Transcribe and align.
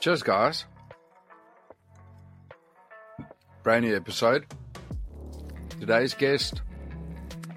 Cheers, 0.00 0.22
guys. 0.22 0.64
Brand 3.64 3.84
new 3.84 3.96
episode. 3.96 4.46
Today's 5.80 6.14
guest 6.14 6.62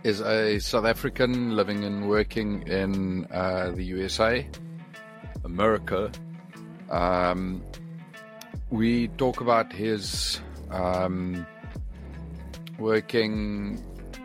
is 0.04 0.22
a 0.22 0.58
South 0.58 0.86
African 0.86 1.56
living 1.56 1.84
and 1.84 2.10
working 2.10 2.68
in 2.68 3.28
uh, 3.32 3.70
the 3.76 3.84
USA, 3.84 4.48
America. 5.46 6.12
Um, 6.90 7.64
we 8.72 9.10
talk 9.10 9.42
about 9.42 9.72
his 9.72 10.42
um, 10.72 11.46
working 12.80 13.78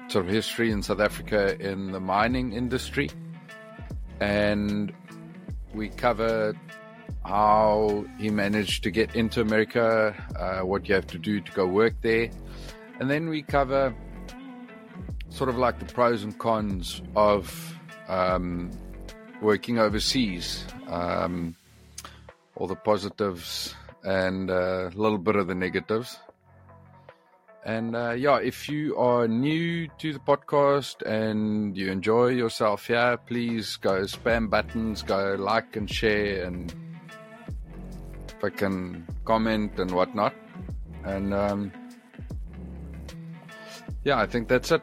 sort 0.08 0.24
of 0.24 0.30
history 0.30 0.70
in 0.70 0.82
South 0.82 1.00
Africa 1.00 1.60
in 1.60 1.92
the 1.92 2.00
mining 2.00 2.54
industry, 2.54 3.10
and 4.20 4.90
we 5.74 5.90
cover 5.90 6.54
how 7.26 8.04
he 8.18 8.30
managed 8.30 8.84
to 8.84 8.90
get 8.90 9.16
into 9.16 9.40
America, 9.40 10.14
uh, 10.38 10.60
what 10.64 10.88
you 10.88 10.94
have 10.94 11.06
to 11.08 11.18
do 11.18 11.40
to 11.40 11.52
go 11.52 11.66
work 11.66 11.94
there, 12.02 12.30
and 13.00 13.10
then 13.10 13.28
we 13.28 13.42
cover 13.42 13.94
sort 15.28 15.50
of 15.50 15.58
like 15.58 15.78
the 15.78 15.84
pros 15.84 16.22
and 16.22 16.38
cons 16.38 17.02
of 17.16 17.74
um, 18.08 18.70
working 19.42 19.78
overseas, 19.78 20.64
um, 20.88 21.54
all 22.54 22.66
the 22.66 22.76
positives 22.76 23.74
and 24.04 24.50
uh, 24.50 24.88
a 24.92 24.96
little 24.96 25.18
bit 25.18 25.36
of 25.36 25.48
the 25.48 25.54
negatives. 25.54 26.18
And 27.64 27.96
uh, 27.96 28.12
yeah, 28.12 28.38
if 28.38 28.68
you 28.68 28.96
are 28.96 29.26
new 29.26 29.88
to 29.98 30.12
the 30.12 30.20
podcast 30.20 31.02
and 31.02 31.76
you 31.76 31.90
enjoy 31.90 32.28
yourself 32.28 32.86
here, 32.86 33.18
please 33.26 33.76
go 33.76 34.02
spam 34.02 34.48
buttons, 34.48 35.02
go 35.02 35.34
like 35.36 35.74
and 35.74 35.90
share, 35.90 36.44
and 36.44 36.72
fucking 38.40 39.06
comment 39.24 39.78
and 39.78 39.90
whatnot. 39.90 40.34
And 41.04 41.32
um, 41.32 41.72
yeah, 44.04 44.18
I 44.18 44.26
think 44.26 44.48
that's 44.48 44.70
it. 44.72 44.82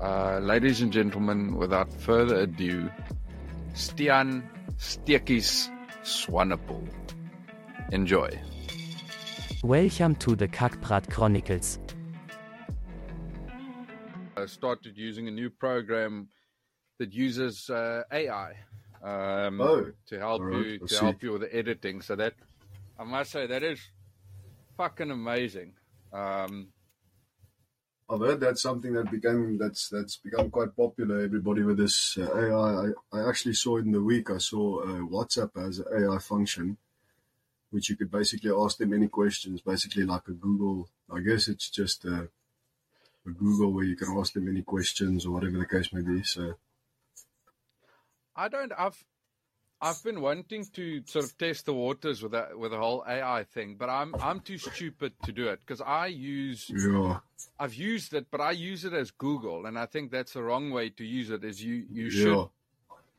Uh, 0.00 0.38
ladies 0.38 0.80
and 0.82 0.92
gentlemen, 0.92 1.56
without 1.56 1.92
further 1.92 2.40
ado, 2.40 2.90
Stian 3.74 4.42
Stekkies 4.78 5.70
Swanepoel. 6.02 6.86
Enjoy. 7.92 8.28
Welcome 9.62 10.16
to 10.16 10.36
the 10.36 10.48
Kackbrat 10.48 11.10
Chronicles. 11.10 11.78
I 14.36 14.46
started 14.46 14.96
using 14.96 15.28
a 15.28 15.30
new 15.30 15.48
program 15.48 16.28
that 16.98 17.12
uses 17.12 17.70
uh, 17.70 18.02
AI 18.12 18.52
um, 19.02 19.60
Oh, 19.60 19.92
to 20.08 20.18
help 20.18 20.40
alright, 20.42 20.66
you 20.66 20.78
to 20.86 20.98
help 20.98 21.22
you 21.22 21.32
with 21.32 21.42
the 21.42 21.56
editing. 21.56 22.02
So 22.02 22.16
that 22.16 22.34
I 22.98 23.04
must 23.04 23.30
say 23.30 23.46
that 23.46 23.62
is 23.62 23.80
fucking 24.76 25.10
amazing. 25.10 25.74
Um, 26.12 26.68
I've 28.08 28.20
heard 28.20 28.40
that's 28.40 28.62
something 28.62 28.92
that 28.94 29.10
became 29.10 29.58
that's 29.58 29.88
that's 29.88 30.16
become 30.16 30.50
quite 30.50 30.74
popular. 30.76 31.20
Everybody 31.20 31.62
with 31.62 31.76
this 31.76 32.16
uh, 32.16 32.30
AI. 32.34 32.90
I, 33.12 33.18
I 33.18 33.28
actually 33.28 33.54
saw 33.54 33.78
it 33.78 33.84
in 33.84 33.92
the 33.92 34.02
week. 34.02 34.30
I 34.30 34.38
saw 34.38 34.80
uh, 34.82 35.00
WhatsApp 35.00 35.50
has 35.56 35.80
an 35.80 35.86
AI 36.04 36.18
function, 36.18 36.78
which 37.70 37.90
you 37.90 37.96
could 37.96 38.10
basically 38.10 38.52
ask 38.56 38.78
them 38.78 38.92
any 38.92 39.08
questions. 39.08 39.60
Basically, 39.60 40.04
like 40.04 40.28
a 40.28 40.32
Google. 40.32 40.88
I 41.12 41.20
guess 41.20 41.48
it's 41.48 41.68
just 41.68 42.04
a, 42.04 42.28
a 43.26 43.30
Google 43.30 43.72
where 43.72 43.84
you 43.84 43.96
can 43.96 44.16
ask 44.16 44.32
them 44.32 44.48
any 44.48 44.62
questions 44.62 45.26
or 45.26 45.32
whatever 45.32 45.58
the 45.58 45.66
case 45.66 45.92
may 45.92 46.02
be. 46.02 46.22
So 46.22 46.54
I 48.36 48.48
don't. 48.48 48.72
I've 48.78 49.04
I've 49.80 50.02
been 50.02 50.20
wanting 50.20 50.64
to 50.72 51.02
sort 51.06 51.26
of 51.26 51.36
test 51.36 51.66
the 51.66 51.74
waters 51.74 52.22
with 52.22 52.32
that 52.32 52.58
with 52.58 52.70
the 52.70 52.78
whole 52.78 53.04
AI 53.06 53.44
thing, 53.44 53.76
but 53.76 53.90
I'm 53.90 54.14
I'm 54.20 54.40
too 54.40 54.58
stupid 54.58 55.12
to 55.24 55.32
do 55.32 55.48
it 55.48 55.60
because 55.60 55.80
I 55.80 56.06
use 56.06 56.70
yeah, 56.70 57.18
I've 57.58 57.74
used 57.74 58.14
it, 58.14 58.26
but 58.30 58.40
I 58.40 58.52
use 58.52 58.84
it 58.84 58.92
as 58.94 59.10
Google, 59.10 59.66
and 59.66 59.78
I 59.78 59.86
think 59.86 60.10
that's 60.10 60.32
the 60.32 60.42
wrong 60.42 60.70
way 60.70 60.90
to 60.90 61.04
use 61.04 61.30
it. 61.30 61.44
Is 61.44 61.62
you 61.62 61.84
you 61.90 62.04
yeah, 62.04 62.10
should 62.10 62.48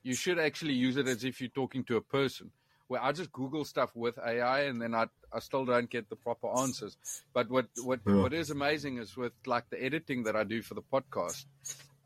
you 0.03 0.15
should 0.15 0.39
actually 0.39 0.73
use 0.73 0.97
it 0.97 1.07
as 1.07 1.23
if 1.23 1.39
you're 1.41 1.49
talking 1.49 1.83
to 1.85 1.97
a 1.97 2.01
person. 2.01 2.51
Where 2.87 3.03
I 3.03 3.11
just 3.11 3.31
Google 3.33 3.65
stuff 3.65 3.91
with 3.95 4.17
AI, 4.17 4.61
and 4.61 4.81
then 4.81 4.95
I 4.95 5.07
I 5.31 5.39
still 5.39 5.65
don't 5.65 5.89
get 5.89 6.09
the 6.09 6.15
proper 6.15 6.47
answers. 6.57 6.97
But 7.33 7.49
what 7.49 7.67
what 7.83 7.99
Yeah. 8.07 8.21
what 8.23 8.33
is 8.33 8.49
amazing 8.49 8.97
is 8.97 9.15
with 9.15 9.33
like 9.45 9.69
the 9.69 9.83
editing 9.83 10.23
that 10.23 10.35
I 10.35 10.43
do 10.43 10.61
for 10.61 10.73
the 10.73 10.81
podcast. 10.81 11.45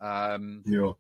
Um, 0.02 0.64
yeah, 0.66 0.94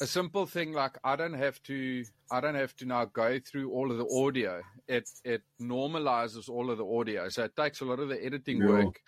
a 0.00 0.06
simple 0.06 0.46
thing 0.46 0.72
like 0.72 0.98
I 1.02 1.16
don't 1.16 1.34
have 1.34 1.62
to 1.64 2.04
I 2.30 2.40
don't 2.40 2.54
have 2.54 2.74
to 2.76 2.84
now 2.86 3.06
go 3.06 3.38
through 3.40 3.70
all 3.70 3.90
of 3.90 3.98
the 3.98 4.06
audio. 4.06 4.62
It 4.86 5.08
it 5.24 5.42
normalizes 5.60 6.48
all 6.48 6.70
of 6.70 6.78
the 6.78 6.86
audio, 6.86 7.28
so 7.28 7.44
it 7.44 7.56
takes 7.56 7.80
a 7.80 7.84
lot 7.84 7.98
of 7.98 8.08
the 8.08 8.24
editing 8.24 8.66
work 8.66 9.00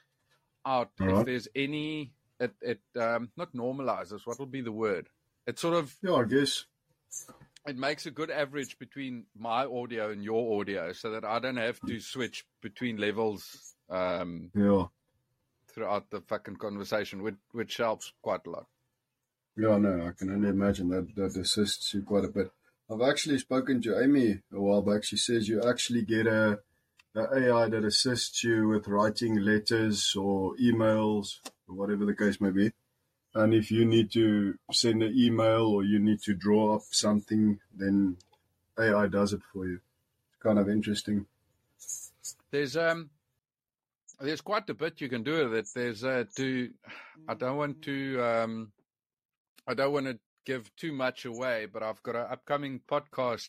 out. 0.67 0.91
If 0.99 1.27
there's 1.27 1.49
any, 1.55 2.13
it 2.41 2.53
it 2.61 2.81
um, 2.99 3.31
not 3.37 3.53
normalizes. 3.55 4.21
What 4.25 4.39
will 4.39 4.47
be 4.47 4.61
the 4.61 4.73
word? 4.73 5.09
It 5.47 5.59
sort 5.59 5.75
of 5.75 5.95
yeah. 6.03 6.15
I 6.15 6.25
guess. 6.25 6.65
it 7.67 7.77
makes 7.77 8.07
a 8.07 8.11
good 8.11 8.31
average 8.31 8.79
between 8.79 9.27
my 9.37 9.65
audio 9.65 10.11
and 10.11 10.25
your 10.25 10.61
audio, 10.61 10.93
so 10.93 11.11
that 11.13 11.25
I 11.25 11.39
don't 11.39 11.57
have 11.57 11.81
to 11.87 12.01
switch 12.01 12.45
between 12.61 12.97
levels 12.97 13.75
um, 13.89 14.51
Yeah, 14.55 14.87
throughout 15.73 16.11
the 16.11 16.21
fucking 16.23 16.57
conversation, 16.57 17.23
which 17.23 17.37
which 17.53 17.77
helps 17.77 18.13
quite 18.23 18.47
a 18.47 18.51
lot. 18.51 18.67
Yeah. 19.57 19.79
No, 19.79 20.07
I 20.07 20.13
can 20.13 20.31
only 20.31 20.49
imagine 20.49 20.89
that 20.91 21.15
that 21.17 21.37
assists 21.37 21.93
you 21.95 22.03
quite 22.03 22.25
a 22.25 22.29
bit. 22.29 22.51
I've 22.91 23.03
actually 23.03 23.39
spoken 23.39 23.81
to 23.83 24.03
Amy 24.03 24.41
a 24.53 24.61
while 24.61 24.83
back. 24.83 25.05
She 25.05 25.17
says 25.17 25.49
you 25.49 25.63
actually 25.63 26.03
get 26.03 26.27
a, 26.27 26.59
a 27.15 27.39
AI 27.39 27.69
that 27.69 27.85
assists 27.85 28.45
you 28.45 28.69
with 28.69 28.89
writing 28.89 29.37
letters 29.37 30.15
or 30.17 30.55
emails 30.57 31.39
or 31.69 31.75
whatever 31.75 32.05
the 32.05 32.15
case 32.15 32.41
may 32.41 32.51
be. 32.51 32.73
And 33.35 33.55
if 33.55 33.71
you 33.71 33.87
need 33.87 34.13
to 34.13 34.59
send 34.73 35.03
an 35.03 35.15
email 35.17 35.67
or 35.67 35.85
you 35.85 35.99
need 35.99 36.21
to 36.23 36.35
draw 36.35 36.77
up 36.77 36.83
something, 36.91 37.61
then 37.75 38.19
AI 38.79 39.07
does 39.07 39.33
it 39.33 39.41
for 39.53 39.67
you. 39.67 39.81
It's 40.29 40.43
kind 40.43 40.59
of 40.59 40.69
interesting. 40.69 41.27
There's 42.51 42.77
um 42.77 43.09
there's 44.21 44.43
quite 44.43 44.69
a 44.69 44.75
bit 44.75 45.01
you 45.01 45.09
can 45.09 45.23
do 45.23 45.49
with 45.49 45.55
it. 45.55 45.69
There's 45.75 46.05
uh 46.05 46.25
to 46.37 46.71
I 47.27 47.35
don't 47.35 47.57
want 47.57 47.81
to 47.83 48.23
um 48.23 48.73
I 49.67 49.75
don't 49.75 49.93
want 49.93 50.07
to 50.07 50.19
give 50.45 50.75
too 50.77 50.93
much 50.93 51.25
away, 51.25 51.67
but 51.73 51.83
I've 51.83 52.03
got 52.03 52.17
an 52.17 52.27
upcoming 52.31 52.81
podcast 52.91 53.49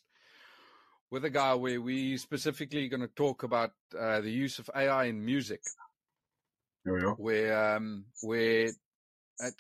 with 1.09 1.25
a 1.25 1.29
guy 1.29 1.53
where 1.53 1.81
we 1.81 2.17
specifically 2.17 2.87
going 2.87 3.01
to 3.01 3.07
talk 3.07 3.43
about 3.43 3.71
uh, 3.99 4.21
the 4.21 4.31
use 4.31 4.59
of 4.59 4.69
AI 4.75 5.05
in 5.05 5.23
music. 5.23 5.61
Oh, 6.87 6.95
yeah. 6.95 7.13
Where 7.17 7.75
um 7.75 8.05
where 8.21 8.69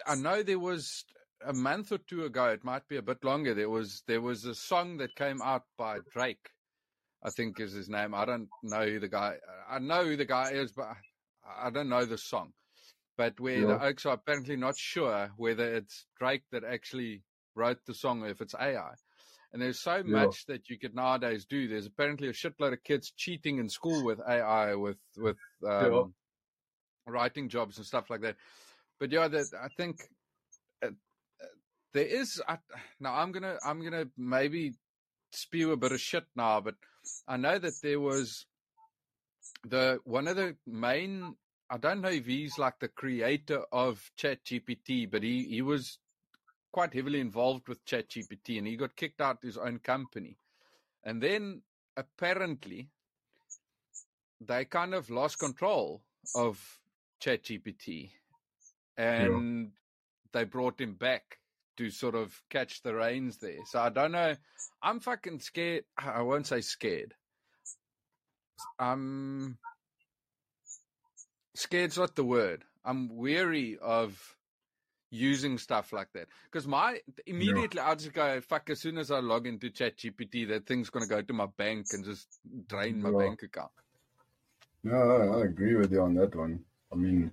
I, 0.07 0.15
know 0.15 0.43
there 0.43 0.59
was 0.59 1.05
a 1.45 1.53
month 1.53 1.91
or 1.91 1.99
two 1.99 2.25
ago, 2.25 2.47
it 2.47 2.63
might 2.63 2.87
be 2.87 2.97
a 2.97 3.01
bit 3.01 3.23
longer. 3.23 3.53
There 3.53 3.69
was 3.69 4.03
there 4.07 4.21
was 4.21 4.45
a 4.45 4.55
song 4.55 4.97
that 4.97 5.15
came 5.15 5.41
out 5.41 5.63
by 5.77 5.99
Drake. 6.11 6.49
I 7.25 7.29
think 7.29 7.59
is 7.59 7.71
his 7.71 7.87
name. 7.87 8.13
I 8.13 8.25
don't 8.25 8.49
know 8.63 8.85
who 8.85 8.99
the 8.99 9.07
guy. 9.07 9.35
I 9.69 9.79
know 9.79 10.03
who 10.03 10.17
the 10.17 10.25
guy 10.25 10.51
is, 10.51 10.73
but 10.73 10.89
I 11.57 11.69
don't 11.69 11.87
know 11.87 12.05
the 12.05 12.17
song. 12.17 12.51
But 13.17 13.39
where 13.39 13.65
the 13.65 13.83
Oaks 13.83 14.05
are 14.05 14.13
apparently 14.15 14.55
not 14.55 14.77
sure 14.77 15.31
whether 15.37 15.75
it's 15.75 16.05
Drake 16.17 16.43
that 16.51 16.63
actually 16.63 17.21
wrote 17.55 17.77
the 17.85 17.93
song 17.93 18.23
or 18.23 18.27
if 18.27 18.41
it's 18.41 18.55
AI. 18.55 18.93
And 19.51 19.61
there's 19.61 19.79
so 19.79 19.97
Yeah. 19.97 20.25
much 20.25 20.45
that 20.47 20.67
you 20.69 20.79
could 20.79 20.95
nowadays 20.95 21.45
do. 21.45 21.67
There's 21.67 21.85
apparently 21.85 22.27
a 22.27 22.33
shitload 22.33 22.73
of 22.73 22.83
kids 22.83 23.13
cheating 23.15 23.59
in 23.59 23.69
school 23.69 24.03
with 24.03 24.19
AI, 24.27 24.73
with 24.75 24.97
with 25.15 25.37
um, 25.67 26.13
writing 27.05 27.49
jobs 27.49 27.77
and 27.77 27.85
stuff 27.85 28.09
like 28.09 28.21
that. 28.21 28.35
But 28.99 29.11
yeah, 29.11 29.27
that 29.27 29.47
I 29.61 29.67
think 29.77 30.01
uh, 30.83 30.87
uh, 30.87 31.45
there 31.93 32.05
is. 32.07 32.41
I, 32.47 32.57
now 32.99 33.13
I'm 33.13 33.31
gonna 33.31 33.57
I'm 33.63 33.83
gonna 33.83 34.05
maybe 34.17 34.73
spew 35.31 35.71
a 35.71 35.77
bit 35.77 35.91
of 35.91 36.01
shit 36.01 36.25
now, 36.35 36.61
but 36.61 36.75
I 37.27 37.37
know 37.37 37.59
that 37.59 37.73
there 37.83 37.99
was 37.99 38.47
the 39.67 39.99
one 40.03 40.27
of 40.27 40.35
the 40.35 40.55
main. 40.65 41.35
I 41.69 41.77
don't 41.77 42.01
know 42.01 42.09
if 42.09 42.25
he's 42.25 42.57
like 42.57 42.79
the 42.79 42.87
creator 42.87 43.63
of 43.71 44.11
ChatGPT, 44.17 45.09
but 45.09 45.23
he 45.23 45.43
he 45.45 45.61
was 45.61 45.99
quite 46.71 46.93
heavily 46.93 47.19
involved 47.19 47.67
with 47.67 47.85
ChatGPT, 47.85 48.57
and 48.57 48.67
he 48.67 48.75
got 48.75 48.95
kicked 48.95 49.21
out 49.21 49.43
his 49.43 49.57
own 49.57 49.79
company, 49.79 50.37
and 51.03 51.21
then 51.21 51.61
apparently 51.97 52.89
they 54.41 54.65
kind 54.65 54.93
of 54.93 55.09
lost 55.09 55.39
control 55.39 56.01
of 56.35 56.79
ChatGPT, 57.21 58.11
and 58.97 59.71
they 60.31 60.43
brought 60.43 60.81
him 60.81 60.93
back 60.95 61.39
to 61.77 61.89
sort 61.89 62.15
of 62.15 62.41
catch 62.49 62.81
the 62.81 62.93
reins 62.93 63.37
there. 63.37 63.63
So 63.65 63.79
I 63.79 63.89
don't 63.89 64.11
know. 64.11 64.35
I'm 64.81 64.99
fucking 64.99 65.39
scared. 65.39 65.85
I 65.97 66.21
won't 66.21 66.47
say 66.47 66.61
scared. 66.61 67.13
I'm 68.77 69.57
scared's 71.55 71.97
not 71.97 72.15
the 72.15 72.23
word. 72.23 72.63
I'm 72.85 73.15
weary 73.15 73.77
of 73.81 74.35
using 75.13 75.57
stuff 75.59 75.93
like 75.93 76.11
that. 76.13 76.27
Because 76.51 76.67
my 76.67 76.99
immediately 77.25 77.79
yeah. 77.79 77.91
I 77.91 77.95
just 77.95 78.13
go 78.13 78.41
fuck 78.41 78.69
as 78.69 78.81
soon 78.81 78.97
as 78.97 79.11
I 79.11 79.19
log 79.19 79.45
into 79.45 79.69
ChatGPT, 79.69 80.49
that 80.49 80.65
thing's 80.65 80.89
going 80.89 81.07
to 81.07 81.09
go 81.09 81.21
to 81.21 81.33
my 81.33 81.45
bank 81.45 81.87
and 81.93 82.03
just 82.03 82.27
drain 82.67 83.01
my 83.01 83.11
bank 83.11 83.43
account. 83.43 83.71
No, 84.83 85.39
I 85.39 85.45
agree 85.45 85.75
with 85.75 85.91
you 85.91 86.01
on 86.01 86.15
that 86.15 86.35
one. 86.35 86.65
I 86.91 86.95
mean, 86.95 87.31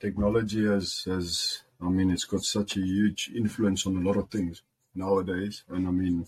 technology 0.00 0.66
has 0.66 1.04
has 1.04 1.62
I 1.80 1.88
mean, 1.90 2.10
it's 2.10 2.24
got 2.24 2.42
such 2.42 2.76
a 2.76 2.80
huge 2.80 3.30
influence 3.36 3.86
on 3.86 3.96
a 3.96 4.00
lot 4.00 4.16
of 4.16 4.30
things 4.30 4.62
nowadays, 4.94 5.62
and 5.68 5.86
I 5.86 5.90
mean, 5.90 6.26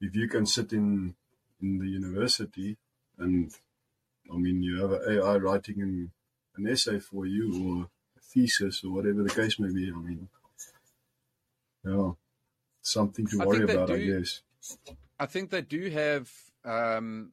if 0.00 0.14
you 0.14 0.28
can 0.28 0.46
sit 0.46 0.72
in 0.72 1.16
in 1.60 1.78
the 1.78 1.88
university 1.88 2.76
and 3.18 3.52
I 4.32 4.36
mean, 4.36 4.62
you 4.62 4.82
have 4.82 4.92
AI 4.92 5.36
writing 5.36 5.80
an, 5.82 6.12
an 6.58 6.68
essay 6.68 6.98
for 6.98 7.26
you 7.26 7.78
or 7.80 7.88
thesis 8.22 8.84
or 8.84 8.92
whatever 8.92 9.22
the 9.22 9.30
case 9.30 9.58
may 9.58 9.72
be. 9.72 9.90
I 9.90 9.98
mean, 9.98 10.28
yeah, 11.84 12.10
something 12.82 13.26
to 13.28 13.38
worry 13.38 13.64
about, 13.64 13.88
do, 13.88 13.94
I 13.94 13.98
guess. 13.98 14.42
I 15.18 15.26
think 15.26 15.50
they 15.50 15.62
do 15.62 15.90
have 15.90 16.30
um, 16.64 17.32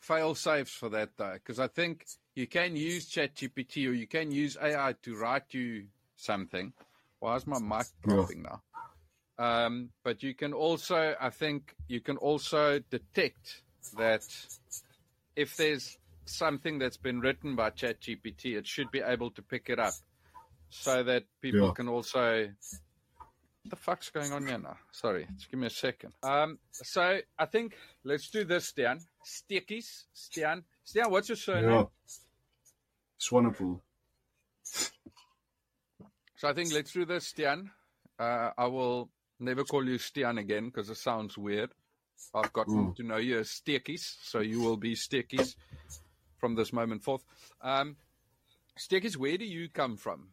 fail 0.00 0.34
safes 0.34 0.72
for 0.72 0.88
that 0.90 1.10
though, 1.16 1.34
because 1.34 1.60
I 1.60 1.68
think 1.68 2.06
you 2.34 2.46
can 2.46 2.76
use 2.76 3.10
ChatGPT 3.10 3.88
or 3.88 3.92
you 3.92 4.06
can 4.06 4.30
use 4.30 4.56
AI 4.60 4.94
to 5.02 5.16
write 5.16 5.52
you 5.54 5.86
something. 6.16 6.72
Why 7.20 7.36
is 7.36 7.46
my 7.46 7.58
mic 7.58 7.86
dropping 8.02 8.44
yeah. 8.44 8.50
now? 8.50 8.62
Um, 9.38 9.90
but 10.02 10.22
you 10.22 10.34
can 10.34 10.52
also, 10.52 11.14
I 11.20 11.30
think, 11.30 11.74
you 11.86 12.00
can 12.00 12.16
also 12.16 12.80
detect 12.90 13.62
that 13.96 14.24
if 15.36 15.56
there's 15.56 15.96
something 16.28 16.78
that's 16.78 16.96
been 16.96 17.20
written 17.20 17.56
by 17.56 17.70
ChatGPT, 17.70 18.56
it 18.56 18.66
should 18.66 18.90
be 18.90 19.00
able 19.00 19.30
to 19.32 19.42
pick 19.42 19.68
it 19.68 19.78
up 19.78 19.94
so 20.70 21.02
that 21.02 21.24
people 21.40 21.68
yeah. 21.68 21.72
can 21.72 21.88
also. 21.88 22.48
What 23.62 23.70
the 23.70 23.76
fuck's 23.76 24.10
going 24.10 24.32
on 24.32 24.46
here 24.46 24.58
now? 24.58 24.76
Sorry, 24.92 25.26
just 25.36 25.50
give 25.50 25.60
me 25.60 25.66
a 25.66 25.70
second. 25.70 26.12
Um, 26.22 26.58
so 26.72 27.18
I 27.38 27.46
think 27.46 27.74
let's 28.04 28.30
do 28.30 28.44
this, 28.44 28.72
Stian. 28.72 29.00
Stickies, 29.24 30.04
Stian. 30.14 30.62
Stian, 30.86 31.10
what's 31.10 31.28
your 31.28 31.36
surname? 31.36 31.70
Yeah. 31.70 31.84
Swanepoel. 33.20 33.80
So 34.62 36.48
I 36.48 36.52
think 36.52 36.72
let's 36.72 36.92
do 36.92 37.04
this, 37.04 37.32
Stian. 37.32 37.70
Uh, 38.18 38.50
I 38.56 38.66
will 38.66 39.10
never 39.40 39.64
call 39.64 39.84
you 39.84 39.98
Stian 39.98 40.38
again 40.38 40.66
because 40.66 40.88
it 40.88 40.96
sounds 40.96 41.36
weird. 41.36 41.70
I've 42.34 42.52
gotten 42.52 42.88
mm. 42.88 42.96
to 42.96 43.02
know 43.02 43.16
you 43.16 43.38
as 43.40 43.48
Stickies, 43.48 44.16
so 44.22 44.40
you 44.40 44.60
will 44.60 44.76
be 44.76 44.94
Stickies 44.94 45.56
from 46.38 46.54
this 46.54 46.72
moment 46.72 47.02
forth. 47.02 47.24
Um, 47.60 47.96
Stekers, 48.78 49.16
where 49.16 49.36
do 49.36 49.44
you 49.44 49.68
come 49.68 49.96
from? 49.96 50.28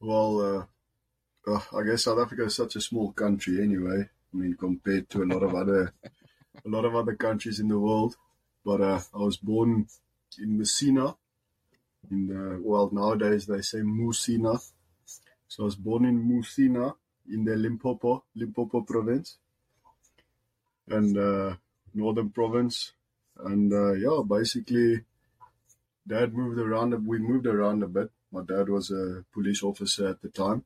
Well, 0.00 0.68
uh, 1.46 1.50
uh, 1.50 1.60
I 1.76 1.82
guess 1.84 2.04
South 2.04 2.18
Africa 2.18 2.44
is 2.44 2.56
such 2.56 2.76
a 2.76 2.80
small 2.80 3.12
country 3.12 3.62
anyway. 3.62 4.08
I 4.32 4.36
mean, 4.36 4.56
compared 4.58 5.10
to 5.10 5.22
a 5.22 5.26
lot 5.26 5.42
of 5.42 5.54
other, 5.54 5.92
a 6.64 6.68
lot 6.68 6.84
of 6.84 6.94
other 6.94 7.14
countries 7.14 7.60
in 7.60 7.68
the 7.68 7.78
world. 7.78 8.16
But 8.64 8.80
uh, 8.80 9.00
I 9.14 9.18
was 9.18 9.36
born 9.36 9.86
in 10.40 10.58
Messina. 10.58 11.16
In 12.10 12.28
the, 12.28 12.60
well, 12.62 12.90
nowadays 12.92 13.46
they 13.46 13.60
say 13.60 13.78
Musina. 13.78 14.60
So 15.48 15.64
I 15.64 15.66
was 15.66 15.76
born 15.76 16.04
in 16.04 16.22
Musina 16.22 16.94
in 17.30 17.44
the 17.44 17.56
Limpopo, 17.56 18.24
Limpopo 18.34 18.80
province, 18.82 19.38
and 20.88 21.16
uh, 21.16 21.54
northern 21.94 22.30
province 22.30 22.92
and 23.38 23.72
uh, 23.72 23.92
yeah, 23.92 24.22
basically, 24.28 25.02
dad 26.06 26.34
moved 26.34 26.58
around. 26.58 27.06
We 27.06 27.18
moved 27.18 27.46
around 27.46 27.82
a 27.82 27.88
bit. 27.88 28.10
My 28.30 28.42
dad 28.42 28.68
was 28.68 28.90
a 28.90 29.24
police 29.32 29.62
officer 29.62 30.08
at 30.08 30.22
the 30.22 30.28
time, 30.28 30.64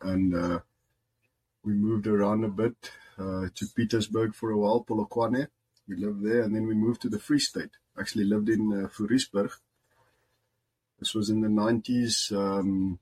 and 0.00 0.34
uh, 0.34 0.60
we 1.64 1.72
moved 1.72 2.06
around 2.06 2.44
a 2.44 2.48
bit 2.48 2.90
uh, 3.18 3.46
to 3.54 3.66
Petersburg 3.74 4.34
for 4.34 4.50
a 4.50 4.58
while, 4.58 4.84
Polokwane. 4.84 5.48
We 5.88 5.96
lived 5.96 6.24
there, 6.24 6.42
and 6.42 6.54
then 6.54 6.66
we 6.66 6.74
moved 6.74 7.02
to 7.02 7.08
the 7.08 7.18
Free 7.18 7.40
State. 7.40 7.70
Actually, 7.98 8.24
lived 8.24 8.48
in 8.48 8.72
uh. 8.72 9.48
This 10.98 11.14
was 11.14 11.30
in 11.30 11.40
the 11.40 11.48
nineties. 11.48 12.32
Um, 12.34 12.98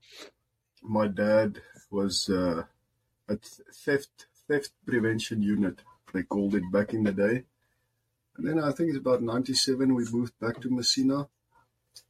my 0.81 1.07
dad 1.07 1.61
was 1.91 2.29
uh, 2.29 2.63
at 3.29 3.43
theft 3.43 4.25
theft 4.47 4.71
prevention 4.85 5.41
unit. 5.41 5.81
They 6.13 6.23
called 6.23 6.55
it 6.55 6.71
back 6.71 6.93
in 6.93 7.03
the 7.03 7.11
day 7.11 7.43
and 8.41 8.57
then 8.57 8.63
I 8.63 8.71
think 8.71 8.89
it's 8.89 8.97
about 8.97 9.21
97, 9.21 9.93
we 9.93 10.03
moved 10.11 10.33
back 10.39 10.59
to 10.61 10.69
Messina. 10.71 11.27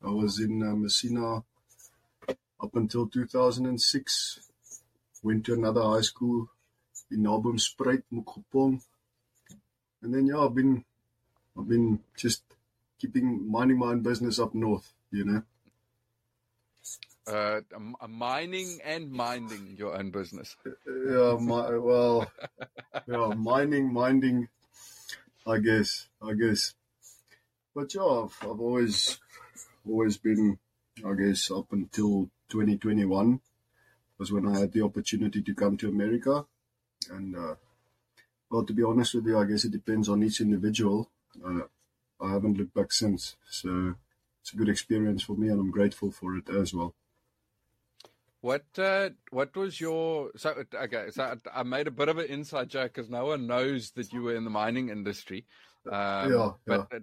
I 0.01 0.09
was 0.09 0.39
in 0.39 0.63
uh, 0.63 0.75
Messina 0.75 1.43
up 2.29 2.73
until 2.73 3.07
2006. 3.07 4.39
Went 5.23 5.45
to 5.47 5.53
another 5.53 5.81
high 5.81 6.01
school 6.01 6.47
in 7.11 7.23
Naboomspruit, 7.23 8.03
Mookgophong. 8.13 8.81
And 10.01 10.13
then, 10.13 10.27
yeah, 10.27 10.39
I've 10.39 10.55
been, 10.55 10.85
I've 11.59 11.67
been 11.67 11.99
just 12.15 12.43
keeping 12.97 13.51
minding 13.51 13.79
my 13.79 13.87
own 13.87 13.99
business 13.99 14.39
up 14.39 14.55
north, 14.55 14.89
you 15.11 15.25
know. 15.25 15.43
Uh, 17.27 17.59
mining 18.07 18.79
and 18.85 19.11
minding 19.11 19.75
your 19.77 19.97
own 19.97 20.11
business. 20.11 20.55
Yeah, 20.65 21.35
my, 21.41 21.77
well, 21.77 22.31
yeah, 23.05 23.33
mining, 23.35 23.91
minding 23.91 24.47
I 25.45 25.57
guess, 25.57 26.07
I 26.21 26.33
guess. 26.33 26.75
But 27.73 27.93
yeah, 27.95 28.03
I've, 28.03 28.37
I've 28.41 28.59
always, 28.59 29.19
always 29.87 30.17
been, 30.17 30.59
I 31.05 31.13
guess, 31.13 31.49
up 31.49 31.71
until 31.71 32.29
2021 32.49 33.41
was 34.17 34.31
when 34.31 34.47
I 34.47 34.59
had 34.59 34.71
the 34.71 34.83
opportunity 34.83 35.41
to 35.41 35.55
come 35.55 35.77
to 35.77 35.89
America. 35.89 36.45
And, 37.09 37.35
uh, 37.35 37.55
well, 38.51 38.65
to 38.65 38.73
be 38.73 38.83
honest 38.83 39.15
with 39.15 39.25
you, 39.25 39.37
I 39.37 39.45
guess 39.45 39.65
it 39.65 39.71
depends 39.71 40.09
on 40.09 40.21
each 40.21 40.41
individual. 40.41 41.09
Uh, 41.43 41.61
I 42.21 42.31
haven't 42.31 42.57
looked 42.57 42.75
back 42.75 42.91
since. 42.91 43.35
So 43.49 43.95
it's 44.41 44.53
a 44.53 44.57
good 44.57 44.69
experience 44.69 45.23
for 45.23 45.35
me 45.35 45.47
and 45.47 45.59
I'm 45.59 45.71
grateful 45.71 46.11
for 46.11 46.37
it 46.37 46.49
as 46.49 46.73
well. 46.73 46.93
What 48.41 48.65
uh, 48.77 49.11
what 49.29 49.55
was 49.55 49.79
your 49.79 50.31
so 50.35 50.63
okay? 50.73 51.09
So 51.11 51.35
I 51.53 51.61
made 51.61 51.87
a 51.87 51.91
bit 51.91 52.09
of 52.09 52.17
an 52.17 52.25
inside 52.25 52.69
joke 52.69 52.93
because 52.93 53.09
no 53.09 53.25
one 53.25 53.45
knows 53.45 53.91
that 53.91 54.11
you 54.11 54.23
were 54.23 54.35
in 54.35 54.43
the 54.43 54.49
mining 54.49 54.89
industry. 54.89 55.45
Um, 55.85 56.33
yeah, 56.33 56.49
but 56.65 56.87
yeah. 56.91 56.99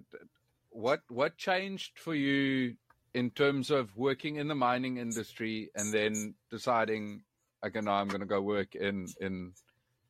what 0.69 1.01
what 1.07 1.37
changed 1.37 1.97
for 1.97 2.13
you 2.13 2.75
in 3.13 3.29
terms 3.31 3.71
of 3.71 3.95
working 3.95 4.35
in 4.35 4.49
the 4.49 4.55
mining 4.55 4.97
industry 4.97 5.69
and 5.75 5.93
then 5.93 6.35
deciding, 6.51 7.23
okay, 7.65 7.81
now 7.81 7.93
I'm 7.93 8.09
going 8.09 8.19
to 8.19 8.27
go 8.27 8.41
work 8.41 8.75
in 8.75 9.07
in 9.21 9.53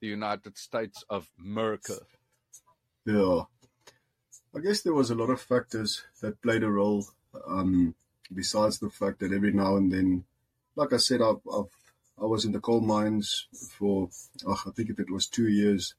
the 0.02 0.08
United 0.08 0.58
States 0.58 1.04
of 1.12 1.30
America? 1.40 1.94
Yeah, 3.06 3.44
I 4.56 4.60
guess 4.62 4.82
there 4.82 4.96
was 4.96 5.12
a 5.12 5.16
lot 5.16 5.30
of 5.30 5.40
factors 5.40 6.04
that 6.22 6.42
played 6.42 6.64
a 6.64 6.70
role. 6.70 7.06
Um, 7.48 7.94
besides 8.34 8.80
the 8.80 8.90
fact 8.90 9.20
that 9.20 9.32
every 9.32 9.52
now 9.52 9.76
and 9.76 9.92
then 9.92 10.24
like 10.80 10.94
I 10.94 10.98
said, 10.98 11.22
I've, 11.22 11.44
I've 11.54 11.74
I 12.22 12.26
was 12.26 12.46
in 12.46 12.52
the 12.52 12.60
coal 12.60 12.82
mines 12.82 13.48
for 13.78 14.10
oh, 14.46 14.62
I 14.68 14.72
think 14.72 14.90
if 14.90 15.00
it 15.00 15.12
was 15.12 15.28
two 15.28 15.48
years. 15.48 15.96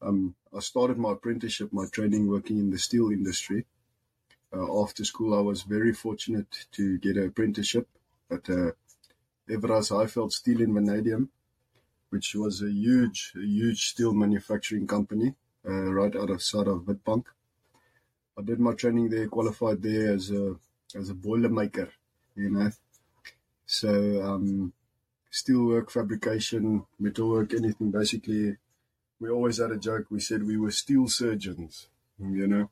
Um, 0.00 0.34
I 0.56 0.60
started 0.60 0.96
my 0.96 1.12
apprenticeship, 1.12 1.72
my 1.72 1.86
training 1.90 2.28
working 2.28 2.58
in 2.58 2.70
the 2.70 2.78
steel 2.78 3.10
industry. 3.10 3.66
Uh, 4.54 4.82
after 4.82 5.04
school, 5.04 5.36
I 5.36 5.40
was 5.40 5.62
very 5.62 5.92
fortunate 5.92 6.52
to 6.72 6.98
get 6.98 7.16
an 7.16 7.26
apprenticeship 7.26 7.88
at 8.30 8.48
uh, 8.48 8.70
Evraz 9.48 9.90
Highveld 9.90 10.32
Steel 10.32 10.62
and 10.62 10.74
Vanadium, 10.74 11.30
which 12.10 12.34
was 12.36 12.62
a 12.62 12.70
huge, 12.70 13.32
a 13.36 13.44
huge 13.44 13.90
steel 13.90 14.12
manufacturing 14.12 14.86
company 14.86 15.34
uh, 15.68 15.92
right 15.98 16.14
out 16.14 16.30
of 16.30 16.42
side 16.42 16.68
of. 16.68 16.88
I 18.38 18.42
did 18.44 18.60
my 18.60 18.74
training 18.74 19.08
there, 19.10 19.26
qualified 19.26 19.82
there 19.82 20.12
as 20.12 20.30
a 20.30 20.54
as 20.94 21.10
a 21.10 21.14
boiler 21.14 21.50
maker, 21.50 21.88
you 22.36 22.50
know, 22.50 22.70
so 23.68 24.22
um, 24.22 24.72
steelwork, 25.30 25.90
fabrication, 25.90 26.86
metalwork, 26.98 27.52
anything. 27.52 27.90
Basically, 27.90 28.56
we 29.20 29.28
always 29.28 29.58
had 29.58 29.70
a 29.70 29.76
joke. 29.76 30.06
We 30.10 30.20
said 30.20 30.42
we 30.42 30.56
were 30.56 30.70
steel 30.70 31.06
surgeons. 31.06 31.88
You 32.18 32.48
know. 32.48 32.70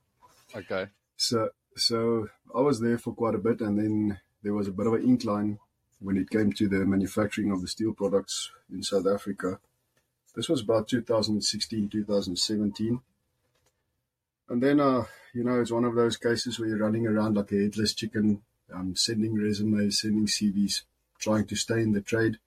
Okay. 0.57 0.87
So 1.17 1.50
so 1.76 2.29
I 2.55 2.61
was 2.61 2.81
there 2.81 2.99
for 2.99 3.12
quite 3.12 3.35
a 3.35 3.38
bit, 3.38 3.61
and 3.61 3.79
then 3.79 4.21
there 4.43 4.55
was 4.55 4.69
a 4.69 4.73
bit 4.73 4.87
of 4.87 4.95
an 4.95 5.05
incline 5.05 5.59
when 6.00 6.17
it 6.17 6.31
came 6.31 6.53
to 6.55 6.67
the 6.67 6.85
manufacturing 6.87 7.50
of 7.50 7.61
the 7.61 7.69
steel 7.69 7.93
products 7.93 8.50
in 8.73 8.83
South 8.83 9.07
Africa. 9.07 9.61
This 10.35 10.49
was 10.49 10.62
about 10.62 10.88
2016, 10.88 11.88
2017. 11.88 13.00
And 14.49 14.62
then, 14.62 14.81
uh, 14.81 15.05
you 15.35 15.45
know, 15.45 15.61
it's 15.61 15.73
one 15.73 15.85
of 15.85 15.95
those 15.95 16.17
cases 16.17 16.59
where 16.59 16.69
you're 16.69 16.79
running 16.79 17.07
around 17.07 17.37
like 17.37 17.53
a 17.53 17.62
headless 17.62 17.95
chicken, 17.95 18.43
um, 18.73 18.94
sending 18.96 19.35
resumes, 19.35 20.00
sending 20.00 20.26
CVs, 20.26 20.82
trying 21.18 21.46
to 21.46 21.56
stay 21.56 21.80
in 21.82 21.92
the 21.92 22.00
trade. 22.00 22.38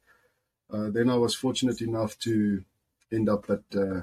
Uh, 0.71 0.89
then 0.89 1.09
I 1.09 1.15
was 1.15 1.35
fortunate 1.35 1.81
enough 1.81 2.17
to 2.19 2.63
end 3.11 3.29
up 3.29 3.49
at 3.49 3.63
uh, 3.75 4.01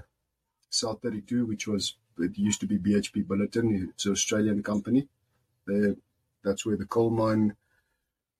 South 0.71 1.01
32, 1.03 1.47
which 1.47 1.67
was, 1.67 1.95
it 2.19 2.37
used 2.37 2.61
to 2.61 2.67
be 2.67 2.79
BHP 2.79 3.25
Billiton. 3.25 3.91
It's 3.91 4.07
an 4.07 4.13
Australian 4.13 4.63
company. 4.63 5.09
That's 5.67 6.65
where 6.65 6.77
the 6.77 6.87
coal 6.87 7.11
mine 7.11 7.57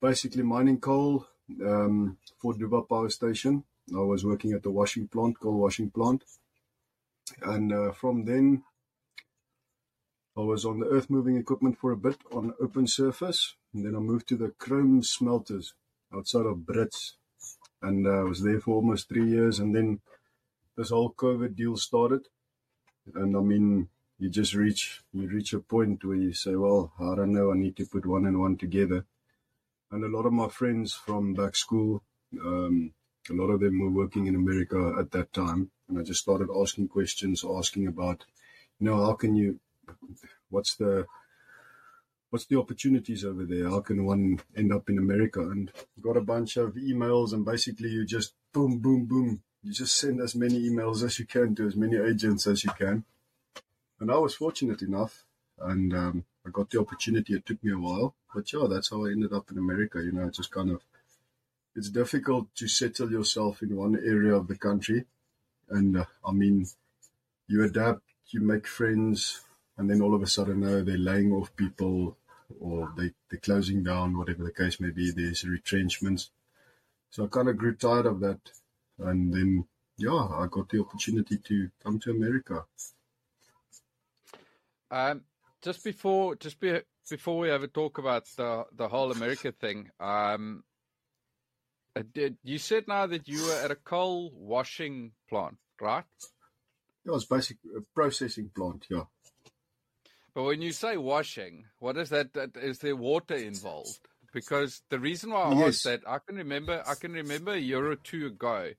basically 0.01 0.43
mining 0.43 0.79
coal 0.79 1.25
um, 1.65 2.17
for 2.37 2.53
Duvha 2.53 2.87
Power 2.87 3.09
Station. 3.09 3.63
I 3.95 3.99
was 3.99 4.25
working 4.25 4.51
at 4.53 4.63
the 4.63 4.71
washing 4.71 5.07
plant, 5.07 5.39
coal 5.39 5.57
washing 5.59 5.89
plant. 5.89 6.23
And 7.41 7.73
uh, 7.73 7.91
from 7.91 8.25
then, 8.25 8.63
I 10.37 10.41
was 10.41 10.65
on 10.65 10.79
the 10.79 10.87
earth 10.87 11.09
moving 11.09 11.37
equipment 11.37 11.77
for 11.79 11.91
a 11.91 11.97
bit 11.97 12.17
on 12.31 12.53
open 12.61 12.87
surface. 12.87 13.55
And 13.73 13.85
then 13.85 13.95
I 13.95 13.99
moved 13.99 14.27
to 14.29 14.37
the 14.37 14.49
chrome 14.59 15.01
smelters 15.01 15.73
outside 16.13 16.45
of 16.45 16.57
Brits. 16.57 17.13
And 17.81 18.05
uh, 18.05 18.21
I 18.21 18.23
was 18.23 18.43
there 18.43 18.59
for 18.59 18.75
almost 18.75 19.09
three 19.09 19.27
years. 19.27 19.59
And 19.59 19.75
then 19.75 19.99
this 20.75 20.89
whole 20.89 21.11
COVID 21.11 21.55
deal 21.55 21.75
started. 21.75 22.27
And 23.15 23.35
I 23.35 23.39
mean, 23.39 23.89
you 24.19 24.29
just 24.29 24.53
reach 24.53 25.03
you 25.13 25.27
reach 25.27 25.53
a 25.53 25.59
point 25.59 26.03
where 26.03 26.17
you 26.17 26.33
say, 26.33 26.55
well, 26.55 26.91
I 26.99 27.15
don't 27.15 27.33
know, 27.33 27.51
I 27.51 27.55
need 27.55 27.75
to 27.77 27.85
put 27.85 28.05
one 28.05 28.25
and 28.25 28.39
one 28.39 28.57
together. 28.57 29.05
And 29.91 30.03
a 30.03 30.07
lot 30.07 30.25
of 30.25 30.33
my 30.33 30.49
friends 30.49 30.93
from 30.93 31.33
back 31.33 31.55
school, 31.55 32.03
um, 32.41 32.93
a 33.29 33.33
lot 33.33 33.49
of 33.49 33.59
them 33.59 33.79
were 33.79 33.89
working 33.89 34.27
in 34.27 34.35
America 34.35 34.95
at 34.99 35.11
that 35.11 35.31
time, 35.33 35.71
and 35.87 35.99
I 35.99 36.03
just 36.03 36.21
started 36.21 36.49
asking 36.53 36.89
questions, 36.89 37.45
asking 37.47 37.87
about, 37.87 38.25
you 38.79 38.87
know, 38.87 38.97
how 38.97 39.13
can 39.13 39.35
you, 39.35 39.59
what's 40.49 40.75
the 40.75 41.05
what's 42.29 42.45
the 42.45 42.59
opportunities 42.59 43.23
over 43.23 43.45
there? 43.45 43.69
How 43.69 43.79
can 43.79 44.05
one 44.05 44.39
end 44.55 44.73
up 44.73 44.89
in 44.89 44.97
America? 44.97 45.41
And 45.41 45.71
got 46.01 46.17
a 46.17 46.21
bunch 46.21 46.57
of 46.57 46.73
emails, 46.73 47.33
and 47.33 47.45
basically 47.45 47.89
you 47.89 48.05
just 48.05 48.33
boom, 48.53 48.79
boom, 48.79 49.05
boom. 49.05 49.41
You 49.63 49.73
just 49.73 49.97
send 49.97 50.21
as 50.21 50.35
many 50.35 50.69
emails 50.69 51.03
as 51.03 51.19
you 51.19 51.25
can 51.25 51.55
to 51.55 51.67
as 51.67 51.75
many 51.75 51.97
agents 51.97 52.47
as 52.47 52.63
you 52.63 52.71
can. 52.71 53.03
And 53.99 54.11
I 54.11 54.17
was 54.17 54.35
fortunate 54.35 54.81
enough, 54.81 55.25
and 55.59 55.93
um, 55.93 56.25
I 56.45 56.49
got 56.51 56.69
the 56.69 56.79
opportunity. 56.79 57.33
It 57.33 57.45
took 57.45 57.63
me 57.63 57.71
a 57.71 57.77
while, 57.77 58.15
but 58.33 58.51
yeah, 58.53 58.67
that's 58.69 58.91
how 58.91 59.05
I 59.05 59.11
ended 59.11 59.33
up 59.33 59.49
in 59.51 59.57
America. 59.57 60.01
You 60.01 60.11
know, 60.11 60.29
just 60.29 60.51
kind 60.51 60.69
of, 60.69 60.81
it's 61.75 61.89
difficult 61.89 62.53
to 62.55 62.67
settle 62.67 63.11
yourself 63.11 63.61
in 63.61 63.75
one 63.75 63.95
area 63.95 64.35
of 64.35 64.47
the 64.47 64.57
country. 64.57 65.05
And 65.69 65.97
uh, 65.97 66.05
I 66.25 66.31
mean, 66.31 66.67
you 67.47 67.63
adapt, 67.63 68.03
you 68.29 68.41
make 68.41 68.67
friends, 68.67 69.41
and 69.77 69.89
then 69.89 70.01
all 70.01 70.15
of 70.15 70.21
a 70.21 70.27
sudden, 70.27 70.63
uh, 70.63 70.83
they're 70.83 70.97
laying 70.97 71.31
off 71.31 71.55
people 71.55 72.17
or 72.59 72.91
they, 72.97 73.11
they're 73.29 73.39
closing 73.39 73.83
down, 73.83 74.17
whatever 74.17 74.43
the 74.43 74.51
case 74.51 74.79
may 74.79 74.89
be. 74.89 75.11
There's 75.11 75.43
retrenchments. 75.43 76.31
So 77.09 77.25
I 77.25 77.27
kind 77.27 77.49
of 77.49 77.57
grew 77.57 77.75
tired 77.75 78.05
of 78.05 78.19
that. 78.21 78.39
And 78.99 79.33
then, 79.33 79.65
yeah, 79.97 80.11
I 80.13 80.47
got 80.49 80.69
the 80.69 80.79
opportunity 80.79 81.37
to 81.37 81.69
come 81.83 81.99
to 81.99 82.11
America. 82.11 82.65
Um, 84.89 85.21
just 85.61 85.83
before, 85.83 86.35
just 86.35 86.59
be, 86.59 86.79
before 87.09 87.37
we 87.37 87.51
ever 87.51 87.67
talk 87.67 87.97
about 87.97 88.25
the 88.37 88.65
the 88.75 88.87
whole 88.87 89.11
America 89.11 89.51
thing, 89.51 89.89
um, 89.99 90.63
uh, 91.95 92.03
did 92.13 92.37
you 92.43 92.57
said 92.57 92.87
now 92.87 93.05
that 93.07 93.27
you 93.27 93.43
were 93.43 93.59
at 93.63 93.71
a 93.71 93.75
coal 93.75 94.31
washing 94.33 95.11
plant, 95.29 95.57
right? 95.81 96.05
Yeah, 97.05 97.15
it's 97.15 97.25
basically 97.25 97.71
a 97.77 97.81
processing 97.93 98.49
plant. 98.55 98.85
Yeah. 98.89 99.03
But 100.37 100.43
when 100.43 100.61
you 100.61 100.71
say 100.71 100.97
washing, 100.97 101.65
what 101.79 101.97
is 101.97 102.09
that? 102.09 102.35
that 102.35 102.55
is 102.57 102.77
there 102.77 102.95
water 102.95 103.33
involved? 103.33 103.97
Because 104.31 104.83
the 104.89 104.99
reason 104.99 105.31
why 105.31 105.41
I 105.41 105.53
yes. 105.53 105.67
asked 105.67 105.83
that, 105.85 106.01
I 106.07 106.19
can 106.19 106.35
remember, 106.35 106.83
I 106.85 106.93
can 106.93 107.13
remember 107.13 107.53
a 107.53 107.57
year 107.57 107.89
or 107.89 107.95
two 107.95 108.27
ago, 108.27 108.69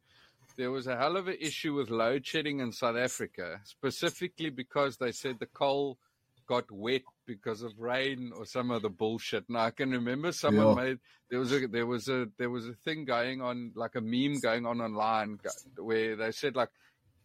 there 0.56 0.70
was 0.70 0.86
a 0.86 0.96
hell 0.96 1.16
of 1.16 1.26
an 1.26 1.36
issue 1.40 1.74
with 1.74 1.90
load 1.90 2.24
shedding 2.24 2.60
in 2.60 2.70
South 2.70 2.96
Africa, 2.96 3.60
specifically 3.64 4.50
because 4.50 4.98
they 4.98 5.10
said 5.10 5.40
the 5.40 5.46
coal 5.46 5.98
got 6.46 6.70
wet 6.70 7.02
because 7.26 7.62
of 7.62 7.76
rain 7.76 8.30
or 8.36 8.46
some 8.46 8.70
other 8.70 8.88
bullshit. 8.88 9.50
Now 9.50 9.64
I 9.64 9.72
can 9.72 9.90
remember 9.90 10.30
someone 10.30 10.76
yeah. 10.76 10.84
made 10.84 10.98
there 11.28 11.40
was 11.40 11.52
a 11.52 11.66
there 11.66 11.86
was 11.86 12.08
a 12.08 12.28
there 12.38 12.50
was 12.50 12.68
a 12.68 12.74
thing 12.74 13.04
going 13.04 13.42
on 13.42 13.72
like 13.74 13.96
a 13.96 14.00
meme 14.00 14.38
going 14.38 14.64
on 14.64 14.80
online 14.80 15.40
where 15.76 16.14
they 16.14 16.30
said 16.30 16.54
like, 16.54 16.70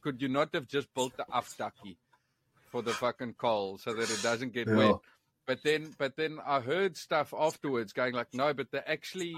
could 0.01 0.23
you 0.23 0.27
not 0.27 0.49
have 0.55 0.67
just 0.67 0.91
built 0.95 1.15
the 1.17 1.25
afdakkie 1.31 1.97
for 2.73 2.81
the 2.81 2.91
fucking 2.91 3.35
coal 3.35 3.77
so 3.77 3.93
that 3.93 4.09
it 4.09 4.23
doesn't 4.23 4.51
get 4.51 4.67
yeah. 4.67 4.75
wet? 4.75 4.95
But 5.45 5.59
then 5.63 5.93
but 5.99 6.15
then 6.17 6.39
I 6.43 6.59
heard 6.59 6.97
stuff 6.97 7.33
afterwards 7.37 7.93
going 7.93 8.15
like, 8.15 8.33
no, 8.33 8.51
but 8.53 8.71
they 8.71 8.79
actually 8.79 9.35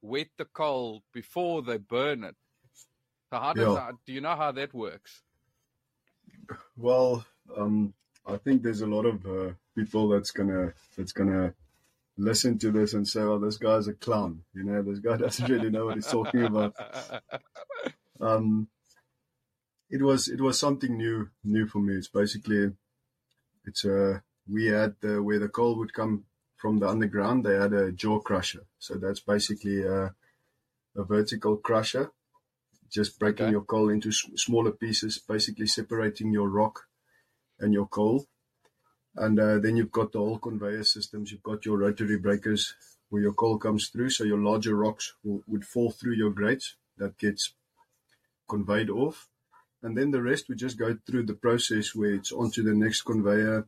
wet 0.00 0.28
the 0.38 0.44
coal 0.44 1.02
before 1.12 1.62
they 1.62 1.78
burn 1.78 2.22
it. 2.22 2.36
So 3.30 3.40
how 3.40 3.52
does 3.52 3.66
yeah. 3.66 3.74
that, 3.74 3.94
do 4.06 4.12
you 4.12 4.20
know 4.20 4.36
how 4.36 4.52
that 4.52 4.72
works? 4.72 5.22
Well, 6.76 7.26
um, 7.56 7.94
I 8.24 8.36
think 8.36 8.62
there's 8.62 8.82
a 8.82 8.86
lot 8.86 9.06
of 9.06 9.26
uh, 9.26 9.52
people 9.74 10.08
that's 10.08 10.30
gonna 10.30 10.72
that's 10.96 11.12
gonna 11.12 11.54
listen 12.16 12.58
to 12.58 12.70
this 12.70 12.94
and 12.94 13.06
say, 13.08 13.20
"Oh, 13.20 13.38
this 13.38 13.56
guy's 13.56 13.88
a 13.88 13.94
clown." 13.94 14.42
You 14.54 14.64
know, 14.64 14.82
this 14.82 15.00
guy 15.00 15.16
doesn't 15.24 15.50
really 15.50 15.70
know 15.70 15.86
what 15.86 15.96
he's 15.96 16.06
talking 16.06 16.44
about. 16.44 16.74
Um, 18.20 18.66
it 19.90 20.02
was 20.02 20.28
it 20.28 20.40
was 20.40 20.58
something 20.58 20.96
new 20.96 21.30
new 21.44 21.66
for 21.66 21.78
me. 21.78 21.94
It's 21.94 22.08
basically 22.08 22.72
it's 23.64 23.84
a 23.84 24.10
uh, 24.10 24.18
we 24.50 24.66
had 24.66 24.94
the, 25.00 25.22
where 25.22 25.38
the 25.38 25.48
coal 25.48 25.76
would 25.76 25.92
come 25.92 26.24
from 26.56 26.78
the 26.78 26.88
underground. 26.88 27.44
They 27.44 27.54
had 27.54 27.72
a 27.74 27.92
jaw 27.92 28.18
crusher, 28.20 28.64
so 28.78 28.94
that's 28.94 29.20
basically 29.20 29.82
a, 29.82 30.14
a 30.96 31.04
vertical 31.04 31.58
crusher 31.58 32.10
just 32.90 33.18
breaking 33.18 33.46
okay. 33.46 33.52
your 33.52 33.62
coal 33.62 33.90
into 33.90 34.10
smaller 34.12 34.72
pieces, 34.72 35.18
basically 35.18 35.66
separating 35.66 36.32
your 36.32 36.48
rock 36.48 36.86
and 37.60 37.72
your 37.72 37.86
coal. 37.86 38.26
And 39.16 39.38
uh, 39.38 39.58
then 39.58 39.76
you've 39.76 39.92
got 39.92 40.12
the 40.12 40.18
whole 40.18 40.38
conveyor 40.38 40.84
systems. 40.84 41.32
You've 41.32 41.42
got 41.42 41.66
your 41.66 41.78
rotary 41.78 42.18
breakers 42.18 42.74
where 43.08 43.22
your 43.22 43.32
coal 43.32 43.58
comes 43.58 43.88
through. 43.88 44.10
So 44.10 44.24
your 44.24 44.38
larger 44.38 44.74
rocks 44.74 45.14
will, 45.24 45.42
would 45.46 45.64
fall 45.64 45.90
through 45.90 46.14
your 46.14 46.30
grates. 46.30 46.76
That 46.98 47.18
gets 47.18 47.52
conveyed 48.48 48.90
off. 48.90 49.28
And 49.82 49.96
then 49.96 50.10
the 50.10 50.22
rest 50.22 50.48
we 50.48 50.56
just 50.56 50.78
go 50.78 50.96
through 51.06 51.26
the 51.26 51.34
process 51.34 51.94
where 51.94 52.14
it's 52.14 52.32
onto 52.32 52.62
the 52.62 52.74
next 52.74 53.02
conveyor, 53.02 53.66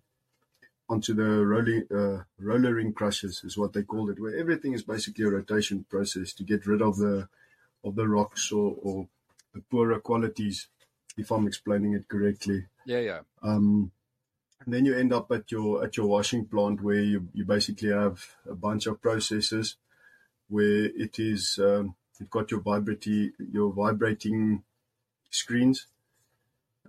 onto 0.88 1.14
the 1.14 1.46
rolling, 1.46 1.86
uh, 1.94 2.24
rollering 2.38 2.92
crushers 2.92 3.42
is 3.44 3.56
what 3.56 3.72
they 3.72 3.82
call 3.82 4.10
it, 4.10 4.20
where 4.20 4.36
everything 4.36 4.72
is 4.72 4.82
basically 4.82 5.24
a 5.24 5.30
rotation 5.30 5.84
process 5.88 6.32
to 6.32 6.42
get 6.42 6.66
rid 6.66 6.82
of 6.82 6.96
the 6.96 7.28
of 7.84 7.94
the 7.94 8.06
rocks 8.06 8.52
or, 8.52 8.76
or 8.82 9.08
the 9.54 9.60
poorer 9.70 10.00
qualities, 10.00 10.68
if 11.16 11.30
I'm 11.30 11.46
explaining 11.46 11.94
it 11.94 12.08
correctly. 12.08 12.66
Yeah, 12.84 12.98
yeah. 12.98 13.20
Um, 13.42 13.92
and 14.64 14.74
then 14.74 14.84
you 14.84 14.96
end 14.96 15.12
up 15.12 15.30
at 15.32 15.50
your 15.50 15.84
at 15.84 15.96
your 15.96 16.06
washing 16.06 16.44
plant 16.44 16.82
where 16.82 17.00
you, 17.00 17.28
you 17.32 17.44
basically 17.44 17.90
have 17.90 18.24
a 18.48 18.54
bunch 18.54 18.86
of 18.86 19.00
processes 19.00 19.76
where 20.48 20.84
it 20.84 21.18
is 21.18 21.58
um, 21.62 21.94
you've 22.18 22.30
got 22.30 22.50
your 22.50 22.60
vibrating 22.60 23.32
your 23.52 23.72
vibrating 23.72 24.62
screens, 25.30 25.86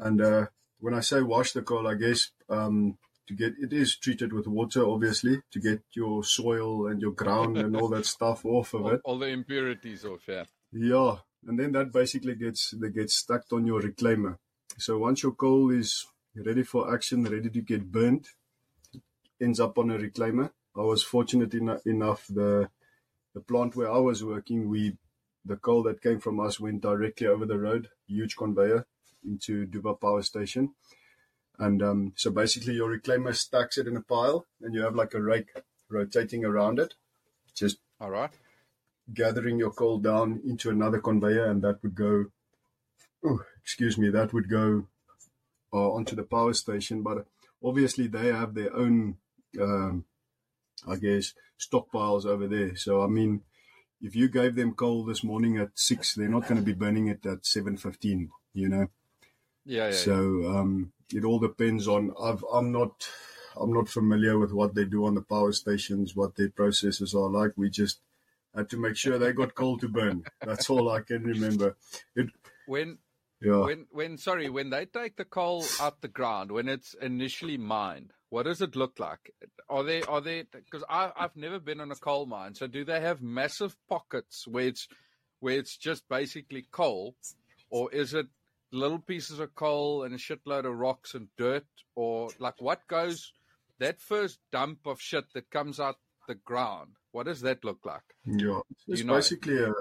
and 0.02 0.20
uh, 0.20 0.46
when 0.80 0.94
I 0.94 1.00
say 1.02 1.22
wash 1.22 1.54
the 1.54 1.62
coal, 1.62 1.88
I 1.88 1.94
guess 1.94 2.32
um, 2.50 2.98
to 3.28 3.36
get 3.36 3.54
it 3.62 3.72
is 3.72 3.96
treated 3.96 4.34
with 4.34 4.48
water, 4.48 4.86
obviously, 4.86 5.42
to 5.52 5.60
get 5.60 5.84
your 5.94 6.24
soil 6.24 6.88
and 6.88 7.00
your 7.00 7.12
ground 7.12 7.58
and 7.58 7.78
all 7.78 7.88
that 7.90 8.06
stuff 8.06 8.44
off 8.44 8.74
of 8.74 8.82
all, 8.82 8.94
it. 8.94 9.02
All 9.06 9.20
the 9.20 9.28
impurities 9.28 10.04
off, 10.04 10.22
yeah. 10.28 10.46
Yeah, 10.74 11.18
and 11.48 11.60
then 11.60 11.72
that 11.74 11.94
basically 11.94 12.36
gets 12.36 12.72
that 12.72 12.96
gets 12.96 13.16
stacked 13.16 13.54
on 13.54 13.66
your 13.66 13.82
reclaimer. 13.82 14.38
So 14.78 14.98
once 14.98 15.22
your 15.22 15.34
coal 15.34 15.70
is 15.70 16.06
ready 16.36 16.64
for 16.64 16.94
action, 16.94 17.24
ready 17.24 17.50
to 17.50 17.62
get 17.62 17.92
burnt, 17.92 18.28
ends 19.40 19.60
up 19.60 19.78
on 19.78 19.92
a 19.92 20.00
reclaimer. 20.00 20.52
I 20.76 20.82
was 20.82 21.04
fortunate 21.04 21.54
enough, 21.54 21.86
enough 21.86 22.26
the 22.28 22.70
the 23.36 23.42
plant 23.42 23.76
where 23.76 23.92
I 23.92 23.98
was 23.98 24.24
working, 24.24 24.68
we 24.68 24.98
the 25.46 25.58
coal 25.58 25.84
that 25.84 26.02
came 26.02 26.20
from 26.20 26.40
us 26.40 26.60
went 26.60 26.82
directly 26.82 27.28
over 27.28 27.46
the 27.46 27.60
road, 27.60 27.90
huge 28.08 28.36
conveyor 28.36 28.88
into 29.26 29.66
Duvha 29.68 30.00
Power 30.00 30.22
Station. 30.22 30.74
And 31.60 31.82
um, 31.84 32.14
so 32.16 32.32
basically, 32.32 32.74
your 32.74 32.98
reclaimer 32.98 33.36
stacks 33.36 33.78
it 33.78 33.88
in 33.88 33.98
a 33.98 34.02
pile, 34.02 34.46
and 34.62 34.74
you 34.74 34.82
have 34.82 34.96
like 34.96 35.14
a 35.14 35.22
rake 35.22 35.50
rotating 35.90 36.44
around 36.44 36.80
it. 36.80 36.96
Just 37.56 37.78
all 38.00 38.10
right 38.10 38.32
gathering 39.14 39.58
your 39.60 39.72
coal 39.72 40.00
down 40.00 40.42
into 40.46 40.70
another 40.70 41.00
conveyor, 41.00 41.46
and 41.46 41.62
that 41.62 41.82
would 41.84 41.96
go, 41.96 42.26
oh, 43.26 43.40
excuse 43.62 43.98
me, 43.98 44.10
that 44.10 44.34
would 44.34 44.50
go 44.50 44.88
uh, 45.74 45.92
onto 45.92 46.16
the 46.16 46.24
power 46.24 46.54
station. 46.54 47.04
But 47.04 47.26
obviously, 47.64 48.08
they 48.08 48.28
have 48.28 48.54
their 48.54 48.76
own, 48.76 49.18
um, 49.60 50.06
I 50.88 50.96
guess, 50.96 51.34
stockpiles 51.60 52.26
over 52.26 52.48
there. 52.48 52.76
So, 52.76 53.04
I 53.04 53.08
mean, 53.08 53.42
if 54.02 54.16
you 54.16 54.30
gave 54.30 54.56
them 54.56 54.74
coal 54.74 55.06
this 55.06 55.24
morning 55.24 55.58
at 55.58 55.72
six, 55.76 56.16
they're 56.16 56.28
not 56.28 56.48
going 56.48 56.60
to 56.60 56.66
be 56.66 56.74
burning 56.74 57.08
it 57.08 57.26
at 57.26 57.46
seven 57.46 57.78
fifteen. 57.78 58.30
You 58.54 58.70
know. 58.70 58.88
Yeah. 59.66 59.88
yeah 59.88 59.92
so. 59.92 60.14
Um, 60.48 60.92
it 61.14 61.26
all 61.26 61.40
depends 61.40 61.88
on. 61.88 62.14
I've, 62.22 62.44
I'm 62.54 62.72
not. 62.72 63.08
I'm 63.60 63.74
not 63.74 63.90
familiar 63.90 64.40
with 64.40 64.54
what 64.54 64.76
they 64.76 64.86
do 64.86 65.06
on 65.06 65.14
the 65.14 65.22
power 65.22 65.52
stations, 65.52 66.16
what 66.16 66.36
their 66.36 66.50
processes 66.50 67.14
are 67.14 67.30
like. 67.30 67.52
We 67.58 67.70
just 67.70 68.00
had 68.56 68.70
to 68.70 68.78
make 68.78 68.96
sure 68.96 69.18
they 69.18 69.34
got 69.34 69.56
coal 69.56 69.78
to 69.80 69.90
burn. 69.90 70.24
That's 70.42 70.70
all 70.70 70.90
I 70.90 71.02
can 71.02 71.24
remember. 71.24 71.76
It, 72.16 72.30
when 72.66 73.00
yeah. 73.42 73.66
When 73.66 73.88
when 73.92 74.18
sorry, 74.18 74.50
when 74.50 74.70
they 74.70 74.86
take 74.86 75.18
the 75.18 75.26
coal 75.26 75.66
out 75.82 76.02
the 76.02 76.08
ground, 76.08 76.52
when 76.52 76.70
it's 76.70 76.94
initially 77.02 77.58
mined, 77.58 78.14
What 78.32 78.44
does 78.44 78.62
it 78.62 78.78
look 78.78 78.98
like? 78.98 79.34
Are 79.68 79.84
they 79.84 80.04
are 80.04 80.22
they 80.22 80.44
because 80.54 80.86
I've 80.90 81.36
never 81.36 81.60
been 81.60 81.82
in 81.82 81.92
a 81.92 81.96
coal 81.96 82.26
mine, 82.26 82.56
so 82.56 82.66
do 82.66 82.86
they 82.86 83.02
have 83.02 83.22
massive 83.22 83.76
pockets 83.90 84.48
where 84.48 84.68
it's 84.68 84.88
where 85.42 85.58
it's 85.58 85.76
just 85.76 86.08
basically 86.08 86.66
coal, 86.72 87.16
or 87.70 87.92
is 87.92 88.14
it 88.14 88.28
little 88.72 89.00
pieces 89.00 89.40
of 89.40 89.54
coal 89.56 90.04
and 90.04 90.14
a 90.14 90.18
shitload 90.18 90.66
of 90.66 90.78
rocks 90.78 91.14
and 91.14 91.28
dirt, 91.38 91.66
or 91.96 92.30
like 92.40 92.62
what 92.62 92.88
goes 92.88 93.34
that 93.80 94.02
first 94.02 94.40
dump 94.52 94.80
of 94.86 95.02
shit 95.02 95.26
that 95.34 95.50
comes 95.50 95.80
out 95.80 95.98
the 96.28 96.36
ground? 96.36 96.92
What 97.12 97.26
does 97.26 97.42
that 97.42 97.64
look 97.64 97.80
like? 97.86 98.04
Yeah, 98.26 98.62
it's 98.88 99.00
you 99.00 99.06
know? 99.06 99.16
basically 99.16 99.64
a 99.64 99.74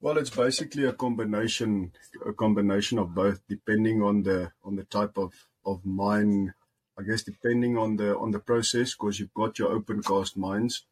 well, 0.00 0.18
it's 0.18 0.30
basically 0.30 0.84
a 0.84 0.92
combination 0.92 1.92
a 2.26 2.32
combination 2.32 2.98
of 2.98 3.14
both, 3.14 3.40
depending 3.48 4.02
on 4.02 4.22
the 4.22 4.52
on 4.62 4.76
the 4.76 4.84
type 4.84 5.16
of 5.16 5.32
of 5.64 5.84
mine. 5.84 6.54
I 6.98 7.02
guess 7.02 7.22
depending 7.22 7.76
on 7.76 7.96
the 7.96 8.16
on 8.16 8.30
the 8.30 8.38
process, 8.38 8.92
because 8.92 9.18
you've 9.18 9.34
got 9.34 9.58
your 9.58 9.72
open 9.72 10.02
cast 10.02 10.36
mines, 10.36 10.84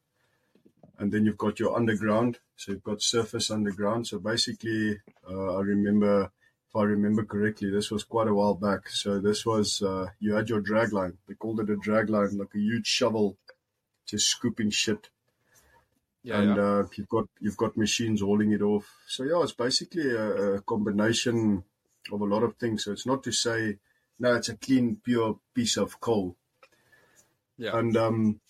and 0.98 1.12
then 1.12 1.26
you've 1.26 1.38
got 1.38 1.60
your 1.60 1.76
underground. 1.76 2.38
So 2.56 2.72
you've 2.72 2.82
got 2.82 3.02
surface 3.02 3.50
underground. 3.50 4.06
So 4.06 4.18
basically, 4.18 5.00
uh, 5.28 5.56
I 5.56 5.60
remember, 5.60 6.30
if 6.72 6.76
I 6.76 6.84
remember 6.84 7.24
correctly, 7.24 7.70
this 7.70 7.90
was 7.90 8.02
quite 8.02 8.28
a 8.28 8.34
while 8.34 8.54
back. 8.54 8.88
So 8.88 9.18
this 9.18 9.44
was 9.44 9.82
uh, 9.82 10.06
you 10.20 10.34
had 10.34 10.48
your 10.48 10.60
drag 10.60 10.92
line. 10.92 11.18
They 11.28 11.34
called 11.34 11.60
it 11.60 11.68
a 11.68 11.76
drag 11.76 12.08
line, 12.08 12.38
like 12.38 12.54
a 12.54 12.58
huge 12.58 12.86
shovel, 12.86 13.36
just 14.06 14.28
scooping 14.28 14.70
shit. 14.70 15.10
Yeah, 16.22 16.40
and 16.40 16.56
yeah. 16.56 16.62
Uh, 16.62 16.86
you've 16.96 17.08
got 17.08 17.28
you've 17.40 17.56
got 17.58 17.76
machines 17.76 18.22
hauling 18.22 18.52
it 18.52 18.62
off. 18.62 18.90
So 19.06 19.24
yeah, 19.24 19.42
it's 19.42 19.52
basically 19.52 20.10
a, 20.12 20.54
a 20.54 20.62
combination 20.62 21.64
of 22.10 22.20
a 22.22 22.24
lot 22.24 22.42
of 22.42 22.56
things. 22.56 22.84
So 22.84 22.92
it's 22.92 23.06
not 23.06 23.22
to 23.24 23.32
say 23.32 23.78
no, 24.18 24.36
it's 24.36 24.48
a 24.48 24.56
clean, 24.56 24.96
pure 25.04 25.38
piece 25.54 25.76
of 25.76 26.00
coal. 26.00 26.36
Yeah. 27.58 27.76
And 27.76 27.96
um, 27.96 28.40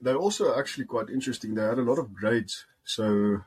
they're 0.00 0.16
also 0.16 0.58
actually 0.58 0.84
quite 0.84 1.08
interesting. 1.08 1.54
They 1.54 1.62
had 1.62 1.78
a 1.78 1.82
lot 1.82 1.98
of 1.98 2.12
grades. 2.12 2.66
So, 2.84 3.38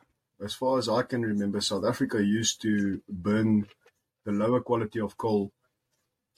as 0.44 0.54
far 0.54 0.80
as 0.80 0.90
I 0.90 1.04
can 1.04 1.22
remember, 1.24 1.62
South 1.62 1.86
Africa 1.86 2.24
used 2.24 2.62
to 2.64 3.02
burn 3.10 3.68
the 4.27 4.34
lower 4.34 4.60
quality 4.60 5.00
of 5.00 5.17
coal, 5.17 5.53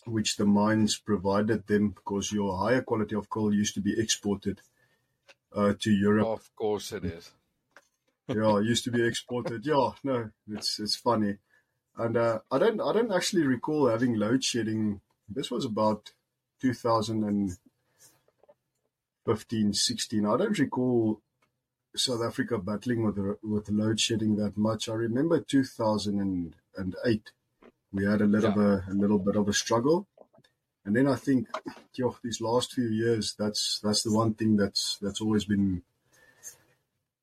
which 0.05 0.38
the 0.38 0.46
mines 0.46 1.00
provided 1.00 1.65
them, 1.65 1.89
because 1.89 2.31
your 2.31 2.55
higher 2.55 2.84
quality 2.84 3.15
of 3.15 3.31
coal 3.31 3.51
used 3.51 3.74
to 3.74 3.81
be 3.81 4.00
exported 4.00 4.62
uh, 5.55 5.74
to 5.79 5.89
Europe. 5.89 6.27
Of 6.27 6.55
course, 6.55 6.91
it 6.91 7.03
is. 7.03 7.31
yeah, 8.27 8.58
it 8.60 8.65
used 8.65 8.84
to 8.84 8.91
be 8.91 9.03
exported. 9.03 9.65
Yeah, 9.65 9.89
no, 10.03 10.29
it's 10.48 10.79
it's 10.79 10.96
funny, 10.96 11.38
and 11.98 12.15
uh, 12.15 12.39
I 12.51 12.60
don't 12.60 12.79
I 12.79 12.93
don't 12.93 13.12
actually 13.12 13.48
recall 13.48 13.88
having 13.88 14.13
load 14.13 14.43
shedding. 14.43 15.01
This 15.27 15.50
was 15.50 15.65
about 15.65 16.12
2000 16.62 17.24
and 17.24 17.58
15, 19.25 19.74
16. 19.74 20.25
I 20.27 20.38
don't 20.38 20.60
recall 20.60 21.22
South 21.96 22.22
Africa 22.22 22.60
battling 22.60 23.03
with 23.03 23.17
with 23.41 23.72
load 23.72 24.00
shedding 24.00 24.36
that 24.36 24.58
much. 24.58 24.88
I 24.89 24.93
remember 24.93 25.39
2008, 25.39 27.31
we 27.91 28.05
had 28.05 28.22
a 28.22 28.25
little 28.25 28.51
yeah. 28.51 28.81
bit 28.86 28.96
a 28.96 28.98
little 28.98 29.19
bit 29.19 29.36
of 29.36 29.48
a 29.48 29.53
struggle, 29.53 30.08
and 30.86 30.96
then 30.96 31.08
I 31.08 31.15
think, 31.15 31.48
yo, 31.93 32.15
these 32.24 32.41
last 32.41 32.74
few 32.74 32.88
years, 32.88 33.36
that's 33.38 33.79
that's 33.84 34.03
the 34.03 34.13
one 34.13 34.34
thing 34.34 34.58
that's 34.58 34.98
that's 35.01 35.22
always 35.22 35.46
been 35.46 35.84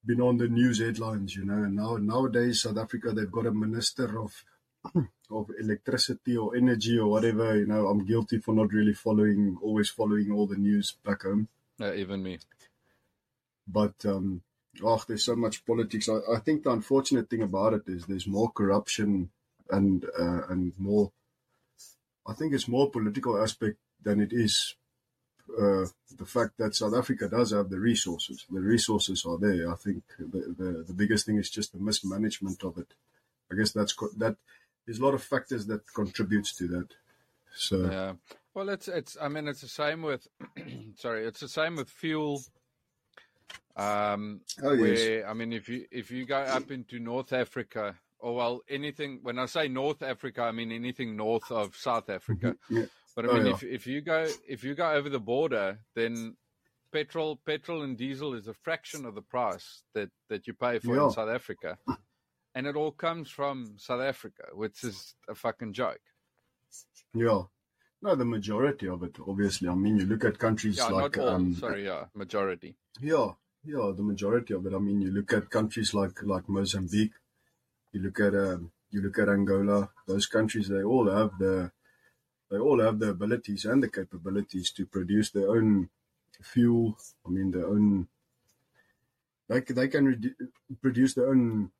been 0.05 0.21
on 0.21 0.37
the 0.39 0.49
news 0.49 0.81
headlines, 0.81 1.35
you 1.35 1.45
know. 1.45 1.65
And 1.65 1.77
now 1.77 1.97
nowadays, 1.97 2.63
South 2.63 2.79
Africa, 2.79 3.13
they've 3.13 3.31
got 3.31 3.47
a 3.47 3.53
minister 3.53 4.21
of 4.21 4.45
of 5.31 5.51
electricity 5.59 6.37
or 6.37 6.57
energy 6.57 6.99
or 6.99 7.09
whatever. 7.09 7.59
You 7.59 7.67
know, 7.67 7.89
I'm 7.89 8.05
guilty 8.05 8.39
for 8.39 8.55
not 8.55 8.73
really 8.73 8.95
following, 8.95 9.59
always 9.63 9.91
following 9.91 10.31
all 10.31 10.47
the 10.47 10.57
news 10.57 10.97
back 11.05 11.23
home. 11.23 11.49
Yeah, 11.79 11.95
even 11.95 12.23
me. 12.23 12.39
But 13.67 13.95
um, 14.05 14.43
oh, 14.83 15.03
there's 15.09 15.25
so 15.25 15.35
much 15.35 15.67
politics. 15.67 16.09
I, 16.09 16.19
I 16.33 16.39
think 16.39 16.63
the 16.63 16.71
unfortunate 16.71 17.29
thing 17.29 17.43
about 17.43 17.75
it 17.75 17.83
is 17.89 18.07
there's 18.07 18.29
more 18.29 18.51
corruption 18.51 19.31
and 19.71 20.05
uh, 20.19 20.43
and 20.49 20.73
more. 20.79 21.13
I 22.27 22.33
think 22.35 22.53
it's 22.53 22.69
more 22.69 22.91
political 22.91 23.41
aspect 23.41 23.79
than 24.03 24.21
it 24.21 24.33
is 24.33 24.75
uh, 25.51 25.87
the 26.19 26.27
fact 26.27 26.59
that 26.59 26.75
South 26.75 26.95
Africa 26.95 27.29
does 27.29 27.53
have 27.53 27.71
the 27.71 27.79
resources. 27.79 28.45
The 28.51 28.61
resources 28.61 29.25
are 29.25 29.39
there. 29.39 29.71
I 29.71 29.77
think 29.77 30.03
the, 30.19 30.55
the, 30.59 30.85
the 30.89 30.93
biggest 30.93 31.27
thing 31.27 31.39
is 31.39 31.51
just 31.51 31.73
the 31.73 31.79
mismanagement 31.79 32.65
of 32.65 32.79
it. 32.79 32.89
I 33.51 33.55
guess 33.55 33.73
that's 33.73 33.95
that. 34.19 34.37
There's 34.85 34.99
a 34.99 35.05
lot 35.05 35.15
of 35.15 35.23
factors 35.23 35.67
that 35.67 35.83
contributes 35.95 36.55
to 36.57 36.69
that. 36.69 36.89
So 37.57 37.91
yeah, 37.91 38.13
well, 38.55 38.69
it's 38.69 38.89
it's. 38.89 39.17
I 39.21 39.29
mean, 39.29 39.49
it's 39.49 39.61
the 39.61 39.69
same 39.69 40.03
with. 40.03 40.27
sorry, 40.97 41.27
it's 41.27 41.41
the 41.41 41.49
same 41.49 41.77
with 41.77 41.91
fuel. 41.91 42.43
Um, 43.77 44.41
oh, 44.63 44.73
yes. 44.73 44.81
where 44.81 45.29
I 45.29 45.35
mean, 45.35 45.53
if 45.53 45.69
you 45.69 45.87
if 45.91 46.11
you 46.11 46.27
go 46.27 46.39
up 46.39 46.71
into 46.71 46.99
North 46.99 47.33
Africa, 47.33 47.95
or 48.19 48.35
well, 48.35 48.61
anything. 48.69 49.21
When 49.23 49.39
I 49.39 49.47
say 49.47 49.69
North 49.69 50.03
Africa, 50.03 50.43
I 50.43 50.53
mean 50.53 50.73
anything 50.73 51.17
north 51.17 51.51
of 51.51 51.77
South 51.77 52.09
Africa. 52.11 52.57
Mm-hmm. 52.71 52.77
Yeah. 52.77 52.87
But 53.15 53.31
I 53.31 53.33
mean, 53.33 53.43
oh, 53.43 53.49
yeah. 53.49 53.55
if 53.55 53.63
if 53.63 53.87
you 53.87 54.01
go 54.03 54.29
if 54.47 54.63
you 54.63 54.75
go 54.75 54.91
over 54.93 55.09
the 55.09 55.21
border, 55.21 55.79
then 55.95 56.37
petrol 56.93 57.41
petrol 57.45 57.83
and 57.83 57.97
diesel 57.97 58.35
is 58.35 58.47
a 58.47 58.55
fraction 58.55 59.07
of 59.07 59.15
the 59.15 59.23
price 59.23 59.83
that 59.95 60.11
that 60.29 60.47
you 60.47 60.53
pay 60.53 60.79
for 60.79 60.95
yeah. 60.95 61.05
in 61.05 61.11
South 61.11 61.31
Africa, 61.31 61.79
and 62.55 62.67
it 62.67 62.77
all 62.77 62.93
comes 62.93 63.31
from 63.31 63.75
South 63.79 64.03
Africa, 64.03 64.45
which 64.53 64.85
is 64.85 65.15
a 65.29 65.35
fucking 65.35 65.73
joke. 65.73 66.01
Yeah. 67.15 67.43
No, 68.03 68.15
the 68.15 68.27
majority 68.27 68.89
of 68.89 69.03
it, 69.03 69.17
obviously. 69.27 69.69
I 69.69 69.75
mean, 69.75 69.97
you 69.97 70.05
look 70.05 70.25
at 70.25 70.39
countries 70.39 70.77
yeah, 70.77 70.89
like. 70.89 71.17
All. 71.17 71.31
Um, 71.31 71.55
Sorry, 71.55 71.87
yeah, 71.87 72.05
majority. 72.15 72.77
Yeah, 73.01 73.31
yeah, 73.65 73.93
the 73.97 74.03
majority 74.03 74.53
of 74.53 74.67
it. 74.67 74.75
I 74.75 74.79
mean, 74.79 75.01
you 75.01 75.11
look 75.11 75.33
at 75.33 75.49
countries 75.49 75.95
like 75.95 76.23
like 76.23 76.49
Mozambique. 76.49 77.15
You 77.97 78.03
look 78.03 78.21
at 78.21 78.35
um, 78.35 78.73
you 78.91 79.01
look 79.01 79.19
at 79.19 79.31
Angola. 79.31 79.89
Those 80.07 80.27
countries, 80.27 80.69
they 80.69 80.83
all 80.83 81.11
have 81.11 81.39
the 81.39 81.73
they 82.51 82.59
all 82.59 82.79
have 82.83 82.99
the 82.99 83.09
abilities 83.09 83.65
and 83.65 83.83
the 83.83 83.89
capabilities 83.89 84.71
to 84.73 84.85
produce 84.85 85.31
their 85.31 85.49
own 85.49 85.89
fuel. 86.43 86.99
I 87.27 87.31
mean, 87.31 87.53
their 87.53 87.67
own. 87.67 88.09
They 89.49 89.61
they 89.61 89.89
can 89.89 90.05
re- 90.05 90.35
produce 90.83 91.15
their 91.15 91.31
own 91.31 91.71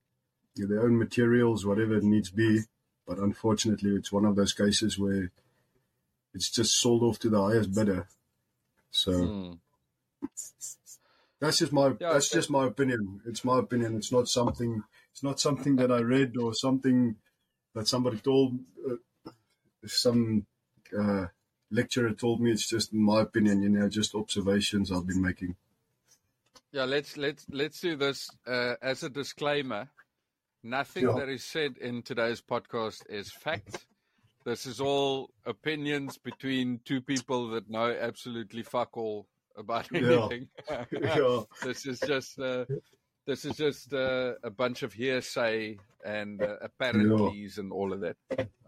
their 0.57 0.85
own 0.85 0.97
materials, 0.97 1.67
whatever 1.67 1.97
it 1.97 2.03
needs 2.03 2.31
be. 2.31 2.61
But 3.07 3.19
unfortunately, 3.19 3.91
it's 3.91 4.11
one 4.11 4.25
of 4.25 4.37
those 4.37 4.55
cases 4.55 4.99
where 4.99 5.31
it's 6.33 6.51
just 6.51 6.81
sold 6.81 7.03
off 7.03 7.19
to 7.19 7.29
the 7.29 7.43
highest 7.43 7.75
bidder. 7.75 8.09
So 8.91 9.13
mm. 9.13 9.59
that's 11.41 11.59
just 11.59 11.75
my 11.75 11.89
yeah, 12.01 12.15
that's 12.15 12.31
just 12.31 12.49
my 12.49 12.67
opinion. 12.67 13.21
It's 13.27 13.45
my 13.45 13.59
opinion. 13.59 13.97
It's 13.97 14.11
not 14.11 14.29
something. 14.29 14.83
It's 15.17 15.23
not 15.23 15.41
something 15.41 15.77
that 15.77 15.91
I 15.91 16.01
read 16.01 16.37
or 16.37 16.53
something 16.53 17.17
that 17.75 17.89
somebody 17.89 18.19
told. 18.19 18.59
Uh, 18.87 19.31
some 19.87 20.45
uh, 20.95 21.29
lecturer 21.71 22.13
told 22.13 22.43
me. 22.43 22.51
It's 22.51 22.69
just 22.69 22.93
my 22.93 23.23
opinion. 23.23 23.63
You 23.63 23.71
know, 23.71 23.89
just 23.89 24.15
observations 24.15 24.93
I've 24.93 25.07
been 25.07 25.23
making. 25.23 25.57
Yeah, 26.71 26.85
let's 26.85 27.17
let's 27.17 27.47
let's 27.51 27.81
do 27.81 27.97
this 27.97 28.29
uh, 28.47 28.75
as 28.83 29.05
a 29.05 29.09
disclaimer. 29.09 29.89
Nothing 30.63 31.05
yeah. 31.05 31.15
that 31.15 31.31
is 31.31 31.45
said 31.45 31.79
in 31.79 32.03
today's 32.03 32.43
podcast 32.43 33.01
is 33.09 33.33
fact. 33.33 33.87
This 34.45 34.67
is 34.67 34.83
all 34.83 35.31
opinions 35.47 36.19
between 36.19 36.81
two 36.85 37.01
people 37.01 37.49
that 37.53 37.71
know 37.71 37.91
absolutely 37.99 38.65
fuck 38.65 38.95
all 38.99 39.29
about 39.57 39.89
anything. 39.95 40.49
Yeah. 40.71 40.85
yeah. 40.93 41.41
this 41.63 41.87
is 41.87 42.01
just 42.01 42.39
uh, 42.39 42.67
this 43.27 43.45
is 43.45 43.57
just 43.57 43.93
uh, 43.93 44.35
a 44.43 44.51
bunch 44.51 44.83
of 44.83 44.93
hearsay 44.93 45.79
and 46.05 46.41
uh, 46.41 46.57
yeah. 47.57 47.63
and 47.63 47.73
all 47.73 47.93
of 47.93 48.01
that. 48.01 48.17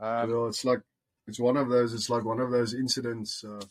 Um, 0.01 0.31
yeah, 0.31 0.47
it's 0.49 0.64
like 0.64 0.81
it's 1.27 1.40
one 1.40 1.57
of 1.57 1.68
those. 1.68 1.94
It's 1.94 2.11
like 2.11 2.25
one 2.25 2.40
of 2.40 2.51
those 2.51 2.75
incidents, 2.75 3.44
uh, 3.44 3.64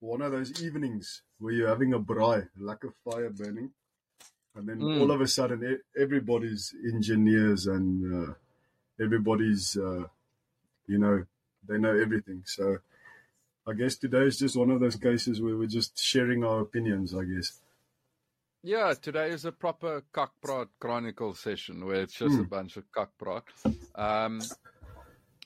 one 0.00 0.22
of 0.22 0.32
those 0.32 0.62
evenings 0.62 1.22
where 1.38 1.52
you're 1.52 1.68
having 1.68 1.92
a 1.92 2.00
braai, 2.00 2.48
like 2.58 2.82
a 2.84 3.10
fire 3.10 3.30
burning, 3.30 3.70
and 4.56 4.68
then 4.68 4.80
mm. 4.80 5.00
all 5.00 5.10
of 5.10 5.20
a 5.20 5.28
sudden 5.28 5.80
everybody's 5.96 6.74
engineers 6.92 7.66
and 7.66 8.30
uh, 8.30 8.32
everybody's 9.00 9.76
uh, 9.76 10.04
you 10.86 10.98
know, 10.98 11.24
they 11.66 11.78
know 11.78 11.96
everything. 11.96 12.42
So 12.46 12.78
I 13.66 13.72
guess 13.72 13.96
today 13.96 14.24
is 14.24 14.38
just 14.38 14.56
one 14.56 14.70
of 14.70 14.80
those 14.80 14.96
cases 14.96 15.40
where 15.40 15.56
we're 15.56 15.66
just 15.66 15.98
sharing 15.98 16.44
our 16.44 16.60
opinions, 16.60 17.14
I 17.14 17.24
guess. 17.24 17.60
Yeah, 18.66 18.94
today 18.94 19.28
is 19.28 19.44
a 19.44 19.52
proper 19.52 20.02
cockprot 20.14 20.68
chronicle 20.80 21.34
session 21.34 21.84
where 21.84 22.00
it's 22.00 22.14
just 22.14 22.34
mm. 22.34 22.40
a 22.40 22.48
bunch 22.48 22.78
of 22.78 22.84
cockprot. 22.92 23.42
Um, 23.94 24.40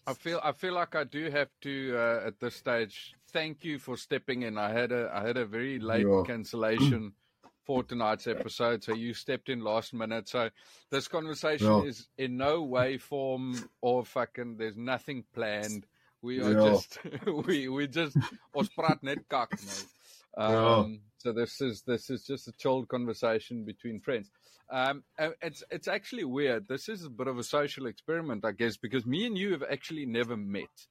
I 0.06 0.14
feel 0.14 0.40
I 0.44 0.52
feel 0.52 0.74
like 0.74 0.94
I 0.94 1.02
do 1.02 1.28
have 1.28 1.48
to 1.62 1.96
uh, 1.98 2.28
at 2.28 2.38
this 2.38 2.54
stage 2.54 3.14
thank 3.32 3.64
you 3.64 3.80
for 3.80 3.96
stepping 3.96 4.42
in. 4.42 4.56
I 4.56 4.70
had 4.70 4.92
a 4.92 5.10
I 5.12 5.26
had 5.26 5.36
a 5.36 5.44
very 5.44 5.80
late 5.80 6.06
yeah. 6.06 6.22
cancellation 6.24 7.12
for 7.66 7.82
tonight's 7.82 8.28
episode. 8.28 8.84
So 8.84 8.94
you 8.94 9.12
stepped 9.14 9.48
in 9.48 9.64
last 9.64 9.92
minute. 9.92 10.28
So 10.28 10.48
this 10.92 11.08
conversation 11.08 11.88
is 11.88 12.06
in 12.18 12.36
no 12.36 12.62
way, 12.62 12.98
form, 12.98 13.68
or 13.80 14.04
fucking. 14.04 14.58
There's 14.58 14.76
nothing 14.76 15.24
planned. 15.34 15.86
We 16.22 16.40
are 16.40 16.52
Ja. 16.52 16.68
just 16.68 16.98
we 17.48 17.66
we 17.66 17.88
just 17.88 18.16
ons 18.54 18.68
praat 18.68 19.02
net 19.02 19.28
kak 19.28 19.58
nou. 19.58 20.82
Um, 20.84 21.00
we 21.24 21.32
we 21.32 21.44
just 21.44 21.60
ons 21.60 21.82
praat 21.82 21.82
net 21.82 21.84
kak 21.84 21.84
nou. 21.84 21.84
Ja. 21.84 21.84
So 21.84 21.84
this 21.84 21.84
is 21.84 21.84
this 21.86 22.10
is 22.10 22.24
just 22.24 22.48
a 22.48 22.52
chilled 22.52 22.88
conversation 22.88 23.64
between 23.64 24.00
friends. 24.00 24.30
Um, 24.70 25.04
it's 25.42 25.64
it's 25.70 25.88
actually 25.88 26.24
weird. 26.24 26.68
This 26.68 26.88
is 26.88 27.04
a 27.04 27.10
bit 27.10 27.26
of 27.28 27.38
a 27.38 27.42
social 27.42 27.86
experiment, 27.86 28.44
I 28.44 28.52
guess, 28.52 28.76
because 28.76 29.06
me 29.06 29.26
and 29.26 29.38
you 29.38 29.52
have 29.52 29.64
actually 29.72 30.06
never 30.06 30.36
met. 30.36 30.88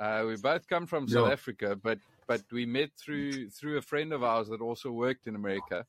Uh, 0.00 0.24
we 0.26 0.36
both 0.36 0.66
come 0.68 0.86
from 0.86 1.08
South 1.08 1.26
Yeah. 1.26 1.32
Africa, 1.32 1.76
but 1.76 1.98
but 2.26 2.42
we 2.52 2.66
met 2.66 2.90
through 2.96 3.50
through 3.50 3.78
a 3.78 3.82
friend 3.82 4.12
of 4.12 4.22
ours 4.22 4.48
that 4.48 4.60
also 4.60 4.90
worked 4.90 5.26
in 5.26 5.34
America, 5.34 5.86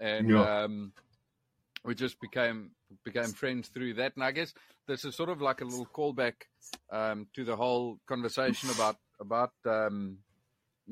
and 0.00 0.30
Yeah. 0.30 0.64
um, 0.64 0.92
we 1.84 1.94
just 1.94 2.20
became 2.20 2.70
became 3.04 3.32
friends 3.32 3.68
through 3.68 3.94
that. 3.94 4.14
And 4.16 4.24
I 4.24 4.32
guess 4.32 4.54
this 4.86 5.04
is 5.04 5.14
sort 5.16 5.28
of 5.28 5.40
like 5.40 5.60
a 5.60 5.64
little 5.64 5.86
callback 5.86 6.48
um, 6.90 7.28
to 7.34 7.44
the 7.44 7.56
whole 7.56 7.98
conversation 8.06 8.70
about 8.70 8.96
about 9.20 9.52
um, 9.66 10.18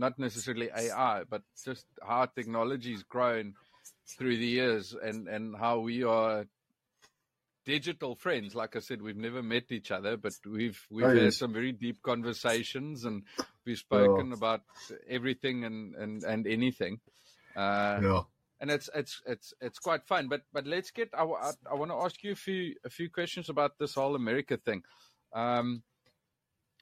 not 0.00 0.18
necessarily 0.18 0.70
AI, 0.74 1.24
but 1.24 1.42
just 1.64 1.86
how 2.02 2.26
technology's 2.26 3.02
grown 3.04 3.54
through 4.18 4.36
the 4.38 4.46
years, 4.46 4.94
and 4.94 5.28
and 5.28 5.54
how 5.56 5.80
we 5.80 6.02
are 6.04 6.46
digital 7.66 8.14
friends. 8.16 8.54
Like 8.54 8.76
I 8.76 8.80
said, 8.80 9.02
we've 9.02 9.16
never 9.16 9.42
met 9.42 9.70
each 9.70 9.90
other, 9.90 10.16
but 10.16 10.32
we've 10.46 10.80
we've 10.90 11.06
Oh, 11.06 11.14
had 11.14 11.32
some 11.34 11.52
very 11.52 11.72
deep 11.72 12.02
conversations, 12.02 13.04
and 13.04 13.22
we've 13.66 13.78
spoken 13.78 14.32
about 14.32 14.62
everything 15.08 15.64
and 15.64 15.94
and 15.94 16.24
and 16.24 16.46
anything. 16.46 17.00
Uh, 17.54 18.00
Yeah. 18.02 18.22
and 18.60 18.70
it's 18.70 18.88
it's 18.94 19.22
it's 19.26 19.54
it's 19.60 19.78
quite 19.78 20.06
fun. 20.06 20.28
But 20.28 20.42
but 20.52 20.66
let's 20.66 20.90
get. 20.90 21.10
I, 21.14 21.24
I, 21.24 21.52
I 21.70 21.74
want 21.74 21.90
to 21.90 21.96
ask 21.96 22.22
you 22.24 22.32
a 22.32 22.36
few 22.36 22.74
a 22.84 22.90
few 22.90 23.10
questions 23.10 23.48
about 23.50 23.78
this 23.78 23.94
whole 23.94 24.14
America 24.16 24.56
thing. 24.56 24.82
Um, 25.34 25.82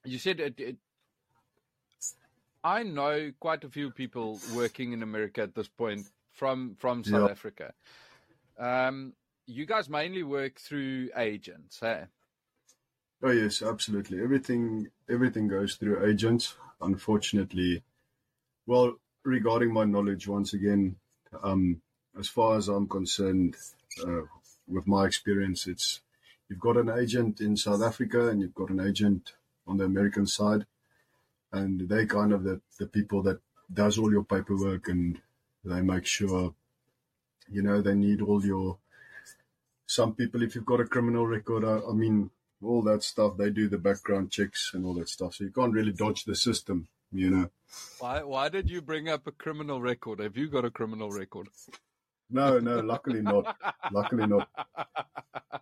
you 0.04 0.18
said 0.18 0.40
it, 0.40 0.60
it. 0.60 0.76
I 2.68 2.82
know 2.82 3.32
quite 3.40 3.64
a 3.64 3.70
few 3.70 3.90
people 3.90 4.38
working 4.54 4.92
in 4.92 5.02
America 5.02 5.40
at 5.40 5.54
this 5.54 5.68
point 5.68 6.06
from 6.32 6.74
from 6.74 7.02
South 7.02 7.26
Yeah. 7.26 7.30
Africa. 7.36 7.72
Um, 8.58 9.14
you 9.46 9.64
guys 9.64 9.88
mainly 9.88 10.22
work 10.22 10.60
through 10.60 11.08
agents, 11.16 11.80
hey? 11.80 12.04
Oh 13.22 13.30
yes, 13.30 13.62
absolutely. 13.62 14.20
Everything 14.22 14.90
everything 15.08 15.48
goes 15.48 15.76
through 15.76 16.04
agents. 16.04 16.56
Unfortunately, 16.80 17.82
well, 18.66 18.96
regarding 19.24 19.72
my 19.72 19.84
knowledge, 19.84 20.28
once 20.28 20.52
again, 20.52 20.96
um, 21.42 21.80
as 22.18 22.28
far 22.28 22.56
as 22.58 22.68
I'm 22.68 22.86
concerned, 22.86 23.56
uh, 24.06 24.24
with 24.66 24.86
my 24.86 25.06
experience, 25.06 25.66
it's 25.66 26.02
you've 26.48 26.66
got 26.68 26.76
an 26.76 26.90
agent 26.90 27.40
in 27.40 27.56
South 27.56 27.82
Africa 27.82 28.28
and 28.28 28.42
you've 28.42 28.54
got 28.62 28.70
an 28.70 28.80
agent 28.80 29.32
on 29.66 29.78
the 29.78 29.84
American 29.84 30.26
side, 30.26 30.66
and 31.52 31.88
they 31.88 32.06
kind 32.06 32.32
of 32.32 32.44
the 32.44 32.60
the 32.78 32.86
people 32.86 33.22
that 33.22 33.40
does 33.72 33.98
all 33.98 34.10
your 34.10 34.24
paperwork 34.24 34.88
and 34.88 35.20
they 35.64 35.80
make 35.82 36.06
sure, 36.06 36.54
you 37.50 37.62
know, 37.62 37.80
they 37.80 37.94
need 37.94 38.22
all 38.22 38.44
your. 38.44 38.78
Some 39.86 40.14
people, 40.14 40.42
if 40.42 40.54
you've 40.54 40.66
got 40.66 40.80
a 40.80 40.84
criminal 40.84 41.26
record, 41.26 41.64
I, 41.64 41.80
I 41.88 41.92
mean, 41.92 42.30
all 42.62 42.82
that 42.82 43.02
stuff. 43.02 43.36
They 43.36 43.50
do 43.50 43.68
the 43.68 43.78
background 43.78 44.30
checks 44.30 44.72
and 44.74 44.84
all 44.84 44.94
that 44.94 45.08
stuff. 45.08 45.34
So 45.34 45.44
you 45.44 45.50
can't 45.50 45.72
really 45.72 45.92
dodge 45.92 46.24
the 46.24 46.34
system, 46.34 46.88
you 47.12 47.30
know. 47.30 47.50
Why 47.98 48.22
why 48.22 48.48
did 48.48 48.70
you 48.70 48.82
bring 48.82 49.08
up 49.08 49.26
a 49.26 49.32
criminal 49.32 49.80
record? 49.80 50.20
Have 50.20 50.36
you 50.36 50.48
got 50.48 50.64
a 50.64 50.70
criminal 50.70 51.10
record? 51.10 51.48
No, 52.30 52.58
no, 52.58 52.80
luckily 52.80 53.22
not. 53.22 53.56
Luckily 53.92 54.26
not. 54.26 54.48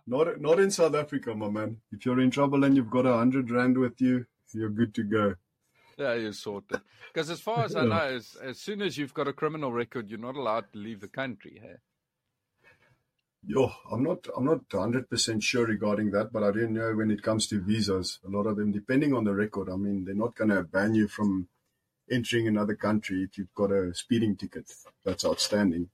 Not 0.05 0.41
not 0.41 0.59
in 0.59 0.69
South 0.69 0.95
Africa, 0.95 1.33
my 1.33 1.49
man. 1.49 1.77
If 1.91 2.05
you're 2.05 2.19
in 2.19 2.31
trouble 2.31 2.65
and 2.65 2.75
you've 2.75 2.89
got 2.89 3.05
a 3.05 3.15
hundred 3.15 3.49
rand 3.51 3.77
with 3.77 4.01
you, 4.01 4.25
you're 4.53 4.69
good 4.69 4.93
to 4.95 5.03
go. 5.03 5.35
Yeah, 5.97 6.13
you're 6.13 6.33
sorted. 6.33 6.81
Because 7.11 7.29
as 7.29 7.41
far 7.41 7.65
as 7.65 7.75
I 7.75 7.85
know, 7.85 7.97
as, 7.97 8.37
as 8.41 8.59
soon 8.59 8.81
as 8.81 8.97
you've 8.97 9.13
got 9.13 9.27
a 9.27 9.33
criminal 9.33 9.71
record, 9.71 10.09
you're 10.09 10.19
not 10.19 10.35
allowed 10.35 10.71
to 10.73 10.79
leave 10.79 11.01
the 11.01 11.07
country. 11.07 11.59
Hey? 11.61 11.75
Yo, 13.43 13.71
I'm 13.91 14.03
not 14.03 14.27
I'm 14.35 14.45
not 14.45 14.61
hundred 14.71 15.09
percent 15.09 15.41
sure 15.41 15.65
regarding 15.65 16.11
that, 16.11 16.31
but 16.33 16.43
I 16.43 16.51
don't 16.51 16.73
know 16.73 16.93
when 16.93 17.11
it 17.11 17.23
comes 17.23 17.47
to 17.47 17.61
visas, 17.61 18.19
a 18.25 18.29
lot 18.29 18.45
of 18.45 18.57
them, 18.57 18.71
depending 18.71 19.13
on 19.13 19.23
the 19.23 19.33
record, 19.33 19.69
I 19.69 19.77
mean, 19.77 20.05
they're 20.05 20.15
not 20.15 20.35
gonna 20.35 20.63
ban 20.63 20.95
you 20.95 21.07
from 21.07 21.47
entering 22.11 22.47
another 22.47 22.75
country 22.75 23.23
if 23.23 23.37
you've 23.37 23.53
got 23.53 23.71
a 23.71 23.93
speeding 23.93 24.35
ticket. 24.35 24.71
That's 25.03 25.25
outstanding. 25.25 25.89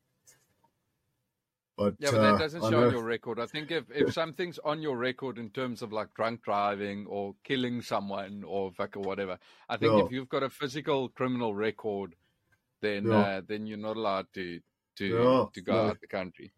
But, 1.78 1.96
Yeah, 2.00 2.12
but 2.12 2.20
uh, 2.20 2.32
that 2.34 2.40
doesn't 2.40 2.64
I 2.64 2.70
show 2.70 2.84
on 2.86 2.94
your 2.94 3.04
record. 3.04 3.40
I 3.40 3.48
think 3.48 3.72
if, 3.72 3.86
if 3.90 4.14
something's 4.14 4.60
on 4.60 4.82
your 4.82 4.96
record 4.98 5.40
in 5.40 5.50
terms 5.50 5.82
of 5.82 5.92
like 5.92 6.14
drunk 6.14 6.44
driving 6.44 7.08
or 7.08 7.36
killing 7.44 7.82
someone 7.82 8.44
or 8.46 8.72
fuck 8.72 8.96
or 8.96 9.02
whatever, 9.02 9.40
I 9.68 9.78
think 9.78 9.94
Yeah. 9.94 10.06
if 10.06 10.12
you've 10.12 10.30
got 10.30 10.44
a 10.44 10.50
physical 10.50 11.10
criminal 11.10 11.56
record, 11.56 12.16
then 12.82 13.06
Yeah. 13.08 13.18
uh, 13.18 13.42
then 13.48 13.66
you're 13.66 13.78
not 13.80 13.98
allowed 13.98 14.28
to 14.34 14.60
to 14.98 15.06
Yeah, 15.08 15.46
to 15.54 15.62
go 15.62 15.74
no. 15.74 15.90
out 15.90 16.02
the 16.02 16.08
country. 16.08 16.54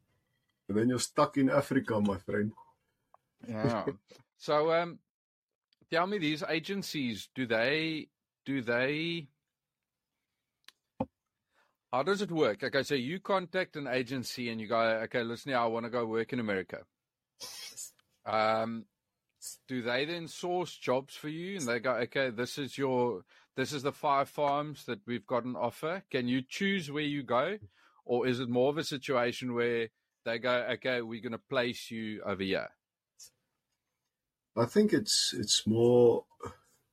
then 0.68 0.90
you're 0.90 1.00
stuck 1.00 1.38
in 1.38 1.50
Africa, 1.50 2.02
my 2.02 2.18
friend. 2.18 2.52
Yeah. 3.48 3.86
so 4.38 4.74
um, 4.74 5.00
tell 5.90 6.08
me, 6.08 6.18
these 6.18 6.44
agencies 6.50 7.30
do 7.34 7.46
they 7.46 8.10
do 8.44 8.62
they 8.62 9.28
how 11.96 12.04
does 12.04 12.22
it 12.22 12.30
work? 12.30 12.62
Okay, 12.62 12.84
so 12.84 12.94
you 12.94 13.22
contact 13.22 13.78
an 13.78 13.88
agency 13.88 14.50
and 14.50 14.60
you 14.60 14.68
go, 14.68 14.80
okay, 15.04 15.24
listen, 15.24 15.52
here, 15.52 15.60
I 15.60 15.66
want 15.68 15.86
to 15.86 15.90
go 15.90 16.06
work 16.06 16.34
in 16.34 16.42
America. 16.42 16.80
Um, 18.26 18.84
do 19.70 19.82
they 19.82 20.04
then 20.04 20.28
source 20.28 20.76
jobs 20.76 21.16
for 21.16 21.30
you 21.30 21.56
and 21.58 21.66
they 21.66 21.80
go, 21.80 21.92
okay, 21.92 22.32
this 22.32 22.58
is 22.58 22.78
your, 22.78 23.22
this 23.56 23.72
is 23.72 23.84
the 23.84 23.94
five 23.94 24.28
farms 24.28 24.84
that 24.88 25.00
we've 25.08 25.26
got 25.26 25.46
an 25.46 25.56
offer. 25.56 26.04
Can 26.12 26.28
you 26.28 26.42
choose 26.42 26.92
where 26.92 27.02
you 27.02 27.24
go? 27.24 27.60
Or 28.04 28.28
is 28.28 28.42
it 28.42 28.50
more 28.50 28.70
of 28.70 28.78
a 28.78 28.84
situation 28.84 29.54
where 29.54 29.88
they 30.26 30.38
go, 30.38 30.68
okay, 30.74 31.02
we're 31.02 31.22
going 31.22 31.32
to 31.32 31.50
place 31.50 31.90
you 31.90 32.22
over 32.26 32.44
here? 32.44 32.68
I 34.58 34.66
think 34.66 34.92
it's 34.92 35.34
it's 35.38 35.66
more 35.66 36.26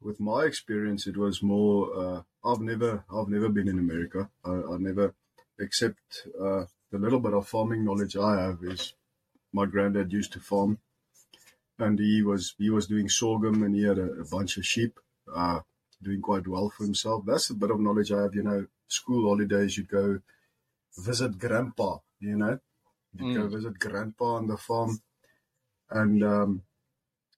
with 0.01 0.21
my 0.21 0.45
experience. 0.45 1.07
It 1.07 1.17
was 1.17 1.43
more. 1.43 1.97
Uh, 1.97 2.23
I've 2.45 2.61
never 2.61 3.05
I've 3.11 3.29
never 3.29 3.49
been 3.49 3.69
in 3.69 3.79
America. 3.79 4.31
I, 4.45 4.51
I 4.51 4.77
never, 4.79 5.15
except 5.59 6.27
uh, 6.41 6.65
the 6.91 6.99
little 6.99 7.21
bit 7.21 7.35
of 7.35 7.49
farming 7.49 7.85
knowledge 7.85 8.17
I 8.17 8.41
have 8.43 8.59
is 8.63 8.95
my 9.53 9.67
granddad 9.67 10.13
used 10.13 10.33
to 10.33 10.41
farm, 10.41 10.79
and 11.79 11.99
he 11.99 12.23
was 12.23 12.55
he 12.59 12.71
was 12.71 12.87
doing 12.87 13.09
sorghum 13.09 13.63
and 13.63 13.75
he 13.75 13.85
had 13.85 13.99
a, 13.99 14.11
a 14.21 14.25
bunch 14.25 14.57
of 14.57 14.67
sheep, 14.67 14.99
uh, 15.35 15.61
doing 16.03 16.21
quite 16.21 16.47
well 16.49 16.71
for 16.71 16.85
himself. 16.85 17.25
That's 17.27 17.51
a 17.51 17.55
bit 17.55 17.71
of 17.71 17.81
knowledge 17.81 18.13
I 18.13 18.23
have. 18.23 18.35
You 18.35 18.43
know, 18.43 18.67
school 18.89 19.29
holidays 19.29 19.77
you'd 19.77 19.89
go 19.89 20.21
visit 20.99 21.39
grandpa. 21.39 21.99
You 22.21 22.37
know, 22.37 22.59
you'd 23.15 23.35
go 23.35 23.47
Mm. 23.49 23.53
visit 23.53 23.79
grandpa 23.79 24.35
on 24.37 24.47
the 24.49 24.57
farm, 24.57 25.01
and 25.91 26.23
um, 26.25 26.63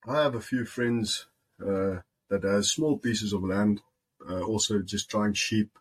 I 0.06 0.22
have 0.22 0.34
a 0.34 0.40
few 0.40 0.64
friends 0.64 1.26
uh, 1.60 2.00
that 2.28 2.42
has 2.44 2.70
small 2.70 2.98
pieces 2.98 3.32
of 3.32 3.42
land, 3.44 3.82
uh, 4.28 4.40
also 4.42 4.80
just 4.80 5.10
trying 5.10 5.34
sheep, 5.34 5.78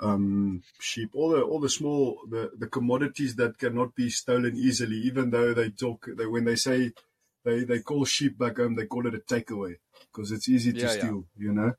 um, 0.00 0.62
sheep, 0.80 1.10
all 1.14 1.30
the 1.30 1.42
all 1.42 1.60
the 1.60 1.68
small 1.68 2.20
the, 2.28 2.50
the 2.56 2.68
commodities 2.68 3.36
that 3.36 3.58
cannot 3.58 3.94
be 3.94 4.10
stolen 4.10 4.56
easily. 4.56 4.96
Even 4.96 5.30
though 5.30 5.52
they 5.54 5.70
talk, 5.70 6.08
they, 6.16 6.26
when 6.26 6.44
they 6.44 6.56
say 6.56 6.92
they 7.44 7.64
they 7.64 7.80
call 7.80 8.04
sheep 8.04 8.38
back 8.38 8.58
home, 8.58 8.74
they 8.76 8.86
call 8.86 9.06
it 9.06 9.14
a 9.14 9.18
takeaway 9.18 9.76
because 10.12 10.30
it's 10.32 10.48
easy 10.48 10.72
to 10.72 10.78
Yeah, 10.78 10.92
yeah. 10.94 11.00
steal, 11.00 11.24
you 11.36 11.52
know. 11.52 11.74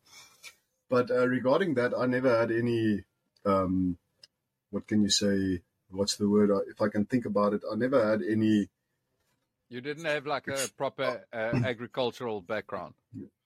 But 0.89 1.11
uh, 1.11 1.27
regarding 1.27 1.75
that, 1.75 1.93
I 1.97 2.05
never 2.05 2.37
had 2.37 2.51
any. 2.51 3.03
Um, 3.45 3.97
what 4.71 4.87
can 4.87 5.01
you 5.03 5.09
say? 5.09 5.61
What's 5.89 6.17
the 6.17 6.29
word? 6.29 6.51
If 6.67 6.81
I 6.81 6.89
can 6.89 7.05
think 7.05 7.25
about 7.25 7.53
it, 7.53 7.61
I 7.71 7.75
never 7.75 8.05
had 8.05 8.21
any. 8.21 8.67
You 9.69 9.81
didn't 9.81 10.05
have 10.05 10.25
like 10.25 10.47
a 10.47 10.67
proper 10.75 11.25
uh, 11.31 11.35
agricultural 11.65 12.41
background. 12.41 12.95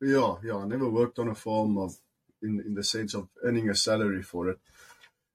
Yeah, 0.01 0.35
yeah. 0.43 0.55
I 0.55 0.65
never 0.65 0.89
worked 0.89 1.19
on 1.19 1.27
a 1.27 1.35
farm 1.35 1.77
of, 1.77 1.95
in 2.41 2.61
in 2.65 2.73
the 2.73 2.83
sense 2.83 3.13
of 3.13 3.27
earning 3.43 3.69
a 3.69 3.75
salary 3.75 4.23
for 4.23 4.49
it. 4.49 4.59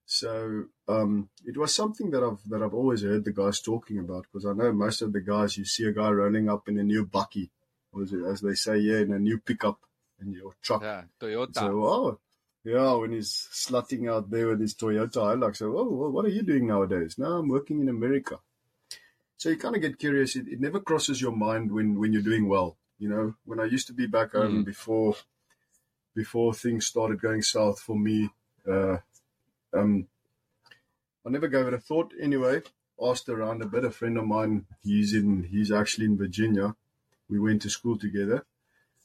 So 0.06 0.64
um, 0.88 1.28
it 1.44 1.58
was 1.58 1.74
something 1.74 2.10
that 2.12 2.24
I've 2.24 2.40
that 2.48 2.62
I've 2.62 2.72
always 2.72 3.02
heard 3.02 3.24
the 3.24 3.32
guys 3.32 3.60
talking 3.60 3.98
about 3.98 4.24
because 4.24 4.46
I 4.46 4.54
know 4.54 4.72
most 4.72 5.02
of 5.02 5.12
the 5.12 5.20
guys 5.20 5.58
you 5.58 5.66
see 5.66 5.84
a 5.84 5.92
guy 5.92 6.08
rolling 6.08 6.48
up 6.48 6.66
in 6.68 6.78
a 6.78 6.82
new 6.82 7.04
bakkie, 7.04 7.50
or 7.92 8.02
as 8.02 8.40
they 8.40 8.54
say, 8.54 8.78
yeah, 8.78 9.00
in 9.00 9.12
a 9.12 9.18
new 9.18 9.38
pickup 9.38 9.78
in 10.18 10.32
your 10.32 10.56
truck. 10.62 10.82
Yeah, 10.82 11.02
Toyota. 11.20 11.54
So 11.54 11.84
oh, 11.84 12.18
yeah, 12.64 12.94
when 12.94 13.12
he's 13.12 13.48
slutting 13.52 14.10
out 14.10 14.30
there 14.30 14.48
with 14.48 14.60
his 14.60 14.74
Toyota 14.74 15.36
Hilux, 15.36 15.56
so 15.56 15.76
oh, 15.76 15.90
well, 15.90 16.10
what 16.10 16.24
are 16.24 16.30
you 16.30 16.42
doing 16.42 16.66
nowadays? 16.66 17.18
No, 17.18 17.38
I'm 17.38 17.48
working 17.48 17.80
in 17.80 17.90
America. 17.90 18.38
So 19.38 19.48
you 19.48 19.56
kind 19.56 19.76
of 19.76 19.80
get 19.82 19.98
curious. 19.98 20.36
It, 20.36 20.48
it 20.48 20.60
never 20.60 20.80
crosses 20.80 21.22
your 21.22 21.32
mind 21.32 21.72
when 21.72 21.98
when 21.98 22.12
you're 22.12 22.22
doing 22.30 22.48
well. 22.48 22.76
You 22.98 23.08
know, 23.08 23.34
when 23.44 23.60
I 23.60 23.64
used 23.64 23.86
to 23.86 23.92
be 23.94 24.06
back 24.06 24.32
home 24.32 24.62
Mm. 24.62 24.64
before 24.66 25.14
before 26.14 26.52
things 26.52 26.86
started 26.86 27.20
going 27.20 27.42
south 27.42 27.78
for 27.80 27.96
me, 27.96 28.28
uh, 28.66 28.98
um, 29.72 30.08
I 31.24 31.30
never 31.30 31.46
gave 31.48 31.66
it 31.68 31.74
a 31.74 31.78
thought. 31.78 32.12
Anyway, 32.20 32.62
asked 33.00 33.28
around 33.28 33.62
a 33.62 33.66
bit. 33.66 33.84
A 33.84 33.90
friend 33.90 34.18
of 34.18 34.26
mine, 34.26 34.66
he's 34.82 35.14
in, 35.14 35.44
he's 35.44 35.70
actually 35.70 36.06
in 36.06 36.16
Virginia. 36.18 36.74
We 37.30 37.38
went 37.38 37.62
to 37.62 37.70
school 37.70 37.96
together, 37.96 38.44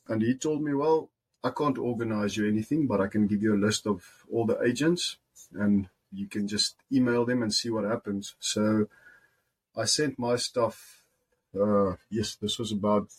and 0.08 0.22
he 0.24 0.34
told 0.34 0.64
me, 0.64 0.74
well, 0.74 1.10
I 1.44 1.52
can't 1.52 1.78
organize 1.78 2.38
you 2.38 2.48
anything, 2.48 2.88
but 2.88 3.02
I 3.02 3.08
can 3.08 3.28
give 3.28 3.44
you 3.44 3.54
a 3.54 3.64
list 3.68 3.86
of 3.86 4.26
all 4.32 4.46
the 4.46 4.60
agents 4.64 5.18
and 5.54 5.90
you 6.12 6.28
can 6.28 6.48
just 6.48 6.78
email 6.92 7.26
them 7.26 7.44
and 7.44 7.54
see 7.54 7.70
what 7.70 7.84
happens. 7.84 8.36
So 8.40 8.88
I 9.76 9.86
sent 9.86 10.20
my 10.20 10.36
stuff. 10.36 11.04
Uh, 11.60 11.96
yes, 12.10 12.36
this 12.36 12.60
was 12.60 12.72
about 12.72 13.10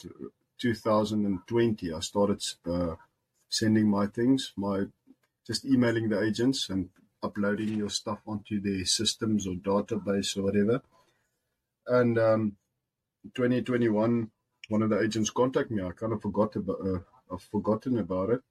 2020. 0.59 1.93
I 1.93 2.01
started 2.01 2.43
uh, 2.67 2.95
sending 3.49 3.89
my 3.89 4.07
things, 4.07 4.53
my 4.57 4.85
just 5.47 5.65
emailing 5.65 6.09
the 6.09 6.23
agents 6.23 6.71
and 6.71 6.89
uploading 7.23 7.77
your 7.77 7.91
stuff 7.91 8.21
onto 8.27 8.61
their 8.61 8.85
systems 8.85 9.47
or 9.47 9.55
database 9.55 10.37
or 10.37 10.43
whatever. 10.43 10.81
And 11.87 12.19
um, 12.19 12.57
2021, 13.35 14.31
one 14.69 14.83
of 14.83 14.91
the 14.91 15.01
agents 15.01 15.31
contacted 15.31 15.77
me. 15.77 15.83
I 15.83 15.91
kind 15.91 16.13
of 16.13 16.23
forgot 16.23 16.57
about, 16.57 16.79
uh, 16.81 16.99
I've 17.33 17.43
forgotten 17.43 17.99
about 17.99 18.31
it. 18.31 18.43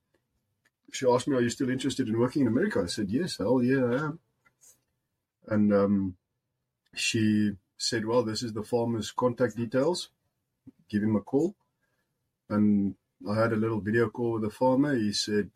She 0.92 1.08
asked 1.08 1.28
me, 1.28 1.36
"Are 1.36 1.42
you 1.42 1.50
still 1.50 1.70
interested 1.70 2.08
in 2.08 2.20
working 2.20 2.44
in 2.44 2.48
America?" 2.50 2.82
I 2.84 2.88
said, 2.88 3.10
"Yes, 3.10 3.38
hell 3.38 3.64
yeah, 3.64 3.84
I 3.86 3.96
am." 3.96 4.20
And 5.48 5.74
um, 5.74 6.16
she 6.94 7.54
said, 7.84 8.06
"Well, 8.06 8.24
this 8.24 8.44
is 8.44 8.54
the 8.54 8.64
farmer's 8.64 9.12
contact 9.12 9.58
details. 9.58 10.10
Give 10.90 11.04
him 11.04 11.16
a 11.16 11.22
call." 11.22 11.56
And 12.50 12.96
I 13.30 13.36
had 13.36 13.54
a 13.54 13.58
little 13.58 13.80
video 13.80 14.10
call 14.10 14.34
with 14.34 14.44
the 14.44 14.50
farmer. 14.50 14.96
He 14.96 15.14
said, 15.14 15.50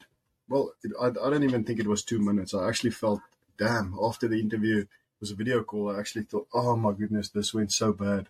"Well, 0.50 0.74
it, 0.84 0.92
I, 1.02 1.08
I 1.08 1.30
don't 1.30 1.44
even 1.44 1.63
think 1.63 1.80
it 1.80 1.88
was 1.88 2.04
two 2.04 2.20
minutes. 2.20 2.54
I 2.54 2.68
actually 2.68 2.92
felt, 2.92 3.22
damn, 3.58 3.96
after 4.02 4.28
the 4.28 4.40
interview." 4.40 4.86
It 5.18 5.22
was 5.22 5.32
a 5.32 5.36
video 5.36 5.63
call. 5.63 5.90
I 5.90 6.00
actually 6.00 6.26
thought, 6.26 6.48
oh 6.54 6.76
my 6.76 6.92
goodness, 6.92 7.30
this 7.30 7.52
went 7.52 7.72
so 7.72 7.92
bad. 7.92 8.28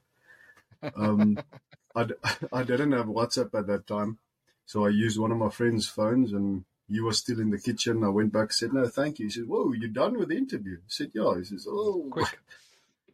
Um, 0.96 1.38
I, 1.96 2.08
I 2.54 2.64
didn't 2.64 2.94
have 2.94 3.08
WhatsApp 3.08 3.54
at 3.60 3.68
that 3.68 3.88
time. 3.88 4.20
So 4.66 4.86
I 4.86 4.90
used 4.90 5.20
one 5.20 5.34
of 5.34 5.38
my 5.38 5.50
friend's 5.50 5.88
phones 5.88 6.32
and 6.32 6.64
you 6.88 7.04
were 7.04 7.14
still 7.14 7.42
in 7.42 7.50
the 7.50 7.60
kitchen. 7.60 8.06
I 8.06 8.10
went 8.10 8.32
back, 8.32 8.54
said, 8.54 8.72
no, 8.72 8.88
thank 8.88 9.20
you. 9.20 9.26
He 9.26 9.32
said, 9.32 9.48
whoa, 9.48 9.74
you 9.74 9.90
done 9.90 10.18
with 10.18 10.30
the 10.30 10.38
interview? 10.38 10.78
I 10.78 10.88
said, 10.88 11.12
yeah. 11.14 11.36
He 11.38 11.44
says, 11.44 11.68
oh, 11.70 12.08
quick. 12.10 12.40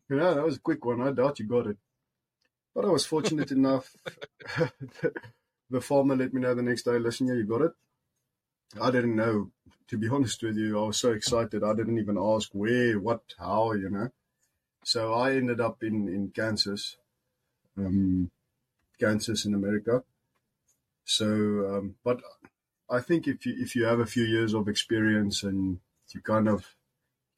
Yeah, 0.09 0.33
that 0.33 0.43
was 0.43 0.57
a 0.57 0.61
quick 0.61 0.83
one. 0.85 1.01
I 1.01 1.11
doubt 1.11 1.39
you 1.39 1.47
got 1.47 1.67
it. 1.67 1.77
But 2.75 2.85
I 2.85 2.89
was 2.89 3.05
fortunate 3.05 3.51
enough. 3.59 3.95
the 5.69 5.81
farmer 5.81 6.15
let 6.15 6.33
me 6.33 6.41
know 6.41 6.53
the 6.53 6.61
next 6.61 6.83
day, 6.83 6.99
listen, 6.99 7.27
yeah, 7.27 7.35
you 7.35 7.45
got 7.45 7.61
it. 7.61 7.71
I 8.81 8.91
didn't 8.91 9.15
know, 9.15 9.51
to 9.87 9.97
be 9.97 10.07
honest 10.11 10.41
with 10.43 10.57
you. 10.57 10.79
I 10.79 10.87
was 10.87 10.97
so 10.97 11.11
excited. 11.11 11.63
I 11.63 11.73
didn't 11.73 11.99
even 11.99 12.17
ask 12.17 12.49
where, 12.53 12.99
what, 12.99 13.21
how, 13.37 13.73
you 13.73 13.89
know. 13.89 14.09
So 14.83 15.13
I 15.13 15.35
ended 15.35 15.61
up 15.61 15.81
in, 15.81 16.07
in 16.09 16.31
Kansas, 16.35 16.97
um, 17.77 18.29
Kansas 18.99 19.45
in 19.45 19.53
America. 19.53 20.03
So, 21.05 21.25
um, 21.25 21.95
but 22.03 22.21
I 22.89 22.99
think 22.99 23.27
if 23.27 23.45
you 23.45 23.55
if 23.57 23.75
you 23.75 23.85
have 23.85 23.99
a 23.99 24.05
few 24.05 24.23
years 24.23 24.53
of 24.53 24.67
experience 24.67 25.43
and 25.43 25.79
you 26.13 26.21
kind 26.21 26.47
of 26.47 26.75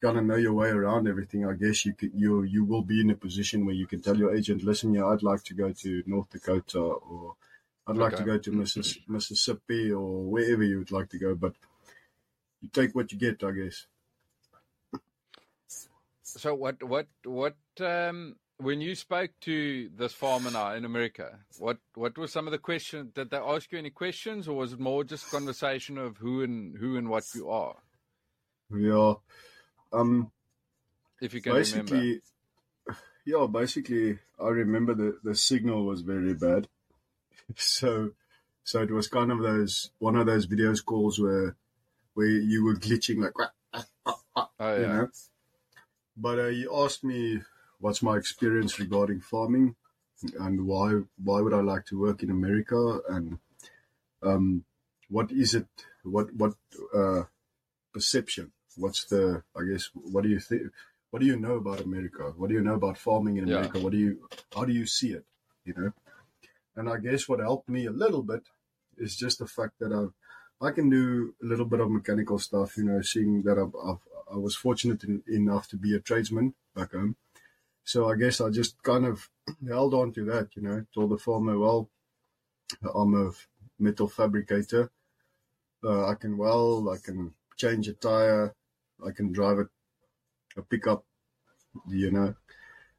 of 0.04 0.24
know 0.24 0.36
your 0.36 0.52
way 0.52 0.68
around 0.68 1.08
everything, 1.08 1.46
I 1.46 1.54
guess 1.54 1.84
you 1.84 1.94
could, 1.94 2.12
you 2.14 2.42
you 2.42 2.64
will 2.64 2.82
be 2.82 3.00
in 3.00 3.10
a 3.10 3.14
position 3.14 3.64
where 3.66 3.74
you 3.74 3.86
can 3.86 4.00
tell 4.00 4.16
your 4.16 4.34
agent, 4.34 4.62
listen, 4.62 4.94
yeah, 4.94 5.06
I'd 5.06 5.22
like 5.22 5.42
to 5.44 5.54
go 5.54 5.72
to 5.72 6.02
North 6.06 6.30
Dakota 6.30 6.78
or 6.78 7.36
I'd 7.86 7.96
like 7.96 8.14
Okay. 8.14 8.22
to 8.24 8.26
go 8.26 8.38
to 8.38 8.52
Missis- 8.52 8.98
Mississippi 9.08 9.92
or 9.92 10.24
wherever 10.24 10.62
you 10.62 10.78
would 10.78 10.90
like 10.92 11.08
to 11.10 11.18
go, 11.18 11.34
but 11.34 11.54
you 12.60 12.68
take 12.72 12.94
what 12.94 13.12
you 13.12 13.18
get, 13.18 13.42
I 13.44 13.52
guess. 13.52 13.86
So 16.22 16.54
what 16.54 16.82
what 16.82 17.06
what 17.24 17.56
um 17.80 18.36
when 18.58 18.80
you 18.80 18.94
spoke 18.94 19.30
to 19.42 19.88
this 19.96 20.12
farmer 20.12 20.50
now 20.50 20.74
in 20.74 20.84
America, 20.84 21.38
what 21.58 21.78
what 21.94 22.18
were 22.18 22.26
some 22.26 22.46
of 22.46 22.52
the 22.52 22.58
questions? 22.58 23.12
Did 23.14 23.30
they 23.30 23.36
ask 23.36 23.70
you 23.72 23.78
any 23.78 23.90
questions, 23.90 24.48
or 24.48 24.56
was 24.56 24.72
it 24.72 24.80
more 24.80 25.04
just 25.04 25.30
conversation 25.30 25.96
of 25.98 26.16
who 26.18 26.42
and 26.42 26.76
who 26.76 26.96
and 26.96 27.08
what 27.08 27.24
you 27.34 27.48
are? 27.50 27.76
Yeah. 28.70 29.14
Um, 29.96 30.30
If 31.20 31.32
you 31.34 31.40
can 31.40 31.52
remember. 31.52 31.82
basically, 31.82 32.20
yeah, 33.24 33.46
basically, 33.50 34.18
I 34.38 34.48
remember 34.48 34.94
the, 34.94 35.18
the 35.24 35.34
signal 35.34 35.84
was 35.84 36.02
very 36.02 36.34
bad. 36.34 36.68
So, 37.54 38.10
so 38.64 38.82
it 38.82 38.90
was 38.90 39.06
kind 39.06 39.30
of 39.30 39.38
those, 39.38 39.92
one 40.00 40.16
of 40.16 40.26
those 40.26 40.48
videos 40.48 40.84
calls 40.84 41.20
where, 41.20 41.54
where 42.14 42.26
you 42.26 42.64
were 42.64 42.74
glitching 42.74 43.22
like, 43.22 43.34
Oh 44.58 44.76
you 44.76 44.86
know. 44.86 45.08
But 46.16 46.38
uh, 46.38 46.48
he 46.48 46.66
asked 46.72 47.04
me 47.04 47.40
what's 47.78 48.02
my 48.02 48.16
experience 48.16 48.78
regarding 48.78 49.20
farming 49.20 49.76
and 50.40 50.66
why 50.66 51.02
why 51.22 51.40
would 51.40 51.52
I 51.52 51.60
like 51.60 51.84
to 51.86 52.00
work 52.00 52.22
in 52.22 52.30
America 52.30 53.00
and 53.08 53.38
um, 54.22 54.64
what 55.08 55.30
is 55.30 55.54
it 55.54 55.68
what 56.02 56.32
what 56.34 56.54
uh, 56.94 57.24
perception 57.92 58.52
what's 58.76 59.04
the 59.04 59.42
I 59.56 59.62
guess 59.70 59.90
what 59.94 60.22
do 60.24 60.28
you 60.28 60.40
think 60.40 60.62
what 61.10 61.20
do 61.20 61.26
you 61.26 61.36
know 61.36 61.54
about 61.54 61.80
America 61.80 62.32
what 62.36 62.48
do 62.48 62.54
you 62.54 62.62
know 62.62 62.74
about 62.74 62.98
farming 62.98 63.36
in 63.38 63.48
Yeah. 63.48 63.56
America 63.56 63.78
what 63.80 63.92
do 63.92 63.98
you 63.98 64.28
how 64.54 64.64
do 64.64 64.72
you 64.72 64.86
see 64.86 65.12
it 65.12 65.24
you 65.64 65.74
know 65.76 65.92
and 66.76 66.88
I 66.88 66.98
guess 66.98 67.28
what 67.28 67.40
helped 67.40 67.68
me 67.68 67.86
a 67.86 67.90
little 67.90 68.22
bit 68.22 68.42
is 68.98 69.16
just 69.16 69.38
the 69.38 69.46
fact 69.46 69.74
that 69.80 69.92
I've 69.92 70.12
I 70.60 70.70
can 70.70 70.88
do 70.88 71.34
a 71.42 71.46
little 71.46 71.66
bit 71.66 71.80
of 71.80 71.90
mechanical 71.90 72.38
stuff, 72.38 72.78
you 72.78 72.84
know, 72.84 73.02
seeing 73.02 73.42
that 73.42 73.58
I've, 73.58 73.74
I've, 73.86 73.98
I 74.32 74.36
was 74.38 74.56
fortunate 74.56 75.04
in, 75.04 75.22
enough 75.28 75.68
to 75.68 75.76
be 75.76 75.94
a 75.94 76.00
tradesman 76.00 76.54
back 76.74 76.92
home. 76.92 77.16
So 77.84 78.08
I 78.10 78.16
guess 78.16 78.40
I 78.40 78.48
just 78.48 78.82
kind 78.82 79.04
of 79.04 79.28
held 79.68 79.92
on 79.92 80.12
to 80.14 80.24
that, 80.24 80.56
you 80.56 80.62
know, 80.62 80.84
told 80.94 81.10
the 81.10 81.18
farmer, 81.18 81.58
well, 81.58 81.90
I'm 82.94 83.14
a 83.14 83.32
metal 83.78 84.08
fabricator. 84.08 84.90
Uh, 85.84 86.08
I 86.08 86.14
can 86.14 86.38
weld, 86.38 86.88
I 86.88 86.96
can 86.96 87.34
change 87.58 87.86
a 87.88 87.92
tire, 87.92 88.54
I 89.04 89.10
can 89.10 89.32
drive 89.32 89.58
a, 89.58 89.68
a 90.56 90.62
pickup, 90.62 91.04
you 91.88 92.10
know. 92.10 92.34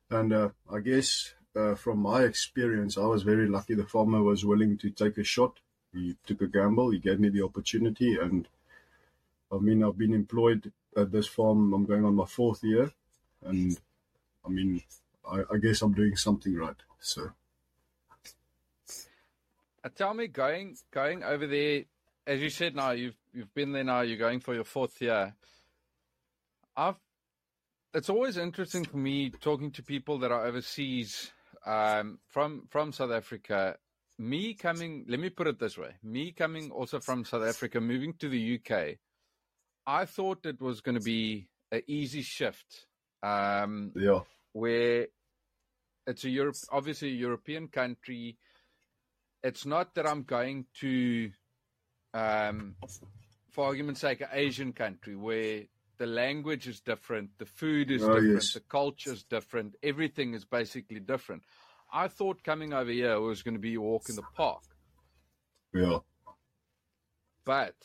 And 0.10 0.34
uh, 0.34 0.50
I 0.72 0.80
guess 0.80 1.34
uh, 1.56 1.76
from 1.76 2.00
my 2.00 2.24
experience, 2.24 2.98
I 2.98 3.06
was 3.06 3.24
very 3.24 3.48
lucky. 3.48 3.76
The 3.76 3.86
farmer 3.86 4.22
was 4.22 4.46
willing 4.46 4.78
to 4.80 4.90
take 4.90 5.18
a 5.18 5.24
shot 5.24 5.60
he 5.94 6.16
took 6.26 6.42
a 6.42 6.48
gamble. 6.48 6.92
He 6.92 7.00
gave 7.00 7.20
me 7.20 7.30
the 7.30 7.44
opportunity, 7.44 8.18
and 8.18 8.48
I 9.52 9.58
mean, 9.58 9.84
I've 9.84 9.98
been 9.98 10.14
employed 10.14 10.72
at 10.96 11.12
this 11.12 11.28
farm. 11.28 11.74
I'm 11.74 11.86
going 11.86 12.06
on 12.06 12.16
my 12.16 12.26
fourth 12.26 12.64
year, 12.64 12.92
and 13.44 13.80
I 14.46 14.50
mean, 14.50 14.82
I, 15.30 15.42
I 15.52 15.58
guess 15.58 15.82
I'm 15.82 15.94
doing 15.94 16.16
something 16.16 16.56
right. 16.56 16.76
So 17.00 17.32
Uh, 19.84 19.90
tell 19.96 20.14
me, 20.14 20.28
going 20.28 20.78
going 20.92 21.24
over 21.24 21.48
there, 21.48 21.84
as 22.26 22.42
you 22.42 22.50
said, 22.50 22.76
now 22.76 22.92
you've 22.92 23.18
you've 23.34 23.54
been 23.54 23.72
there 23.72 23.84
now. 23.84 24.02
You're 24.02 24.18
going 24.18 24.40
for 24.40 24.54
your 24.54 24.66
fourth 24.66 25.02
year. 25.02 25.34
I've. 26.78 26.96
It's 27.94 28.10
always 28.10 28.38
interesting 28.38 28.86
for 28.86 28.98
me 28.98 29.32
talking 29.32 29.72
to 29.72 29.84
people 29.84 30.20
that 30.20 30.32
are 30.32 30.46
overseas 30.46 31.32
um, 31.66 32.20
from 32.30 32.68
from 32.70 32.92
South 32.92 33.12
Africa. 33.12 33.78
Me 34.20 34.54
coming, 34.54 35.06
let 35.08 35.20
me 35.20 35.30
put 35.30 35.48
it 35.48 35.60
this 35.60 35.78
way: 35.78 35.96
me 36.04 36.32
coming 36.32 36.70
also 36.72 37.00
from 37.00 37.26
South 37.26 37.44
Africa, 37.44 37.82
moving 37.82 38.14
to 38.20 38.30
the 38.30 38.60
UK. 38.60 38.98
I 39.88 40.06
thought 40.06 40.46
it 40.46 40.62
was 40.62 40.82
going 40.82 40.98
to 40.98 41.04
be 41.04 41.48
an 41.72 41.82
easy 41.88 42.22
shift. 42.22 42.86
Um, 43.24 43.92
yeah, 43.96 44.20
where 44.54 45.08
it's 46.06 46.24
a 46.24 46.30
Europe, 46.30 46.56
obviously 46.72 47.10
a 47.10 47.16
European 47.16 47.68
country. 47.68 48.38
It's 49.44 49.66
not 49.66 49.96
that 49.96 50.08
I'm 50.08 50.24
going 50.24 50.66
to, 50.82 51.32
um, 52.14 52.76
for 53.52 53.66
argument's 53.66 54.02
sake, 54.02 54.22
an 54.22 54.30
Asian 54.34 54.74
country 54.74 55.16
where 55.16 55.64
the 55.98 56.06
language 56.06 56.68
is 56.68 56.80
different, 56.80 57.32
the 57.38 57.46
food 57.46 57.92
is 57.92 58.04
Oh, 58.04 58.14
different, 58.16 58.34
yes. 58.34 58.54
the 58.54 58.60
culture 58.62 59.12
is 59.12 59.24
different, 59.24 59.76
everything 59.84 60.34
is 60.34 60.46
basically 60.46 61.00
different. 61.00 61.44
I 61.92 62.08
thought 62.08 62.44
coming 62.44 62.74
over 62.74 62.92
here 62.92 63.20
was 63.20 63.44
going 63.44 63.56
to 63.56 63.60
be 63.62 63.76
a 63.76 63.82
walk 63.82 64.10
in 64.10 64.16
the 64.16 64.24
park, 64.36 64.64
yeah, 65.74 66.00
but 67.46 67.76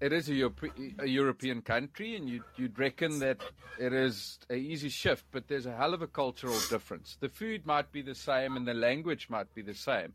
it 0.00 0.12
is 0.14 0.28
a, 0.30 0.34
Europe, 0.34 0.64
a 0.98 1.06
European 1.06 1.60
country, 1.60 2.16
and 2.16 2.28
you'd, 2.28 2.42
you'd 2.56 2.78
reckon 2.78 3.18
that 3.18 3.42
it 3.78 3.92
is 3.92 4.38
a 4.48 4.54
easy 4.54 4.88
shift, 4.88 5.26
but 5.30 5.46
there's 5.46 5.66
a 5.66 5.76
hell 5.76 5.92
of 5.92 6.00
a 6.00 6.06
cultural 6.06 6.58
difference. 6.70 7.18
The 7.20 7.28
food 7.28 7.66
might 7.66 7.92
be 7.92 8.00
the 8.00 8.14
same, 8.14 8.56
and 8.56 8.66
the 8.66 8.72
language 8.74 9.28
might 9.28 9.52
be 9.54 9.60
the 9.60 9.74
same, 9.74 10.14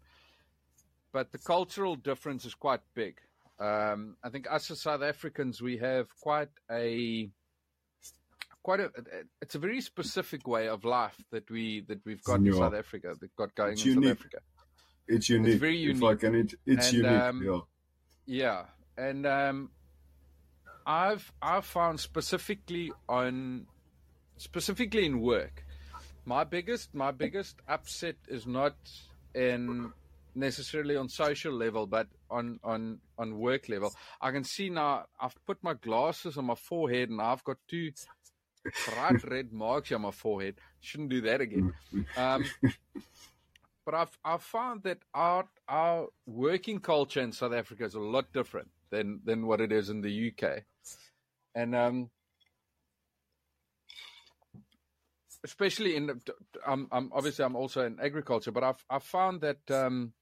but 1.14 1.32
the 1.32 1.38
cultural 1.38 1.96
difference 1.96 2.46
is 2.46 2.56
quite 2.56 2.82
big. 2.96 3.20
Um, 3.60 4.18
I 4.24 4.30
think 4.30 4.48
us 4.52 4.70
as 4.72 4.82
South 4.82 5.02
Africans, 5.02 5.62
we 5.62 5.78
have 5.78 6.08
quite 6.20 6.50
a 6.70 7.30
quite 8.64 8.80
a 8.80 8.92
it's 9.42 9.56
a 9.56 9.60
very 9.60 9.80
specific 9.80 10.48
way 10.48 10.68
of 10.68 10.84
life 10.84 11.16
that 11.32 11.50
we 11.50 11.82
that 11.88 12.00
we've 12.06 12.24
got 12.24 12.40
in 12.40 12.54
South 12.54 12.74
Africa 12.74 13.14
that 13.20 13.36
got 13.36 13.54
going 13.56 13.74
It's 13.74 13.86
in 13.86 13.94
unique. 13.94 14.10
South 14.10 14.18
Africa. 14.20 14.38
it's 15.08 15.30
unique. 15.30 15.60
very 15.60 15.82
If 15.84 15.98
unique. 15.98 16.04
I 16.04 16.16
can, 16.16 16.36
it, 16.36 16.54
it's 16.66 16.88
And, 16.88 16.98
unique. 16.98 17.12
um, 17.22 17.44
yeah, 17.44 17.60
Yeah, 18.26 18.66
and 18.98 19.26
um, 19.26 19.70
I've 20.86 21.32
I've 21.42 21.66
found 21.66 22.00
specifically 22.00 22.92
on 23.08 23.68
specifically 24.38 25.06
in 25.06 25.22
work, 25.22 25.64
my 26.26 26.44
biggest 26.44 26.94
my 26.94 27.12
biggest 27.12 27.62
upset 27.70 28.16
is 28.28 28.46
not 28.46 28.76
in 29.34 29.94
necessarily 30.34 30.98
on 30.98 31.08
social 31.08 31.54
level, 31.54 31.86
but 31.88 32.08
on 32.30 32.60
on 32.64 33.00
on 33.18 33.38
work 33.38 33.70
level. 33.70 33.94
I 34.22 34.32
can 34.32 34.44
see 34.44 34.70
now. 34.70 35.06
I've 35.20 35.36
put 35.46 35.64
my 35.64 35.74
glasses 35.74 36.38
on 36.38 36.46
my 36.46 36.56
forehead, 36.56 37.10
and 37.10 37.22
I've 37.22 37.44
got 37.44 37.58
two 37.68 37.92
bright 38.90 39.24
red 39.30 39.52
marks 39.52 39.92
on 39.92 40.02
my 40.02 40.12
forehead. 40.12 40.56
Shouldn't 40.80 41.10
do 41.10 41.22
that 41.22 41.42
again. 41.42 41.74
Um, 42.18 42.46
but 43.86 43.94
I've 43.94 44.18
I've 44.24 44.44
found 44.44 44.84
that 44.84 45.00
our 45.14 45.46
our 45.68 46.08
working 46.26 46.80
culture 46.80 47.22
in 47.22 47.32
South 47.32 47.54
Africa 47.54 47.86
is 47.86 47.96
a 47.96 48.00
lot 48.00 48.34
different 48.34 48.70
than 48.90 49.22
than 49.24 49.46
what 49.46 49.62
it 49.62 49.72
is 49.72 49.90
in 49.90 50.02
the 50.02 50.32
UK, 50.32 50.64
and 51.54 51.76
um, 51.76 52.10
especially 55.44 55.96
in 55.96 56.22
I'm, 56.66 56.88
I'm 56.92 57.12
obviously 57.14 57.46
I'm 57.46 57.56
also 57.56 57.86
in 57.86 58.00
agriculture, 58.02 58.52
but 58.52 58.64
I've 58.64 58.84
I've 58.90 59.04
found 59.04 59.42
that 59.42 59.72
um, 59.72 60.14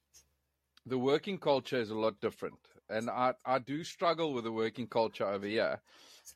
the 0.85 0.97
working 0.97 1.37
culture 1.37 1.79
is 1.79 1.89
a 1.89 1.95
lot 1.95 2.19
different, 2.19 2.59
and 2.89 3.09
I 3.09 3.33
I 3.45 3.59
do 3.59 3.83
struggle 3.83 4.33
with 4.33 4.43
the 4.43 4.51
working 4.51 4.87
culture 4.87 5.25
over 5.25 5.45
here, 5.45 5.81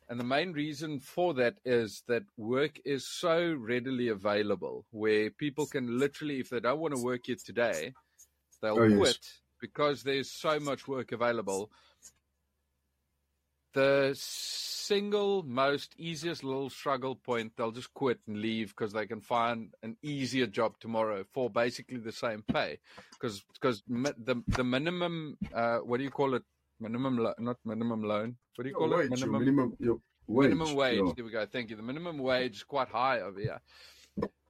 and 0.08 0.18
the 0.18 0.24
main 0.24 0.52
reason 0.52 1.00
for 1.00 1.34
that 1.34 1.56
is 1.64 2.02
that 2.08 2.22
work 2.36 2.80
is 2.84 3.06
so 3.06 3.54
readily 3.54 4.08
available, 4.08 4.86
where 4.90 5.30
people 5.30 5.66
can 5.66 5.98
literally, 5.98 6.40
if 6.40 6.50
they 6.50 6.60
don't 6.60 6.80
want 6.80 6.94
to 6.94 7.02
work 7.02 7.22
here 7.26 7.36
today, 7.44 7.92
they'll 8.62 8.78
oh, 8.78 8.96
quit 8.96 9.18
yes. 9.20 9.40
because 9.60 10.02
there's 10.02 10.30
so 10.30 10.58
much 10.60 10.88
work 10.88 11.12
available. 11.12 11.70
The 13.74 14.16
single 14.18 15.42
most 15.42 15.94
easiest 15.98 16.42
little 16.42 16.70
struggle 16.70 17.14
point, 17.14 17.52
they'll 17.56 17.70
just 17.70 17.92
quit 17.92 18.18
and 18.26 18.40
leave 18.40 18.70
because 18.70 18.92
they 18.92 19.06
can 19.06 19.20
find 19.20 19.74
an 19.82 19.96
easier 20.02 20.46
job 20.46 20.78
tomorrow 20.80 21.24
for 21.34 21.50
basically 21.50 21.98
the 21.98 22.12
same 22.12 22.42
pay. 22.42 22.78
Because 23.12 23.44
because 23.54 23.82
the 23.86 24.42
the 24.46 24.64
minimum, 24.64 25.36
uh, 25.54 25.78
what 25.78 25.98
do 25.98 26.04
you 26.04 26.10
call 26.10 26.34
it? 26.34 26.42
Minimum, 26.80 27.18
lo- 27.18 27.34
not 27.38 27.56
minimum 27.64 28.02
loan. 28.02 28.36
What 28.54 28.64
do 28.64 28.70
you 28.70 28.76
call 28.76 28.88
wage, 28.88 29.06
it? 29.06 29.10
Minimum, 29.10 29.40
minimum 29.40 29.76
wage. 29.78 29.98
Minimum 30.28 30.74
wage. 30.74 31.02
Yeah. 31.04 31.12
There 31.16 31.24
we 31.24 31.30
go. 31.30 31.46
Thank 31.46 31.70
you. 31.70 31.76
The 31.76 31.82
minimum 31.82 32.18
wage 32.18 32.56
is 32.56 32.62
quite 32.64 32.88
high 32.88 33.20
over 33.20 33.40
here. 33.40 33.60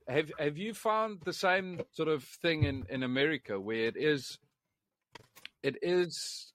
Have 0.09 0.31
Have 0.39 0.57
you 0.57 0.75
found 0.75 1.21
the 1.25 1.33
same 1.33 1.81
sort 1.93 2.09
of 2.09 2.23
thing 2.25 2.65
in 2.65 2.87
in 2.89 3.03
America 3.03 3.59
where 3.59 3.87
it 3.87 3.97
is? 3.97 4.39
It 5.63 5.77
is 5.83 6.53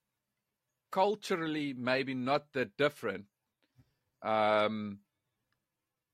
culturally 0.94 1.74
maybe 1.76 2.14
not 2.14 2.54
that 2.54 2.78
different, 2.78 3.26
um, 4.22 5.00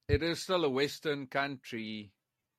it 0.07 0.23
is 0.23 0.41
still 0.41 0.63
a 0.63 0.69
Western 0.69 1.27
country 1.27 2.13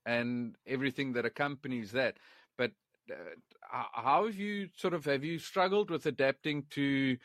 and 0.05 0.55
everything 0.67 1.15
that 1.15 1.25
accompanies 1.25 1.93
that. 1.93 2.19
But 2.59 2.73
uh, 3.11 3.85
how 3.95 4.27
have 4.27 4.37
you 4.37 4.69
sort 4.77 4.93
of 4.93 5.07
have 5.07 5.25
you 5.25 5.39
struggled 5.39 5.91
with 5.91 6.05
adapting 6.05 6.67
to 6.71 7.17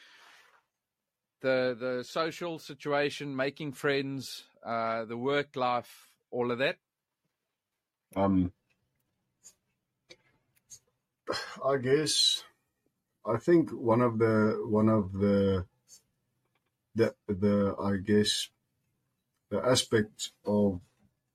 the 1.42 1.76
the 1.78 2.04
social 2.08 2.58
situation, 2.58 3.36
making 3.36 3.74
friends, 3.74 4.46
uh, 4.66 5.04
the 5.04 5.18
work 5.18 5.58
life, 5.58 6.10
all 6.32 6.52
of 6.52 6.60
that? 6.60 6.78
Um, 8.16 8.54
I 11.66 11.76
guess 11.84 12.46
I 13.28 13.38
think 13.38 13.72
one 13.72 14.02
of 14.02 14.20
the 14.20 14.62
one 14.66 14.90
of 14.90 15.12
the 15.14 15.66
the 16.94 17.16
the 17.28 17.76
I 17.82 17.98
guess 17.98 18.50
the 19.50 19.66
aspect 19.66 20.32
of 20.46 20.80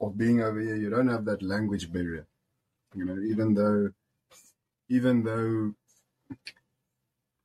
of 0.01 0.17
being 0.17 0.41
over 0.41 0.61
here, 0.61 0.77
you 0.77 0.89
don't 0.89 1.09
have 1.09 1.25
that 1.27 1.43
language 1.43 1.93
barrier. 1.93 2.27
You 2.95 3.05
know, 3.05 3.19
even 3.19 3.55
though 3.55 3.91
even 4.89 5.25
though 5.25 5.75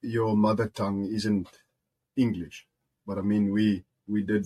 your 0.02 0.38
mother 0.38 0.68
tongue 0.68 1.06
isn't 1.06 1.50
English, 2.16 2.68
but 3.06 3.18
I 3.18 3.22
mean 3.22 3.52
we 3.52 3.84
we 4.08 4.22
did 4.22 4.46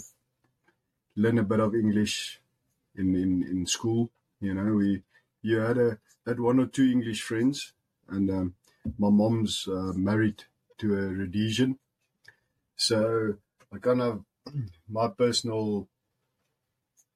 learn 1.15 1.39
a 1.39 1.43
bit 1.43 1.59
of 1.59 1.75
English 1.75 2.39
in 2.95 3.15
in 3.15 3.43
in 3.43 3.65
school. 3.65 4.09
You 4.39 4.53
know, 4.53 4.75
we 4.75 5.03
you 5.41 5.57
had 5.57 5.77
a 5.77 5.99
had 6.25 6.39
one 6.39 6.59
or 6.59 6.67
two 6.67 6.89
English 6.89 7.21
friends, 7.21 7.73
and 8.07 8.29
um, 8.31 8.55
my 8.97 9.09
mom's 9.09 9.67
uh, 9.67 9.93
married 9.95 10.43
to 10.79 10.93
a 10.97 11.01
Rhodesian, 11.13 11.79
so 12.75 13.35
I 13.73 13.77
kind 13.77 14.01
of 14.01 14.23
my 14.89 15.07
personal 15.09 15.87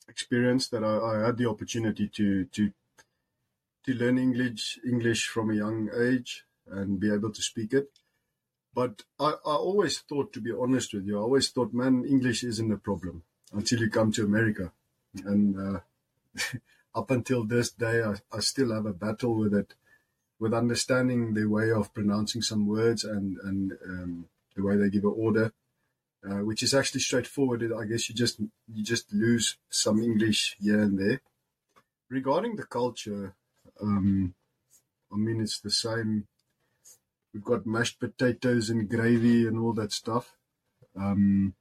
experience 0.07 0.67
that 0.69 0.83
I, 0.83 0.97
I, 0.97 1.25
had 1.25 1.37
the 1.37 1.49
opportunity 1.49 2.09
to 2.09 2.45
to 2.45 2.71
to 3.85 3.93
learn 3.93 4.17
English 4.17 4.79
English 4.85 5.27
from 5.27 5.49
a 5.49 5.55
young 5.55 5.89
age 5.95 6.45
and 6.67 6.99
be 6.99 7.11
able 7.11 7.31
to 7.31 7.41
speak 7.41 7.73
it. 7.73 7.89
But 8.73 9.03
I, 9.19 9.33
I 9.45 9.55
always 9.55 9.99
thought, 9.99 10.33
to 10.33 10.41
be 10.41 10.51
honest 10.51 10.93
with 10.93 11.05
you, 11.05 11.17
I 11.17 11.21
always 11.21 11.49
thought, 11.49 11.73
man, 11.73 12.05
English 12.05 12.43
isn't 12.43 12.71
a 12.71 12.77
problem 12.77 13.23
until 13.51 13.79
you 13.79 13.89
come 13.89 14.11
to 14.13 14.25
America. 14.25 14.71
And 15.25 15.55
uh, 15.59 15.79
up 16.95 17.11
until 17.11 17.43
this 17.45 17.71
day, 17.71 18.01
I, 18.01 18.15
I 18.31 18.39
still 18.39 18.73
have 18.73 18.87
a 18.87 18.93
battle 18.93 19.35
with 19.35 19.53
it, 19.53 19.75
with 20.43 20.53
understanding 20.63 21.33
the 21.33 21.47
way 21.55 21.67
of 21.71 21.93
pronouncing 21.97 22.41
some 22.41 22.63
words 22.67 23.01
and, 23.03 23.37
and 23.47 23.61
um, 23.89 24.11
the 24.55 24.63
way 24.65 24.75
they 24.75 24.89
give 24.89 25.05
an 25.05 25.15
order 25.27 25.47
uh, 26.29 26.39
which 26.39 26.63
is 26.63 26.73
actually 26.73 27.01
straightforward. 27.01 27.71
I 27.77 27.85
guess 27.85 28.07
you 28.09 28.15
just 28.15 28.39
you 28.39 28.83
just 28.83 29.11
lose 29.11 29.57
some 29.69 29.99
English 30.01 30.55
here 30.59 30.79
and 30.79 30.97
there. 30.97 31.21
Regarding 32.09 32.55
the 32.55 32.63
culture, 32.63 33.35
um, 33.81 34.33
I 35.11 35.17
mean 35.17 35.41
it's 35.41 35.59
the 35.59 35.71
same. 35.71 36.27
We've 37.33 37.43
got 37.43 37.65
mashed 37.65 37.99
potatoes 37.99 38.69
and 38.69 38.89
gravy 38.89 39.47
and 39.47 39.57
all 39.57 39.73
that 39.73 39.91
stuff. 39.91 40.35
Um, 40.95 41.55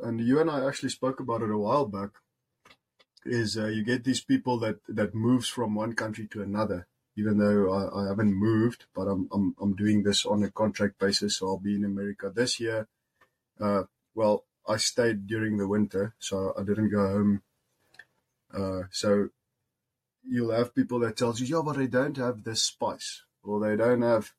and 0.00 0.20
you 0.20 0.40
and 0.40 0.50
I 0.50 0.66
actually 0.66 0.88
spoke 0.88 1.20
about 1.20 1.42
it 1.42 1.50
a 1.50 1.58
while 1.58 1.86
back. 1.86 2.10
Is 3.24 3.56
uh, 3.56 3.68
you 3.68 3.84
get 3.84 4.04
these 4.04 4.20
people 4.20 4.58
that 4.58 4.80
that 4.86 5.14
moves 5.14 5.48
from 5.48 5.74
one 5.74 5.94
country 5.94 6.26
to 6.32 6.42
another, 6.42 6.86
even 7.16 7.38
though 7.38 7.72
I, 7.72 8.04
I 8.04 8.08
haven't 8.08 8.34
moved, 8.34 8.84
but 8.94 9.02
I'm, 9.02 9.28
I'm 9.32 9.54
I'm 9.60 9.74
doing 9.74 10.02
this 10.02 10.26
on 10.26 10.42
a 10.42 10.50
contract 10.50 10.98
basis, 10.98 11.36
so 11.36 11.48
I'll 11.48 11.58
be 11.58 11.76
in 11.76 11.84
America 11.84 12.32
this 12.34 12.60
year 12.60 12.88
uh, 13.60 13.84
well, 14.14 14.44
I 14.66 14.76
stayed 14.76 15.26
during 15.26 15.56
the 15.56 15.68
winter, 15.68 16.14
so 16.18 16.54
I 16.58 16.62
didn't 16.62 16.90
go 16.90 17.06
home. 17.06 17.42
Uh, 18.52 18.82
so 18.90 19.28
you'll 20.22 20.52
have 20.52 20.74
people 20.74 21.00
that 21.00 21.16
tells 21.16 21.40
you, 21.40 21.46
yeah, 21.46 21.62
but 21.64 21.76
they 21.76 21.86
don't 21.86 22.16
have 22.16 22.44
this 22.44 22.62
spice, 22.62 23.22
or 23.42 23.60
they 23.60 23.76
don't 23.76 24.02
have 24.02 24.32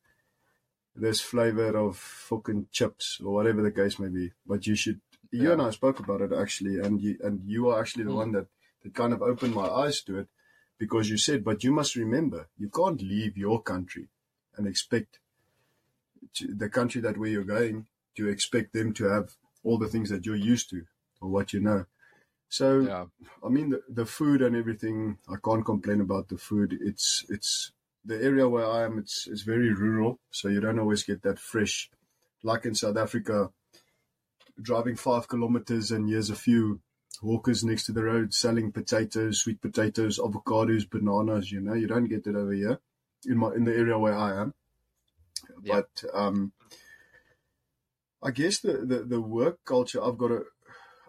this 0.95 1.19
flavor 1.19 1.77
of 1.77 1.97
fucking 1.97 2.67
chips, 2.71 3.19
or 3.23 3.33
whatever 3.33 3.61
the 3.61 3.71
case 3.71 3.99
may 3.99 4.07
be. 4.07 4.31
But 4.45 4.65
you 4.67 4.75
should. 4.75 5.01
Yeah. 5.31 5.41
You 5.41 5.51
and 5.53 5.61
I 5.61 5.71
spoke 5.71 5.99
about 5.99 6.21
it 6.21 6.31
actually, 6.31 6.79
and 6.79 7.01
you 7.01 7.17
and 7.21 7.41
you 7.45 7.69
are 7.69 7.81
actually 7.81 8.05
the 8.05 8.11
mm. 8.11 8.15
one 8.15 8.31
that 8.33 8.47
that 8.83 8.93
kind 8.93 9.11
of 9.11 9.21
opened 9.21 9.53
my 9.53 9.67
eyes 9.67 10.01
to 10.03 10.19
it, 10.19 10.27
because 10.77 11.09
you 11.09 11.17
said, 11.17 11.43
but 11.43 11.63
you 11.63 11.71
must 11.71 11.95
remember, 11.95 12.47
you 12.57 12.69
can't 12.69 13.01
leave 13.01 13.37
your 13.37 13.61
country 13.61 14.09
and 14.57 14.67
expect 14.67 15.19
the 16.39 16.69
country 16.69 17.01
that 17.01 17.17
where 17.17 17.29
you're 17.29 17.43
going 17.43 17.85
to 18.15 18.27
expect 18.27 18.73
them 18.73 18.93
to 18.93 19.05
have 19.05 19.35
all 19.63 19.77
the 19.77 19.87
things 19.87 20.09
that 20.09 20.25
you're 20.25 20.35
used 20.35 20.69
to 20.69 20.83
or 21.21 21.29
what 21.29 21.53
you 21.53 21.59
know. 21.59 21.85
So, 22.49 22.79
yeah. 22.81 23.05
I 23.43 23.49
mean, 23.49 23.69
the, 23.71 23.81
the 23.89 24.05
food 24.05 24.41
and 24.41 24.55
everything, 24.55 25.17
I 25.29 25.35
can't 25.43 25.65
complain 25.65 26.01
about 26.01 26.29
the 26.29 26.37
food. 26.37 26.77
It's, 26.79 27.25
it's 27.29 27.71
the 28.03 28.21
area 28.23 28.47
where 28.47 28.69
I 28.69 28.83
am, 28.83 28.99
it's, 28.99 29.27
it's 29.27 29.41
very 29.41 29.73
rural. 29.73 30.19
So 30.31 30.47
you 30.47 30.61
don't 30.61 30.79
always 30.79 31.03
get 31.03 31.23
that 31.23 31.39
fresh, 31.39 31.89
like 32.43 32.65
in 32.65 32.75
South 32.75 32.97
Africa, 32.97 33.49
driving 34.61 34.95
five 34.95 35.27
kilometers 35.27 35.91
and 35.91 36.09
there's 36.09 36.29
a 36.29 36.35
few 36.35 36.79
hawkers 37.21 37.63
next 37.63 37.85
to 37.85 37.91
the 37.91 38.03
road 38.03 38.33
selling 38.33 38.71
potatoes, 38.71 39.41
sweet 39.41 39.61
potatoes, 39.61 40.19
avocados, 40.19 40.89
bananas, 40.89 41.51
you 41.51 41.61
know, 41.61 41.73
you 41.73 41.87
don't 41.87 42.09
get 42.09 42.23
that 42.23 42.35
over 42.35 42.53
here 42.53 42.79
in 43.25 43.37
my, 43.37 43.53
in 43.53 43.63
the 43.63 43.75
area 43.75 43.97
where 43.97 44.17
I 44.17 44.41
am. 44.41 44.53
Yeah. 45.63 45.81
But, 45.81 46.03
um, 46.13 46.51
I 48.23 48.31
guess 48.31 48.59
the, 48.59 48.77
the, 48.77 49.03
the 49.03 49.21
work 49.21 49.59
culture, 49.65 50.03
I've 50.03 50.17
got 50.17 50.31
a, 50.31 50.43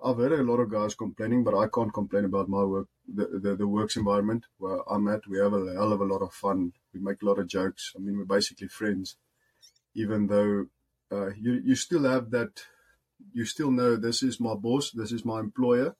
I've 0.04 0.18
heard 0.18 0.32
a 0.32 0.42
lot 0.42 0.60
of 0.60 0.70
guys 0.70 0.94
complaining, 0.94 1.42
but 1.42 1.56
I 1.56 1.66
can't 1.74 1.92
complain 1.92 2.26
about 2.26 2.48
my 2.48 2.62
work, 2.62 2.88
the, 3.08 3.40
the, 3.42 3.56
the 3.56 3.66
works 3.66 3.96
environment 3.96 4.44
where 4.58 4.80
I'm 4.90 5.08
at. 5.08 5.26
We 5.26 5.38
have 5.38 5.54
a 5.54 5.72
hell 5.72 5.92
of 5.92 6.00
a 6.02 6.04
lot 6.04 6.20
of 6.20 6.34
fun. 6.34 6.72
We 6.92 7.00
make 7.00 7.22
a 7.22 7.24
lot 7.26 7.38
of 7.38 7.46
jokes. 7.48 7.92
I 7.96 8.00
mean, 8.00 8.18
we're 8.18 8.24
basically 8.24 8.68
friends, 8.68 9.16
even 9.94 10.26
though 10.26 10.66
uh, 11.10 11.28
you, 11.34 11.62
you 11.64 11.74
still 11.74 12.04
have 12.04 12.30
that, 12.32 12.62
you 13.32 13.44
still 13.44 13.70
know 13.70 13.96
this 13.96 14.22
is 14.22 14.40
my 14.40 14.54
boss, 14.54 14.90
this 14.90 15.12
is 15.12 15.24
my 15.24 15.40
employer. 15.40 15.96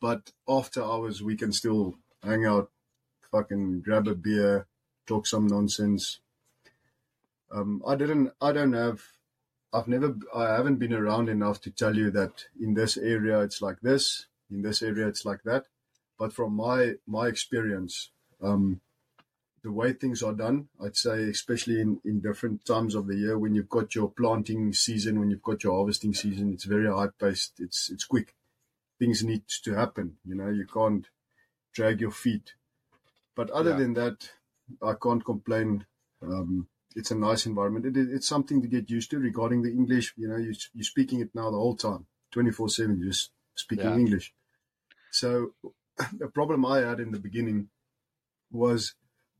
But 0.00 0.32
after 0.48 0.82
hours, 0.82 1.22
we 1.22 1.36
can 1.36 1.52
still 1.52 1.96
hang 2.22 2.46
out, 2.46 2.70
fucking 3.30 3.82
grab 3.82 4.08
a 4.08 4.14
beer, 4.14 4.66
talk 5.06 5.26
some 5.26 5.46
nonsense. 5.46 6.20
Um, 7.52 7.82
I 7.86 7.96
didn't, 7.96 8.32
I 8.40 8.52
don't 8.52 8.72
have 8.72 9.02
I've 9.72 9.86
never, 9.86 10.16
I 10.34 10.54
haven't 10.56 10.76
been 10.76 10.92
around 10.92 11.28
enough 11.28 11.60
to 11.62 11.70
tell 11.70 11.96
you 11.96 12.10
that 12.10 12.46
in 12.60 12.74
this 12.74 12.96
area 12.96 13.40
it's 13.40 13.62
like 13.62 13.80
this, 13.80 14.26
in 14.50 14.62
this 14.62 14.82
area 14.82 15.06
it's 15.06 15.24
like 15.24 15.42
that. 15.44 15.66
But 16.18 16.32
from 16.32 16.54
my 16.54 16.94
my 17.06 17.28
experience, 17.28 18.10
um, 18.42 18.80
the 19.62 19.72
way 19.72 19.92
things 19.92 20.22
are 20.22 20.32
done, 20.32 20.68
I'd 20.82 20.96
say, 20.96 21.28
especially 21.28 21.80
in, 21.80 22.00
in 22.04 22.20
different 22.20 22.64
times 22.64 22.94
of 22.94 23.06
the 23.06 23.16
year, 23.16 23.38
when 23.38 23.54
you've 23.54 23.68
got 23.68 23.94
your 23.94 24.10
planting 24.10 24.72
season, 24.72 25.20
when 25.20 25.30
you've 25.30 25.42
got 25.42 25.62
your 25.62 25.74
harvesting 25.74 26.14
season, 26.14 26.52
it's 26.52 26.64
very 26.64 26.90
high 26.90 27.08
paced. 27.18 27.54
It's 27.58 27.90
it's 27.90 28.04
quick. 28.04 28.34
Things 28.98 29.22
need 29.22 29.42
to 29.64 29.74
happen. 29.74 30.16
You 30.24 30.34
know, 30.34 30.48
you 30.48 30.66
can't 30.66 31.06
drag 31.74 32.00
your 32.00 32.10
feet. 32.10 32.54
But 33.36 33.50
other 33.50 33.70
yeah. 33.70 33.76
than 33.76 33.94
that, 33.94 34.30
I 34.82 34.94
can't 35.00 35.24
complain. 35.24 35.86
Um, 36.22 36.68
it's 36.96 37.10
a 37.10 37.14
nice 37.14 37.46
environment. 37.46 37.86
It, 37.86 37.96
it's 37.96 38.26
something 38.28 38.60
to 38.62 38.68
get 38.68 38.90
used 38.90 39.10
to 39.10 39.18
regarding 39.18 39.62
the 39.62 39.70
English. 39.70 40.14
You 40.16 40.28
know, 40.28 40.36
you, 40.36 40.54
you're 40.74 40.84
speaking 40.84 41.20
it 41.20 41.30
now 41.34 41.50
the 41.50 41.56
whole 41.56 41.76
time, 41.76 42.06
24 42.32 42.68
7, 42.68 42.98
You 42.98 43.08
just 43.08 43.30
speaking 43.54 43.86
yeah. 43.86 43.96
English. 43.96 44.32
So 45.10 45.52
the 46.18 46.28
problem 46.28 46.64
I 46.64 46.78
had 46.78 47.00
in 47.00 47.12
the 47.12 47.18
beginning 47.18 47.68
was 48.50 48.94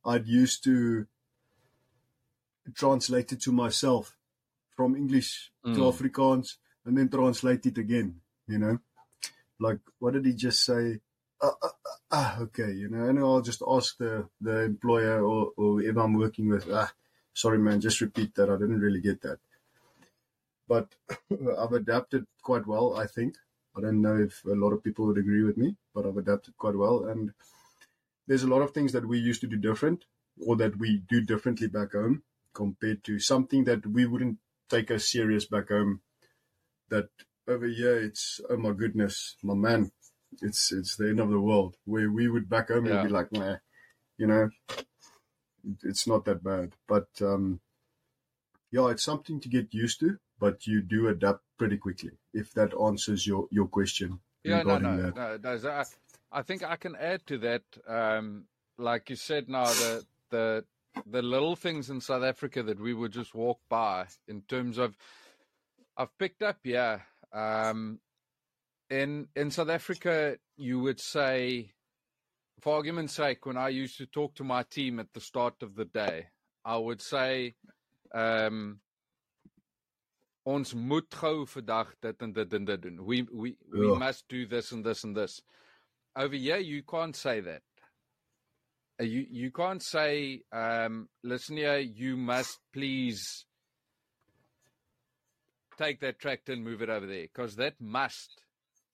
I'd 0.05 0.27
used 0.27 0.65
to 0.65 1.07
translate 2.75 3.33
it 3.33 3.41
to 3.43 3.53
myself 3.53 4.17
from 4.77 4.97
English 4.97 5.51
mm. 5.65 5.75
to 5.75 5.81
Afrikaans 5.81 6.57
and 6.85 6.97
then 6.97 7.09
translate 7.09 7.67
it 7.67 7.79
again, 7.79 8.21
you 8.47 8.59
know? 8.59 8.79
Like, 9.59 9.81
what 9.99 10.15
did 10.15 10.25
he 10.25 10.33
just 10.33 10.65
say? 10.65 11.01
Uh, 11.41 11.51
uh, 11.63 11.67
uh, 11.67 11.99
ah, 12.13 12.41
okay, 12.41 12.73
you 12.73 12.89
know, 12.89 13.05
and 13.05 13.19
I'll 13.19 13.43
just 13.43 13.63
ask 13.69 13.97
the, 13.99 14.29
the 14.41 14.61
employer 14.63 15.23
or, 15.23 15.53
or 15.57 15.83
if 15.83 15.97
I'm 15.97 16.15
working 16.15 16.49
with, 16.49 16.67
ah, 16.73 16.93
sorry, 17.35 17.59
man, 17.59 17.81
just 17.81 18.01
repeat 18.01 18.35
that. 18.35 18.49
I 18.49 18.57
didn't 18.57 18.81
really 18.81 19.01
get 19.01 19.21
that. 19.23 19.39
But 20.67 20.89
I've 21.59 21.73
adapted 21.73 22.27
quite 22.43 22.67
well, 22.67 22.97
I 22.97 23.07
think. 23.07 23.37
I 23.77 23.81
don't 23.81 24.03
know 24.03 24.17
if 24.17 24.45
a 24.45 24.55
lot 24.55 24.73
of 24.73 24.83
people 24.83 25.07
would 25.07 25.19
agree 25.19 25.45
with 25.45 25.57
me, 25.57 25.77
but 25.95 26.07
I've 26.07 26.17
adapted 26.17 26.57
quite 26.57 26.75
well. 26.75 27.05
And 27.05 27.33
there's 28.31 28.45
a 28.45 28.49
lot 28.49 28.63
of 28.63 28.71
things 28.71 28.93
that 28.93 29.09
we 29.09 29.19
used 29.19 29.41
to 29.41 29.49
do 29.49 29.57
different 29.57 30.05
or 30.47 30.55
that 30.55 30.79
we 30.79 31.03
do 31.09 31.21
differently 31.21 31.67
back 31.67 31.95
home 31.95 32.23
compared 32.55 33.03
to 33.03 33.19
something 33.19 33.65
that 33.65 33.85
we 33.85 34.07
wouldn't 34.07 34.39
take 34.69 34.89
as 34.93 35.11
serious 35.11 35.47
back 35.47 35.69
home. 35.69 36.01
That 36.91 37.09
over 37.49 37.67
here, 37.67 37.99
it's, 37.99 38.41
oh 38.49 38.57
my 38.57 38.71
goodness, 38.71 39.35
my 39.43 39.55
man, 39.55 39.91
it's, 40.41 40.71
it's 40.71 40.95
the 40.95 41.09
end 41.09 41.19
of 41.19 41.29
the 41.29 41.41
world. 41.41 41.75
Where 41.87 42.09
we 42.09 42.29
would 42.29 42.49
back 42.49 42.69
home 42.69 42.87
yeah. 42.87 43.01
and 43.01 43.09
be 43.09 43.13
like, 43.13 43.33
nah, 43.33 43.57
you 44.17 44.29
know, 44.29 44.51
it's 45.83 46.07
not 46.07 46.25
that 46.27 46.45
bad. 46.45 46.75
But, 46.87 47.09
um, 47.21 47.59
yeah, 48.71 48.91
it's 48.91 49.03
something 49.03 49.41
to 49.41 49.49
get 49.49 49.75
used 49.75 49.99
to, 50.01 50.19
but 50.39 50.69
you 50.69 50.83
do 50.83 51.09
adapt 51.09 51.43
pretty 51.59 51.79
quickly 51.79 52.13
if 52.33 52.55
that 52.55 52.75
answers 52.81 53.27
your, 53.27 53.49
your 53.51 53.67
question. 53.67 54.21
Yeah, 54.45 54.63
no, 54.63 54.79
no, 54.79 55.11
no, 55.11 55.37
no, 55.37 55.75
I, 56.33 56.43
think 56.43 56.63
I 56.63 56.77
can 56.77 56.97
add 56.97 57.27
to 57.27 57.39
that. 57.39 57.63
Um, 57.87 58.45
like 58.79 59.11
you 59.11 59.17
said, 59.17 59.49
now 59.49 59.65
the 59.65 60.05
the 60.31 60.65
the 61.07 61.23
little 61.23 61.55
things 61.57 61.91
in 61.91 62.01
South 62.01 62.23
Africa 62.23 62.63
that 62.63 62.81
we 62.81 62.95
would 62.95 63.13
just 63.13 63.35
walk 63.35 63.61
by 63.69 64.07
in 64.27 64.43
terms 64.43 64.79
of 64.79 64.97
I've 65.97 66.17
picked 66.19 66.43
up, 66.43 66.57
yeah. 66.65 67.01
Um, 67.33 68.01
in 68.89 69.29
in 69.37 69.51
South 69.51 69.69
Africa, 69.69 70.37
you 70.57 70.81
would 70.81 71.01
say, 71.01 71.73
for 72.61 72.75
argument's 72.75 73.15
sake, 73.15 73.47
when 73.47 73.57
I 73.57 73.69
used 73.69 73.99
to 73.99 74.07
talk 74.07 74.35
to 74.37 74.45
my 74.45 74.63
team 74.63 74.99
at 74.99 75.13
the 75.13 75.21
start 75.21 75.63
of 75.63 75.75
the 75.77 75.85
day, 75.85 76.29
I 76.65 76.77
would 76.77 77.03
say, 77.03 77.55
um, 78.15 78.81
ons 80.47 80.75
moet 80.75 81.15
gou 81.15 81.45
vandag 81.47 81.93
dit 82.01 82.23
en 82.23 82.33
dit 82.33 82.55
en 82.55 82.65
dit 82.65 82.83
doen. 82.83 83.05
We 83.05 83.23
we 83.31 83.57
we 83.73 83.87
yeah. 83.87 83.99
must 83.99 84.29
do 84.29 84.47
this 84.47 84.73
and 84.73 84.85
this 84.85 85.05
and 85.05 85.17
this. 85.17 85.43
Over 86.17 86.35
here, 86.35 86.59
you 86.59 86.83
can't 86.83 87.15
say 87.15 87.41
that. 87.41 87.63
Uh, 89.01 89.05
you 89.05 89.27
you 89.31 89.51
can't 89.51 89.83
say, 89.83 90.43
um, 90.53 91.09
listen 91.23 91.57
here, 91.57 91.79
you 91.79 92.17
must 92.17 92.59
please 92.73 93.47
take 95.79 96.01
that 96.01 96.19
tractor 96.19 96.53
and 96.53 96.65
move 96.65 96.83
it 96.83 96.91
over 96.91 97.07
there 97.07 97.23
because 97.23 97.57
that 97.57 97.75
must. 97.81 98.43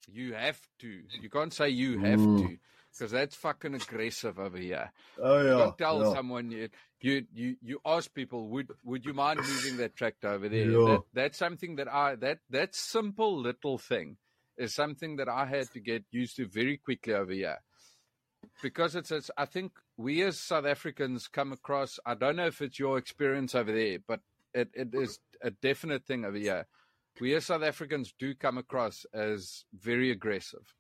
You 0.08 0.34
have 0.34 0.60
to. 0.80 1.02
You 1.20 1.28
can't 1.28 1.52
say 1.52 1.70
you 1.70 1.98
have 1.98 2.20
mm. 2.20 2.46
to 2.46 2.56
because 2.96 3.10
that's 3.10 3.34
fucking 3.34 3.74
aggressive 3.74 4.38
over 4.38 4.56
here. 4.56 4.92
Oh 5.20 5.38
yeah. 5.38 5.42
You 5.42 5.58
don't 5.58 5.78
tell 5.78 6.02
yeah. 6.02 6.12
someone 6.12 6.50
you, 6.50 6.68
you 7.00 7.26
you 7.34 7.56
you 7.60 7.80
ask 7.84 8.12
people 8.14 8.48
would 8.48 8.70
would 8.84 9.04
you 9.04 9.12
mind 9.12 9.40
moving 9.40 9.76
that 9.78 9.96
tractor 9.96 10.28
over 10.28 10.48
there? 10.48 10.70
Yeah. 10.70 10.86
That, 10.86 11.00
that's 11.12 11.38
something 11.38 11.76
that 11.76 11.92
I 11.92 12.14
that 12.16 12.38
that 12.50 12.74
simple 12.74 13.36
little 13.40 13.78
thing 13.78 14.16
is 14.58 14.74
something 14.74 15.16
that 15.16 15.28
I 15.28 15.46
had 15.46 15.70
to 15.72 15.80
get 15.80 16.04
used 16.10 16.36
to 16.36 16.46
very 16.46 16.76
quickly 16.76 17.14
over 17.14 17.32
here. 17.32 17.58
Because 18.62 18.94
it's, 18.94 19.10
it's 19.10 19.30
I 19.36 19.44
think 19.44 19.72
we 19.96 20.22
as 20.22 20.38
South 20.38 20.66
Africans 20.66 21.28
come 21.28 21.52
across 21.52 21.98
I 22.06 22.14
don't 22.14 22.36
know 22.36 22.46
if 22.46 22.62
it's 22.62 22.78
your 22.78 22.96
experience 22.96 23.54
over 23.54 23.72
there, 23.72 23.98
but 24.06 24.20
it, 24.54 24.70
it 24.72 24.94
is 24.94 25.18
a 25.42 25.50
definite 25.50 26.06
thing 26.06 26.24
over 26.24 26.36
here. 26.36 26.66
We 27.20 27.34
as 27.34 27.46
South 27.46 27.62
Africans 27.62 28.14
do 28.18 28.34
come 28.34 28.58
across 28.58 29.04
as 29.12 29.64
very 29.74 30.10
aggressive. 30.10 30.74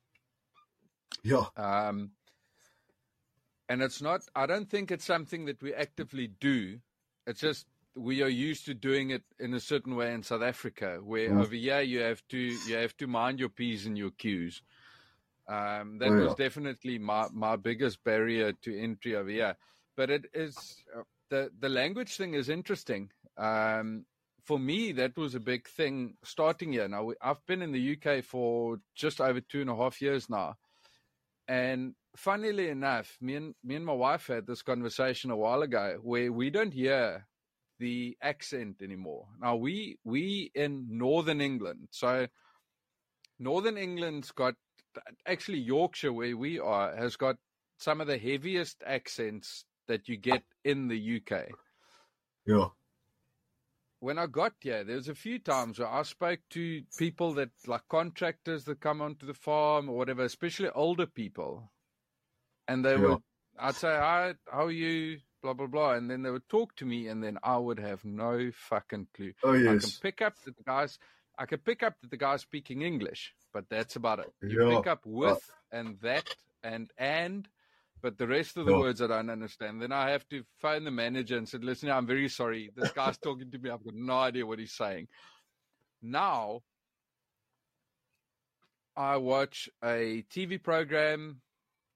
Yeah. 1.22 1.44
Um, 1.56 2.10
and 3.68 3.82
it's 3.82 4.00
not, 4.00 4.22
I 4.34 4.46
don't 4.46 4.70
think 4.70 4.90
it's 4.90 5.04
something 5.04 5.46
that 5.46 5.62
we 5.62 5.74
actively 5.74 6.28
do. 6.28 6.78
It's 7.26 7.40
just 7.40 7.66
we 7.96 8.22
are 8.22 8.28
used 8.28 8.66
to 8.66 8.74
doing 8.74 9.10
it 9.10 9.22
in 9.40 9.54
a 9.54 9.60
certain 9.60 9.96
way 9.96 10.12
in 10.12 10.22
South 10.22 10.42
Africa, 10.42 10.98
where 11.02 11.30
mm. 11.30 11.40
over 11.40 11.54
here 11.54 11.80
you 11.80 12.00
have 12.00 12.22
to 12.28 12.38
you 12.38 12.76
have 12.76 12.96
to 12.98 13.06
mind 13.06 13.40
your 13.40 13.48
p's 13.48 13.86
and 13.86 13.96
your 13.96 14.10
q's. 14.10 14.62
Um, 15.48 15.98
that 15.98 16.10
oh, 16.10 16.16
yeah. 16.16 16.24
was 16.24 16.34
definitely 16.34 16.98
my 16.98 17.26
my 17.32 17.56
biggest 17.56 18.04
barrier 18.04 18.52
to 18.62 18.78
entry 18.78 19.16
over 19.16 19.30
here. 19.30 19.56
But 19.96 20.10
it 20.10 20.26
is 20.34 20.56
uh, 20.94 21.02
the 21.30 21.50
the 21.58 21.70
language 21.70 22.16
thing 22.16 22.34
is 22.34 22.48
interesting. 22.48 23.10
Um, 23.38 24.04
for 24.44 24.58
me, 24.58 24.92
that 24.92 25.16
was 25.16 25.34
a 25.34 25.40
big 25.40 25.66
thing 25.66 26.14
starting 26.22 26.72
here. 26.72 26.88
Now 26.88 27.12
I've 27.22 27.44
been 27.46 27.62
in 27.62 27.72
the 27.72 27.96
UK 27.96 28.22
for 28.22 28.78
just 28.94 29.20
over 29.20 29.40
two 29.40 29.62
and 29.62 29.70
a 29.70 29.76
half 29.76 30.02
years 30.02 30.28
now, 30.28 30.56
and 31.48 31.94
funnily 32.14 32.68
enough, 32.68 33.16
me 33.20 33.36
and 33.36 33.54
me 33.64 33.76
and 33.76 33.86
my 33.86 33.94
wife 33.94 34.26
had 34.26 34.46
this 34.46 34.62
conversation 34.62 35.30
a 35.30 35.36
while 35.36 35.62
ago 35.62 35.98
where 36.02 36.30
we 36.30 36.50
don't 36.50 36.74
hear 36.74 37.26
the 37.78 38.16
accent 38.22 38.82
anymore. 38.82 39.26
Now 39.40 39.56
we 39.56 39.98
we 40.04 40.50
in 40.54 40.86
northern 40.90 41.40
England, 41.40 41.88
so 41.90 42.26
northern 43.38 43.76
England's 43.76 44.32
got 44.32 44.54
actually 45.26 45.58
Yorkshire 45.58 46.12
where 46.12 46.36
we 46.36 46.58
are 46.58 46.94
has 46.96 47.16
got 47.16 47.36
some 47.78 48.00
of 48.00 48.06
the 48.06 48.18
heaviest 48.18 48.82
accents 48.86 49.64
that 49.88 50.08
you 50.08 50.16
get 50.16 50.42
in 50.64 50.88
the 50.88 51.20
UK. 51.20 51.48
Yeah. 52.46 52.68
When 54.00 54.18
I 54.18 54.26
got 54.26 54.52
here, 54.60 54.84
there 54.84 54.96
was 54.96 55.08
a 55.08 55.14
few 55.14 55.38
times 55.38 55.78
where 55.78 55.88
I 55.88 56.02
spoke 56.02 56.40
to 56.50 56.82
people 56.98 57.34
that 57.34 57.50
like 57.66 57.82
contractors 57.88 58.64
that 58.64 58.80
come 58.80 59.00
onto 59.00 59.26
the 59.26 59.34
farm 59.34 59.88
or 59.88 59.96
whatever, 59.96 60.22
especially 60.22 60.68
older 60.70 61.06
people 61.06 61.70
and 62.68 62.84
they 62.84 62.92
yeah. 62.92 63.00
would 63.00 63.22
I'd 63.58 63.74
say, 63.74 63.88
Hi, 63.88 64.34
how 64.50 64.66
are 64.66 64.70
you? 64.70 65.18
Blah 65.46 65.54
blah 65.54 65.66
blah. 65.68 65.92
And 65.92 66.10
then 66.10 66.22
they 66.22 66.30
would 66.30 66.48
talk 66.48 66.74
to 66.74 66.84
me 66.84 67.06
and 67.06 67.22
then 67.22 67.38
I 67.40 67.56
would 67.56 67.78
have 67.78 68.04
no 68.04 68.50
fucking 68.52 69.06
clue. 69.14 69.32
Oh 69.44 69.52
yes. 69.52 69.68
I 69.68 69.78
can 69.78 69.90
pick 70.02 70.20
up 70.20 70.34
that 70.44 70.56
the 70.56 70.64
guys 70.64 70.98
I 71.38 71.46
could 71.46 71.64
pick 71.64 71.84
up 71.84 71.94
that 72.00 72.10
the 72.10 72.16
guy's 72.16 72.40
speaking 72.40 72.82
English, 72.82 73.32
but 73.54 73.66
that's 73.70 73.94
about 73.94 74.18
it. 74.18 74.32
You 74.42 74.68
yeah. 74.68 74.76
pick 74.76 74.88
up 74.88 75.02
with 75.04 75.38
uh, 75.72 75.76
and 75.76 75.98
that 76.02 76.26
and 76.64 76.90
and 76.98 77.48
but 78.02 78.18
the 78.18 78.26
rest 78.26 78.56
of 78.56 78.66
the 78.66 78.72
yeah. 78.72 78.80
words 78.80 79.00
I 79.00 79.06
don't 79.06 79.30
understand. 79.30 79.80
Then 79.80 79.92
I 79.92 80.10
have 80.10 80.28
to 80.30 80.42
phone 80.58 80.82
the 80.82 80.90
manager 80.90 81.38
and 81.38 81.48
said, 81.48 81.62
Listen, 81.62 81.92
I'm 81.92 82.08
very 82.08 82.28
sorry. 82.28 82.72
This 82.74 82.90
guy's 82.90 83.18
talking 83.18 83.52
to 83.52 83.58
me. 83.58 83.70
I've 83.70 83.84
got 83.84 83.94
no 83.94 84.18
idea 84.18 84.44
what 84.44 84.58
he's 84.58 84.72
saying. 84.72 85.06
Now 86.02 86.62
I 88.96 89.18
watch 89.18 89.68
a 89.84 90.24
TV 90.28 90.60
program 90.60 91.40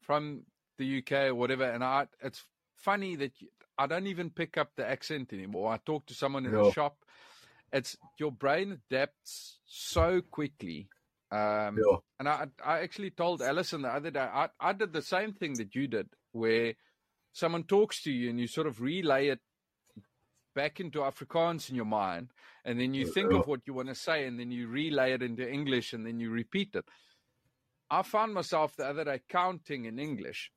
from 0.03 0.43
the 0.79 0.99
UK 0.99 1.13
or 1.31 1.35
whatever, 1.35 1.65
and 1.65 1.83
I 1.83 2.07
it's 2.23 2.45
funny 2.83 3.17
that 3.17 3.33
you, 3.41 3.49
I 3.79 3.87
don't 3.87 4.07
even 4.07 4.31
pick 4.31 4.59
up 4.59 4.73
the 4.77 4.87
accent 4.89 5.33
anymore. 5.33 5.73
I 5.73 5.79
talk 5.79 6.07
to 6.07 6.15
someone 6.15 6.47
in 6.47 6.53
yeah. 6.53 6.65
the 6.65 6.73
shop. 6.73 6.97
It's 7.73 7.97
your 8.19 8.33
brain 8.33 8.79
adapts 8.91 9.59
so 9.67 10.21
quickly. 10.21 10.89
Um, 11.33 11.79
yeah. 11.79 11.97
And 12.19 12.29
I, 12.29 12.47
I 12.65 12.81
actually 12.81 13.11
told 13.11 13.41
Alison 13.41 13.83
the 13.83 13.89
other 13.89 14.11
day, 14.11 14.21
I, 14.21 14.49
I 14.59 14.73
did 14.73 14.93
the 14.93 15.03
same 15.03 15.33
thing 15.33 15.55
that 15.55 15.75
you 15.75 15.87
did, 15.87 16.09
where 16.33 16.75
someone 17.33 17.63
talks 17.63 18.03
to 18.03 18.11
you 18.11 18.29
and 18.31 18.41
you 18.41 18.49
sort 18.49 18.67
of 18.67 18.81
relay 18.81 19.29
it 19.29 19.39
back 20.55 20.81
into 20.81 20.99
Afrikaans 20.99 21.71
in 21.71 21.77
your 21.77 21.85
mind, 21.85 22.33
and 22.65 22.81
then 22.81 22.93
you 22.93 23.07
think 23.07 23.33
of 23.33 23.47
what 23.47 23.61
you 23.67 23.73
want 23.73 23.89
to 23.89 23.95
say, 23.95 24.27
and 24.27 24.39
then 24.39 24.51
you 24.51 24.67
relay 24.67 25.13
it 25.13 25.23
into 25.23 25.49
English, 25.49 25.93
and 25.93 26.05
then 26.05 26.19
you 26.19 26.29
repeat 26.31 26.75
it. 26.75 26.85
I 27.89 28.03
found 28.03 28.35
myself 28.35 28.75
the 28.77 28.87
other 28.87 29.05
day 29.05 29.21
counting 29.29 29.85
in 29.85 30.01
English 30.01 30.51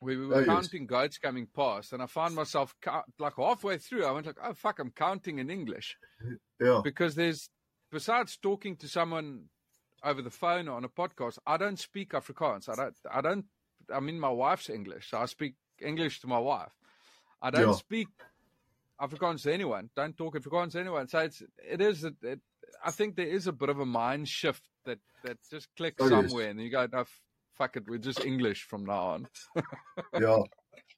we 0.00 0.16
were 0.16 0.34
oh, 0.34 0.44
counting 0.44 0.82
yes. 0.82 0.88
goats 0.88 1.18
coming 1.18 1.46
past, 1.54 1.92
and 1.92 2.02
I 2.02 2.06
found 2.06 2.34
myself 2.34 2.74
like 3.18 3.34
halfway 3.36 3.78
through. 3.78 4.06
I 4.06 4.12
went 4.12 4.26
like, 4.26 4.38
"Oh 4.42 4.54
fuck, 4.54 4.78
I'm 4.78 4.90
counting 4.90 5.38
in 5.38 5.50
English." 5.50 5.96
Yeah. 6.62 6.82
Because 6.84 7.14
there's 7.14 7.48
besides 7.90 8.36
talking 8.36 8.76
to 8.76 8.86
someone 8.86 9.44
over 10.04 10.20
the 10.20 10.28
phone 10.28 10.68
or 10.68 10.76
on 10.76 10.84
a 10.84 10.90
podcast, 10.90 11.38
I 11.46 11.56
don't 11.56 11.78
speak 11.78 12.10
Afrikaans. 12.12 12.68
I 12.68 12.74
don't. 12.74 12.94
I 13.10 13.20
don't. 13.22 13.46
I 13.90 14.00
mean, 14.00 14.20
my 14.20 14.28
wife's 14.28 14.68
English, 14.68 15.08
so 15.08 15.18
I 15.18 15.24
speak 15.24 15.54
English 15.80 16.20
to 16.20 16.26
my 16.26 16.38
wife. 16.38 16.72
I 17.40 17.48
don't 17.48 17.68
yeah. 17.68 17.74
speak 17.74 18.08
Afrikaans 19.00 19.42
to 19.44 19.54
anyone. 19.54 19.88
Don't 19.96 20.16
talk 20.16 20.36
Afrikaans 20.36 20.72
to 20.72 20.80
anyone. 20.80 21.08
So 21.08 21.20
it's 21.20 21.42
it 21.66 21.80
is 21.80 22.04
it, 22.04 22.40
I 22.84 22.90
think 22.90 23.16
there 23.16 23.26
is 23.26 23.46
a 23.46 23.52
bit 23.52 23.70
of 23.70 23.80
a 23.80 23.86
mind 23.86 24.28
shift 24.28 24.68
that 24.84 24.98
that 25.24 25.38
just 25.50 25.68
clicks 25.76 26.02
oh, 26.02 26.08
somewhere, 26.08 26.44
yes. 26.44 26.50
and 26.50 26.60
you 26.60 26.70
go, 26.70 26.86
no, 26.92 27.04
fuck 27.60 27.76
it, 27.76 27.84
we're 27.86 27.98
just 27.98 28.24
English 28.24 28.62
from 28.62 28.86
now 28.86 29.02
on. 29.14 29.28
yeah, 30.18 30.38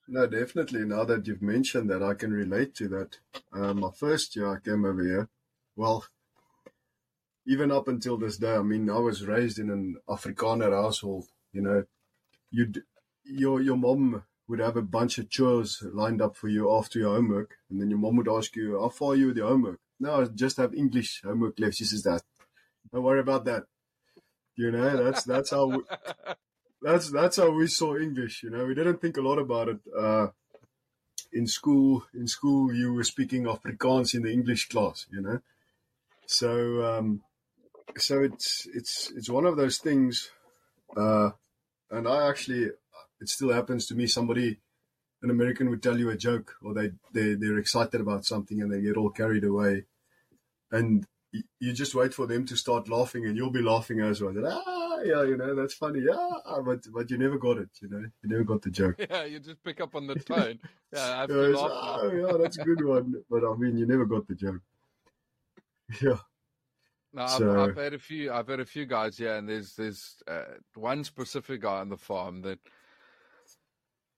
no, 0.06 0.28
definitely. 0.28 0.84
Now 0.84 1.02
that 1.02 1.26
you've 1.26 1.42
mentioned 1.42 1.90
that, 1.90 2.04
I 2.04 2.14
can 2.14 2.32
relate 2.32 2.72
to 2.76 2.86
that. 2.88 3.18
Uh, 3.52 3.74
my 3.74 3.90
first 3.90 4.36
year 4.36 4.46
I 4.46 4.60
came 4.60 4.84
over 4.84 5.02
here, 5.02 5.28
well, 5.74 6.04
even 7.48 7.72
up 7.72 7.88
until 7.88 8.16
this 8.16 8.36
day, 8.36 8.54
I 8.54 8.62
mean, 8.62 8.88
I 8.88 8.98
was 8.98 9.26
raised 9.26 9.58
in 9.58 9.70
an 9.70 9.96
Afrikaner 10.08 10.70
household. 10.70 11.26
You 11.52 11.62
know, 11.62 11.84
you 12.52 12.72
your 13.24 13.60
your 13.60 13.76
mom 13.76 14.22
would 14.46 14.60
have 14.60 14.76
a 14.76 14.82
bunch 14.82 15.18
of 15.18 15.28
chores 15.28 15.82
lined 15.92 16.22
up 16.22 16.36
for 16.36 16.48
you 16.48 16.72
after 16.78 17.00
your 17.00 17.16
homework, 17.16 17.56
and 17.70 17.80
then 17.80 17.90
your 17.90 17.98
mom 17.98 18.14
would 18.18 18.28
ask 18.28 18.54
you, 18.54 18.80
"How 18.80 18.88
far 18.88 19.12
are 19.12 19.16
you 19.16 19.26
with 19.28 19.36
your 19.36 19.48
homework?" 19.48 19.80
No, 19.98 20.20
I 20.20 20.24
just 20.26 20.58
have 20.58 20.74
English 20.74 21.22
homework 21.24 21.58
left. 21.58 21.74
She 21.74 21.84
says 21.84 22.04
that. 22.04 22.22
Don't 22.92 23.02
worry 23.02 23.20
about 23.20 23.46
that. 23.46 23.64
You 24.54 24.70
know, 24.70 25.02
that's 25.02 25.24
that's 25.24 25.50
how 25.50 25.66
we, 25.74 25.82
that's 26.82 27.10
that's 27.10 27.36
how 27.36 27.50
we 27.50 27.66
saw 27.66 27.96
English. 27.96 28.42
You 28.42 28.50
know, 28.50 28.66
we 28.66 28.74
didn't 28.74 29.00
think 29.00 29.16
a 29.16 29.22
lot 29.22 29.38
about 29.38 29.68
it. 29.68 29.78
Uh, 29.96 30.28
in 31.32 31.46
school, 31.46 32.04
in 32.14 32.26
school, 32.26 32.74
you 32.74 32.92
were 32.92 33.04
speaking 33.04 33.44
Afrikaans 33.44 34.14
in 34.14 34.22
the 34.22 34.32
English 34.32 34.68
class. 34.68 35.06
You 35.10 35.22
know, 35.22 35.38
so 36.26 36.84
um, 36.84 37.22
so 37.96 38.22
it's 38.22 38.66
it's 38.74 39.12
it's 39.16 39.30
one 39.30 39.46
of 39.46 39.56
those 39.56 39.78
things. 39.78 40.30
Uh, 40.96 41.30
and 41.90 42.08
I 42.08 42.28
actually, 42.28 42.64
it 43.20 43.28
still 43.28 43.52
happens 43.52 43.86
to 43.86 43.94
me. 43.94 44.06
Somebody, 44.06 44.58
an 45.22 45.30
American, 45.30 45.70
would 45.70 45.82
tell 45.82 45.98
you 45.98 46.10
a 46.10 46.16
joke, 46.16 46.54
or 46.62 46.74
they 46.74 46.92
they 47.12 47.34
they're 47.34 47.58
excited 47.58 48.00
about 48.00 48.24
something 48.24 48.60
and 48.60 48.72
they 48.72 48.80
get 48.80 48.96
all 48.96 49.10
carried 49.10 49.44
away, 49.44 49.84
and 50.70 51.06
you 51.60 51.72
just 51.72 51.94
wait 51.94 52.12
for 52.12 52.26
them 52.26 52.44
to 52.46 52.56
start 52.56 52.88
laughing, 52.88 53.26
and 53.26 53.36
you'll 53.36 53.50
be 53.50 53.62
laughing 53.62 54.00
as 54.00 54.20
well. 54.20 54.34
ah, 54.46 54.81
yeah, 55.04 55.22
you 55.24 55.36
know 55.36 55.54
that's 55.54 55.74
funny. 55.74 56.00
Yeah, 56.00 56.28
but 56.64 56.80
but 56.92 57.10
you 57.10 57.18
never 57.18 57.38
got 57.38 57.58
it. 57.58 57.68
You 57.80 57.88
know, 57.88 57.98
you 57.98 58.28
never 58.28 58.44
got 58.44 58.62
the 58.62 58.70
joke. 58.70 58.96
Yeah, 59.10 59.24
you 59.24 59.40
just 59.40 59.62
pick 59.62 59.80
up 59.80 59.94
on 59.94 60.06
the 60.06 60.14
tone. 60.32 60.58
yeah, 60.92 61.16
I 61.16 61.20
have 61.20 61.28
to 61.28 61.34
laugh. 61.34 61.70
Oh, 61.72 62.12
yeah, 62.12 62.38
that's 62.38 62.58
a 62.58 62.64
good 62.64 62.84
one. 62.84 63.14
But 63.30 63.44
I 63.44 63.54
mean, 63.56 63.76
you 63.76 63.86
never 63.86 64.06
got 64.06 64.26
the 64.26 64.34
joke. 64.34 64.60
Yeah. 66.00 66.18
No, 67.14 67.26
so, 67.26 67.62
I've, 67.62 67.70
I've, 67.70 67.76
had 67.76 67.94
a 67.94 67.98
few. 67.98 68.32
I've 68.32 68.48
had 68.48 68.60
a 68.60 68.64
few 68.64 68.86
guys 68.86 69.18
here, 69.18 69.36
and 69.36 69.48
there's 69.48 69.74
there's 69.74 70.22
uh, 70.26 70.44
one 70.74 71.04
specific 71.04 71.60
guy 71.62 71.80
on 71.80 71.90
the 71.90 71.98
farm 71.98 72.42
that 72.42 72.58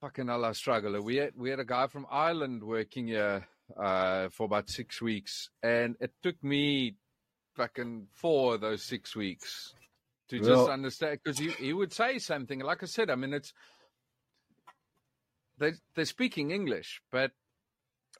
fucking 0.01 0.28
hell 0.28 0.45
I 0.45 0.53
struggle. 0.53 1.01
We 1.03 1.16
had 1.16 1.32
we 1.37 1.51
had 1.51 1.61
a 1.61 1.64
guy 1.64 1.89
from 1.89 2.07
Ireland 2.11 2.62
working 2.62 3.09
here 3.09 3.47
uh, 3.76 4.28
for 4.28 4.45
about 4.45 4.68
six 4.68 5.03
weeks, 5.03 5.51
and 5.62 5.97
it 6.01 6.12
took 6.22 6.43
me 6.45 6.95
fucking 7.57 8.07
four 8.12 8.55
of 8.55 8.61
those 8.61 8.82
six 8.82 9.14
weeks 9.14 9.74
to 10.28 10.40
well, 10.40 10.48
just 10.48 10.70
understand 10.70 11.18
because 11.22 11.38
he 11.38 11.50
he 11.50 11.72
would 11.72 11.92
say 11.92 12.18
something. 12.18 12.60
Like 12.60 12.82
I 12.82 12.86
said, 12.86 13.10
I 13.10 13.14
mean 13.14 13.32
it's 13.32 13.52
they 15.58 15.72
they're 15.94 16.04
speaking 16.04 16.50
English, 16.50 17.00
but 17.10 17.32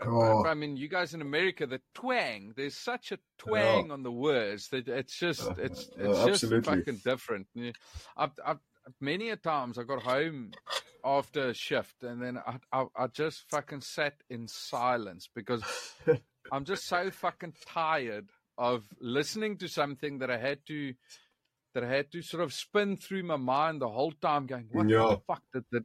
Oh. 0.01 0.45
I 0.45 0.55
mean, 0.55 0.77
you 0.77 0.89
guys 0.89 1.15
in 1.15 1.23
America, 1.23 1.67
the 1.67 1.81
twang. 1.95 2.53
There's 2.57 2.77
such 2.77 3.13
a 3.13 3.19
twang 3.39 3.93
on 3.93 4.03
the 4.03 4.11
words 4.11 4.69
that 4.71 4.89
it's 4.89 5.17
just 5.17 5.47
uh, 5.47 5.55
it's 5.57 5.89
uh, 5.91 6.27
it's 6.27 6.41
just 6.41 6.65
fucking 6.65 7.01
different. 7.05 7.47
I've, 8.17 8.33
I've 8.45 8.59
many 9.01 9.31
a 9.31 9.37
times 9.37 9.79
I 9.79 9.85
got 9.85 10.03
home 10.03 10.53
after 11.05 11.49
a 11.49 11.55
shift 11.55 12.03
and 12.03 12.23
then 12.23 12.39
I, 12.39 12.59
I, 12.73 12.87
I 12.97 13.07
just 13.09 13.45
fucking 13.51 13.83
sat 13.83 14.15
in 14.31 14.49
silence 14.49 15.29
because 15.35 15.63
I'm 16.53 16.65
just 16.65 16.87
so 16.87 17.11
fucking 17.11 17.55
tired 17.67 18.31
of 18.57 18.85
listening 19.01 19.59
to 19.59 19.69
something 19.69 20.19
that 20.19 20.31
I 20.31 20.39
had 20.39 20.65
to 20.67 20.95
that 21.75 21.85
I 21.85 21.89
had 21.89 22.11
to 22.13 22.23
sort 22.23 22.43
of 22.43 22.53
spin 22.53 22.97
through 22.97 23.25
my 23.25 23.37
mind 23.37 23.83
the 23.83 23.89
whole 23.89 24.13
time, 24.13 24.47
going, 24.47 24.69
"What 24.71 24.89
yeah. 24.89 24.99
the 24.99 25.21
fuck 25.27 25.43
did 25.53 25.65
the, 25.71 25.85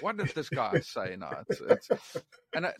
what 0.00 0.16
did 0.16 0.28
this 0.28 0.48
guy 0.48 0.80
say 0.80 1.16
now?" 1.16 1.44
It's, 1.48 1.60
it's, 1.60 2.16
and 2.54 2.64
it, 2.64 2.74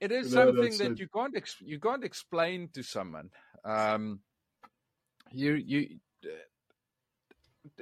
it 0.00 0.12
is 0.12 0.34
no, 0.34 0.46
something 0.46 0.78
that 0.78 0.92
it. 0.92 0.98
you 0.98 1.08
can't 1.08 1.36
ex- 1.36 1.60
you 1.60 1.78
can't 1.78 2.04
explain 2.04 2.70
to 2.74 2.82
someone. 2.82 3.30
Um, 3.64 4.20
you 5.30 5.54
you 5.54 5.98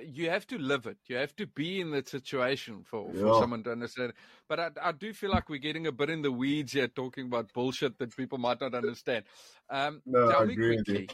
you 0.02 0.30
have 0.30 0.46
to 0.48 0.58
live 0.58 0.86
it. 0.86 0.98
You 1.06 1.16
have 1.16 1.34
to 1.36 1.46
be 1.46 1.80
in 1.80 1.90
that 1.92 2.08
situation 2.08 2.84
for, 2.84 3.10
for 3.12 3.26
yeah. 3.26 3.40
someone 3.40 3.62
to 3.64 3.72
understand. 3.72 4.12
But 4.48 4.60
I, 4.60 4.70
I, 4.82 4.92
do 4.92 5.12
feel 5.12 5.30
like 5.30 5.48
we're 5.48 5.58
getting 5.58 5.86
a 5.86 5.92
bit 5.92 6.10
in 6.10 6.22
the 6.22 6.32
weeds 6.32 6.72
here, 6.72 6.88
talking 6.88 7.26
about 7.26 7.52
bullshit 7.52 7.98
that 7.98 8.16
people 8.16 8.38
might 8.38 8.60
not 8.60 8.74
understand. 8.74 9.24
Um, 9.70 10.02
no, 10.06 10.30
tell 10.30 10.46
me 10.46 10.56
quickly, 10.56 11.08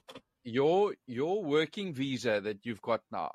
your 0.45 0.95
your 1.07 1.43
working 1.43 1.93
visa 1.93 2.41
that 2.41 2.59
you've 2.65 2.83
got 2.83 3.03
now 3.13 3.31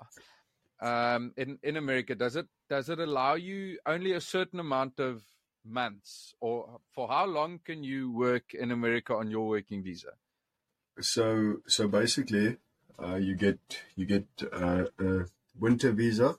um, 0.81 1.33
in 1.37 1.59
in 1.63 1.77
America 1.77 2.15
does 2.15 2.35
it 2.35 2.47
does 2.69 2.89
it 2.89 2.99
allow 2.99 3.35
you 3.35 3.77
only 3.85 4.13
a 4.13 4.21
certain 4.21 4.59
amount 4.59 4.99
of 4.99 5.21
months, 5.65 6.33
or 6.39 6.79
for 6.93 7.07
how 7.07 7.25
long 7.25 7.59
can 7.63 7.83
you 7.83 8.11
work 8.11 8.53
in 8.53 8.71
America 8.71 9.13
on 9.15 9.29
your 9.29 9.47
working 9.47 9.83
visa? 9.83 10.13
So, 11.01 11.57
so 11.67 11.87
basically, 11.87 12.57
uh, 13.01 13.15
you 13.15 13.35
get 13.35 13.59
you 13.95 14.05
get 14.05 14.27
uh, 14.53 14.85
a 14.99 15.25
winter 15.59 15.91
visa 15.91 16.35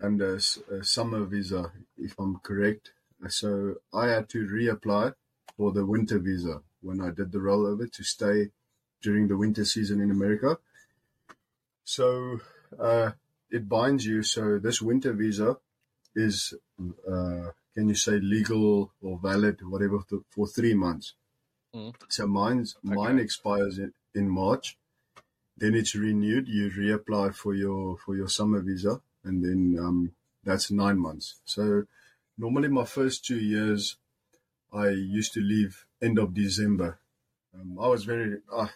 and 0.00 0.20
a, 0.20 0.34
a, 0.34 0.84
summer 0.84 1.24
visa, 1.24 1.72
if 1.96 2.18
I'm 2.18 2.38
correct. 2.40 2.92
So 3.28 3.76
I 3.92 4.08
had 4.08 4.28
to 4.30 4.46
reapply 4.46 5.14
for 5.56 5.72
the 5.72 5.86
winter 5.86 6.18
visa 6.18 6.60
when 6.82 7.00
I 7.00 7.10
did 7.10 7.32
the 7.32 7.38
rollover 7.38 7.90
to 7.90 8.02
stay 8.02 8.50
during 9.04 9.28
the 9.28 9.36
winter 9.36 9.64
season 9.64 10.00
in 10.00 10.10
America. 10.10 10.58
So 11.84 12.40
uh, 12.78 13.10
it 13.50 13.68
binds 13.68 14.04
you. 14.06 14.22
So 14.22 14.58
this 14.58 14.80
winter 14.82 15.12
visa 15.12 15.56
is 16.16 16.54
uh, 16.80 17.50
can 17.74 17.88
you 17.88 17.94
say 17.94 18.12
legal 18.12 18.92
or 19.02 19.18
valid, 19.18 19.56
whatever, 19.68 19.98
for 20.30 20.46
three 20.46 20.74
months. 20.74 21.14
Mm. 21.74 21.94
So 22.08 22.26
mine's 22.26 22.76
okay. 22.86 22.94
mine 22.94 23.18
expires 23.18 23.78
in, 23.78 23.92
in 24.14 24.28
March. 24.28 24.78
Then 25.56 25.74
it's 25.74 25.94
renewed. 25.94 26.48
You 26.48 26.70
reapply 26.70 27.34
for 27.34 27.54
your 27.54 27.96
for 27.98 28.16
your 28.16 28.28
summer 28.28 28.60
visa, 28.60 29.00
and 29.24 29.44
then 29.44 29.60
um, 29.84 30.12
that's 30.42 30.70
nine 30.70 30.98
months. 30.98 31.40
So 31.44 31.84
normally 32.38 32.68
my 32.68 32.84
first 32.84 33.24
two 33.24 33.38
years, 33.38 33.96
I 34.72 34.88
used 34.88 35.32
to 35.34 35.40
leave 35.40 35.84
end 36.00 36.18
of 36.18 36.34
December. 36.34 36.98
Um, 37.54 37.78
I 37.80 37.88
was 37.88 38.04
very. 38.04 38.38
Uh, 38.52 38.68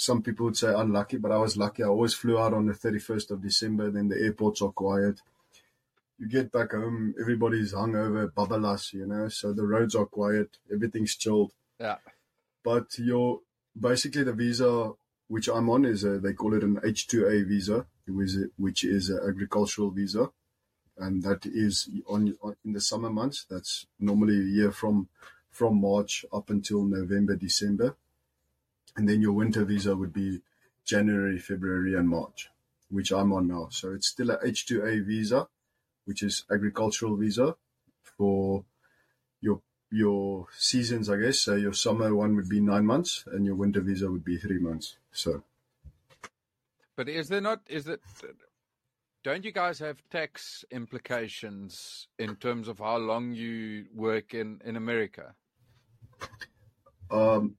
some 0.00 0.22
people 0.22 0.46
would 0.46 0.56
say 0.56 0.72
unlucky, 0.72 1.18
but 1.18 1.32
I 1.32 1.38
was 1.38 1.56
lucky. 1.56 1.82
I 1.82 1.86
always 1.88 2.14
flew 2.14 2.38
out 2.38 2.54
on 2.54 2.66
the 2.66 2.72
31st 2.72 3.30
of 3.32 3.42
December. 3.42 3.90
Then 3.90 4.08
the 4.08 4.20
airports 4.20 4.62
are 4.62 4.72
quiet 4.72 5.20
you 6.20 6.28
get 6.28 6.52
back 6.52 6.72
home, 6.72 7.14
everybody's 7.18 7.72
hungover, 7.72 8.30
babalas, 8.30 8.92
you 8.92 9.06
know, 9.06 9.28
so 9.28 9.54
the 9.54 9.66
roads 9.66 9.94
are 9.94 10.04
quiet, 10.04 10.58
everything's 10.72 11.16
chilled. 11.16 11.52
Yeah. 11.80 11.96
But 12.62 12.98
your 12.98 13.40
basically 13.78 14.24
the 14.24 14.34
visa 14.34 14.92
which 15.28 15.48
I'm 15.48 15.70
on 15.70 15.86
is 15.86 16.04
a, 16.04 16.18
they 16.18 16.34
call 16.34 16.54
it 16.54 16.62
an 16.62 16.76
H2A 16.76 17.46
visa, 17.46 17.86
which 18.06 18.34
is, 18.34 18.46
which 18.58 18.84
is 18.84 19.08
an 19.08 19.20
agricultural 19.26 19.90
visa, 19.90 20.28
and 20.98 21.22
that 21.22 21.46
is 21.46 21.88
on, 22.06 22.36
on 22.42 22.56
in 22.64 22.74
the 22.74 22.80
summer 22.80 23.08
months. 23.08 23.46
That's 23.48 23.86
normally 23.98 24.40
a 24.40 24.44
year 24.44 24.72
from 24.72 25.08
from 25.50 25.80
March 25.80 26.26
up 26.32 26.50
until 26.50 26.84
November, 26.84 27.34
December, 27.34 27.96
and 28.96 29.08
then 29.08 29.20
your 29.20 29.32
winter 29.32 29.64
visa 29.64 29.96
would 29.96 30.12
be 30.12 30.40
January, 30.84 31.38
February, 31.38 31.94
and 31.94 32.08
March, 32.08 32.48
which 32.90 33.12
I'm 33.12 33.32
on 33.32 33.48
now. 33.48 33.68
So 33.70 33.92
it's 33.92 34.08
still 34.08 34.30
a 34.30 34.38
H2A 34.38 35.06
visa 35.06 35.48
which 36.10 36.24
is 36.24 36.44
agricultural 36.50 37.16
visa 37.16 37.54
for 38.02 38.64
your 39.40 39.62
your 39.92 40.46
seasons, 40.56 41.08
I 41.08 41.16
guess. 41.18 41.38
So 41.38 41.54
your 41.54 41.72
summer 41.72 42.12
one 42.14 42.34
would 42.34 42.48
be 42.48 42.60
nine 42.60 42.84
months, 42.84 43.24
and 43.26 43.46
your 43.46 43.54
winter 43.54 43.80
visa 43.80 44.10
would 44.10 44.24
be 44.24 44.36
three 44.36 44.58
months. 44.58 44.96
So, 45.12 45.44
but 46.96 47.08
is 47.08 47.28
there 47.28 47.40
not? 47.40 47.60
Is 47.68 47.86
it? 47.86 48.00
Don't 49.22 49.44
you 49.44 49.52
guys 49.52 49.78
have 49.80 50.02
tax 50.10 50.64
implications 50.70 52.08
in 52.18 52.34
terms 52.36 52.68
of 52.68 52.78
how 52.78 52.96
long 52.96 53.32
you 53.32 53.86
work 53.94 54.34
in 54.34 54.60
in 54.64 54.76
America? 54.76 55.34
Um, 57.08 57.56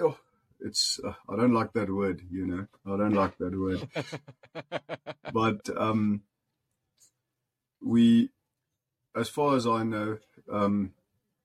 oh, 0.00 0.18
it's 0.60 1.00
uh, 1.04 1.14
I 1.28 1.36
don't 1.36 1.52
like 1.52 1.72
that 1.74 1.90
word. 1.90 2.22
You 2.30 2.46
know, 2.46 2.66
I 2.86 2.96
don't 2.96 3.14
like 3.14 3.38
that 3.38 3.58
word. 3.58 3.88
but 5.32 5.68
um, 5.76 6.22
we, 7.82 8.30
as 9.16 9.28
far 9.28 9.56
as 9.56 9.66
I 9.66 9.82
know, 9.84 10.18
um, 10.50 10.92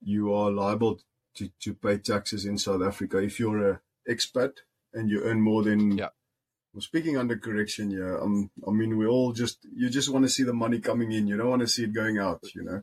you 0.01 0.34
are 0.34 0.51
liable 0.51 0.99
to, 1.36 1.49
to 1.61 1.74
pay 1.74 1.97
taxes 1.97 2.45
in 2.45 2.57
South 2.57 2.82
Africa 2.82 3.18
if 3.20 3.39
you're 3.39 3.70
a 3.70 3.82
expat 4.09 4.57
and 4.93 5.09
you 5.09 5.22
earn 5.24 5.41
more 5.41 5.64
than. 5.64 5.97
Yeah. 5.97 6.09
Well, 6.74 6.82
speaking 6.82 7.18
under 7.18 7.38
correction, 7.38 7.91
yeah. 7.91 8.18
Um, 8.20 8.49
I 8.68 8.72
mean, 8.72 8.97
we 8.97 9.05
all 9.05 9.32
just 9.32 9.59
you 9.76 9.89
just 9.89 10.09
want 10.09 10.26
to 10.26 10.30
see 10.30 10.43
the 10.43 10.53
money 10.53 10.80
coming 10.80 11.11
in. 11.11 11.28
You 11.28 11.38
don't 11.38 11.49
want 11.49 11.61
to 11.61 11.68
see 11.68 11.84
it 11.84 11.93
going 11.93 12.18
out. 12.18 12.43
You 12.55 12.64
know. 12.64 12.82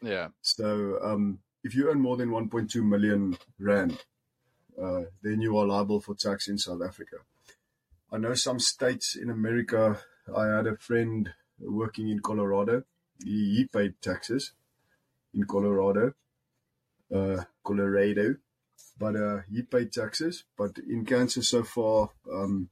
Yeah. 0.00 0.28
So 0.42 0.98
um, 1.02 1.40
if 1.64 1.74
you 1.74 1.88
earn 1.88 2.00
more 2.00 2.16
than 2.16 2.30
1.2 2.30 2.82
million 2.84 3.36
rand, 3.58 3.98
uh, 4.80 5.02
then 5.22 5.40
you 5.40 5.56
are 5.58 5.66
liable 5.66 6.00
for 6.00 6.14
tax 6.14 6.48
in 6.48 6.58
South 6.58 6.82
Africa. 6.82 7.16
I 8.10 8.18
know 8.18 8.34
some 8.34 8.58
states 8.58 9.16
in 9.16 9.30
America. 9.30 10.00
I 10.36 10.46
had 10.46 10.66
a 10.66 10.76
friend 10.76 11.30
working 11.58 12.08
in 12.08 12.20
Colorado. 12.20 12.84
He, 13.22 13.56
he 13.56 13.64
paid 13.66 13.94
taxes 14.02 14.52
in 15.34 15.44
Colorado, 15.44 16.12
uh, 17.14 17.44
Colorado, 17.64 18.36
but 18.98 19.16
uh, 19.16 19.38
he 19.50 19.62
paid 19.62 19.92
taxes. 19.92 20.44
But 20.56 20.78
in 20.78 21.04
Kansas 21.04 21.48
so 21.48 21.62
far, 21.62 22.10
um, 22.30 22.68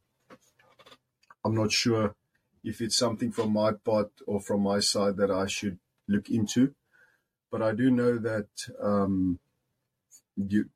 I'm 1.45 1.55
not 1.55 1.73
sure 1.73 2.15
if 2.63 2.81
it's 2.81 2.97
something 2.97 3.33
from 3.33 3.53
my 3.53 3.73
part 3.73 4.11
or 4.27 4.41
from 4.41 4.63
my 4.63 4.81
side 4.81 5.17
that 5.17 5.31
I 5.31 5.47
should 5.47 5.79
look 6.07 6.29
into. 6.29 6.75
But 7.51 7.63
I 7.63 7.73
do 7.73 7.91
know 7.91 8.19
that 8.19 8.49
um, 8.81 9.41
you 10.37 10.69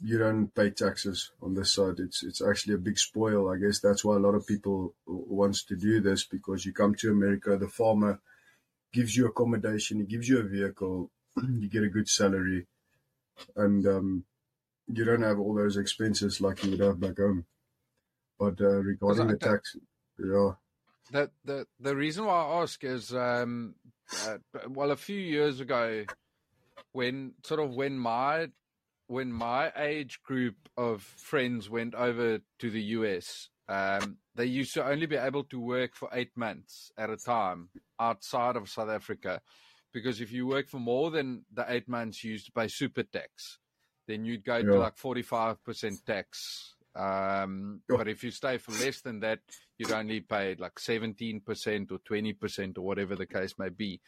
you 0.00 0.18
don't 0.18 0.54
pay 0.54 0.70
taxes 0.70 1.30
on 1.42 1.54
this 1.54 1.72
side. 1.72 1.98
It's 1.98 2.22
it's 2.22 2.42
actually 2.42 2.74
a 2.74 2.78
big 2.78 2.98
spoil. 2.98 3.50
I 3.50 3.56
guess 3.56 3.80
that's 3.80 4.04
why 4.04 4.16
a 4.16 4.20
lot 4.20 4.34
of 4.34 4.46
people 4.46 4.94
wants 5.06 5.64
to 5.64 5.76
do 5.76 6.00
this 6.00 6.24
because 6.24 6.66
you 6.66 6.72
come 6.72 6.94
to 6.96 7.10
America, 7.10 7.56
the 7.56 7.68
farmer 7.68 8.20
gives 8.92 9.16
you 9.16 9.26
accommodation, 9.26 10.00
he 10.00 10.06
gives 10.06 10.28
you 10.28 10.38
a 10.38 10.44
vehicle, 10.44 11.10
you 11.36 11.68
get 11.68 11.82
a 11.82 11.88
good 11.88 12.08
salary, 12.08 12.66
and 13.56 13.86
um, 13.86 14.24
you 14.92 15.04
don't 15.04 15.22
have 15.22 15.38
all 15.38 15.54
those 15.54 15.76
expenses 15.76 16.40
like 16.40 16.62
you 16.64 16.70
would 16.72 16.80
have 16.80 17.00
back 17.00 17.18
home. 17.18 17.44
But 18.38 18.60
uh, 18.60 18.82
regarding 18.82 19.28
the 19.28 19.36
tax, 19.36 19.76
yeah. 20.18 20.52
The 21.10 21.30
the 21.44 21.66
the 21.78 21.94
reason 21.94 22.24
why 22.24 22.34
I 22.34 22.62
ask 22.62 22.82
is 22.82 23.14
um, 23.14 23.74
uh, 24.26 24.38
well, 24.68 24.90
a 24.90 24.96
few 24.96 25.18
years 25.18 25.60
ago, 25.60 26.04
when 26.92 27.32
sort 27.44 27.60
of 27.60 27.74
when 27.74 27.98
my 27.98 28.48
when 29.06 29.32
my 29.32 29.72
age 29.76 30.22
group 30.22 30.56
of 30.76 31.02
friends 31.02 31.68
went 31.68 31.94
over 31.94 32.40
to 32.58 32.70
the 32.70 32.82
US, 32.82 33.48
um, 33.68 34.18
they 34.34 34.46
used 34.46 34.74
to 34.74 34.86
only 34.86 35.06
be 35.06 35.16
able 35.16 35.44
to 35.44 35.60
work 35.60 35.94
for 35.94 36.08
eight 36.12 36.36
months 36.36 36.90
at 36.98 37.10
a 37.10 37.16
time 37.16 37.68
outside 37.98 38.56
of 38.56 38.68
South 38.68 38.90
Africa, 38.90 39.40
because 39.92 40.20
if 40.20 40.32
you 40.32 40.46
work 40.46 40.68
for 40.68 40.80
more 40.80 41.10
than 41.10 41.44
the 41.52 41.64
eight 41.68 41.88
months, 41.88 42.24
you 42.24 42.32
used 42.32 42.46
to 42.46 42.52
pay 42.52 42.68
super 42.68 43.02
tax. 43.02 43.58
Then 44.06 44.24
you'd 44.24 44.44
go 44.44 44.56
yeah. 44.56 44.64
to 44.64 44.78
like 44.78 44.98
forty 44.98 45.22
five 45.22 45.62
percent 45.64 46.04
tax 46.06 46.74
um, 46.96 47.80
But 47.88 48.08
if 48.08 48.22
you 48.22 48.30
stay 48.30 48.58
for 48.58 48.72
less 48.72 49.00
than 49.00 49.20
that, 49.20 49.40
you'd 49.78 49.92
only 49.92 50.20
pay 50.20 50.54
like 50.58 50.76
17% 50.76 51.42
or 51.90 51.98
20% 51.98 52.78
or 52.78 52.82
whatever 52.82 53.16
the 53.16 53.26
case 53.26 53.54
may 53.58 53.68
be. 53.68 54.00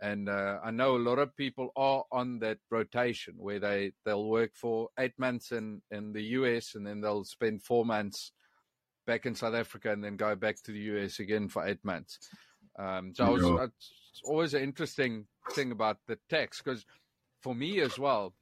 And 0.00 0.28
uh, 0.28 0.58
I 0.62 0.70
know 0.70 0.96
a 0.96 0.98
lot 0.98 1.18
of 1.18 1.36
people 1.36 1.70
are 1.76 2.04
on 2.12 2.38
that 2.40 2.58
rotation 2.70 3.34
where 3.36 3.58
they, 3.58 3.92
they'll 4.04 4.28
work 4.28 4.52
for 4.54 4.88
eight 4.98 5.18
months 5.18 5.50
in, 5.50 5.82
in 5.90 6.12
the 6.12 6.22
US 6.22 6.74
and 6.74 6.86
then 6.86 7.00
they'll 7.00 7.24
spend 7.24 7.62
four 7.62 7.84
months 7.84 8.32
back 9.06 9.26
in 9.26 9.34
South 9.34 9.54
Africa 9.54 9.90
and 9.90 10.04
then 10.04 10.16
go 10.16 10.36
back 10.36 10.56
to 10.64 10.72
the 10.72 10.78
US 10.78 11.18
again 11.18 11.48
for 11.48 11.66
eight 11.66 11.84
months. 11.84 12.18
Um, 12.78 13.12
so 13.14 13.32
was, 13.32 13.70
it's 14.12 14.22
always 14.24 14.54
an 14.54 14.62
interesting 14.62 15.26
thing 15.52 15.72
about 15.72 15.98
the 16.06 16.18
tax 16.30 16.62
because 16.62 16.84
for 17.42 17.54
me 17.54 17.80
as 17.80 17.98
well, 17.98 18.34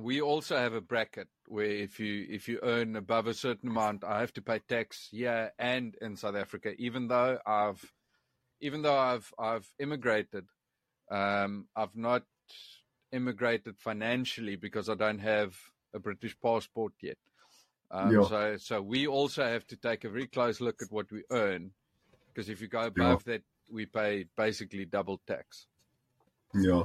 we 0.00 0.20
also 0.20 0.56
have 0.56 0.72
a 0.72 0.80
bracket 0.80 1.28
where 1.46 1.66
if 1.66 2.00
you 2.00 2.26
if 2.28 2.48
you 2.48 2.58
earn 2.62 2.96
above 2.96 3.26
a 3.26 3.34
certain 3.34 3.68
amount, 3.68 4.04
I 4.04 4.20
have 4.20 4.32
to 4.34 4.42
pay 4.42 4.60
tax 4.68 5.08
here 5.10 5.52
and 5.58 5.94
in 6.00 6.16
South 6.16 6.36
Africa, 6.36 6.72
even 6.78 7.08
though 7.08 7.38
I've 7.46 7.84
even 8.60 8.82
though 8.82 8.96
I've 8.96 9.32
I've 9.38 9.68
immigrated, 9.78 10.46
um, 11.10 11.66
I've 11.74 11.96
not 11.96 12.24
immigrated 13.12 13.76
financially 13.78 14.56
because 14.56 14.88
I 14.88 14.94
don't 14.94 15.20
have 15.20 15.56
a 15.94 15.98
British 15.98 16.36
passport 16.40 16.92
yet. 17.00 17.18
Um, 17.90 18.12
yeah. 18.12 18.24
So 18.24 18.56
so 18.56 18.82
we 18.82 19.06
also 19.06 19.44
have 19.44 19.66
to 19.68 19.76
take 19.76 20.04
a 20.04 20.10
very 20.10 20.26
close 20.26 20.60
look 20.60 20.82
at 20.82 20.90
what 20.90 21.10
we 21.12 21.22
earn, 21.30 21.72
because 22.32 22.48
if 22.48 22.60
you 22.60 22.68
go 22.68 22.82
above 22.82 23.22
yeah. 23.26 23.34
that, 23.34 23.42
we 23.70 23.86
pay 23.86 24.26
basically 24.36 24.84
double 24.84 25.20
tax. 25.26 25.66
Yeah. 26.54 26.84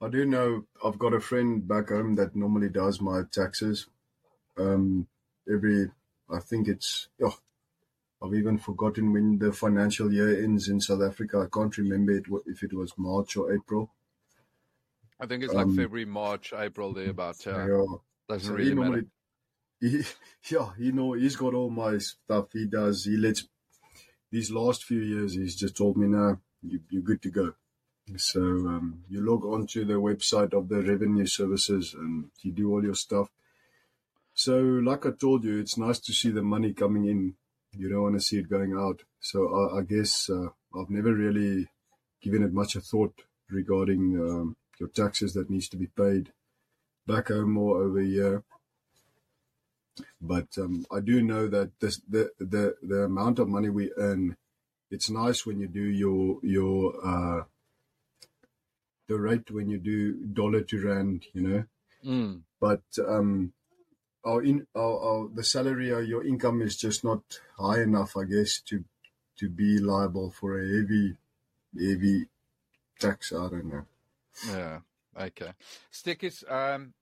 I 0.00 0.08
do 0.08 0.26
know 0.26 0.64
I've 0.84 0.98
got 0.98 1.14
a 1.14 1.20
friend 1.20 1.66
back 1.66 1.88
home 1.88 2.16
that 2.16 2.36
normally 2.36 2.68
does 2.68 3.00
my 3.00 3.22
taxes. 3.30 3.86
Um, 4.58 5.06
every, 5.50 5.90
I 6.28 6.40
think 6.40 6.68
it's, 6.68 7.08
oh, 7.22 7.38
I've 8.24 8.34
even 8.34 8.58
forgotten 8.58 9.12
when 9.12 9.38
the 9.38 9.52
financial 9.52 10.12
year 10.12 10.42
ends 10.42 10.68
in 10.68 10.80
South 10.80 11.02
Africa. 11.02 11.46
I 11.46 11.54
can't 11.54 11.76
remember 11.76 12.12
it, 12.12 12.24
if 12.46 12.62
it 12.62 12.72
was 12.72 12.92
March 12.96 13.36
or 13.36 13.52
April. 13.52 13.90
I 15.20 15.26
think 15.26 15.44
it's 15.44 15.52
like 15.52 15.66
um, 15.66 15.76
February, 15.76 16.06
March, 16.06 16.52
April, 16.56 16.92
there 16.92 17.10
about. 17.10 17.46
Uh, 17.46 17.66
yeah. 17.66 17.84
Doesn't 18.28 18.48
so 18.48 18.54
really 18.54 18.68
he 18.70 18.74
normally, 18.74 18.96
matter. 18.96 19.08
He, 19.80 20.02
yeah, 20.54 20.70
you 20.78 20.92
know, 20.92 21.12
he's 21.12 21.36
got 21.36 21.52
all 21.52 21.68
my 21.68 21.98
stuff. 21.98 22.46
He 22.52 22.66
does. 22.66 23.04
He 23.04 23.16
lets. 23.16 23.46
These 24.30 24.50
last 24.50 24.84
few 24.84 25.00
years, 25.00 25.34
he's 25.34 25.56
just 25.56 25.76
told 25.76 25.96
me, 25.96 26.06
"Now 26.06 26.40
you, 26.62 26.80
you're 26.88 27.02
good 27.02 27.20
to 27.22 27.30
go." 27.30 27.54
So 28.16 28.40
um, 28.40 29.04
you 29.08 29.20
log 29.20 29.44
on 29.44 29.66
to 29.68 29.84
the 29.84 29.94
website 29.94 30.52
of 30.52 30.68
the 30.68 30.82
revenue 30.82 31.26
services 31.26 31.94
and 31.94 32.30
you 32.42 32.52
do 32.52 32.70
all 32.70 32.84
your 32.84 32.94
stuff. 32.94 33.28
So, 34.34 34.58
like 34.58 35.06
I 35.06 35.10
told 35.12 35.44
you, 35.44 35.58
it's 35.58 35.78
nice 35.78 36.00
to 36.00 36.12
see 36.12 36.30
the 36.30 36.42
money 36.42 36.72
coming 36.72 37.06
in. 37.06 37.34
You 37.76 37.88
don't 37.88 38.02
want 38.02 38.14
to 38.14 38.20
see 38.20 38.38
it 38.38 38.48
going 38.48 38.74
out. 38.74 39.02
So, 39.20 39.48
I, 39.48 39.78
I 39.78 39.82
guess 39.82 40.30
uh, 40.30 40.48
I've 40.78 40.90
never 40.90 41.12
really 41.12 41.68
given 42.22 42.42
it 42.42 42.52
much 42.52 42.76
a 42.76 42.80
thought 42.80 43.14
regarding 43.50 44.18
um, 44.18 44.56
your 44.80 44.88
taxes 44.88 45.34
that 45.34 45.50
needs 45.50 45.68
to 45.68 45.76
be 45.76 45.86
paid 45.86 46.32
back 47.06 47.28
home 47.28 47.56
or 47.58 47.82
over 47.82 48.00
here. 48.00 48.42
But 50.20 50.48
um, 50.58 50.86
I 50.90 51.00
do 51.00 51.22
know 51.22 51.46
that 51.48 51.78
this, 51.80 52.00
the 52.08 52.30
the 52.38 52.74
the 52.82 53.04
amount 53.04 53.38
of 53.38 53.48
money 53.48 53.68
we 53.68 53.92
earn, 53.96 54.36
it's 54.90 55.08
nice 55.08 55.46
when 55.46 55.60
you 55.60 55.68
do 55.68 55.84
your 55.84 56.38
your 56.42 56.94
uh, 57.04 57.44
the 59.06 59.20
rate 59.20 59.50
when 59.50 59.68
you 59.68 59.78
do 59.78 60.14
dollar 60.26 60.62
to 60.62 60.84
rand, 60.84 61.26
you 61.32 61.42
know. 61.42 61.64
Mm. 62.04 62.40
But 62.60 62.82
um, 63.06 63.52
our 64.24 64.42
in 64.42 64.66
our, 64.74 64.98
our 64.98 65.28
the 65.28 65.44
salary 65.44 65.92
or 65.92 66.02
your 66.02 66.24
income 66.24 66.62
is 66.62 66.76
just 66.76 67.04
not 67.04 67.22
high 67.58 67.82
enough, 67.82 68.16
I 68.16 68.24
guess, 68.24 68.60
to 68.68 68.84
to 69.38 69.48
be 69.48 69.78
liable 69.78 70.30
for 70.30 70.58
a 70.58 70.66
heavy 70.66 71.16
heavy 71.78 72.26
tax. 72.98 73.32
I 73.32 73.48
don't 73.48 73.66
know. 73.66 73.86
Yeah. 74.48 74.78
Okay. 75.18 75.52
Stickers. 75.90 76.44
Um, 76.48 76.92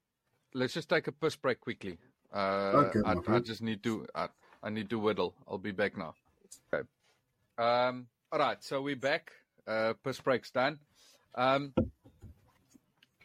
let's 0.55 0.75
just 0.75 0.89
take 0.89 1.07
a 1.07 1.13
piss 1.13 1.37
break 1.37 1.61
quickly. 1.61 1.99
Uh, 2.33 2.89
okay, 2.89 3.01
I, 3.05 3.37
I, 3.37 3.41
just 3.41 3.63
need 3.63 3.83
to. 3.83 4.07
I, 4.15 4.29
I 4.63 4.71
need 4.71 4.89
to 4.91 4.99
whittle. 4.99 5.35
I'll 5.47 5.59
be 5.59 5.73
back 5.73 5.97
now. 5.97 6.15
Okay. 6.73 6.87
Um. 7.59 8.07
All 8.31 8.39
right. 8.39 8.63
So 8.63 8.81
we're 8.83 8.97
back. 8.97 9.33
Uh, 9.67 9.95
piss 10.03 10.21
break's 10.21 10.51
done. 10.51 10.79
Um, 11.35 11.73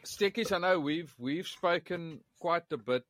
Stekkies, 0.06 0.54
I 0.54 0.60
know 0.60 0.80
we've 0.80 1.14
we've 1.18 1.48
spoken 1.48 2.22
quite 2.39 2.72
a 2.72 2.78
bit, 2.78 3.04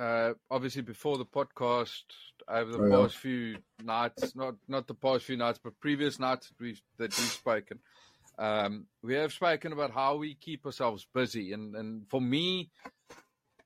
uh, 0.00 0.32
obviously 0.50 0.82
before 0.82 1.18
the 1.18 1.26
podcast 1.26 2.04
over 2.48 2.72
the 2.72 2.78
oh, 2.78 2.90
past 2.90 3.14
yeah. 3.16 3.20
few 3.20 3.56
nights, 3.84 4.34
not 4.34 4.54
not 4.66 4.86
the 4.86 4.94
past 4.94 5.24
few 5.24 5.36
nights, 5.36 5.60
but 5.62 5.78
previous 5.80 6.18
nights 6.18 6.48
that 6.48 6.60
we've 6.60 6.80
that 6.98 7.16
we've 7.16 7.28
spoken. 7.28 7.78
Um, 8.38 8.86
we 9.02 9.14
have 9.14 9.32
spoken 9.32 9.72
about 9.72 9.90
how 9.90 10.16
we 10.16 10.34
keep 10.34 10.64
ourselves 10.64 11.06
busy, 11.14 11.52
and 11.52 11.76
and 11.76 12.08
for 12.08 12.20
me, 12.20 12.70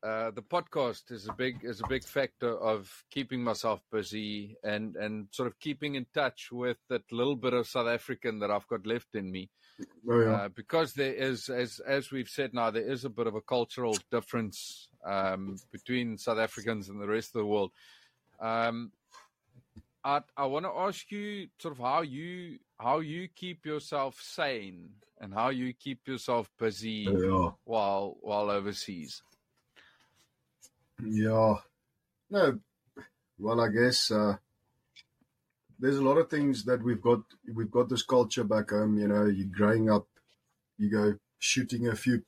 uh, 0.03 0.33
the 0.33 0.43
podcast 0.43 1.13
is 1.13 1.29
a 1.29 1.33
big 1.33 1.61
is 1.63 1.81
a 1.81 1.89
big 1.89 2.03
factor 2.03 2.59
of 2.59 2.91
keeping 3.13 3.45
myself 3.45 3.81
busy 3.93 4.57
and 4.65 4.97
and 4.97 5.29
sort 5.31 5.47
of 5.47 5.59
keeping 5.61 5.95
in 5.95 6.05
touch 6.13 6.49
with 6.51 6.79
that 6.89 7.03
little 7.13 7.37
bit 7.37 7.53
of 7.53 7.69
South 7.69 7.87
African 7.87 8.41
that 8.41 8.51
I've 8.51 8.67
got 8.67 8.87
left 8.87 9.15
in 9.15 9.31
me. 9.31 9.51
Oh, 10.09 10.21
yeah. 10.21 10.33
uh, 10.33 10.49
because 10.49 10.95
there 10.95 11.15
is, 11.15 11.49
as 11.49 11.81
as 11.87 12.11
we've 12.11 12.29
said 12.29 12.55
now, 12.55 12.71
there 12.71 12.89
is 12.89 13.05
a 13.05 13.11
bit 13.11 13.27
of 13.27 13.35
a 13.35 13.41
cultural 13.41 13.97
difference 14.11 14.89
um, 15.05 15.57
between 15.71 16.19
South 16.19 16.39
Africans 16.39 16.89
and 16.89 17.01
the 17.01 17.07
rest 17.07 17.35
of 17.35 17.41
the 17.41 17.47
world. 17.47 17.71
Um, 18.41 18.93
I, 20.05 20.21
I 20.37 20.47
want 20.47 20.67
to 20.67 20.71
ask 20.71 21.11
you 21.11 21.49
sort 21.59 21.73
of 21.73 21.81
how 21.81 22.03
you 22.03 22.59
how 22.79 23.01
you 23.01 23.29
keep 23.35 23.65
yourself 23.65 24.21
sane 24.21 24.91
and 25.21 25.33
how 25.33 25.49
you 25.49 25.73
keep 25.73 26.07
yourself 26.07 26.51
busy 26.59 27.09
yeah. 27.11 27.51
while 27.65 28.17
while 28.21 28.51
overseas. 28.51 29.23
Yeah. 31.03 31.55
No. 32.31 32.59
Well, 33.39 33.61
I 33.61 33.69
guess 33.69 34.11
uh, 34.11 34.37
there's 35.79 35.97
a 35.97 36.05
lot 36.05 36.19
of 36.19 36.29
things 36.29 36.65
that 36.65 36.83
we've 36.83 37.01
got. 37.01 37.21
We've 37.53 37.71
got 37.71 37.89
this 37.89 38.03
culture 38.03 38.45
back 38.45 38.71
home. 38.71 38.99
You 38.99 39.09
know, 39.09 39.25
you're 39.25 39.47
growing 39.47 39.91
up, 39.91 40.07
you 40.77 40.91
go 40.91 41.17
shooting 41.39 41.89
a 41.89 41.97
few 41.97 42.23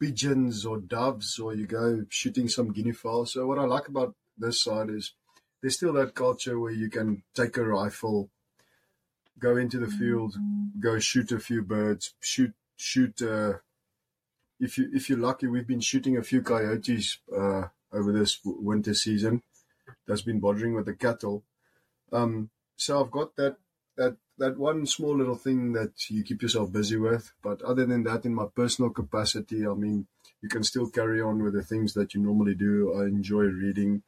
pigeons 0.00 0.64
or 0.64 0.78
doves, 0.78 1.38
or 1.38 1.54
you 1.54 1.66
go 1.66 2.04
shooting 2.08 2.48
some 2.48 2.72
guinea 2.72 2.92
fowl. 2.92 3.26
So 3.26 3.46
what 3.46 3.58
I 3.58 3.64
like 3.64 3.88
about 3.88 4.14
this 4.38 4.62
side 4.62 4.88
is 4.90 5.12
there's 5.60 5.76
still 5.76 5.92
that 5.92 6.14
culture 6.14 6.58
where 6.58 6.72
you 6.72 6.88
can 6.88 7.22
take 7.34 7.56
a 7.56 7.64
rifle, 7.64 8.30
go 9.38 9.56
into 9.56 9.78
the 9.78 9.88
field, 9.88 10.34
go 10.80 10.98
shoot 10.98 11.30
a 11.32 11.38
few 11.38 11.62
birds, 11.62 12.14
shoot 12.20 12.52
shoot. 12.76 13.20
Uh, 13.20 13.54
if 14.58 14.78
you 14.78 14.90
if 14.92 15.08
you're 15.08 15.18
lucky, 15.18 15.46
we've 15.46 15.66
been 15.66 15.80
shooting 15.80 16.16
a 16.16 16.22
few 16.22 16.42
coyotes 16.42 17.18
uh, 17.36 17.64
over 17.92 18.12
this 18.12 18.38
winter 18.44 18.94
season. 18.94 19.42
That's 20.06 20.22
been 20.22 20.40
bothering 20.40 20.74
with 20.74 20.86
the 20.86 20.94
cattle. 20.94 21.44
Um, 22.12 22.50
so 22.76 23.04
I've 23.04 23.10
got 23.10 23.36
that 23.36 23.56
that 24.00 24.16
that 24.38 24.56
one 24.56 24.86
small 24.86 25.14
little 25.14 25.36
thing 25.36 25.74
that 25.74 25.92
you 26.08 26.24
keep 26.24 26.40
yourself 26.40 26.72
busy 26.72 26.96
with. 26.96 27.32
But 27.42 27.60
other 27.60 27.84
than 27.84 28.02
that, 28.04 28.24
in 28.24 28.34
my 28.34 28.46
personal 28.56 28.90
capacity, 28.90 29.66
I 29.66 29.74
mean, 29.74 30.06
you 30.40 30.48
can 30.48 30.64
still 30.64 30.88
carry 30.88 31.20
on 31.20 31.42
with 31.42 31.52
the 31.52 31.62
things 31.62 31.92
that 31.94 32.14
you 32.14 32.22
normally 32.22 32.54
do. 32.54 32.94
I 32.98 33.02
enjoy 33.02 33.44
reading. 33.44 34.02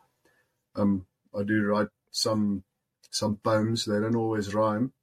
Um, 0.74 1.04
I 1.38 1.42
do 1.42 1.62
write 1.66 1.88
some 2.10 2.64
some 3.10 3.36
poems. 3.36 3.84
They 3.84 4.00
don't 4.00 4.16
always 4.16 4.54
rhyme, 4.54 4.94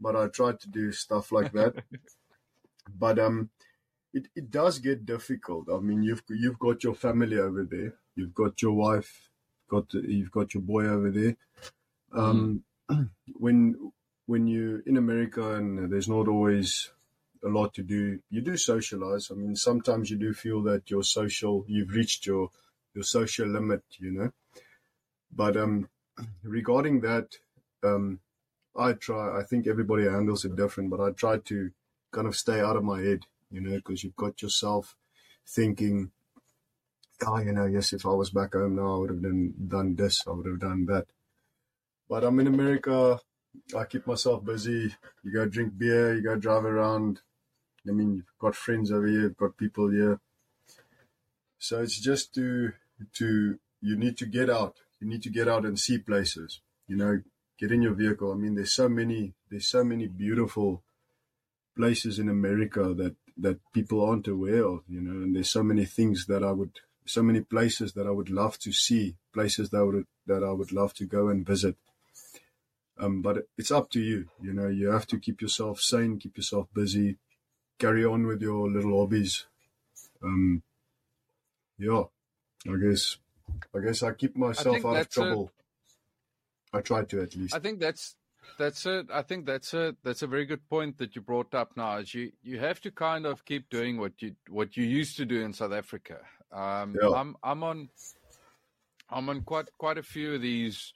but 0.00 0.14
I 0.14 0.28
try 0.28 0.52
to 0.52 0.68
do 0.68 0.92
stuff 0.92 1.32
like 1.32 1.52
that. 1.54 1.82
but 2.96 3.18
um, 3.18 3.50
it, 4.14 4.28
it 4.36 4.48
does 4.48 4.78
get 4.78 5.04
difficult. 5.04 5.66
I 5.68 5.80
mean, 5.80 6.04
you've 6.04 6.22
you've 6.28 6.60
got 6.60 6.84
your 6.84 6.94
family 6.94 7.38
over 7.38 7.64
there. 7.68 7.94
You've 8.14 8.34
got 8.34 8.62
your 8.62 8.74
wife. 8.74 9.28
Got 9.68 9.92
you've 9.94 10.30
got 10.30 10.54
your 10.54 10.62
boy 10.62 10.86
over 10.86 11.10
there. 11.10 11.36
Um, 12.12 12.62
mm. 12.88 13.10
when 13.34 13.92
when 14.30 14.46
you're 14.46 14.78
in 14.86 14.96
America 14.96 15.56
and 15.56 15.90
there's 15.90 16.08
not 16.08 16.28
always 16.28 16.92
a 17.44 17.48
lot 17.48 17.74
to 17.74 17.82
do, 17.82 18.20
you 18.30 18.40
do 18.40 18.56
socialize. 18.56 19.28
I 19.28 19.34
mean, 19.34 19.56
sometimes 19.56 20.08
you 20.08 20.16
do 20.16 20.32
feel 20.32 20.62
that 20.62 20.88
your 20.88 21.02
social, 21.02 21.64
you've 21.66 21.90
reached 21.90 22.26
your 22.26 22.50
your 22.94 23.02
social 23.02 23.48
limit, 23.48 23.82
you 23.98 24.12
know. 24.12 24.30
But 25.34 25.56
um, 25.56 25.88
regarding 26.44 27.00
that, 27.00 27.26
um, 27.82 28.20
I 28.76 28.92
try. 28.92 29.40
I 29.40 29.42
think 29.42 29.66
everybody 29.66 30.04
handles 30.04 30.44
it 30.44 30.54
different, 30.54 30.90
but 30.90 31.00
I 31.00 31.10
try 31.10 31.38
to 31.50 31.72
kind 32.12 32.28
of 32.28 32.36
stay 32.36 32.60
out 32.60 32.76
of 32.76 32.84
my 32.84 33.00
head, 33.00 33.22
you 33.50 33.60
know, 33.60 33.74
because 33.78 34.04
you've 34.04 34.22
got 34.24 34.42
yourself 34.42 34.94
thinking, 35.44 36.12
oh, 37.26 37.40
you 37.40 37.52
know, 37.52 37.66
yes, 37.66 37.92
if 37.92 38.06
I 38.06 38.10
was 38.10 38.30
back 38.30 38.52
home 38.52 38.76
now, 38.76 38.94
I 38.94 38.98
would 38.98 39.10
have 39.10 39.22
done, 39.22 39.54
done 39.66 39.96
this, 39.96 40.22
I 40.24 40.30
would 40.30 40.46
have 40.46 40.60
done 40.60 40.86
that. 40.86 41.06
But 42.08 42.22
I'm 42.22 42.38
in 42.38 42.46
America. 42.46 43.18
I 43.76 43.84
keep 43.84 44.06
myself 44.06 44.44
busy. 44.44 44.94
You 45.22 45.32
go 45.32 45.46
drink 45.46 45.76
beer, 45.76 46.14
you 46.14 46.22
go 46.22 46.36
drive 46.36 46.64
around. 46.64 47.20
I 47.88 47.92
mean, 47.92 48.14
you've 48.16 48.38
got 48.38 48.54
friends 48.54 48.92
over 48.92 49.06
here, 49.06 49.22
you've 49.22 49.36
got 49.36 49.56
people 49.56 49.90
here. 49.90 50.20
So 51.58 51.80
it's 51.82 51.98
just 51.98 52.34
to, 52.34 52.72
to, 53.14 53.58
you 53.80 53.96
need 53.96 54.16
to 54.18 54.26
get 54.26 54.50
out. 54.50 54.76
You 55.00 55.08
need 55.08 55.22
to 55.22 55.30
get 55.30 55.48
out 55.48 55.64
and 55.64 55.78
see 55.78 55.98
places. 55.98 56.60
You 56.86 56.96
know, 56.96 57.22
get 57.58 57.72
in 57.72 57.82
your 57.82 57.94
vehicle. 57.94 58.32
I 58.32 58.36
mean, 58.36 58.54
there's 58.54 58.72
so 58.72 58.88
many, 58.88 59.34
there's 59.50 59.66
so 59.66 59.84
many 59.84 60.06
beautiful 60.06 60.82
places 61.76 62.18
in 62.18 62.28
America 62.28 62.92
that 62.94 63.16
that 63.38 63.58
people 63.72 64.04
aren't 64.04 64.28
aware 64.28 64.64
of, 64.64 64.82
you 64.88 65.00
know, 65.00 65.22
and 65.22 65.34
there's 65.34 65.50
so 65.50 65.62
many 65.62 65.84
things 65.84 66.26
that 66.26 66.42
I 66.44 66.52
would, 66.52 66.72
so 67.06 67.22
many 67.22 67.40
places 67.40 67.94
that 67.94 68.06
I 68.06 68.10
would 68.10 68.28
love 68.28 68.58
to 68.58 68.72
see, 68.72 69.16
places 69.32 69.70
that 69.70 69.84
would 69.84 70.06
that 70.26 70.44
I 70.44 70.52
would 70.52 70.72
love 70.72 70.92
to 70.94 71.06
go 71.06 71.28
and 71.28 71.46
visit. 71.46 71.76
Um, 73.00 73.22
but 73.22 73.38
it's 73.56 73.70
up 73.70 73.90
to 73.90 74.00
you, 74.00 74.28
you 74.42 74.52
know. 74.52 74.68
You 74.68 74.90
have 74.90 75.06
to 75.08 75.18
keep 75.18 75.40
yourself 75.40 75.80
sane, 75.80 76.18
keep 76.18 76.36
yourself 76.36 76.68
busy, 76.74 77.16
carry 77.78 78.04
on 78.04 78.26
with 78.26 78.42
your 78.42 78.70
little 78.70 79.00
hobbies. 79.00 79.46
Um, 80.22 80.62
yeah, 81.78 82.02
I 82.68 82.76
guess, 82.76 83.16
I 83.74 83.80
guess 83.80 84.02
I 84.02 84.12
keep 84.12 84.36
myself 84.36 84.84
I 84.84 84.88
out 84.88 84.96
of 84.96 85.08
trouble. 85.08 85.50
A, 86.74 86.78
I 86.78 86.80
try 86.82 87.04
to 87.04 87.22
at 87.22 87.34
least. 87.34 87.54
I 87.54 87.58
think 87.58 87.80
that's 87.80 88.16
that's 88.58 88.84
it. 88.84 89.06
I 89.10 89.22
think 89.22 89.46
that's 89.46 89.72
a 89.72 89.96
that's 90.04 90.20
a 90.20 90.26
very 90.26 90.44
good 90.44 90.68
point 90.68 90.98
that 90.98 91.16
you 91.16 91.22
brought 91.22 91.54
up. 91.54 91.70
Now, 91.76 91.96
is 91.96 92.14
you 92.14 92.32
you 92.42 92.58
have 92.58 92.80
to 92.82 92.90
kind 92.90 93.24
of 93.24 93.46
keep 93.46 93.70
doing 93.70 93.98
what 93.98 94.12
you 94.20 94.34
what 94.50 94.76
you 94.76 94.84
used 94.84 95.16
to 95.16 95.24
do 95.24 95.40
in 95.40 95.54
South 95.54 95.72
Africa. 95.72 96.18
Um, 96.52 96.96
yeah. 97.00 97.08
I'm 97.08 97.36
I'm 97.42 97.62
on 97.62 97.88
I'm 99.08 99.28
on 99.30 99.40
quite 99.40 99.70
quite 99.78 99.96
a 99.96 100.02
few 100.02 100.34
of 100.34 100.42
these 100.42 100.92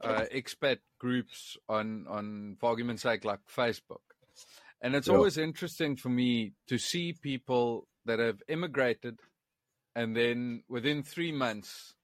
uh, 0.00 0.24
expat 0.32 0.78
groups 1.00 1.56
on 1.68 2.06
on 2.08 2.56
for 2.60 2.70
argument's 2.70 3.02
sake, 3.02 3.24
like 3.24 3.40
Facebook, 3.48 4.04
and 4.80 4.94
it's 4.94 5.08
yeah. 5.08 5.14
always 5.14 5.36
interesting 5.36 5.96
for 5.96 6.10
me 6.10 6.52
to 6.68 6.78
see 6.78 7.12
people 7.12 7.88
that 8.04 8.20
have 8.20 8.40
immigrated, 8.48 9.18
and 9.96 10.16
then 10.16 10.62
within 10.68 11.02
three 11.02 11.32
months, 11.32 11.94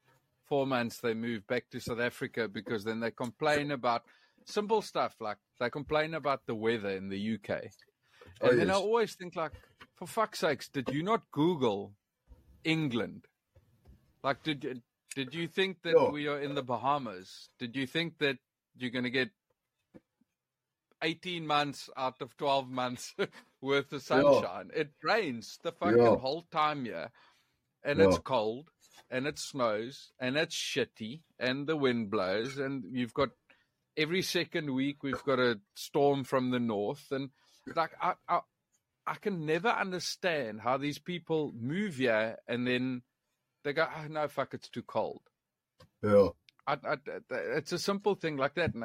four 0.49 0.67
months, 0.67 0.99
they 0.99 1.15
move 1.15 1.47
back 1.47 1.71
to 1.71 1.79
South 1.79 2.01
Africa 2.01 2.49
because 2.49 2.83
then 2.83 2.99
they 2.99 3.13
complain 3.13 3.71
about 3.71 4.03
simple 4.47 4.83
stuff 4.83 5.15
like 5.21 5.39
they 5.61 5.71
complain 5.71 6.15
about 6.15 6.41
the 6.47 6.55
weather 6.55 6.91
in 6.91 7.09
the 7.09 7.35
UK. 7.35 7.51
Oh, 7.51 7.55
and 7.55 7.63
oh, 8.43 8.47
yes. 8.49 8.57
then 8.57 8.71
I 8.71 8.75
always 8.75 9.15
think 9.15 9.37
like, 9.37 9.53
for 9.95 10.07
fuck's 10.07 10.41
sakes, 10.41 10.69
did 10.69 10.89
you 10.91 11.03
not 11.03 11.23
Google 11.31 11.93
England? 12.65 13.27
Like, 14.23 14.43
did 14.43 14.83
did 15.15 15.35
you 15.35 15.49
think 15.49 15.83
that 15.83 15.95
oh. 15.97 16.11
we 16.11 16.27
are 16.29 16.41
in 16.41 16.55
the 16.55 16.63
Bahamas? 16.63 17.49
Did 17.59 17.75
you 17.75 17.87
think 17.87 18.19
that 18.19 18.37
you're 18.79 18.91
going 18.91 19.05
to 19.05 19.11
get 19.11 19.31
18 21.03 21.47
months 21.47 21.91
out 21.97 22.21
of 22.21 22.37
12 22.37 22.69
months 22.69 23.15
worth 23.61 23.93
of 23.93 24.03
sunshine? 24.03 24.71
Yeah. 24.73 24.83
It 24.83 24.91
rains 25.03 25.59
the 25.63 25.73
fucking 25.73 25.99
yeah. 25.99 26.17
whole 26.17 26.47
time 26.51 26.85
here, 26.85 27.11
and 27.85 27.99
yeah. 27.99 28.07
it's 28.07 28.19
cold, 28.19 28.71
and 29.11 29.27
it 29.27 29.39
snows, 29.39 30.13
and 30.19 30.37
it's 30.37 30.55
shitty, 30.55 31.23
and 31.39 31.67
the 31.67 31.77
wind 31.77 32.11
blows, 32.11 32.59
and 32.59 32.85
you've 32.91 33.15
got 33.15 33.31
every 33.97 34.23
second 34.23 34.75
week 34.75 35.03
we've 35.03 35.25
got 35.25 35.39
a 35.39 35.59
storm 35.75 36.25
from 36.25 36.51
the 36.51 36.61
north, 36.61 37.07
and 37.11 37.31
like 37.75 37.93
I, 38.01 38.15
I, 38.29 38.41
I 39.07 39.15
can 39.15 39.47
never 39.47 39.69
understand 39.69 40.61
how 40.61 40.77
these 40.77 40.99
people 40.99 41.53
move 41.59 41.97
here 41.97 42.37
and 42.49 42.67
then 42.67 43.03
they 43.63 43.73
go, 43.73 43.87
oh, 43.87 44.07
no, 44.09 44.29
fuck, 44.29 44.55
it's 44.55 44.69
too 44.69 44.83
cold. 44.83 45.23
Yeah, 46.03 46.29
I, 46.67 46.75
I, 46.75 46.97
it's 47.31 47.73
a 47.73 47.79
simple 47.79 48.15
thing 48.15 48.37
like 48.37 48.55
that. 48.55 48.75
And 48.75 48.85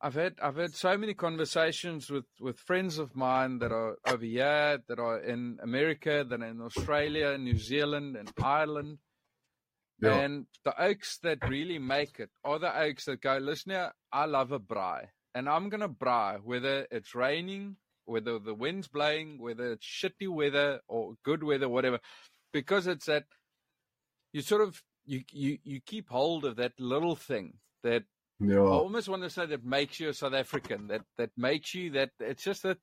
I've 0.00 0.14
had 0.14 0.34
I've 0.42 0.56
had 0.56 0.74
so 0.74 0.96
many 0.98 1.14
conversations 1.14 2.10
with, 2.10 2.26
with 2.40 2.58
friends 2.58 2.98
of 2.98 3.14
mine 3.14 3.58
that 3.60 3.72
are 3.72 3.96
over 4.06 4.24
here, 4.24 4.78
that 4.88 4.98
are 4.98 5.18
in 5.18 5.58
America, 5.62 6.24
that 6.28 6.40
are 6.40 6.46
in 6.46 6.60
Australia, 6.60 7.38
New 7.38 7.58
Zealand, 7.58 8.16
and 8.16 8.30
Ireland 8.42 8.98
yeah. 10.02 10.18
And 10.18 10.46
the 10.64 10.72
okes 10.72 11.20
that 11.22 11.48
really 11.48 11.78
make 11.78 12.18
it 12.18 12.30
are 12.44 12.58
the 12.58 12.66
okes 12.66 13.04
that 13.04 13.22
go, 13.22 13.38
listen 13.38 13.70
here, 13.70 13.92
I 14.12 14.24
love 14.24 14.50
a 14.50 14.58
braai. 14.58 15.06
And 15.32 15.48
I'm 15.48 15.68
going 15.68 15.80
to 15.80 15.88
braai, 15.88 16.40
whether 16.42 16.88
it's 16.90 17.14
raining, 17.14 17.76
whether 18.04 18.40
the 18.40 18.52
wind's 18.52 18.88
blowing, 18.88 19.40
whether 19.40 19.72
it's 19.72 19.86
shitty 19.86 20.28
weather 20.28 20.80
or 20.88 21.14
good 21.24 21.44
weather, 21.44 21.68
whatever. 21.68 22.00
Because 22.52 22.88
it's 22.88 23.06
that 23.06 23.24
you 24.32 24.42
sort 24.42 24.62
of 24.62 24.82
you 25.04 25.22
you, 25.30 25.58
you 25.64 25.80
keep 25.80 26.08
hold 26.08 26.44
of 26.44 26.56
that 26.56 26.78
little 26.78 27.16
thing 27.16 27.54
that 27.82 28.04
yeah. 28.40 28.56
I 28.56 28.60
almost 28.60 29.08
want 29.08 29.22
to 29.22 29.30
say 29.30 29.46
that 29.46 29.64
makes 29.64 30.00
you 30.00 30.08
a 30.08 30.14
South 30.14 30.34
African, 30.34 30.88
that 30.88 31.02
that 31.18 31.30
makes 31.36 31.74
you 31.74 31.90
that 31.90 32.10
it's 32.20 32.44
just 32.44 32.62
that 32.62 32.78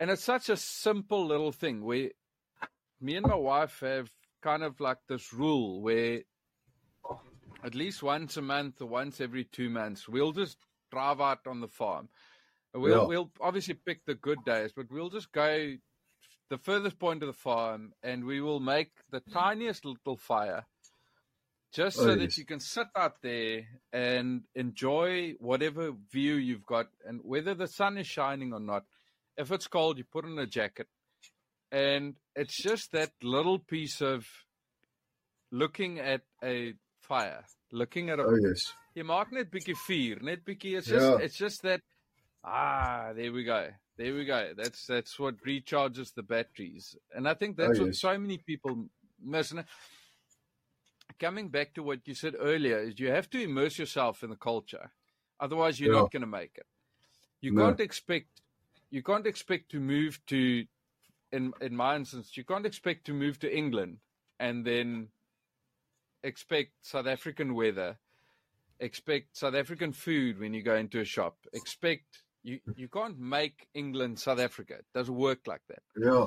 and 0.00 0.10
it's 0.10 0.24
such 0.24 0.48
a 0.48 0.56
simple 0.56 1.26
little 1.26 1.52
thing 1.52 1.84
where 1.84 2.10
me 3.00 3.16
and 3.16 3.26
my 3.26 3.34
wife 3.34 3.80
have 3.80 4.10
kind 4.42 4.62
of 4.62 4.80
like 4.80 4.98
this 5.08 5.32
rule 5.32 5.80
where 5.80 6.22
at 7.64 7.74
least 7.74 8.02
once 8.02 8.36
a 8.36 8.42
month 8.42 8.80
or 8.80 8.86
once 8.86 9.20
every 9.20 9.44
two 9.44 9.70
months, 9.70 10.08
we'll 10.08 10.32
just 10.32 10.56
drive 10.90 11.20
out 11.20 11.46
on 11.46 11.60
the 11.60 11.68
farm. 11.68 12.08
We'll, 12.74 13.02
yeah. 13.02 13.04
we'll 13.04 13.30
obviously 13.40 13.74
pick 13.74 14.04
the 14.04 14.14
good 14.14 14.44
days, 14.44 14.72
but 14.74 14.90
we'll 14.90 15.10
just 15.10 15.30
go 15.32 15.74
the 16.50 16.58
furthest 16.58 16.98
point 16.98 17.22
of 17.22 17.28
the 17.28 17.32
farm 17.32 17.92
and 18.02 18.24
we 18.24 18.40
will 18.40 18.60
make 18.60 18.90
the 19.10 19.20
tiniest 19.32 19.84
little 19.84 20.16
fire 20.16 20.64
just 21.72 21.96
so 21.96 22.04
oh, 22.04 22.08
yes. 22.10 22.18
that 22.18 22.38
you 22.38 22.44
can 22.44 22.60
sit 22.60 22.86
out 22.94 23.22
there 23.22 23.62
and 23.92 24.42
enjoy 24.54 25.34
whatever 25.38 25.92
view 26.10 26.34
you've 26.34 26.66
got 26.66 26.88
and 27.06 27.20
whether 27.24 27.54
the 27.54 27.66
sun 27.66 27.98
is 27.98 28.06
shining 28.06 28.52
or 28.52 28.60
not. 28.60 28.84
If 29.36 29.50
it's 29.50 29.66
cold, 29.66 29.96
you 29.96 30.04
put 30.04 30.26
on 30.26 30.38
a 30.38 30.46
jacket 30.46 30.86
and 31.72 32.14
it's 32.36 32.62
just 32.62 32.92
that 32.92 33.10
little 33.22 33.58
piece 33.58 34.00
of 34.02 34.26
looking 35.50 35.98
at 35.98 36.20
a 36.44 36.74
fire, 37.00 37.44
looking 37.72 38.10
at 38.10 38.20
a. 38.20 38.24
Oh 38.24 38.36
yes. 38.36 38.72
Jy 38.94 39.06
maak 39.08 39.32
net 39.32 39.50
bietjie 39.50 39.74
vuur, 39.86 40.20
net 40.22 40.44
bietjie. 40.44 40.76
It's 40.76 40.86
just 40.86 41.08
yeah. 41.08 41.24
it's 41.24 41.36
just 41.36 41.62
that. 41.62 41.80
Ah, 42.44 43.12
there 43.16 43.32
we 43.32 43.44
go. 43.44 43.68
There 43.96 44.14
we 44.14 44.26
go. 44.26 44.52
That's 44.56 44.86
that's 44.86 45.18
what 45.18 45.42
recharges 45.46 46.12
the 46.14 46.22
batteries, 46.22 46.94
and 47.14 47.26
I 47.26 47.34
think 47.34 47.56
that's 47.56 47.78
oh, 47.78 47.86
what 47.86 47.94
so 47.94 48.18
many 48.18 48.38
people 48.38 48.88
miss. 49.24 49.54
Coming 51.22 51.50
back 51.50 51.72
to 51.74 51.84
what 51.84 52.00
you 52.04 52.14
said 52.14 52.34
earlier, 52.36 52.80
is 52.80 52.98
you 52.98 53.12
have 53.12 53.30
to 53.30 53.40
immerse 53.40 53.78
yourself 53.78 54.24
in 54.24 54.30
the 54.30 54.36
culture, 54.36 54.90
otherwise 55.38 55.78
you're 55.78 55.94
yeah. 55.94 56.00
not 56.00 56.10
going 56.10 56.22
to 56.22 56.26
make 56.26 56.50
it. 56.56 56.66
You 57.40 57.52
no. 57.52 57.66
can't 57.66 57.78
expect 57.78 58.26
you 58.90 59.04
can't 59.04 59.24
expect 59.24 59.70
to 59.70 59.78
move 59.78 60.18
to 60.26 60.66
in 61.30 61.52
in 61.60 61.76
my 61.76 61.94
instance, 61.94 62.36
you 62.36 62.42
can't 62.42 62.66
expect 62.66 63.04
to 63.04 63.14
move 63.14 63.38
to 63.38 63.56
England 63.56 63.98
and 64.40 64.64
then 64.64 65.10
expect 66.24 66.72
South 66.80 67.06
African 67.06 67.54
weather, 67.54 67.98
expect 68.80 69.36
South 69.36 69.54
African 69.54 69.92
food 69.92 70.40
when 70.40 70.52
you 70.52 70.62
go 70.62 70.74
into 70.74 70.98
a 70.98 71.04
shop, 71.04 71.36
expect 71.52 72.24
You 72.42 72.58
you 72.74 72.88
can't 72.88 73.20
make 73.20 73.68
England 73.74 74.18
South 74.18 74.40
Africa. 74.40 74.74
It 74.74 74.86
doesn't 74.92 75.14
work 75.14 75.46
like 75.46 75.62
that. 75.68 75.82
Yeah, 75.96 76.26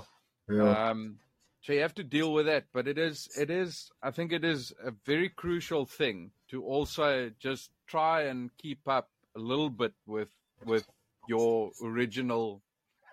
yeah. 0.50 0.90
Um, 0.90 1.20
so 1.66 1.74
you 1.74 1.82
have 1.82 1.96
to 1.96 2.04
deal 2.04 2.32
with 2.32 2.46
that. 2.46 2.66
But 2.72 2.88
it 2.88 3.00
is 3.00 3.28
it 3.36 3.50
is 3.50 3.90
I 4.04 4.12
think 4.12 4.32
it 4.32 4.46
is 4.46 4.72
a 4.84 4.92
very 5.06 5.30
crucial 5.30 5.86
thing 5.86 6.32
to 6.50 6.64
also 6.64 7.32
just 7.40 7.72
try 7.88 8.24
and 8.24 8.52
keep 8.58 8.88
up 8.88 9.10
a 9.36 9.40
little 9.40 9.72
bit 9.72 9.94
with 10.06 10.30
with 10.64 10.86
your 11.28 11.72
original 11.84 12.62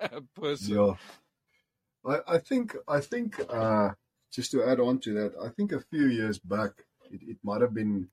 person. 0.34 0.74
Yeah. 0.76 0.94
I, 2.04 2.34
I 2.34 2.38
think 2.38 2.76
I 2.86 3.00
think 3.00 3.40
uh, 3.48 3.90
just 4.30 4.50
to 4.50 4.62
add 4.64 4.80
on 4.80 4.98
to 5.00 5.14
that, 5.14 5.32
I 5.42 5.48
think 5.48 5.72
a 5.72 5.80
few 5.80 6.06
years 6.08 6.38
back 6.38 6.72
it, 7.10 7.20
it 7.22 7.38
might 7.42 7.62
have 7.62 7.72
been 7.72 8.08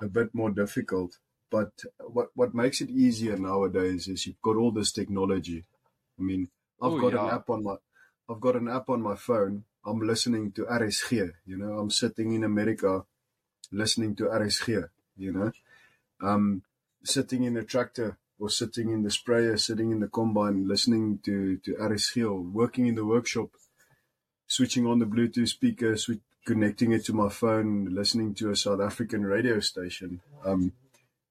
a 0.00 0.06
bit 0.06 0.32
more 0.32 0.50
difficult. 0.50 1.18
But 1.50 1.72
what 1.98 2.28
what 2.34 2.54
makes 2.54 2.80
it 2.80 2.90
easier 2.90 3.36
nowadays 3.36 4.06
is 4.06 4.26
you've 4.26 4.42
got 4.42 4.56
all 4.56 4.70
this 4.70 4.92
technology. 4.92 5.64
I 6.18 6.22
mean, 6.22 6.50
I've 6.80 6.92
Oh, 6.92 7.00
got 7.00 7.14
yeah. 7.14 7.24
an 7.24 7.34
app 7.34 7.50
on 7.50 7.64
my 7.64 7.76
I've 8.30 8.40
got 8.40 8.54
an 8.56 8.68
app 8.68 8.88
on 8.88 9.02
my 9.02 9.16
phone. 9.16 9.64
I'm 9.84 10.00
listening 10.00 10.52
to 10.52 10.64
RSG. 10.66 11.32
You 11.46 11.56
know, 11.56 11.78
I'm 11.78 11.90
sitting 11.90 12.32
in 12.32 12.44
America 12.44 13.04
listening 13.72 14.14
to 14.16 14.24
RSG. 14.24 14.88
You 15.16 15.32
know, 15.32 15.52
um, 16.22 16.62
sitting 17.02 17.42
in 17.44 17.56
a 17.56 17.64
tractor 17.64 18.18
or 18.38 18.48
sitting 18.48 18.90
in 18.90 19.02
the 19.02 19.10
sprayer, 19.10 19.56
sitting 19.56 19.90
in 19.90 20.00
the 20.00 20.08
combine, 20.08 20.68
listening 20.68 21.18
to 21.24 21.56
to 21.58 21.74
RSG 21.74 22.24
or 22.24 22.40
working 22.40 22.86
in 22.86 22.94
the 22.94 23.04
workshop, 23.04 23.50
switching 24.46 24.86
on 24.86 25.00
the 25.00 25.06
Bluetooth 25.06 25.48
speaker, 25.48 25.96
switch, 25.96 26.20
connecting 26.46 26.92
it 26.92 27.04
to 27.06 27.12
my 27.12 27.28
phone, 27.28 27.88
listening 27.90 28.34
to 28.34 28.50
a 28.50 28.56
South 28.56 28.80
African 28.80 29.24
radio 29.24 29.60
station. 29.60 30.20
Um, 30.44 30.72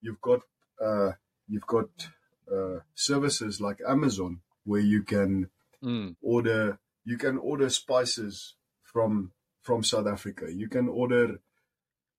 you've 0.01 0.21
got 0.21 0.41
uh, 0.83 1.11
you've 1.47 1.67
got 1.67 1.89
uh, 2.53 2.79
services 2.93 3.61
like 3.61 3.79
Amazon 3.87 4.41
where 4.65 4.81
you 4.81 5.03
can 5.03 5.49
Mm. 5.81 6.17
order 6.21 6.77
you 7.09 7.17
can 7.17 7.39
order 7.39 7.69
spices 7.69 8.55
from 8.83 9.31
from 9.63 9.83
South 9.83 10.05
Africa. 10.05 10.45
You 10.53 10.69
can 10.69 10.87
order 10.87 11.41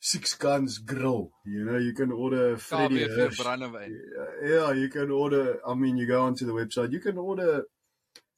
six 0.01 0.35
guns 0.35 0.79
grill. 0.79 1.31
You 1.47 1.65
know, 1.65 1.79
you 1.79 1.95
can 1.95 2.11
order 2.11 2.57
Freddy 2.57 3.05
Hirsch. 3.05 3.39
Yeah, 3.39 4.73
you 4.73 4.89
can 4.89 5.13
order. 5.13 5.61
I 5.65 5.75
mean, 5.75 5.97
you 5.97 6.09
go 6.09 6.23
onto 6.23 6.45
the 6.45 6.53
website. 6.53 6.91
You 6.91 6.99
can 6.99 7.19
order 7.19 7.65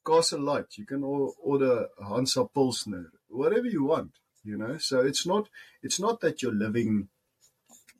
Castle 0.07 0.40
Lite. 0.40 0.76
You 0.76 0.84
can 0.84 1.03
order 1.03 1.86
Hansa 2.07 2.44
Pilsner. 2.55 3.07
Whatever 3.28 3.68
you 3.68 3.84
want. 3.84 4.12
You 4.44 4.59
know. 4.59 4.76
So 4.76 5.00
it's 5.00 5.26
not. 5.26 5.48
It's 5.82 6.00
not 6.00 6.20
that 6.20 6.42
you're 6.42 6.61
living 6.66 7.09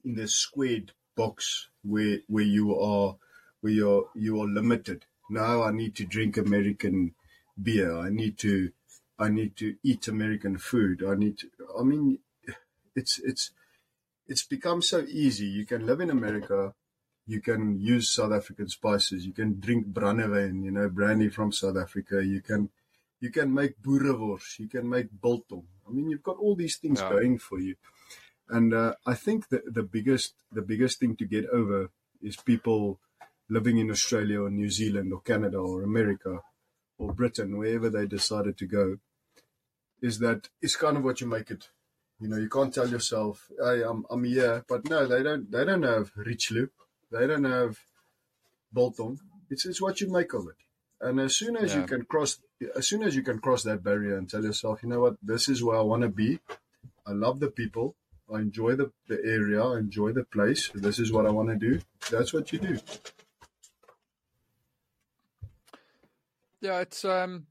in 0.05 0.15
this 0.15 0.37
squared 0.37 0.93
box 1.17 1.69
where 1.83 2.19
where 2.27 2.45
you 2.45 2.79
are 2.79 3.17
where 3.63 3.73
you're 3.73 4.11
you 4.15 4.43
are 4.43 4.47
limited. 4.61 5.07
Now 5.31 5.63
I 5.63 5.71
need 5.73 5.97
to 5.97 6.05
drink 6.05 6.37
American 6.37 7.15
beer. 7.61 7.97
I 7.97 8.11
need 8.11 8.39
to 8.39 8.71
I 9.19 9.29
need 9.29 9.57
to 9.57 9.77
eat 9.83 10.09
American 10.09 10.59
food. 10.59 11.05
I 11.07 11.15
need 11.15 11.39
to. 11.39 11.49
I 11.79 11.83
mean, 11.83 12.19
it's 12.95 13.19
it's 13.19 13.51
it's 14.27 14.45
become 14.45 14.83
so 14.83 15.01
easy. 15.09 15.47
You 15.47 15.67
can 15.67 15.87
live 15.87 16.01
in 16.01 16.11
America. 16.11 16.75
You 17.27 17.41
can 17.41 17.79
use 17.79 18.11
South 18.11 18.33
African 18.33 18.69
spices. 18.69 19.25
You 19.27 19.33
can 19.33 19.61
drink 19.61 19.87
brandewyn, 19.87 20.65
you 20.65 20.73
know, 20.73 20.89
brandy 20.89 21.29
from 21.29 21.53
South 21.53 21.77
Africa. 21.77 22.25
You 22.25 22.41
can 22.41 22.71
you 23.21 23.31
can 23.31 23.55
make 23.55 23.81
boerewors. 23.81 24.59
You 24.59 24.69
can 24.69 24.89
make 24.89 25.09
biltong. 25.21 25.65
I 25.89 25.93
mean, 25.93 26.09
you've 26.11 26.23
got 26.23 26.39
all 26.39 26.57
these 26.57 26.77
things 26.77 27.01
Yeah. 27.01 27.11
going 27.11 27.39
for 27.39 27.61
you. 27.61 27.77
And 28.49 28.75
uh, 28.75 28.95
I 29.07 29.15
think 29.15 29.49
the 29.49 29.63
the 29.67 29.83
biggest 29.85 30.35
the 30.53 30.63
biggest 30.63 30.99
thing 30.99 31.17
to 31.17 31.25
get 31.27 31.47
over 31.47 31.91
is 32.21 32.37
people 32.37 32.99
living 33.49 33.79
in 33.79 33.91
Australia 33.91 34.41
or 34.43 34.51
New 34.51 34.71
Zealand 34.71 35.13
or 35.13 35.21
Canada 35.21 35.59
or 35.59 35.83
America 35.83 36.41
or 37.03 37.13
Britain, 37.13 37.59
wherever 37.59 37.91
they 37.91 38.07
decided 38.07 38.57
to 38.59 38.67
go, 38.67 38.99
is 40.01 40.19
that 40.21 40.49
it's 40.61 40.77
kind 40.77 40.97
of 40.97 41.05
what 41.05 41.21
you 41.21 41.27
make 41.27 41.51
it. 41.51 41.69
You 42.21 42.29
know, 42.29 42.37
you 42.37 42.49
can't 42.49 42.73
tell 42.73 42.89
yourself, 42.89 43.51
"Hey, 43.59 43.83
I'm 43.83 44.05
I'm 44.11 44.25
here," 44.25 44.65
but 44.69 44.89
no, 44.89 45.07
they 45.07 45.23
don't. 45.23 45.51
They 45.51 45.65
don't 45.65 45.83
have 45.83 46.13
Richelieu. 46.17 46.69
They 47.11 47.27
don't 47.27 47.45
have 47.45 47.79
Bolton. 48.73 49.19
It's 49.51 49.67
it's 49.67 49.83
what 49.83 50.01
you 50.01 50.11
make 50.11 50.33
of 50.33 50.47
it. 50.47 50.61
And 51.01 51.19
as 51.19 51.37
soon 51.37 51.57
as 51.57 51.75
you 51.75 51.83
can 51.83 52.05
cross, 52.05 52.39
as 52.77 52.87
soon 52.87 53.03
as 53.03 53.17
you 53.17 53.23
can 53.23 53.41
cross 53.41 53.65
that 53.65 53.83
barrier 53.83 54.17
and 54.17 54.31
tell 54.31 54.45
yourself, 54.45 54.85
you 54.85 54.89
know 54.89 55.01
what, 55.01 55.17
this 55.21 55.49
is 55.49 55.63
where 55.65 55.77
I 55.77 55.83
want 55.83 56.03
to 56.03 56.09
be. 56.09 56.39
I 57.05 57.11
love 57.11 57.41
the 57.41 57.51
people. 57.51 57.97
I 58.33 58.39
enjoy 58.39 58.77
the, 58.77 58.93
the 59.09 59.21
area. 59.25 59.61
I 59.63 59.79
enjoy 59.79 60.13
the 60.13 60.25
place. 60.25 60.71
This 60.73 61.01
is 61.01 61.11
what 61.13 61.27
I 61.27 61.31
want 61.31 61.49
to 61.49 61.57
do. 61.57 61.81
That's 62.09 62.33
what 62.33 62.53
you 62.53 62.61
do. 62.61 62.79
Yeah, 66.63 66.79
it's 66.81 67.05
um 67.05 67.47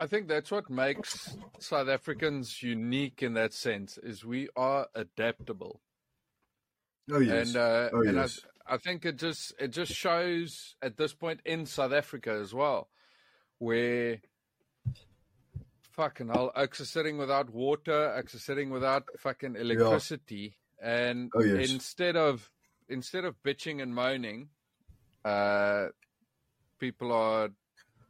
I 0.00 0.06
think 0.06 0.28
that's 0.28 0.50
what 0.50 0.70
makes 0.70 1.36
South 1.58 1.88
Africans 1.88 2.62
unique 2.62 3.22
in 3.22 3.34
that 3.34 3.52
sense 3.52 3.98
is 4.02 4.24
we 4.24 4.48
are 4.56 4.86
adaptable. 4.94 5.80
Oh 7.10 7.18
yes. 7.18 7.48
And 7.48 7.56
uh 7.56 7.88
oh 7.92 8.00
and 8.02 8.16
yes. 8.16 8.40
I 8.66 8.74
I 8.74 8.78
think 8.78 9.04
it 9.04 9.16
just 9.18 9.54
it 9.58 9.68
just 9.72 9.92
shows 9.92 10.76
at 10.80 10.96
this 10.96 11.12
point 11.14 11.40
in 11.44 11.66
South 11.66 11.92
Africa 11.92 12.30
as 12.40 12.54
well 12.54 12.88
where 13.58 14.20
fucking 15.92 16.28
hell 16.28 16.52
ek's 16.56 16.78
is 16.78 16.90
sitting 16.90 17.18
without 17.18 17.50
water, 17.52 18.14
ek's 18.16 18.34
is 18.34 18.44
sitting 18.44 18.70
without 18.70 19.02
fucking 19.18 19.56
electricity 19.56 20.56
and 20.80 21.32
Oh, 21.34 21.42
yes. 21.42 21.70
instead 21.72 22.14
of 22.14 22.52
instead 22.88 23.24
of 23.24 23.42
bitching 23.42 23.82
and 23.82 23.92
moaning 23.92 24.50
uh 25.24 25.86
people 26.78 27.12
are 27.12 27.50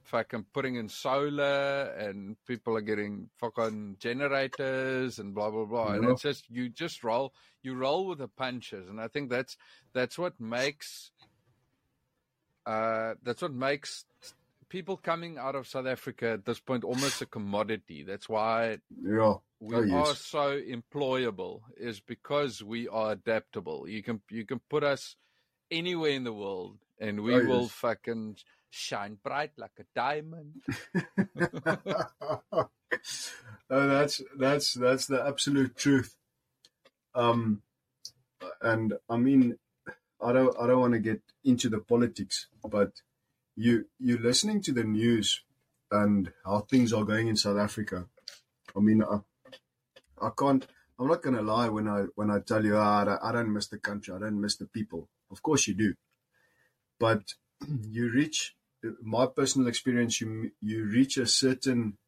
fucking 0.05 0.47
putting 0.55 0.77
in 0.77 0.89
solar 0.89 1.83
and 1.99 2.37
people 2.47 2.75
are 2.77 2.81
getting 2.81 3.29
fucking 3.39 3.97
generators 3.99 5.19
and 5.19 5.35
blah 5.35 5.51
blah 5.51 5.67
blah 5.67 5.93
and 5.93 6.05
Yeah. 6.05 6.13
it's 6.13 6.23
just 6.23 6.49
you 6.49 6.71
just 6.71 7.05
roll 7.05 7.35
you 7.63 7.75
roll 7.75 8.07
with 8.07 8.19
the 8.19 8.29
punches 8.29 8.89
and 8.89 8.99
i 9.01 9.09
think 9.09 9.29
that's 9.29 9.59
that's 9.93 10.17
what 10.19 10.41
makes 10.41 11.11
uh 12.67 13.15
that's 13.23 13.43
what 13.43 13.53
makes 13.53 14.05
people 14.71 14.97
coming 14.97 15.37
out 15.39 15.55
of 15.55 15.67
south 15.67 15.87
africa 15.87 16.31
at 16.31 16.45
this 16.47 16.61
point 16.61 16.85
almost 16.85 17.21
a 17.23 17.27
commodity 17.27 18.03
that's 18.03 18.29
why 18.29 18.79
yeah. 19.03 19.35
we 19.61 19.75
Oh, 19.93 19.95
are 19.95 20.15
so 20.15 20.59
employable 20.59 21.61
is 21.77 21.99
because 22.01 22.63
we 22.63 22.87
are 22.89 23.11
adaptable. 23.13 23.89
You 23.89 24.03
can 24.05 24.21
you 24.31 24.45
can 24.45 24.61
put 24.71 24.85
us 24.85 25.17
anywhere 25.71 26.13
in 26.13 26.23
the 26.23 26.33
world 26.33 26.79
and 27.01 27.23
we 27.25 27.35
Oh, 27.35 27.45
will 27.45 27.63
yes. 27.63 27.73
fucking 27.73 28.37
shine 28.71 29.19
bright 29.23 29.53
like 29.57 29.73
a 29.79 29.85
diamond. 29.95 30.63
oh, 32.57 32.69
that's 33.71 34.23
that's 34.39 34.75
that's 34.75 35.07
the 35.07 35.25
absolute 35.27 35.77
truth. 35.77 36.17
Um, 37.15 37.63
and 38.63 38.95
I 39.09 39.17
mean, 39.17 39.59
I 40.23 40.33
don't 40.33 40.57
I 40.61 40.67
don't 40.67 40.81
want 40.81 40.95
to 40.95 41.01
get 41.01 41.23
into 41.45 41.69
the 41.69 41.79
politics, 41.81 42.47
but 42.69 42.93
you 43.57 43.87
you 43.99 44.19
listening 44.19 44.63
to 44.63 44.73
the 44.73 44.85
news 44.85 45.43
and 45.91 46.33
how 46.45 46.61
things 46.61 46.93
are 46.93 47.05
going 47.05 47.29
in 47.29 47.37
South 47.37 47.59
Africa. 47.59 48.07
I 48.77 48.81
mean, 48.81 49.03
I, 49.03 49.21
I 50.21 50.31
can't. 50.39 50.67
I'm 50.99 51.07
not 51.09 51.23
gonna 51.23 51.43
lie 51.43 51.69
when 51.69 51.89
I 51.89 52.05
when 52.17 52.31
I 52.31 52.41
tell 52.41 52.65
you 52.65 52.77
ah, 52.77 53.01
I, 53.03 53.05
don't- 53.05 53.23
I 53.23 53.33
don't 53.33 53.53
miss 53.53 53.69
the 53.69 53.79
country, 53.79 54.15
I 54.15 54.19
don't 54.19 54.41
miss 54.41 54.57
the 54.57 54.67
people. 54.67 55.09
Of 55.31 55.43
course 55.43 55.67
you 55.69 55.75
do, 55.75 55.95
but 56.99 57.35
you 57.69 58.11
reach 58.11 58.55
my 59.03 59.27
personal 59.27 59.69
experience. 59.69 60.21
You 60.21 60.51
you 60.61 60.85
reach 60.85 61.17
a 61.17 61.27
certain 61.27 61.99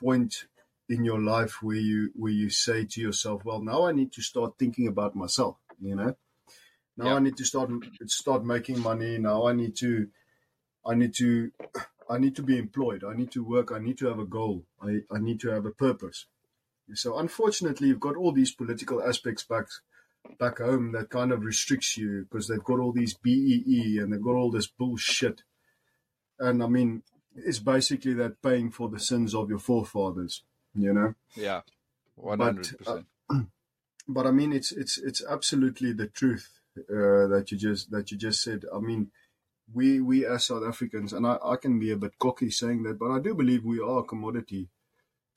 point 0.00 0.46
in 0.88 1.04
your 1.04 1.20
life 1.20 1.62
where 1.62 1.76
you 1.76 2.10
where 2.14 2.32
you 2.32 2.50
say 2.50 2.84
to 2.84 3.00
yourself, 3.00 3.44
"Well, 3.44 3.62
now 3.62 3.86
I 3.86 3.92
need 3.92 4.12
to 4.12 4.22
start 4.22 4.54
thinking 4.58 4.86
about 4.88 5.14
myself." 5.16 5.56
You 5.80 5.96
know, 5.96 6.16
now 6.96 7.06
Yeah. 7.06 7.14
I 7.14 7.18
need 7.20 7.36
to 7.38 7.44
start 7.44 7.70
start 8.06 8.44
making 8.44 8.80
money. 8.80 9.18
Now 9.18 9.46
I 9.46 9.52
need 9.52 9.74
to, 9.76 10.08
I 10.84 10.94
need 10.94 11.14
to, 11.14 11.50
I 12.08 12.18
need 12.18 12.36
to 12.36 12.42
be 12.42 12.58
employed. 12.58 13.04
I 13.04 13.14
need 13.14 13.30
to 13.32 13.42
work. 13.44 13.72
I 13.72 13.78
need 13.78 13.98
to 13.98 14.06
have 14.06 14.18
a 14.18 14.26
goal. 14.26 14.66
I 14.80 15.00
I 15.10 15.18
need 15.18 15.40
to 15.40 15.48
have 15.50 15.66
a 15.66 15.72
purpose. 15.72 16.26
So 16.94 17.18
unfortunately, 17.18 17.88
you've 17.88 18.00
got 18.08 18.16
all 18.16 18.32
these 18.32 18.54
political 18.54 19.02
aspects 19.02 19.44
back 19.44 19.66
back 20.38 20.58
home 20.58 20.92
that 20.92 21.10
kind 21.10 21.32
of 21.32 21.44
restricts 21.44 21.96
you 21.96 22.22
because 22.24 22.46
they've 22.48 22.62
got 22.70 22.78
all 22.80 22.92
these 22.92 23.14
BEE 23.14 23.98
and 23.98 24.12
they've 24.12 24.22
got 24.22 24.34
all 24.34 24.50
this 24.50 24.66
bullshit. 24.68 25.42
And 26.42 26.62
I 26.62 26.66
mean, 26.76 27.02
it's 27.34 27.58
basically 27.60 28.14
that 28.14 28.42
paying 28.42 28.70
for 28.70 28.88
the 28.88 29.00
sins 29.00 29.34
of 29.34 29.48
your 29.48 29.58
forefathers, 29.58 30.42
you 30.74 30.92
know. 30.92 31.14
Yeah. 31.36 31.60
One 32.16 32.40
hundred 32.40 32.76
percent. 32.78 33.06
But 34.08 34.26
I 34.26 34.32
mean, 34.32 34.52
it's 34.52 34.72
it's 34.72 34.98
it's 34.98 35.22
absolutely 35.36 35.92
the 35.92 36.08
truth 36.08 36.46
uh, 36.90 37.26
that 37.32 37.44
you 37.50 37.56
just 37.56 37.90
that 37.92 38.10
you 38.10 38.18
just 38.18 38.42
said. 38.42 38.64
I 38.74 38.80
mean, 38.80 39.10
we 39.72 40.00
we 40.00 40.26
as 40.26 40.46
South 40.46 40.64
Africans, 40.64 41.12
and 41.12 41.24
I, 41.26 41.38
I 41.52 41.56
can 41.56 41.78
be 41.78 41.92
a 41.92 41.96
bit 41.96 42.18
cocky 42.18 42.50
saying 42.50 42.82
that, 42.82 42.98
but 42.98 43.10
I 43.12 43.20
do 43.20 43.32
believe 43.34 43.64
we 43.64 43.78
are 43.80 44.00
a 44.00 44.02
commodity 44.12 44.68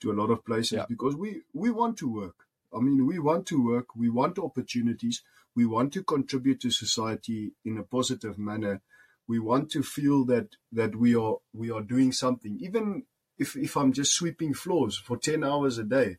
to 0.02 0.12
a 0.12 0.18
lot 0.20 0.32
of 0.32 0.44
places 0.44 0.74
Yeah. 0.80 0.86
because 0.90 1.16
we 1.16 1.44
we 1.54 1.70
want 1.70 1.98
to 2.00 2.12
work. 2.22 2.36
I 2.76 2.80
mean, 2.80 3.06
we 3.06 3.20
want 3.20 3.46
to 3.52 3.64
work. 3.64 3.96
We 3.96 4.10
want 4.10 4.40
opportunities. 4.40 5.22
we 5.56 5.66
want 5.66 5.94
to 5.94 6.04
contribute 6.04 6.60
to 6.62 6.70
society 6.70 7.54
in 7.64 7.78
a 7.78 7.84
positive 7.98 8.38
manner. 8.38 8.82
We 9.28 9.40
want 9.40 9.72
to 9.72 9.84
feel 9.84 10.26
that 10.26 10.56
that 10.72 10.96
we 10.96 11.16
are 11.16 11.38
we 11.54 11.72
are 11.72 11.82
doing 11.82 12.12
something, 12.12 12.58
even 12.62 13.04
if 13.38 13.56
if 13.56 13.76
I'm 13.76 13.94
just 13.94 14.14
sweeping 14.14 14.54
floors 14.54 14.98
for 14.98 15.18
ten 15.18 15.44
hours 15.44 15.78
a 15.78 15.84
day. 15.84 16.18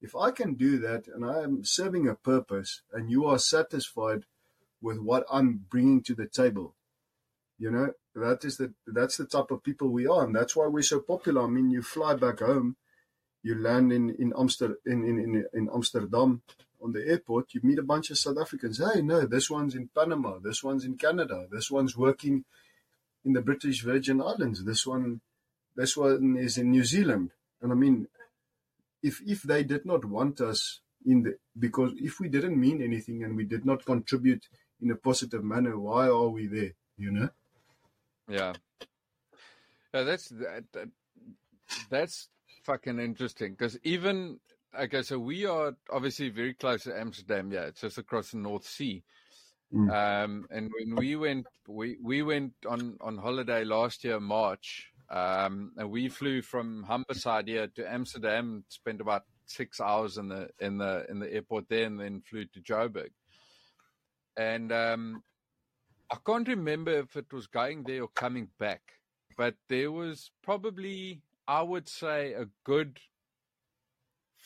If 0.00 0.14
I 0.14 0.30
can 0.30 0.54
do 0.54 0.78
that 0.78 1.08
and 1.08 1.24
I 1.24 1.42
am 1.42 1.64
serving 1.64 2.06
a 2.06 2.14
purpose, 2.14 2.82
and 2.92 3.10
you 3.10 3.24
are 3.24 3.38
satisfied 3.38 4.24
with 4.80 4.98
what 4.98 5.24
I'm 5.32 5.64
bringing 5.70 6.02
to 6.04 6.14
the 6.14 6.26
table, 6.26 6.76
you 7.58 7.70
know 7.70 7.92
that 8.14 8.44
is 8.44 8.58
the 8.58 8.74
that's 8.86 9.16
the 9.16 9.26
type 9.26 9.50
of 9.50 9.64
people 9.64 9.88
we 9.88 10.06
are, 10.06 10.24
and 10.24 10.34
that's 10.34 10.54
why 10.54 10.66
we're 10.66 10.82
so 10.82 11.00
popular. 11.00 11.42
I 11.42 11.48
mean, 11.48 11.70
you 11.70 11.82
fly 11.82 12.14
back 12.14 12.40
home, 12.40 12.76
you 13.42 13.54
land 13.54 13.92
in 13.92 14.10
in 14.10 14.32
Amsterdam 14.38 14.76
in, 14.86 15.04
in, 15.04 15.18
in, 15.18 15.46
in 15.52 15.68
Amsterdam 15.74 16.42
on 16.86 16.92
the 16.92 17.06
airport, 17.06 17.52
you 17.52 17.60
meet 17.62 17.78
a 17.78 17.82
bunch 17.82 18.10
of 18.10 18.18
South 18.18 18.38
Africans. 18.38 18.78
Hey, 18.78 19.02
no, 19.02 19.26
this 19.26 19.50
one's 19.50 19.74
in 19.74 19.88
Panama, 19.88 20.38
this 20.38 20.62
one's 20.62 20.84
in 20.84 20.96
Canada, 20.96 21.46
this 21.50 21.68
one's 21.70 21.96
working 21.96 22.44
in 23.24 23.32
the 23.32 23.42
British 23.42 23.82
Virgin 23.82 24.22
Islands, 24.22 24.64
this 24.64 24.86
one, 24.86 25.20
this 25.74 25.96
one 25.96 26.36
is 26.36 26.56
in 26.56 26.70
New 26.70 26.84
Zealand. 26.84 27.32
And 27.60 27.72
I 27.72 27.74
mean, 27.74 28.06
if 29.02 29.20
if 29.26 29.42
they 29.42 29.64
did 29.64 29.84
not 29.84 30.04
want 30.04 30.40
us 30.40 30.80
in 31.04 31.22
the 31.24 31.38
because 31.58 31.92
if 31.96 32.20
we 32.20 32.28
didn't 32.28 32.58
mean 32.58 32.80
anything 32.80 33.24
and 33.24 33.36
we 33.36 33.44
did 33.44 33.64
not 33.66 33.84
contribute 33.84 34.44
in 34.80 34.90
a 34.90 34.96
positive 34.96 35.42
manner, 35.42 35.78
why 35.78 36.06
are 36.06 36.28
we 36.28 36.46
there? 36.46 36.72
You 36.96 37.10
know? 37.10 37.28
Yeah. 38.28 38.52
Yeah, 39.92 40.02
that's 40.04 40.28
that, 40.28 40.64
that 40.72 40.88
that's 41.90 42.28
fucking 42.64 42.98
interesting 42.98 43.52
because 43.52 43.78
even 43.82 44.38
okay, 44.80 45.02
so 45.02 45.18
we 45.18 45.46
are 45.46 45.76
obviously 45.90 46.28
very 46.30 46.54
close 46.54 46.84
to 46.84 46.98
Amsterdam. 46.98 47.50
Yeah, 47.50 47.66
it's 47.66 47.80
just 47.80 47.98
across 47.98 48.30
the 48.30 48.38
North 48.38 48.66
Sea. 48.66 49.02
Mm. 49.72 49.90
Um, 49.90 50.46
and 50.50 50.70
when 50.78 50.96
we 50.96 51.16
went, 51.16 51.46
we 51.68 51.96
we 52.02 52.22
went 52.22 52.52
on 52.68 52.96
on 53.00 53.18
holiday 53.18 53.64
last 53.64 54.04
year, 54.04 54.20
March. 54.20 54.92
Um, 55.08 55.72
and 55.76 55.90
we 55.90 56.08
flew 56.08 56.42
from 56.42 56.84
Humberside 56.88 57.46
here 57.48 57.68
to 57.76 57.92
Amsterdam. 57.92 58.64
Spent 58.68 59.00
about 59.00 59.24
six 59.46 59.80
hours 59.80 60.18
in 60.18 60.28
the 60.28 60.48
in 60.60 60.78
the 60.78 61.06
in 61.08 61.18
the 61.18 61.32
airport 61.32 61.68
there, 61.68 61.84
and 61.84 61.98
then 62.00 62.22
flew 62.22 62.44
to 62.46 62.60
Joburg. 62.60 63.10
And 64.36 64.70
um, 64.72 65.22
I 66.10 66.16
can't 66.24 66.46
remember 66.46 66.92
if 66.92 67.16
it 67.16 67.32
was 67.32 67.46
going 67.46 67.82
there 67.84 68.02
or 68.02 68.08
coming 68.08 68.48
back, 68.58 68.82
but 69.36 69.54
there 69.68 69.90
was 69.90 70.30
probably, 70.42 71.22
I 71.48 71.62
would 71.62 71.88
say, 71.88 72.34
a 72.34 72.46
good 72.64 72.98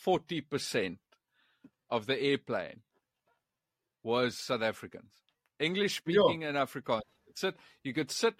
40% 0.07 0.99
of 1.91 2.07
the 2.07 2.21
airplane 2.21 2.81
was 4.03 4.39
South 4.39 4.63
Africans, 4.63 5.13
English 5.59 5.97
speaking 5.97 6.43
yeah. 6.43 6.49
and 6.49 6.57
Afrikaans. 6.57 7.03
Sit, 7.35 7.55
you 7.85 7.95
could 7.95 8.11
sit 8.11 8.35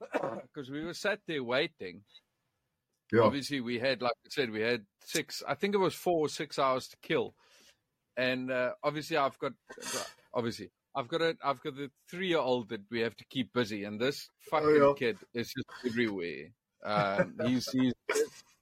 because 0.12 0.70
we 0.70 0.84
were 0.84 0.94
sat 0.94 1.20
there 1.26 1.42
waiting. 1.42 2.02
Yeah. 3.12 3.22
Obviously, 3.22 3.60
we 3.60 3.78
had, 3.78 4.02
like 4.02 4.12
I 4.24 4.28
said, 4.30 4.50
we 4.50 4.60
had 4.60 4.84
six. 5.04 5.42
I 5.46 5.54
think 5.54 5.74
it 5.74 5.78
was 5.78 5.94
four 5.94 6.26
or 6.26 6.28
six 6.28 6.58
hours 6.58 6.88
to 6.88 6.96
kill, 7.02 7.34
and 8.16 8.50
uh, 8.50 8.70
obviously, 8.82 9.16
I've 9.16 9.38
got 9.38 9.52
obviously 10.34 10.70
I've 10.96 11.08
got 11.08 11.22
a 11.22 11.36
I've 11.44 11.62
got 11.62 11.74
a 11.74 11.90
three 12.10 12.28
year 12.28 12.38
old 12.38 12.70
that 12.70 12.80
we 12.90 13.00
have 13.00 13.14
to 13.16 13.24
keep 13.30 13.52
busy, 13.52 13.84
and 13.84 14.00
this 14.00 14.30
fucking 14.50 14.68
oh, 14.68 14.96
yeah. 14.98 15.08
kid 15.08 15.18
is 15.34 15.52
just 15.52 15.86
everywhere. 15.86 16.50
Um, 16.84 17.34
he's 17.44 17.68
he's 17.70 17.92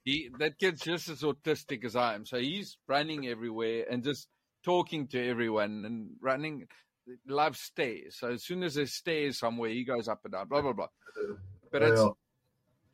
he 0.05 0.29
that 0.39 0.57
kid's 0.57 0.81
just 0.81 1.09
as 1.09 1.21
autistic 1.21 1.83
as 1.83 1.95
I 1.95 2.13
am. 2.15 2.25
So 2.25 2.39
he's 2.39 2.77
running 2.87 3.27
everywhere 3.27 3.85
and 3.89 4.03
just 4.03 4.29
talking 4.63 5.07
to 5.07 5.27
everyone 5.27 5.83
and 5.85 6.11
running. 6.21 6.67
Loves 7.27 7.59
stairs. 7.59 8.17
So 8.17 8.29
as 8.29 8.43
soon 8.43 8.63
as 8.63 8.73
there's 8.73 8.93
stairs 8.93 9.37
somewhere, 9.37 9.69
he 9.69 9.83
goes 9.83 10.07
up 10.07 10.21
and 10.23 10.33
down. 10.33 10.47
Blah 10.47 10.61
blah 10.61 10.73
blah. 10.73 10.87
But 11.71 11.83
it's 11.83 12.01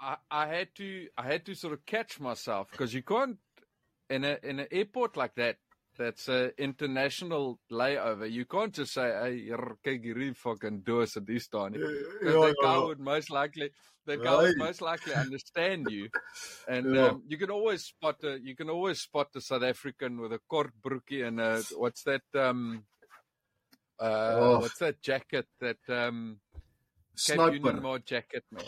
I, 0.01 0.17
I 0.29 0.47
had 0.47 0.75
to 0.75 1.07
I 1.17 1.23
had 1.23 1.45
to 1.45 1.55
sort 1.55 1.73
of 1.73 1.85
catch 1.85 2.19
myself 2.19 2.69
because 2.71 2.93
you 2.93 3.03
can't 3.03 3.37
in 4.09 4.25
a 4.25 4.37
in 4.43 4.59
an 4.59 4.67
airport 4.71 5.15
like 5.15 5.35
that 5.35 5.57
that's 5.97 6.27
an 6.27 6.51
international 6.57 7.59
layover. 7.71 8.29
You 8.29 8.45
can't 8.45 8.73
just 8.73 8.93
say, 8.93 9.11
"Hey, 9.11 9.49
hierdie 9.85 10.35
fucking 10.35 10.81
doos 10.81 11.17
at 11.17 11.25
this 11.25 11.47
time." 11.47 11.73
Because 11.73 11.93
the 12.21 12.55
guy 12.61 12.77
would 12.77 12.99
most 12.99 13.29
likely, 13.29 13.71
the 14.05 14.17
guy 14.17 14.43
would 14.43 14.57
most 14.57 14.81
likely 14.81 15.13
understand 15.13 15.87
you, 15.89 16.09
and 16.67 16.95
yeah. 16.95 17.07
um, 17.07 17.23
you 17.27 17.37
can 17.37 17.51
always 17.51 17.83
spot 17.83 18.17
a, 18.23 18.39
you 18.41 18.55
can 18.55 18.69
always 18.69 18.99
spot 18.99 19.27
the 19.33 19.41
South 19.41 19.63
African 19.63 20.19
with 20.19 20.33
a 20.33 20.39
kort 20.51 20.71
broekie 20.83 21.25
and 21.25 21.39
a 21.39 21.63
what's 21.77 22.03
that 22.03 22.23
um, 22.35 22.83
uh, 23.99 24.35
oh. 24.35 24.59
what's 24.59 24.79
that 24.79 25.01
jacket 25.01 25.47
that 25.59 25.77
um, 25.89 26.39
Cape 27.25 27.53
Union 27.53 27.81
Mart 27.81 28.05
jacket, 28.05 28.43
man. 28.51 28.63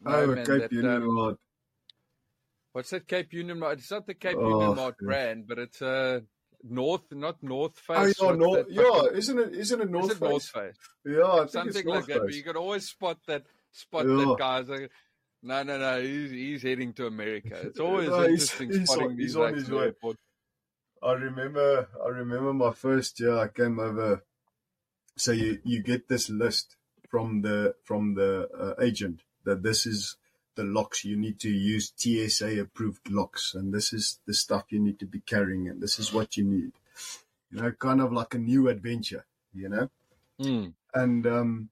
No, 0.00 0.14
oh, 0.14 0.26
man, 0.28 0.46
Cape 0.46 0.60
that, 0.62 0.72
Union 0.72 1.02
um, 1.02 1.14
Mart. 1.14 1.38
What's 2.72 2.90
that 2.90 3.06
Cape 3.06 3.32
Union 3.32 3.58
Mart? 3.58 3.78
It's 3.78 3.90
not 3.90 4.06
the 4.06 4.14
Cape 4.14 4.36
oh, 4.38 4.48
Union 4.48 4.76
Mart 4.76 4.96
brand, 4.98 5.46
but 5.46 5.58
it's 5.58 5.80
a. 5.82 5.88
Uh, 5.88 6.20
North, 6.62 7.10
not 7.10 7.42
North 7.42 7.78
Face. 7.78 8.16
Oh, 8.20 8.32
yeah, 8.32 8.36
North, 8.36 8.66
yeah, 8.68 9.02
isn't 9.14 9.38
it? 9.38 9.54
Isn't 9.54 9.80
it 9.80 9.90
North 9.90 10.04
is 10.04 10.10
it 10.10 10.18
Face? 10.18 10.28
North 10.28 10.46
Face? 10.48 10.76
Yeah, 11.06 11.46
something 11.46 11.86
like 11.86 12.04
that. 12.04 12.20
But 12.20 12.34
you 12.34 12.42
can 12.42 12.56
always 12.56 12.86
spot 12.86 13.16
that. 13.28 13.44
Spot 13.72 14.06
yeah. 14.06 14.16
that 14.16 14.36
guy's 14.38 14.68
like, 14.68 14.90
no, 15.42 15.62
no, 15.62 15.78
no. 15.78 16.02
He's 16.02 16.30
he's 16.30 16.62
heading 16.62 16.92
to 16.94 17.06
America. 17.06 17.58
It's 17.62 17.80
always 17.80 18.08
no, 18.08 18.24
interesting 18.24 18.72
he's, 18.72 18.90
spotting 18.90 19.10
he's 19.10 19.18
these 19.18 19.36
on 19.36 19.54
his 19.54 19.70
way. 19.70 19.92
I 21.02 21.12
remember. 21.12 21.88
I 22.04 22.08
remember 22.08 22.52
my 22.52 22.72
first 22.72 23.20
year. 23.20 23.38
I 23.38 23.48
came 23.48 23.78
over. 23.78 24.24
So 25.16 25.32
you 25.32 25.60
you 25.64 25.82
get 25.82 26.08
this 26.08 26.28
list 26.28 26.76
from 27.08 27.42
the 27.42 27.74
from 27.84 28.14
the 28.14 28.48
uh, 28.56 28.82
agent 28.82 29.22
that 29.44 29.62
this 29.62 29.86
is 29.86 30.16
the 30.54 30.64
locks 30.64 31.04
you 31.04 31.16
need 31.16 31.38
to 31.40 31.48
use 31.48 31.92
TSA 31.96 32.60
approved 32.60 33.08
locks 33.10 33.54
and 33.54 33.72
this 33.72 33.92
is 33.92 34.18
the 34.26 34.34
stuff 34.34 34.64
you 34.70 34.80
need 34.80 34.98
to 34.98 35.06
be 35.06 35.20
carrying 35.20 35.68
and 35.68 35.80
this 35.80 35.98
is 35.98 36.12
what 36.12 36.36
you 36.36 36.44
need. 36.44 36.72
You 37.50 37.62
know, 37.62 37.72
kind 37.72 38.00
of 38.00 38.12
like 38.12 38.34
a 38.34 38.38
new 38.38 38.68
adventure, 38.68 39.24
you 39.54 39.68
know? 39.68 39.90
Mm. 40.40 40.74
And 40.94 41.26
um 41.26 41.70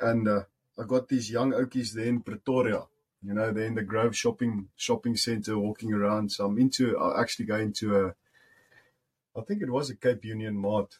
and 0.00 0.28
uh, 0.28 0.40
I 0.80 0.84
got 0.84 1.08
these 1.08 1.30
young 1.30 1.52
okies 1.52 1.92
there 1.92 2.06
in 2.06 2.22
Pretoria. 2.22 2.82
You 3.22 3.34
know, 3.34 3.52
they're 3.52 3.66
in 3.66 3.74
the 3.74 3.82
Grove 3.82 4.16
shopping 4.16 4.68
shopping 4.76 5.14
center 5.14 5.58
walking 5.58 5.92
around. 5.92 6.32
So 6.32 6.46
I'm 6.46 6.58
into 6.58 6.98
I 6.98 7.20
actually 7.20 7.44
going 7.44 7.74
to 7.74 7.86
a 8.00 8.14
I 9.38 9.42
think 9.42 9.60
it 9.60 9.70
was 9.70 9.90
a 9.90 9.96
Cape 9.96 10.24
Union 10.24 10.56
Mart. 10.56 10.98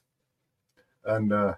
And 1.04 1.32
uh 1.32 1.54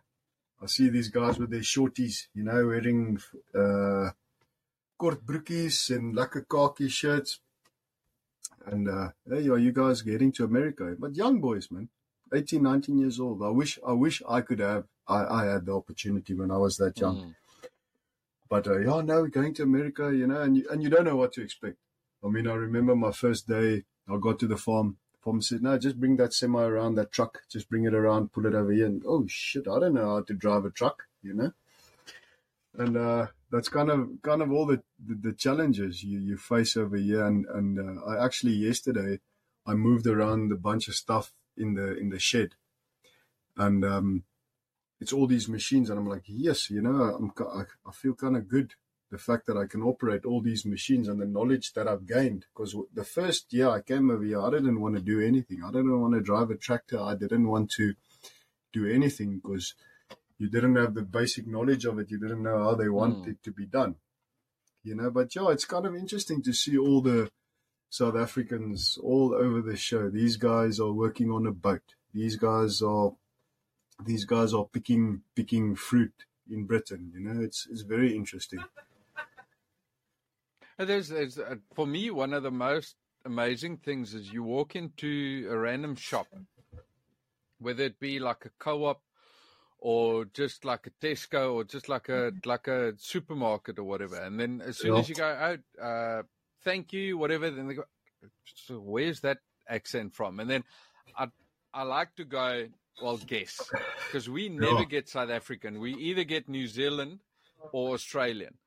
I 0.62 0.66
see 0.66 0.88
these 0.88 1.08
guys 1.08 1.38
with 1.38 1.50
their 1.50 1.66
shorties, 1.74 2.28
you 2.32 2.44
know, 2.44 2.64
wearing 2.64 3.18
uh 3.54 4.10
kort 4.96 5.24
broekies 5.24 5.90
en 5.90 6.14
lekker 6.14 6.44
khaki 6.48 6.88
shirts. 6.88 7.40
And 8.64 8.88
uh, 8.88 9.08
hey, 9.28 9.48
are 9.48 9.58
you 9.58 9.72
guys 9.72 10.02
getting 10.02 10.30
to 10.32 10.44
America? 10.44 10.94
But 10.96 11.16
young 11.16 11.40
boys, 11.40 11.68
man, 11.72 11.88
18, 12.32 12.62
19 12.62 12.98
years 12.98 13.18
old. 13.18 13.42
I 13.42 13.48
wish, 13.48 13.80
I 13.84 13.90
wish 13.90 14.22
I 14.28 14.40
could 14.40 14.60
have, 14.60 14.84
I, 15.08 15.24
I 15.24 15.44
had 15.46 15.66
the 15.66 15.74
opportunity 15.74 16.34
when 16.34 16.52
I 16.52 16.58
was 16.58 16.76
that 16.76 16.96
young. 16.96 17.16
Mm. 17.16 17.34
But 18.52 18.68
uh, 18.68 18.80
yeah, 18.80 19.00
now 19.00 19.22
we're 19.22 19.28
going 19.28 19.54
to 19.54 19.62
America, 19.62 20.14
you 20.14 20.26
know, 20.26 20.42
and 20.42 20.58
you, 20.58 20.66
and 20.70 20.82
you 20.82 20.90
don't 20.90 21.06
know 21.06 21.16
what 21.16 21.32
to 21.32 21.42
expect. 21.42 21.78
I 22.22 22.28
mean, 22.28 22.46
I 22.46 22.52
remember 22.52 22.94
my 22.94 23.10
first 23.10 23.48
day, 23.48 23.84
I 24.06 24.18
got 24.20 24.38
to 24.40 24.46
the 24.46 24.58
farm. 24.58 24.98
Farm 25.24 25.40
said, 25.40 25.62
no, 25.62 25.78
just 25.78 25.98
bring 25.98 26.16
that 26.16 26.34
semi 26.34 26.62
around, 26.62 26.96
that 26.96 27.12
truck, 27.12 27.38
just 27.50 27.70
bring 27.70 27.84
it 27.84 27.94
around, 27.94 28.30
pull 28.30 28.44
it 28.44 28.54
over 28.54 28.70
here. 28.70 28.84
And 28.84 29.02
oh 29.06 29.24
shit, 29.26 29.66
I 29.66 29.80
don't 29.80 29.94
know 29.94 30.16
how 30.16 30.20
to 30.20 30.34
drive 30.34 30.66
a 30.66 30.70
truck, 30.70 31.04
you 31.22 31.32
know? 31.32 31.52
And, 32.76 32.94
uh, 32.94 33.26
that's 33.50 33.70
kind 33.70 33.90
of 33.90 34.10
kind 34.22 34.42
of 34.42 34.52
all 34.52 34.66
the, 34.66 34.82
the, 35.02 35.14
the 35.14 35.32
challenges 35.32 36.04
you, 36.04 36.18
you 36.18 36.36
face 36.36 36.76
over 36.76 36.98
here. 36.98 37.24
And 37.24 37.46
and 37.46 37.78
uh, 37.78 38.04
I 38.04 38.22
actually 38.22 38.52
yesterday 38.52 39.20
I 39.66 39.72
moved 39.72 40.06
around 40.06 40.52
a 40.52 40.56
bunch 40.56 40.88
of 40.88 40.94
stuff 40.94 41.32
in 41.56 41.72
the 41.72 41.96
in 41.96 42.10
the 42.10 42.18
shed, 42.18 42.54
and 43.56 43.82
um, 43.82 44.24
it's 45.02 45.12
all 45.12 45.26
these 45.26 45.48
machines, 45.48 45.90
and 45.90 45.98
I'm 45.98 46.08
like, 46.08 46.22
yes, 46.26 46.70
you 46.70 46.80
know, 46.80 46.90
I'm 47.18 47.32
I, 47.38 47.64
I 47.88 47.92
feel 47.92 48.14
kind 48.14 48.36
of 48.36 48.48
good 48.48 48.74
the 49.10 49.18
fact 49.18 49.46
that 49.46 49.58
I 49.58 49.66
can 49.66 49.82
operate 49.82 50.24
all 50.24 50.40
these 50.40 50.64
machines 50.64 51.08
and 51.08 51.20
the 51.20 51.26
knowledge 51.26 51.72
that 51.74 51.88
I've 51.88 52.06
gained. 52.06 52.46
Because 52.54 52.74
the 52.94 53.04
first 53.04 53.52
year 53.52 53.68
I 53.68 53.82
came 53.82 54.10
over 54.10 54.24
here, 54.24 54.40
I 54.40 54.50
didn't 54.50 54.80
want 54.80 54.94
to 54.94 55.02
do 55.02 55.20
anything. 55.20 55.60
I 55.62 55.72
didn't 55.72 56.00
want 56.00 56.14
to 56.14 56.20
drive 56.20 56.50
a 56.50 56.56
tractor. 56.56 57.00
I 57.00 57.16
didn't 57.16 57.48
want 57.48 57.70
to 57.72 57.94
do 58.72 58.86
anything 58.86 59.40
because 59.42 59.74
you 60.38 60.48
didn't 60.48 60.76
have 60.76 60.94
the 60.94 61.02
basic 61.02 61.46
knowledge 61.46 61.84
of 61.84 61.98
it. 61.98 62.10
You 62.10 62.18
didn't 62.20 62.44
know 62.44 62.62
how 62.62 62.74
they 62.76 62.88
want 62.88 63.24
mm. 63.24 63.28
it 63.32 63.42
to 63.42 63.50
be 63.50 63.66
done. 63.66 63.96
You 64.84 64.94
know, 64.94 65.10
but 65.10 65.34
yeah, 65.34 65.50
it's 65.50 65.66
kind 65.66 65.84
of 65.84 65.94
interesting 65.96 66.42
to 66.44 66.52
see 66.52 66.78
all 66.78 67.02
the 67.02 67.28
South 67.90 68.16
Africans 68.16 68.98
all 69.02 69.34
over 69.34 69.60
the 69.60 69.76
show. 69.76 70.08
These 70.08 70.36
guys 70.36 70.80
are 70.80 70.92
working 70.92 71.30
on 71.30 71.46
a 71.46 71.52
boat. 71.52 71.82
These 72.14 72.36
guys 72.36 72.80
are 72.80 73.12
these 74.04 74.24
guys 74.24 74.52
are 74.54 74.64
picking 74.64 75.22
picking 75.34 75.74
fruit 75.76 76.12
in 76.50 76.64
Britain. 76.66 77.10
You 77.14 77.20
know, 77.20 77.40
it's 77.42 77.66
it's 77.70 77.82
very 77.82 78.14
interesting. 78.14 78.64
There's, 80.78 81.08
there's 81.08 81.38
uh, 81.38 81.56
for 81.74 81.86
me 81.86 82.10
one 82.10 82.32
of 82.32 82.42
the 82.42 82.50
most 82.50 82.96
amazing 83.24 83.78
things 83.78 84.14
is 84.14 84.32
you 84.32 84.42
walk 84.42 84.74
into 84.74 85.46
a 85.50 85.56
random 85.56 85.94
shop, 85.94 86.26
whether 87.58 87.84
it 87.84 88.00
be 88.00 88.18
like 88.18 88.44
a 88.44 88.50
co-op 88.58 89.00
or 89.78 90.24
just 90.26 90.64
like 90.64 90.86
a 90.86 90.90
Tesco 91.04 91.54
or 91.54 91.64
just 91.64 91.88
like 91.88 92.08
a 92.08 92.32
like 92.44 92.68
a 92.68 92.94
supermarket 92.98 93.78
or 93.78 93.84
whatever. 93.84 94.16
And 94.16 94.38
then 94.40 94.60
as 94.64 94.78
soon 94.78 94.94
Yeah. 94.94 95.00
as 95.00 95.08
you 95.08 95.14
go 95.14 95.26
out, 95.26 95.60
uh, 95.80 96.22
thank 96.64 96.92
you, 96.92 97.18
whatever, 97.18 97.50
then 97.50 97.68
they 97.68 97.74
go, 97.74 97.84
so 98.44 98.78
where's 98.78 99.20
that 99.20 99.38
accent 99.68 100.14
from? 100.14 100.40
And 100.40 100.48
then 100.50 100.64
I 101.16 101.28
I 101.74 101.82
like 101.82 102.14
to 102.16 102.24
go, 102.24 102.68
well, 103.00 103.16
guess 103.18 103.70
because 104.06 104.28
we 104.28 104.48
never 104.48 104.80
Yeah. 104.80 104.84
get 104.84 105.08
South 105.08 105.30
African. 105.30 105.80
We 105.80 105.94
either 105.94 106.24
get 106.24 106.48
New 106.48 106.66
Zealand 106.66 107.20
or 107.72 107.94
Australian. 107.94 108.58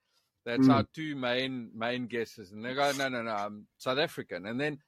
That's 0.46 0.68
Mm. 0.68 0.74
our 0.74 0.84
two 0.94 1.16
main 1.16 1.72
main 1.74 2.08
guesses. 2.08 2.52
And 2.52 2.64
they 2.64 2.74
go, 2.74 2.92
no, 2.92 3.10
no, 3.10 3.22
no, 3.24 3.32
I'm 3.32 3.68
South 3.78 3.98
African. 3.98 4.46
And 4.46 4.60
then 4.60 4.80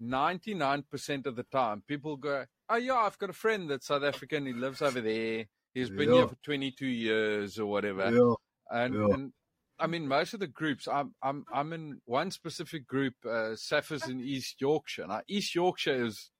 99% 0.00 1.26
of 1.26 1.36
the 1.36 1.42
time, 1.44 1.82
people 1.86 2.16
go, 2.16 2.44
oh, 2.68 2.76
yeah, 2.76 2.94
I've 2.96 3.18
got 3.18 3.30
a 3.30 3.34
friend 3.34 3.68
that's 3.70 3.86
South 3.86 4.02
African. 4.04 4.46
He 4.46 4.52
lives 4.52 4.82
over 4.82 5.00
there. 5.00 5.46
He's 5.74 5.90
been 5.90 6.08
Yeah. 6.10 6.14
here 6.16 6.28
for 6.28 6.36
22 6.42 6.86
years 6.86 7.58
or 7.58 7.66
whatever. 7.66 8.10
Yeah. 8.10 8.34
And, 8.70 8.94
and 8.94 9.32
I 9.78 9.86
mean, 9.86 10.08
most 10.08 10.34
of 10.34 10.40
the 10.40 10.46
groups, 10.48 10.88
I'm 10.88 11.14
I'm 11.22 11.44
I'm 11.52 11.72
in 11.72 12.00
one 12.04 12.30
specific 12.32 12.86
group, 12.86 13.14
uh, 13.24 13.54
Saffers 13.54 14.08
in 14.08 14.20
East 14.20 14.60
Yorkshire. 14.60 15.06
Now, 15.06 15.22
East 15.28 15.54
Yorkshire 15.54 16.04
is 16.04 16.30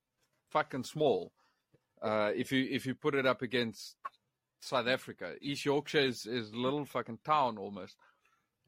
fucking 0.51 0.85
small. 0.85 1.33
Uh, 2.03 2.31
if 2.35 2.53
you 2.53 2.67
if 2.71 2.87
you 2.87 2.95
put 2.95 3.15
it 3.15 3.27
up 3.27 3.43
against 3.43 3.97
South 4.61 4.87
Africa, 4.87 5.35
East 5.41 5.65
Yorkshire 5.65 5.99
is 6.07 6.27
is 6.27 6.51
a 6.53 6.57
little 6.57 6.85
fucking 6.85 7.19
town 7.25 7.59
almost, 7.59 7.97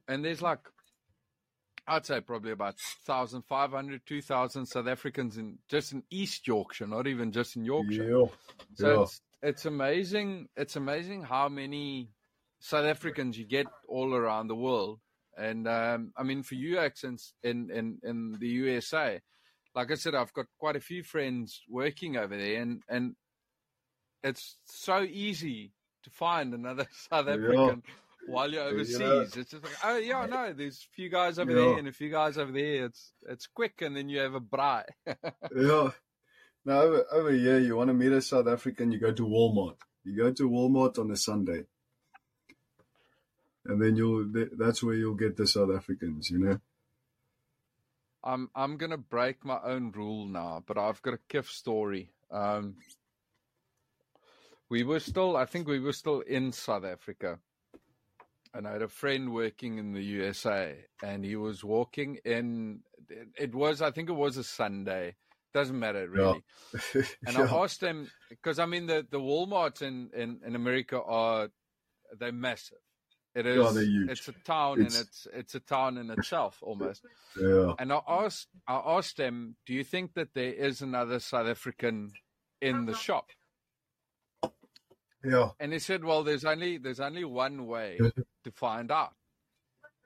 and 0.08 0.24
there's 0.24 0.42
like. 0.42 0.60
I'd 1.86 2.06
say 2.06 2.20
probably 2.20 2.52
about 2.52 2.76
1,500, 3.06 4.02
2,000 4.06 4.66
South 4.66 4.86
Africans 4.86 5.38
in 5.38 5.58
just 5.68 5.92
in 5.92 6.04
East 6.08 6.46
Yorkshire, 6.46 6.86
not 6.86 7.08
even 7.08 7.32
just 7.32 7.56
in 7.56 7.64
Yorkshire. 7.64 8.08
Yeah. 8.08 8.26
So 8.74 8.86
Yeah. 8.94 9.02
it's 9.02 9.20
it's 9.42 9.64
amazing. 9.64 10.48
It's 10.56 10.76
amazing 10.76 11.22
how 11.22 11.48
many 11.48 12.10
South 12.60 12.84
Africans 12.84 13.38
you 13.38 13.44
get 13.46 13.66
all 13.88 14.14
around 14.14 14.46
the 14.48 14.54
world. 14.54 15.00
And 15.36 15.66
um, 15.66 16.12
I 16.16 16.22
mean, 16.22 16.42
for 16.44 16.54
you 16.54 16.78
accents 16.78 17.32
in, 17.42 17.70
in, 17.70 17.98
in 18.04 18.36
the 18.38 18.48
USA, 18.48 19.20
like 19.74 19.90
I 19.90 19.94
said, 19.94 20.14
I've 20.14 20.34
got 20.34 20.46
quite 20.58 20.76
a 20.76 20.80
few 20.80 21.02
friends 21.02 21.62
working 21.68 22.16
over 22.16 22.36
there, 22.36 22.60
and, 22.60 22.82
and 22.88 23.16
it's 24.22 24.56
so 24.66 25.02
easy 25.02 25.72
to 26.04 26.10
find 26.10 26.54
another 26.54 26.86
South 27.10 27.26
Yeah. 27.26 27.34
African 27.34 27.82
while 28.26 28.50
you're 28.50 28.64
Yeah. 28.64 28.70
overseas. 28.72 29.36
It's 29.36 29.50
just 29.50 29.62
like, 29.64 29.72
oh 29.84 29.96
yeah, 29.96 30.26
no, 30.26 30.52
there's 30.52 30.86
a 30.90 30.94
few 30.94 31.08
guys 31.08 31.38
over 31.38 31.50
Yeah. 31.52 31.56
there 31.70 31.78
and 31.78 31.88
a 31.88 31.92
few 31.92 32.10
guys 32.10 32.38
over 32.38 32.52
there. 32.52 32.86
It's 32.86 33.12
it's 33.28 33.46
quick, 33.46 33.82
and 33.82 33.96
then 33.96 34.08
you 34.08 34.20
have 34.20 34.34
a 34.34 34.40
braai. 34.40 34.84
Yeah. 35.56 35.90
Now 36.64 36.80
over, 36.82 37.06
over 37.10 37.30
here, 37.32 37.58
you 37.58 37.74
want 37.76 37.88
to 37.88 37.94
meet 37.94 38.12
a 38.12 38.20
South 38.20 38.46
African, 38.46 38.92
you 38.92 38.98
go 38.98 39.12
to 39.12 39.26
Walmart. 39.26 39.76
You 40.04 40.14
go 40.16 40.30
to 40.30 40.48
Walmart 40.48 40.98
on 40.98 41.10
a 41.10 41.16
Sunday, 41.16 41.64
and 43.64 43.80
then 43.82 43.96
you'll 43.96 44.30
that's 44.58 44.82
where 44.82 44.94
you'll 44.94 45.14
get 45.14 45.36
the 45.36 45.46
South 45.46 45.70
Africans. 45.74 46.30
You 46.30 46.38
know. 46.38 46.60
I'm 48.22 48.50
I'm 48.54 48.76
gonna 48.76 48.98
break 48.98 49.44
my 49.44 49.58
own 49.64 49.92
rule 49.92 50.26
now, 50.26 50.62
but 50.66 50.76
I've 50.78 51.00
got 51.02 51.14
a 51.14 51.18
kiff 51.28 51.46
story. 51.46 52.12
Um, 52.30 52.76
we 54.70 54.82
were 54.84 55.00
still, 55.00 55.36
I 55.36 55.44
think 55.44 55.68
we 55.68 55.80
were 55.80 55.92
still 55.92 56.20
in 56.20 56.52
South 56.52 56.84
Africa, 56.84 57.38
and 58.54 58.66
I 58.66 58.72
had 58.72 58.82
a 58.82 58.88
friend 58.88 59.32
working 59.34 59.78
in 59.78 59.92
the 59.92 60.02
USA, 60.02 60.76
and 61.02 61.24
he 61.24 61.36
was 61.36 61.62
walking 61.62 62.18
in. 62.24 62.80
It, 63.36 63.54
was, 63.54 63.82
I 63.82 63.90
think, 63.90 64.08
it 64.08 64.12
was 64.14 64.36
a 64.36 64.44
Sunday. 64.44 65.16
Doesn't 65.52 65.78
matter 65.78 66.08
really. 66.08 66.44
And 67.26 67.36
I 67.36 67.42
asked 67.42 67.82
him 67.82 68.08
because 68.28 68.60
I 68.60 68.66
mean 68.66 68.86
the 68.86 69.04
the 69.10 69.18
WalMarts 69.18 69.82
in 69.82 70.10
in 70.14 70.38
in 70.46 70.54
America 70.54 71.02
are 71.02 71.48
they're 72.20 72.30
massive. 72.30 72.78
It 73.34 73.46
is. 73.46 73.56
Yeah, 73.64 73.70
they're 73.72 73.82
huge. 73.84 74.10
It's 74.10 74.28
a 74.28 74.32
town, 74.44 74.80
It's- 74.80 74.94
and 74.96 75.04
it's 75.06 75.26
it's 75.34 75.54
a 75.56 75.60
town 75.60 75.98
in 75.98 76.08
itself 76.10 76.58
almost. 76.62 77.04
yeah. 77.36 77.72
And 77.80 77.92
I 77.92 78.00
asked, 78.06 78.46
I 78.68 78.76
asked 78.96 79.16
them, 79.16 79.56
do 79.66 79.72
you 79.74 79.82
think 79.82 80.14
that 80.14 80.34
there 80.34 80.52
is 80.52 80.82
another 80.82 81.18
South 81.18 81.48
African 81.48 82.12
in 82.62 82.86
the 82.86 82.94
shop? 82.94 83.26
Yeah. 85.24 85.50
And 85.60 85.72
he 85.72 85.78
said, 85.78 86.04
well, 86.04 86.22
there's 86.24 86.44
only 86.44 86.78
there's 86.78 87.00
only 87.00 87.24
one 87.24 87.66
way 87.66 87.98
to 88.44 88.50
find 88.52 88.90
out. 88.90 89.12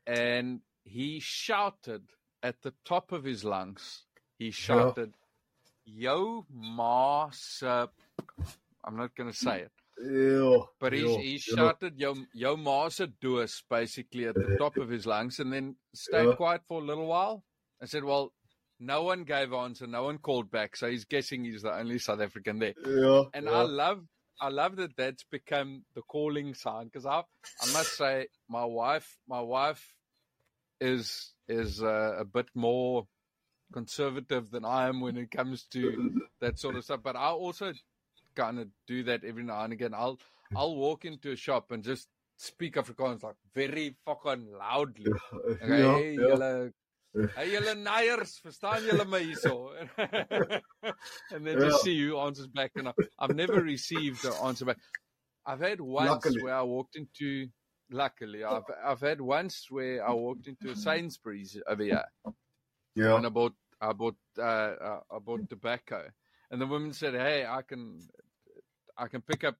And 0.07 0.61
he 0.85 1.21
shouted 1.21 2.03
at 2.43 2.61
the 2.63 2.75
top 2.85 3.13
of 3.13 3.25
his 3.25 3.45
lungs. 3.45 4.03
He 4.39 4.51
shouted, 4.51 5.15
"Yo, 5.85 6.45
ma, 6.53 7.31
se-" 7.33 7.87
I'm 8.85 8.97
not 8.97 9.15
going 9.15 9.31
to 9.31 9.37
say 9.37 9.63
it, 9.63 9.73
Yeah. 9.99 10.59
but 10.81 10.93
he 10.93 11.17
he 11.23 11.39
shouted, 11.39 11.99
"Yo, 11.99 12.15
yo, 12.35 12.57
ma, 12.57 12.89
se 12.89 13.07
basically 13.71 14.27
at 14.27 14.35
the 14.35 14.57
top 14.59 14.77
of 14.77 14.91
his 14.91 15.07
lungs, 15.07 15.39
and 15.41 15.53
then 15.53 15.77
stayed 15.95 16.27
Yeah. 16.27 16.35
quiet 16.35 16.63
for 16.69 16.83
a 16.83 16.85
little 16.85 17.07
while. 17.07 17.45
and 17.81 17.89
said, 17.89 18.05
"Well." 18.05 18.33
No 18.81 19.05
one 19.05 19.23
gave 19.23 19.53
answer. 19.53 19.87
No 19.87 20.03
one 20.03 20.19
called 20.19 20.51
back. 20.51 20.75
So 20.77 20.91
he's 20.91 21.05
guessing 21.05 21.45
he's 21.45 21.63
the 21.63 21.73
only 21.73 21.99
South 22.01 22.21
African 22.21 22.59
there. 22.59 22.75
Yeah. 22.85 23.23
And. 23.33 23.49
I 23.49 23.63
love, 23.63 24.05
I 24.41 24.49
love 24.49 24.77
that 24.77 24.97
that's 24.97 25.25
become 25.25 25.85
the 25.95 26.03
calling 26.03 26.55
sign 26.55 26.87
because 26.87 27.07
I, 27.07 27.25
I 27.61 27.67
must 27.73 27.97
say, 27.97 28.29
my 28.49 28.65
wife, 28.65 29.19
my 29.27 29.41
wife, 29.41 29.95
is 30.81 31.35
is 31.49 31.83
uh, 31.83 32.17
a 32.19 32.25
bit 32.25 32.49
more 32.55 33.07
conservative 33.73 34.51
than 34.51 34.65
I 34.65 34.89
am 34.89 35.01
when 35.01 35.17
it 35.17 35.31
comes 35.31 35.67
to 35.69 36.01
that 36.41 36.59
sort 36.59 36.77
of 36.77 36.85
stuff. 36.85 37.03
But 37.03 37.17
I 37.17 37.29
also 37.29 37.73
kind 38.35 38.59
of 38.61 38.69
do 38.87 39.05
that 39.05 39.25
every 39.25 39.45
now 39.45 39.63
and 39.65 39.73
again. 39.73 39.95
I'll 39.95 40.21
I'll 40.55 40.77
walk 40.77 41.05
into 41.05 41.33
a 41.33 41.37
shop 41.37 41.71
and 41.73 41.83
just 41.85 42.09
speak 42.37 42.75
Afrikaans 42.77 43.23
like 43.23 43.37
very 43.55 43.97
fucking 44.05 44.53
loudly. 44.53 45.15
Okay, 45.63 45.63
yeah, 45.77 46.01
hey, 46.01 46.15
yeah. 46.17 46.39
Hey, 47.37 47.51
julle 47.55 47.75
naiers, 47.83 48.41
verstaan 48.43 48.83
julle 48.87 49.07
my 49.07 49.21
hierso? 49.21 49.73
and 51.31 51.47
then 51.47 51.61
just 51.61 51.83
see 51.83 52.01
who 52.07 52.19
answers 52.19 52.47
back. 52.49 52.73
And 52.77 52.89
I, 52.89 52.93
I've 53.19 53.35
never 53.35 53.61
received 53.63 54.25
an 54.25 54.33
answer 54.45 54.65
back. 54.65 54.79
I've 55.47 55.61
had 55.61 55.81
once 55.81 56.09
Luckily. 56.11 56.43
where 56.43 56.55
I 56.55 56.63
walked 56.63 56.97
into, 56.97 57.49
luckily, 57.91 58.45
I've, 58.45 58.63
I've 58.85 59.01
had 59.01 59.21
once 59.21 59.67
where 59.71 60.07
I 60.07 60.13
walked 60.13 60.47
into 60.49 60.71
a 60.71 60.77
Sainsbury's 60.77 61.57
over 61.69 61.83
here 61.83 62.05
Yeah. 62.95 63.17
and 63.17 63.27
I 63.27 63.29
bought, 63.29 63.55
I 63.81 63.93
bought, 63.93 64.17
uh, 64.39 64.43
uh, 64.43 65.01
I 65.11 65.19
bought 65.19 65.49
tobacco. 65.51 66.09
And 66.51 66.61
the 66.61 66.67
woman 66.67 66.93
said, 66.93 67.15
hey, 67.15 67.45
I 67.45 67.63
can, 67.63 68.01
I 68.97 69.09
can 69.09 69.21
pick 69.21 69.45
up 69.45 69.57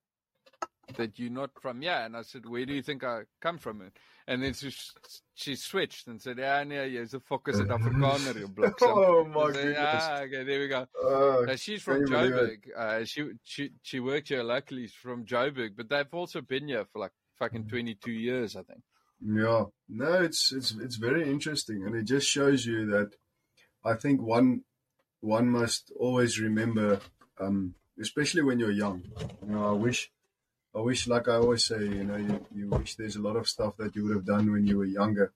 that 0.97 1.19
you're 1.19 1.31
not 1.31 1.51
from 1.61 1.81
here. 1.83 1.93
And 2.05 2.17
I 2.17 2.23
said, 2.23 2.47
where 2.47 2.65
do 2.67 2.75
you 2.75 2.83
think 2.83 3.05
I 3.05 3.23
come 3.41 3.59
from? 3.59 3.83
And 4.27 4.43
then 4.43 4.55
she, 4.55 4.71
she 5.35 5.55
switched 5.57 6.07
and 6.07 6.21
said, 6.21 6.39
yeah, 6.39 6.65
no, 6.65 6.89
jy's 6.89 7.13
'n 7.15 7.21
fokker 7.21 7.53
Suid-Afrikaner, 7.53 8.39
you 8.39 8.49
bliksem. 8.57 8.75
Oh 8.81 9.25
my 9.25 9.43
I 9.43 9.53
said, 9.53 9.63
goodness. 9.65 10.05
ah, 10.09 10.21
okay, 10.23 10.45
there 10.45 10.61
we 10.61 10.69
go. 10.69 10.87
Uh, 11.03 11.53
Uh, 11.53 11.57
she's 11.57 11.83
from 11.83 12.07
can 12.07 12.25
you 12.25 12.31
believe 12.31 12.59
Joburg. 12.59 12.77
Uh, 12.77 13.05
she 13.05 13.31
she 13.43 13.71
she 13.83 14.01
worked 14.01 14.29
here 14.29 14.43
locally. 14.43 14.87
She's 14.87 14.95
from 14.95 15.25
Joburg, 15.27 15.77
but 15.77 15.89
they've 15.91 16.13
also 16.15 16.41
been 16.41 16.69
here 16.69 16.85
for 16.91 17.01
like 17.01 17.13
fucking 17.39 17.69
twenty 17.69 17.95
two 17.97 18.13
years, 18.13 18.57
I 18.57 18.63
think. 18.63 18.83
Yeah, 19.21 19.65
no, 19.89 20.13
it's 20.23 20.53
it's 20.53 20.73
it's 20.81 20.97
very 20.97 21.29
interesting, 21.31 21.85
and 21.87 21.95
it 21.95 22.05
just 22.05 22.27
shows 22.29 22.65
you 22.65 22.87
that 22.87 23.11
I 23.85 23.95
think 23.95 24.23
one 24.23 24.63
one 25.21 25.49
must 25.49 25.93
always 25.99 26.39
remember, 26.41 27.01
um, 27.39 27.75
especially 28.01 28.43
when 28.43 28.59
you're 28.59 28.71
young. 28.85 29.03
You 29.47 29.53
know, 29.55 29.69
I 29.69 29.73
wish, 29.73 30.11
I 30.77 30.81
wish, 30.81 31.07
like 31.07 31.29
I 31.29 31.35
always 31.37 31.65
say, 31.65 31.79
you 31.79 32.05
know, 32.05 32.17
you, 32.17 32.47
you 32.55 32.69
wish 32.69 32.97
there's 32.97 33.17
a 33.17 33.23
lot 33.23 33.37
of 33.37 33.49
stuff 33.49 33.77
that 33.79 33.95
you 33.95 34.05
would 34.05 34.15
have 34.17 34.25
done 34.27 34.51
when 34.51 34.67
you 34.67 34.79
were 34.79 34.85
younger, 34.85 35.33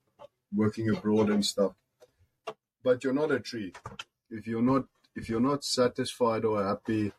working 0.54 0.90
abroad 0.90 1.30
and 1.30 1.44
stuff. 1.46 1.72
But 2.82 3.04
you're 3.04 3.12
not 3.12 3.30
a 3.30 3.38
tree. 3.38 3.72
If 4.30 4.46
you're 4.46 4.62
not 4.62 4.84
if 5.14 5.28
you're 5.28 5.40
not 5.40 5.64
satisfied 5.64 6.44
or 6.44 6.64
happy 6.64 7.12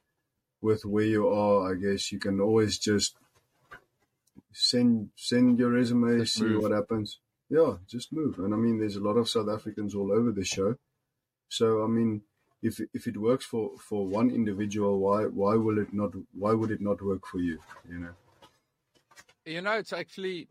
with 0.62 0.86
where 0.86 1.06
you 1.06 1.28
are, 1.30 1.72
I 1.72 1.76
guess 1.76 2.12
you 2.12 2.20
can 2.20 2.40
always 2.40 2.78
just 2.78 3.16
send 4.52 5.10
send 5.16 5.60
your 5.60 5.70
resume, 5.70 6.20
Just 6.20 6.36
see 6.36 6.44
move. 6.46 6.64
what 6.64 6.72
happens. 6.72 7.20
Yeah, 7.50 7.76
just 7.88 8.14
move. 8.14 8.40
And 8.40 8.54
I 8.54 8.58
mean, 8.58 8.80
there's 8.80 8.96
a 8.96 9.02
lot 9.02 9.18
of 9.18 9.30
South 9.30 9.50
Africans 9.50 9.96
all 9.96 10.12
over 10.12 10.32
the 10.32 10.44
show. 10.46 10.76
So 11.50 11.84
I 11.84 11.88
mean, 11.88 12.22
if 12.62 12.80
if 12.94 13.08
it 13.08 13.18
works 13.18 13.46
for 13.46 13.72
for 13.78 14.06
one 14.06 14.30
individual, 14.30 15.00
why 15.00 15.24
why 15.24 15.56
will 15.56 15.80
it 15.80 15.94
not? 15.94 16.12
Why 16.34 16.54
would 16.54 16.72
it 16.72 16.82
not 16.82 17.02
work 17.02 17.26
for 17.26 17.40
you? 17.40 17.60
You 17.90 18.00
know. 18.00 18.14
You 19.46 19.62
know, 19.62 19.74
it's 19.74 19.94
actually 19.94 20.48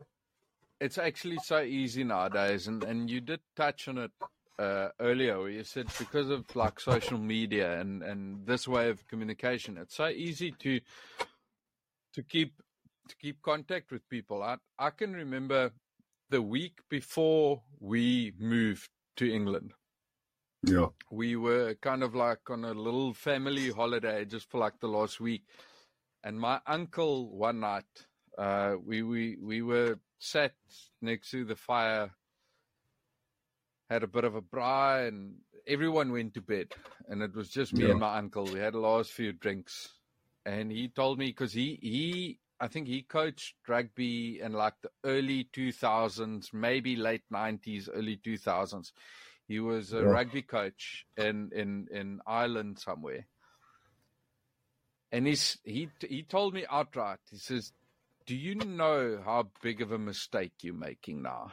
it's 0.79 0.97
actually 0.97 1.39
so 1.39 1.61
easy 1.61 2.03
nowadays, 2.03 2.67
and 2.67 2.83
and 2.83 3.09
you 3.09 3.21
did 3.21 3.41
touch 3.55 3.87
on 3.87 3.97
it 3.99 4.11
uh, 4.57 4.89
earlier. 4.99 5.39
Where 5.39 5.49
you 5.49 5.63
said 5.63 5.87
because 5.99 6.29
of 6.29 6.55
like 6.55 6.79
social 6.79 7.17
media 7.17 7.79
and 7.79 8.01
and 8.01 8.45
this 8.45 8.67
way 8.67 8.89
of 8.89 9.07
communication, 9.07 9.77
it's 9.77 9.95
so 9.95 10.07
easy 10.07 10.51
to 10.51 10.79
to 12.13 12.23
keep 12.23 12.53
to 13.07 13.15
keep 13.17 13.41
contact 13.41 13.91
with 13.91 14.07
people. 14.09 14.41
I 14.41 14.57
I 14.79 14.89
can 14.89 15.13
remember 15.13 15.71
the 16.29 16.41
week 16.41 16.79
before 16.89 17.61
we 17.79 18.33
moved 18.39 18.89
to 19.17 19.31
England. 19.31 19.73
Yeah. 20.63 20.87
we 21.09 21.35
were 21.35 21.75
kind 21.75 22.03
of 22.03 22.15
like 22.15 22.49
on 22.49 22.65
a 22.65 22.73
little 22.73 23.13
family 23.13 23.71
holiday 23.71 24.25
just 24.25 24.49
for 24.49 24.59
like 24.59 24.79
the 24.79 24.87
last 24.89 25.19
week 25.19 25.43
and 26.23 26.39
my 26.39 26.59
uncle 26.67 27.29
one 27.37 27.61
night, 27.61 27.85
uh, 28.37 28.75
we 28.85 29.03
we 29.03 29.37
we 29.41 29.61
were 29.61 29.99
sat 30.19 30.53
next 31.01 31.31
to 31.31 31.45
the 31.45 31.55
fire, 31.55 32.11
had 33.89 34.03
a 34.03 34.07
bit 34.07 34.23
of 34.23 34.35
a 34.35 34.41
braai, 34.41 35.07
and 35.07 35.35
everyone 35.67 36.11
went 36.11 36.33
to 36.33 36.41
bed, 36.41 36.73
and 37.07 37.21
it 37.21 37.33
was 37.33 37.49
just 37.49 37.73
me 37.73 37.85
Yeah. 37.85 37.91
and 37.91 37.99
my 37.99 38.17
uncle. 38.17 38.43
We 38.43 38.59
had 38.59 38.73
the 38.73 38.79
last 38.79 39.11
few 39.11 39.33
drinks, 39.33 39.89
and 40.45 40.71
he 40.71 40.89
told 40.89 41.19
me 41.19 41.27
because 41.27 41.53
he 41.53 41.79
he 41.81 42.39
I 42.59 42.67
think 42.67 42.87
he 42.87 43.03
coached 43.03 43.55
rugby 43.67 44.41
in 44.41 44.53
like 44.53 44.75
the 44.81 44.89
early 45.05 45.45
two 45.53 45.71
thousands, 45.71 46.51
maybe 46.53 46.95
late 46.97 47.23
nineties, 47.31 47.89
early 47.89 48.17
two 48.17 48.37
thousands. 48.37 48.91
He 49.49 49.59
was 49.59 49.91
a 49.93 50.03
Yeah. 50.03 50.11
rugby 50.13 50.43
coach 50.43 51.05
in 51.17 51.51
in 51.53 51.87
in 51.91 52.21
Ireland 52.25 52.79
somewhere, 52.79 53.25
and 55.11 55.25
he's 55.27 55.57
he 55.63 55.89
he 56.07 56.23
told 56.23 56.53
me 56.53 56.65
outright. 56.69 57.19
He 57.31 57.37
says, 57.37 57.73
"Do 58.27 58.35
you 58.35 58.53
know 58.55 59.21
how 59.25 59.49
big 59.61 59.81
of 59.81 59.91
a 59.91 59.97
mistake 59.97 60.53
you're 60.61 60.75
making 60.75 61.23
now?" 61.23 61.51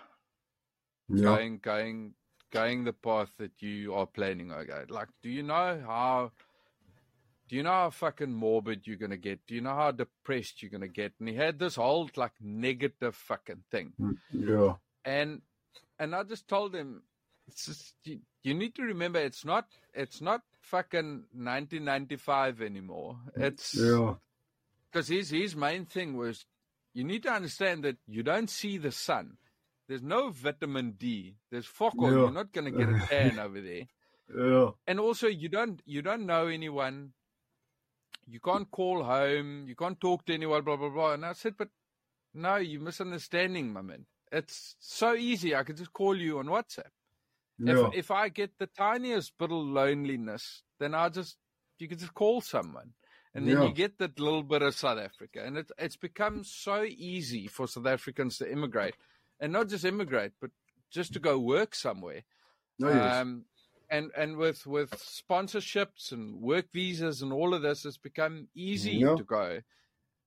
Yeah. 1.08 1.22
going 1.24 1.58
going 1.58 2.14
going 2.50 2.84
the 2.84 2.92
path 2.92 3.30
that 3.38 3.62
you 3.62 3.94
are 3.94 4.06
planning 4.06 4.50
okay 4.52 4.84
like 4.88 5.08
do 5.22 5.28
you 5.28 5.42
know 5.42 5.82
how 5.86 6.30
do 7.48 7.56
you 7.56 7.62
know 7.62 7.70
how 7.70 7.90
fucking 7.90 8.32
morbid 8.32 8.86
you're 8.86 8.96
gonna 8.96 9.16
get 9.16 9.40
do 9.46 9.54
you 9.54 9.60
know 9.60 9.74
how 9.74 9.90
depressed 9.92 10.62
you're 10.62 10.70
gonna 10.70 10.88
get 10.88 11.12
and 11.20 11.28
he 11.28 11.34
had 11.34 11.58
this 11.58 11.76
whole 11.76 12.08
like 12.16 12.32
negative 12.40 13.14
fucking 13.14 13.62
thing 13.70 13.92
mm, 14.00 14.16
Yeah. 14.32 14.74
and 15.04 15.42
and 15.98 16.14
i 16.14 16.22
just 16.22 16.48
told 16.48 16.74
him 16.74 17.02
it's 17.48 17.66
just, 17.66 17.94
you, 18.04 18.20
you 18.42 18.54
need 18.54 18.74
to 18.74 18.82
remember 18.82 19.18
it's 19.18 19.44
not 19.44 19.66
it's 19.94 20.20
not 20.20 20.42
fucking 20.60 21.24
1995 21.32 22.60
anymore 22.60 23.16
it's 23.36 23.74
Yeah. 23.74 24.14
because 24.90 25.08
his 25.08 25.30
his 25.30 25.54
main 25.56 25.84
thing 25.86 26.16
was 26.16 26.44
you 26.92 27.04
need 27.04 27.22
to 27.24 27.30
understand 27.30 27.84
that 27.84 27.98
you 28.06 28.22
don't 28.22 28.48
see 28.48 28.78
the 28.78 28.90
sun. 28.90 29.36
There's 29.86 30.02
no 30.02 30.30
vitamin 30.30 30.92
D. 30.92 31.36
There's 31.50 31.66
fuck 31.66 31.94
all. 31.98 32.10
Yeah. 32.10 32.16
You're 32.20 32.30
not 32.32 32.52
going 32.52 32.64
to 32.72 32.76
get 32.76 32.88
a 32.88 33.06
tan 33.10 33.38
over 33.38 33.60
there. 33.60 33.86
Yeah. 34.34 34.70
And 34.86 34.98
also, 34.98 35.26
you 35.28 35.50
don't 35.50 35.82
you 35.84 36.00
don't 36.00 36.24
know 36.24 36.46
anyone. 36.46 37.12
You 38.26 38.40
can't 38.40 38.68
call 38.70 39.04
home. 39.04 39.66
You 39.68 39.76
can't 39.76 40.00
talk 40.00 40.24
to 40.24 40.32
anyone. 40.34 40.62
Blah 40.64 40.76
blah 40.76 40.88
blah. 40.88 41.12
And 41.12 41.26
I 41.26 41.34
said, 41.34 41.54
but 41.58 41.68
no, 42.32 42.56
you're 42.56 42.80
misunderstanding, 42.80 43.72
my 43.74 43.82
man. 43.82 44.06
It's 44.32 44.74
so 44.80 45.14
easy. 45.14 45.54
I 45.54 45.62
could 45.64 45.76
just 45.76 45.92
call 45.92 46.16
you 46.16 46.38
on 46.38 46.46
WhatsApp. 46.46 46.90
Yeah. 47.58 47.88
If 47.88 47.94
if 47.94 48.10
I 48.10 48.28
get 48.28 48.58
the 48.58 48.66
tiniest 48.66 49.36
bit 49.38 49.50
of 49.50 49.58
loneliness, 49.58 50.62
then 50.78 50.94
I 50.94 51.08
just 51.08 51.36
you 51.78 51.88
can 51.88 51.98
just 51.98 52.14
call 52.14 52.40
someone, 52.40 52.94
and 53.34 53.46
then 53.46 53.56
Yeah. 53.58 53.68
you 53.68 53.72
get 53.74 53.98
that 53.98 54.18
little 54.18 54.42
bit 54.42 54.62
of 54.62 54.74
South 54.74 54.98
Africa, 54.98 55.42
and 55.44 55.56
it's 55.56 55.72
it's 55.78 55.96
become 55.96 56.44
so 56.44 56.84
easy 56.84 57.46
for 57.46 57.66
South 57.66 57.86
Africans 57.86 58.38
to 58.38 58.50
immigrate, 58.50 58.94
and 59.40 59.52
not 59.52 59.68
just 59.68 59.84
immigrate, 59.84 60.32
but 60.40 60.50
just 60.90 61.12
to 61.14 61.18
go 61.20 61.38
work 61.38 61.74
somewhere. 61.74 62.24
No, 62.78 62.88
yes. 62.88 63.14
Um, 63.16 63.46
and 63.90 64.10
and 64.16 64.36
with 64.36 64.66
with 64.66 64.90
sponsorships 64.90 66.12
and 66.12 66.40
work 66.40 66.66
visas 66.72 67.22
and 67.22 67.32
all 67.32 67.54
of 67.54 67.62
this, 67.62 67.84
it's 67.84 67.98
become 67.98 68.48
easy 68.54 68.96
Yeah. 68.96 69.16
to 69.16 69.24
go 69.24 69.60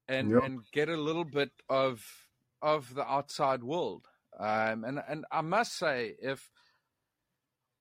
and 0.08 0.32
Yeah. 0.32 0.40
and 0.44 0.64
get 0.72 0.90
a 0.90 0.98
little 0.98 1.26
bit 1.26 1.52
of 1.70 2.28
of 2.62 2.94
the 2.96 3.06
outside 3.10 3.64
world. 3.64 4.08
Um, 4.38 4.84
and 4.84 5.00
and 5.08 5.26
I 5.32 5.42
must 5.42 5.74
say, 5.78 6.16
if 6.22 6.50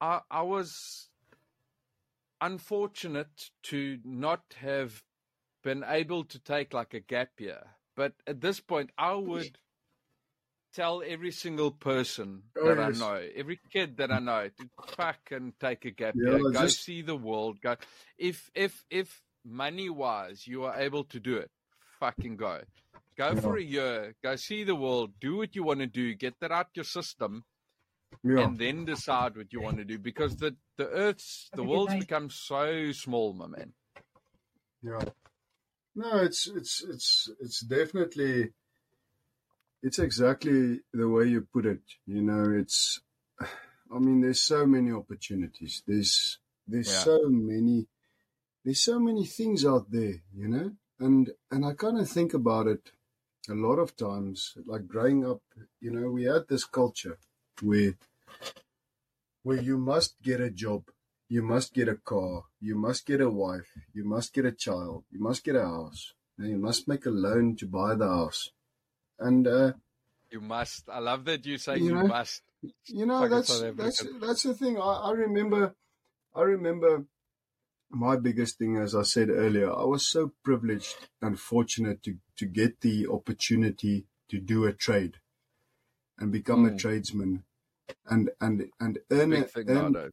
I 0.00 0.20
I 0.30 0.42
was 0.42 1.08
unfortunate 2.40 3.50
to 3.64 3.98
not 4.04 4.54
have 4.60 5.02
been 5.64 5.84
able 5.86 6.24
to 6.24 6.38
take 6.38 6.72
like 6.72 6.94
a 6.94 7.00
gap 7.00 7.30
year, 7.40 7.62
but 7.96 8.12
at 8.26 8.40
this 8.40 8.60
point, 8.60 8.90
I 8.96 9.14
would 9.14 9.58
tell 10.72 11.02
every 11.04 11.32
single 11.32 11.72
person 11.72 12.42
Oh, 12.56 12.66
that 12.68 12.78
yes. 12.78 12.96
I 12.96 12.98
know, 12.98 13.28
every 13.34 13.58
kid 13.72 13.96
that 13.96 14.12
I 14.12 14.18
know, 14.20 14.48
to 14.48 14.70
fucking 14.96 15.54
take 15.58 15.84
a 15.84 15.90
gap 15.90 16.14
Yeah, 16.16 16.36
year, 16.36 16.42
go 16.52 16.62
just- 16.62 16.82
see 16.84 17.02
the 17.02 17.16
world, 17.16 17.60
go. 17.60 17.76
If 18.16 18.50
if 18.54 18.84
if 18.90 19.22
money 19.44 19.88
wise 19.90 20.46
you 20.46 20.64
are 20.64 20.78
able 20.78 21.04
to 21.04 21.18
do 21.18 21.36
it, 21.38 21.50
fucking 21.98 22.36
go. 22.36 22.62
Go 23.16 23.30
Yeah. 23.32 23.40
for 23.40 23.56
a 23.56 23.62
year, 23.62 24.14
go 24.22 24.36
see 24.36 24.62
the 24.62 24.76
world, 24.76 25.18
do 25.18 25.36
what 25.38 25.56
you 25.56 25.64
want 25.64 25.80
to 25.80 25.86
do, 25.88 26.14
get 26.14 26.38
that 26.38 26.52
out 26.52 26.68
your 26.74 26.84
system, 26.84 27.44
yeah. 28.24 28.40
and 28.40 28.58
then 28.58 28.84
decide 28.84 29.36
what 29.36 29.52
you 29.52 29.60
want 29.60 29.78
to 29.78 29.84
do. 29.84 29.98
Because 29.98 30.36
the 30.36 30.56
the 30.76 30.88
Earth's 30.88 31.48
the 31.54 31.64
world's 31.64 31.94
become 31.94 32.30
so 32.30 32.92
small, 32.92 33.32
my 33.32 33.46
man. 33.46 33.72
Yeah. 34.82 35.04
No, 35.94 36.18
it's 36.18 36.46
it's 36.48 36.84
it's 36.88 37.28
it's 37.40 37.60
definitely 37.60 38.50
it's 39.82 39.98
exactly 39.98 40.80
the 40.92 41.08
way 41.08 41.24
you 41.26 41.46
put 41.52 41.66
it. 41.66 41.82
You 42.06 42.22
know, 42.22 42.52
it's 42.52 43.00
I 43.40 43.98
mean 43.98 44.20
there's 44.20 44.42
so 44.42 44.66
many 44.66 44.92
opportunities. 44.92 45.82
There's 45.86 46.38
there's 46.66 46.88
Yeah. 46.92 46.98
so 47.00 47.28
many 47.28 47.88
there's 48.64 48.80
so 48.80 48.98
many 49.00 49.24
things 49.24 49.64
out 49.64 49.90
there, 49.90 50.22
you 50.36 50.48
know? 50.48 50.72
And 51.00 51.30
and 51.50 51.64
I 51.64 51.74
kind 51.74 51.98
of 51.98 52.08
think 52.08 52.34
about 52.34 52.66
it 52.66 52.92
a 53.48 53.54
lot 53.54 53.78
of 53.78 53.96
times 53.96 54.54
like 54.66 54.86
growing 54.86 55.24
up, 55.26 55.40
you 55.80 55.90
know, 55.90 56.10
we 56.10 56.24
had 56.24 56.46
this 56.48 56.64
culture 56.64 57.18
where 57.62 57.94
where 59.42 59.60
you 59.60 59.78
must 59.78 60.20
get 60.22 60.40
a 60.40 60.50
job 60.50 60.90
you 61.30 61.42
must 61.42 61.74
get 61.74 61.88
a 61.88 61.94
car, 61.96 62.44
you 62.58 62.74
must 62.74 63.04
get 63.04 63.20
a 63.20 63.28
wife, 63.28 63.70
you 63.92 64.02
must 64.02 64.32
get 64.32 64.46
a 64.46 64.52
child, 64.52 65.04
you 65.10 65.20
must 65.20 65.44
get 65.44 65.56
a 65.56 65.62
house, 65.62 66.14
and 66.38 66.48
you 66.48 66.56
must 66.56 66.88
make 66.88 67.04
a 67.04 67.10
loan 67.10 67.54
to 67.56 67.66
buy 67.66 67.94
the 67.94 68.08
house. 68.08 68.50
And 69.18 69.46
uh, 69.46 69.72
You 70.30 70.40
must. 70.40 70.88
I 70.88 70.98
love 71.00 71.24
that 71.26 71.44
you 71.44 71.58
say 71.58 71.78
You 71.78 71.94
you, 71.94 72.08
must. 72.08 72.42
you 72.86 73.06
know 73.06 73.28
that's 73.28 73.60
that's 73.76 74.04
that's 74.20 74.42
the 74.42 74.54
thing. 74.54 74.78
I, 74.78 74.92
I 75.08 75.12
remember, 75.12 75.74
I 76.34 76.42
remember 76.42 77.04
my 77.90 78.16
biggest 78.16 78.58
thing, 78.58 78.76
as 78.78 78.94
I 78.94 79.02
said 79.02 79.28
earlier, 79.30 79.70
I 79.72 79.84
was 79.84 80.06
so 80.06 80.32
privileged 80.44 81.08
and 81.20 81.38
fortunate 81.38 82.02
to 82.04 82.16
to 82.36 82.46
get 82.46 82.80
the 82.80 83.06
opportunity 83.06 84.06
to 84.30 84.38
do 84.38 84.64
a 84.64 84.72
trade 84.72 85.18
and 86.18 86.30
become 86.32 86.64
a 86.64 86.70
Mm. 86.70 86.78
tradesman 86.78 87.44
and 88.06 88.30
and 88.40 88.68
and 88.80 88.98
earn 89.10 89.32
a, 89.32 89.46
earn, 89.68 90.10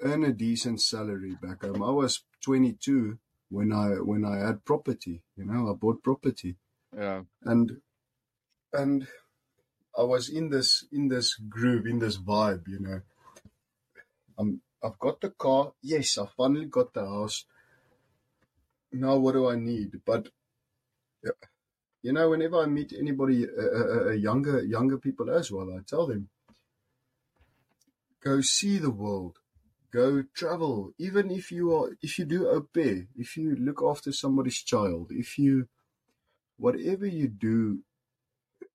earn 0.00 0.24
a 0.24 0.32
decent 0.32 0.80
salary 0.80 1.36
back 1.40 1.62
home. 1.62 1.82
I 1.82 1.90
was 1.90 2.24
22 2.42 3.18
when 3.50 3.72
I 3.72 3.88
when 4.00 4.24
I 4.24 4.38
had 4.38 4.64
property. 4.64 5.22
You 5.36 5.44
know, 5.46 5.70
I 5.70 5.74
bought 5.74 6.02
property, 6.02 6.56
Yeah. 6.96 7.22
and 7.42 7.80
and 8.72 9.06
I 9.96 10.02
was 10.02 10.28
in 10.28 10.50
this 10.50 10.84
in 10.92 11.08
this 11.08 11.34
groove, 11.36 11.86
in 11.86 11.98
this 11.98 12.18
vibe. 12.18 12.66
You 12.68 12.80
know, 12.80 13.00
I'm 14.38 14.60
I've 14.82 14.98
got 14.98 15.20
the 15.20 15.30
car. 15.30 15.72
Yes, 15.82 16.18
I 16.18 16.26
finally 16.36 16.66
got 16.66 16.92
the 16.94 17.04
house. 17.06 17.44
Now 18.92 19.16
what 19.16 19.32
do 19.32 19.48
I 19.48 19.56
need? 19.56 20.00
But 20.04 20.28
yeah, 21.24 21.30
you 22.02 22.12
know, 22.12 22.30
whenever 22.30 22.58
I 22.58 22.66
meet 22.66 22.92
anybody, 22.92 23.46
uh, 23.46 23.62
uh, 23.62 24.04
uh, 24.08 24.10
younger 24.12 24.62
younger 24.62 24.98
people 24.98 25.30
as 25.30 25.50
well, 25.50 25.70
I 25.72 25.80
tell 25.86 26.06
them, 26.06 26.28
go 28.24 28.40
see 28.40 28.78
the 28.78 28.90
world. 28.90 29.38
Go 29.92 30.24
travel. 30.34 30.92
Even 30.98 31.30
if 31.30 31.52
you 31.52 31.74
are 31.76 31.90
if 32.02 32.18
you 32.18 32.24
do 32.24 32.48
au 32.48 32.62
pair 32.62 33.06
if 33.16 33.36
you 33.36 33.54
look 33.56 33.80
after 33.82 34.12
somebody's 34.12 34.62
child 34.62 35.08
if 35.10 35.38
you 35.38 35.68
whatever 36.56 37.06
you 37.06 37.28
do 37.28 37.80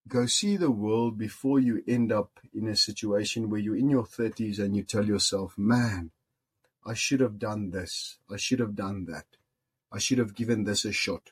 go 0.08 0.26
see 0.26 0.56
the 0.56 0.70
world 0.70 1.18
before 1.18 1.58
you 1.60 1.82
end 1.86 2.10
up 2.12 2.40
in 2.54 2.68
a 2.68 2.76
situation 2.76 3.50
where 3.50 3.60
you're 3.60 3.76
in 3.76 3.90
your 3.90 4.04
30s 4.04 4.58
and 4.58 4.74
you 4.74 4.82
tell 4.82 5.04
yourself 5.04 5.56
man 5.56 6.10
i 6.86 6.94
should 6.94 7.20
have 7.20 7.38
done 7.38 7.70
this. 7.70 8.18
I 8.30 8.36
should 8.36 8.60
have 8.60 8.74
done 8.74 9.04
that. 9.06 9.26
I 9.92 9.98
should 9.98 10.18
have 10.18 10.34
given 10.34 10.64
this 10.64 10.84
a 10.84 10.92
shot. 10.92 11.30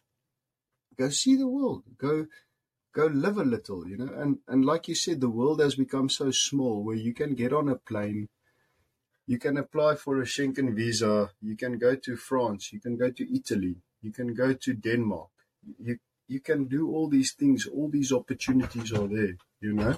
Go 0.97 1.09
see 1.11 1.37
the 1.37 1.47
world. 1.47 1.85
Go 1.97 2.27
go 2.93 3.07
live 3.07 3.39
a 3.39 3.45
little 3.45 3.87
you 3.87 3.97
know 3.97 4.13
and 4.17 4.39
and 4.49 4.65
like 4.65 4.89
you 4.89 4.95
said 4.95 5.21
the 5.21 5.29
world 5.29 5.61
has 5.61 5.75
become 5.75 6.09
so 6.09 6.31
small 6.31 6.83
where 6.83 6.97
you 6.97 7.13
can 7.13 7.35
get 7.35 7.53
on 7.53 7.69
a 7.69 7.77
plane 7.77 8.29
you 9.29 9.39
can 9.39 9.59
apply 9.59 9.95
for 9.97 10.23
a 10.23 10.25
Schengen 10.25 10.75
visa. 10.75 11.31
You 11.43 11.55
can 11.55 11.77
go 11.77 11.95
to 11.95 12.17
France. 12.17 12.73
You 12.73 12.81
can 12.81 12.97
go 12.97 13.11
to 13.11 13.37
Italy. 13.37 13.77
You 14.01 14.11
can 14.11 14.33
go 14.33 14.55
to 14.55 14.73
Denmark. 14.73 15.29
You 15.79 15.99
you 16.29 16.41
can 16.41 16.65
do 16.65 16.91
all 16.91 17.09
these 17.09 17.33
things. 17.33 17.67
All 17.67 17.91
these 17.91 18.11
opportunities 18.11 18.91
are 18.93 19.07
there. 19.07 19.37
You 19.61 19.75
know. 19.75 19.95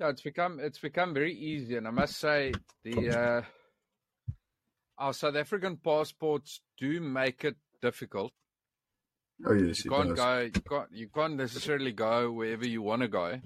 Yeah, 0.00 0.08
it's 0.08 0.22
become 0.22 0.60
it's 0.60 0.78
become 0.78 1.12
very 1.12 1.34
easy, 1.34 1.76
and 1.76 1.86
I 1.86 1.90
must 1.90 2.16
say 2.18 2.52
the 2.84 3.10
uh, 3.10 3.42
our 4.96 5.12
South 5.12 5.36
African 5.36 5.76
passports 5.76 6.62
do 6.78 7.00
make 7.00 7.44
it 7.44 7.56
difficult. 7.82 8.32
Oh 9.44 9.52
yes, 9.52 9.84
You 9.84 9.90
can't 9.90 10.08
does. 10.10 10.18
go. 10.18 10.40
You 10.40 10.50
can't. 10.68 10.88
You 10.92 11.08
can't 11.08 11.36
necessarily 11.36 11.92
go 11.92 12.30
wherever 12.32 12.66
you 12.66 12.82
want 12.82 13.02
to 13.02 13.08
go, 13.08 13.40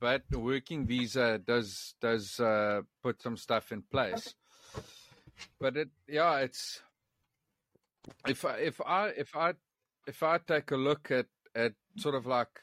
but 0.00 0.22
the 0.28 0.38
working 0.38 0.86
visa 0.86 1.38
does 1.38 1.94
does 2.00 2.38
uh, 2.40 2.82
put 3.02 3.22
some 3.22 3.36
stuff 3.36 3.72
in 3.72 3.82
place. 3.82 4.34
But 5.58 5.76
it, 5.76 5.88
yeah, 6.08 6.38
it's 6.38 6.82
if 8.26 8.44
I, 8.44 8.56
if 8.56 8.80
I 8.80 9.08
if 9.08 9.34
I 9.36 9.54
if 10.06 10.22
I 10.22 10.38
take 10.38 10.70
a 10.70 10.76
look 10.76 11.10
at 11.10 11.26
at 11.54 11.72
sort 11.96 12.14
of 12.14 12.26
like 12.26 12.60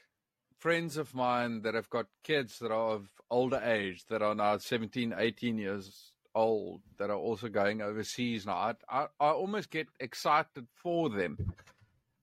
friends 0.59 0.97
of 0.97 1.15
mine 1.15 1.61
that 1.61 1.73
have 1.73 1.89
got 1.89 2.07
kids 2.23 2.59
that 2.59 2.71
are 2.71 2.91
of 2.91 3.09
older 3.31 3.61
age 3.63 4.05
that 4.09 4.21
are 4.21 4.35
now 4.35 4.57
17 4.57 5.13
18 5.17 5.57
years 5.57 6.11
old 6.35 6.81
that 6.97 7.09
are 7.09 7.17
also 7.17 7.47
going 7.47 7.81
overseas 7.81 8.45
now 8.45 8.53
i 8.53 8.73
i, 8.89 9.07
I 9.19 9.29
almost 9.29 9.69
get 9.69 9.87
excited 9.99 10.67
for 10.75 11.09
them 11.09 11.37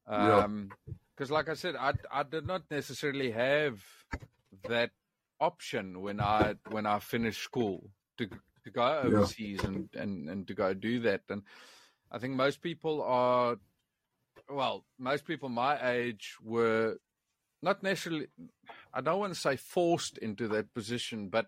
um 0.09 0.71
because 1.15 1.31
like 1.31 1.49
i 1.49 1.55
said 1.55 1.75
i 1.77 1.93
i 2.13 2.23
did 2.23 2.47
not 2.47 2.63
necessarily 2.71 3.31
have 3.31 3.83
that 4.69 4.91
option 5.41 6.01
when 6.01 6.21
i 6.21 6.55
when 6.71 6.87
i 6.87 6.99
finished 6.99 7.43
school 7.43 7.91
to 8.17 8.29
to 8.65 8.71
go 8.71 9.01
overseas 9.05 9.61
yeah. 9.63 9.69
and, 9.69 9.89
and 9.95 10.29
and 10.29 10.49
to 10.49 10.55
go 10.55 10.75
do 10.75 11.01
that. 11.01 11.23
And 11.29 11.43
i 12.11 12.19
think 12.19 12.35
most 12.35 12.61
people 12.61 13.03
are 13.03 13.57
well 14.49 14.85
most 14.99 15.25
people 15.27 15.49
my 15.49 15.79
age 15.91 16.37
were 16.43 16.97
not 17.63 17.83
necessarily 17.83 18.27
i 18.93 19.01
don't 19.01 19.21
want 19.21 19.35
to 19.35 19.41
say 19.41 19.57
forced 19.57 20.19
into 20.19 20.49
that 20.49 20.73
position 20.75 21.29
but 21.29 21.47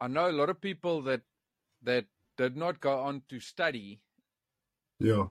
i 0.00 0.08
know 0.08 0.28
a 0.28 0.32
lot 0.32 0.50
of 0.50 0.60
people 0.60 1.02
that 1.02 1.22
that 1.82 2.04
did 2.36 2.56
not 2.56 2.80
go 2.80 3.00
on 3.00 3.22
to 3.28 3.40
study 3.40 4.00
yeah 4.98 5.26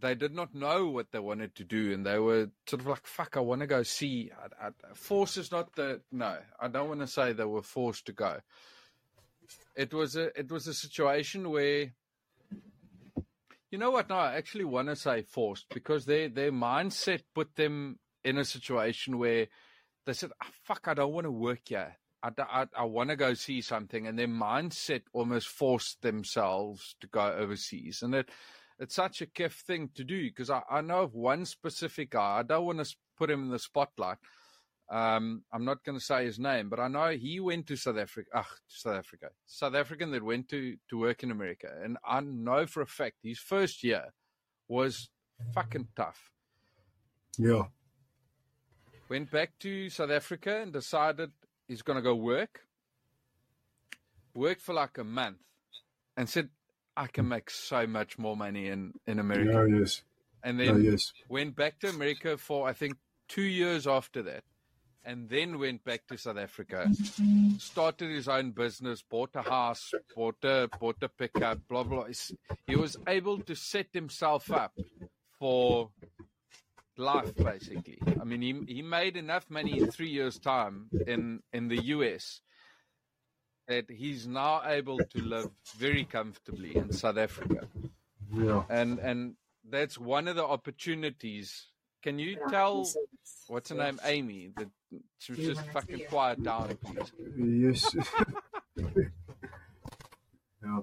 they 0.00 0.14
did 0.14 0.34
not 0.34 0.54
know 0.54 0.86
what 0.86 1.10
they 1.12 1.18
wanted 1.18 1.54
to 1.54 1.64
do 1.64 1.92
and 1.92 2.04
they 2.04 2.18
were 2.18 2.48
sort 2.66 2.80
of 2.80 2.86
like 2.86 3.06
fuck 3.06 3.36
i 3.36 3.40
want 3.40 3.60
to 3.60 3.66
go 3.66 3.82
see 3.82 4.30
I, 4.60 4.66
I, 4.66 4.70
force 4.94 5.36
is 5.36 5.50
not 5.50 5.74
the 5.74 6.00
no 6.10 6.38
i 6.60 6.68
don't 6.68 6.88
want 6.88 7.00
to 7.00 7.06
say 7.06 7.32
they 7.32 7.44
were 7.44 7.62
forced 7.62 8.06
to 8.06 8.12
go 8.12 8.38
it 9.76 9.92
was 9.92 10.16
a 10.16 10.38
it 10.38 10.50
was 10.50 10.66
a 10.66 10.74
situation 10.74 11.50
where 11.50 11.92
you 13.70 13.78
know 13.78 13.90
what 13.90 14.08
no 14.08 14.16
i 14.16 14.34
actually 14.34 14.64
want 14.64 14.88
to 14.88 14.96
say 14.96 15.22
forced 15.22 15.66
because 15.72 16.04
their 16.04 16.28
their 16.28 16.52
mindset 16.52 17.22
put 17.34 17.54
them 17.56 17.98
in 18.24 18.38
a 18.38 18.44
situation 18.44 19.18
where 19.18 19.46
they 20.06 20.12
said 20.12 20.30
oh, 20.42 20.48
fuck 20.62 20.86
i 20.86 20.94
don't 20.94 21.12
want 21.12 21.24
to 21.24 21.30
work 21.30 21.60
here 21.66 21.96
I, 22.24 22.30
I, 22.38 22.66
I 22.78 22.84
want 22.84 23.10
to 23.10 23.16
go 23.16 23.34
see 23.34 23.60
something, 23.60 24.06
and 24.06 24.18
their 24.18 24.26
mindset 24.28 25.02
almost 25.12 25.46
forced 25.46 26.00
themselves 26.00 26.96
to 27.02 27.06
go 27.06 27.20
overseas. 27.20 28.00
And 28.02 28.14
it, 28.14 28.30
it's 28.78 28.94
such 28.94 29.22
a 29.22 29.26
kiff 29.26 29.52
thing 29.52 29.90
to 29.94 30.04
do 30.04 30.24
because 30.24 30.50
I, 30.50 30.62
I 30.70 30.80
know 30.80 31.02
of 31.02 31.14
one 31.14 31.44
specific 31.44 32.10
guy. 32.10 32.38
I 32.38 32.42
don't 32.42 32.66
want 32.66 32.84
to 32.84 32.96
put 33.16 33.30
him 33.30 33.42
in 33.42 33.50
the 33.50 33.58
spotlight. 33.58 34.18
Um, 34.90 35.42
I'm 35.52 35.64
not 35.64 35.82
going 35.84 35.98
to 35.98 36.04
say 36.04 36.26
his 36.26 36.38
name, 36.38 36.68
but 36.68 36.78
I 36.78 36.88
know 36.88 37.10
he 37.10 37.40
went 37.40 37.66
to 37.68 37.76
South 37.76 37.96
Africa. 37.96 38.28
Ah, 38.34 38.48
South 38.68 38.96
Africa, 38.96 39.28
South 39.46 39.74
African 39.74 40.10
that 40.10 40.22
went 40.22 40.48
to 40.50 40.76
to 40.90 40.98
work 40.98 41.22
in 41.22 41.30
America, 41.30 41.68
and 41.82 41.96
I 42.06 42.20
know 42.20 42.66
for 42.66 42.82
a 42.82 42.86
fact 42.86 43.16
his 43.22 43.38
first 43.38 43.82
year 43.82 44.12
was 44.68 45.08
fucking 45.54 45.88
tough. 45.96 46.30
Yeah. 47.38 47.64
Went 49.08 49.30
back 49.30 49.52
to 49.60 49.88
South 49.90 50.10
Africa 50.10 50.60
and 50.62 50.72
decided 50.72 51.30
he's 51.66 51.82
going 51.82 51.96
to 51.96 52.02
go 52.02 52.14
work. 52.14 52.60
Worked 54.34 54.62
for 54.62 54.74
like 54.74 54.98
a 54.98 55.04
month, 55.04 55.38
and 56.16 56.28
said, 56.28 56.50
"I 56.96 57.06
can 57.06 57.28
make 57.28 57.50
so 57.50 57.86
much 57.86 58.18
more 58.18 58.36
money 58.36 58.68
in 58.68 58.94
in 59.06 59.18
America." 59.18 59.58
Oh 59.60 59.64
yes. 59.64 60.02
And 60.42 60.60
then 60.60 60.74
oh, 60.74 60.76
yes. 60.76 61.12
went 61.28 61.56
back 61.56 61.80
to 61.80 61.88
America 61.88 62.36
for 62.36 62.68
I 62.68 62.72
think 62.74 62.96
two 63.28 63.42
years 63.42 63.86
after 63.86 64.22
that, 64.22 64.44
and 65.04 65.28
then 65.28 65.58
went 65.58 65.84
back 65.84 66.06
to 66.08 66.18
South 66.18 66.36
Africa. 66.36 66.90
Started 67.58 68.10
his 68.10 68.28
own 68.28 68.52
business, 68.52 69.02
bought 69.02 69.30
a 69.34 69.42
house, 69.42 69.92
bought 70.14 70.42
a 70.44 70.68
bought 70.80 71.02
a 71.02 71.08
pickup, 71.08 71.58
blah 71.68 71.82
blah. 71.82 72.06
He 72.66 72.76
was 72.76 72.96
able 73.06 73.38
to 73.40 73.54
set 73.54 73.88
himself 73.92 74.50
up 74.50 74.72
for 75.38 75.90
life 76.96 77.34
basically. 77.36 77.98
I 78.20 78.24
mean, 78.24 78.42
he 78.42 78.74
he 78.74 78.82
made 78.82 79.16
enough 79.16 79.50
money 79.50 79.78
in 79.78 79.90
three 79.90 80.10
years' 80.10 80.38
time 80.38 80.88
in 81.06 81.42
in 81.52 81.68
the 81.68 81.82
US 81.96 82.40
that 83.68 83.90
he's 83.90 84.26
now 84.26 84.62
able 84.64 84.98
to 84.98 85.22
live 85.22 85.50
very 85.76 86.04
comfortably 86.04 86.76
in 86.76 86.92
South 86.92 87.16
Africa. 87.16 87.66
Yeah, 88.32 88.64
and 88.68 88.98
and 88.98 89.34
that's 89.68 89.98
one 89.98 90.28
of 90.28 90.36
the 90.36 90.44
opportunities. 90.44 91.68
Can 92.02 92.18
you 92.18 92.36
tell 92.50 92.86
what's 93.48 93.70
her 93.70 93.76
name, 93.76 93.98
Amy? 94.04 94.52
That 94.56 94.68
she 95.18 95.32
was 95.32 95.40
just 95.40 95.66
fucking 95.72 96.04
quiet 96.10 96.42
down, 96.42 96.76
please. 96.84 97.12
Yes. 97.36 97.96
yeah. 100.62 100.80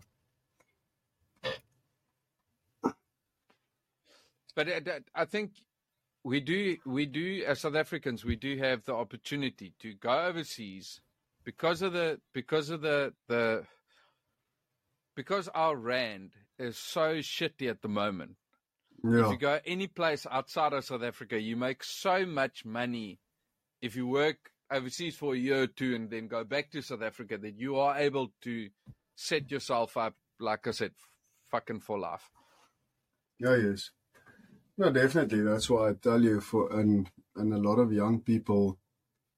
But 4.55 4.67
uh, 4.67 4.99
I 5.15 5.25
think 5.25 5.51
we 6.23 6.39
do 6.39 6.77
we 6.85 7.05
do 7.05 7.43
as 7.47 7.59
South 7.61 7.75
Africans 7.75 8.23
we 8.23 8.35
do 8.35 8.57
have 8.57 8.83
the 8.83 8.93
opportunity 8.93 9.73
to 9.79 9.93
go 9.93 10.25
overseas 10.25 11.01
because 11.43 11.81
of 11.81 11.93
the 11.93 12.19
because 12.33 12.69
of 12.69 12.81
the 12.81 13.13
the 13.27 13.63
because 15.15 15.47
our 15.49 15.75
rand 15.75 16.31
is 16.57 16.77
so 16.77 17.15
shitty 17.15 17.69
at 17.69 17.81
the 17.81 17.87
moment. 17.87 18.35
Yeah. 19.03 19.25
If 19.25 19.31
you 19.31 19.37
go 19.37 19.59
any 19.65 19.87
place 19.87 20.27
outside 20.29 20.73
of 20.73 20.85
South 20.85 21.03
Africa, 21.03 21.39
you 21.39 21.55
make 21.55 21.83
so 21.83 22.25
much 22.25 22.65
money 22.65 23.19
if 23.81 23.95
you 23.95 24.07
work 24.07 24.51
overseas 24.71 25.15
for 25.15 25.33
a 25.33 25.37
year 25.37 25.63
or 25.63 25.67
two 25.67 25.95
and 25.95 26.09
then 26.09 26.27
go 26.27 26.43
back 26.43 26.71
to 26.71 26.81
South 26.81 27.01
Africa 27.01 27.37
that 27.37 27.57
you 27.57 27.77
are 27.77 27.97
able 27.97 28.31
to 28.43 28.69
set 29.15 29.51
yourself 29.51 29.97
up, 29.97 30.13
like 30.39 30.67
I 30.67 30.71
said, 30.71 30.91
fucking 31.49 31.81
for 31.81 31.99
life. 31.99 32.29
Yeah, 33.39 33.57
yes. 33.57 33.89
No, 34.77 34.91
definitely. 34.91 35.41
That's 35.41 35.69
why 35.69 35.89
I 35.89 35.93
tell 35.93 36.21
you 36.21 36.39
for 36.39 36.71
and 36.79 37.09
and 37.35 37.53
a 37.53 37.57
lot 37.57 37.79
of 37.79 37.91
young 37.91 38.21
people 38.21 38.77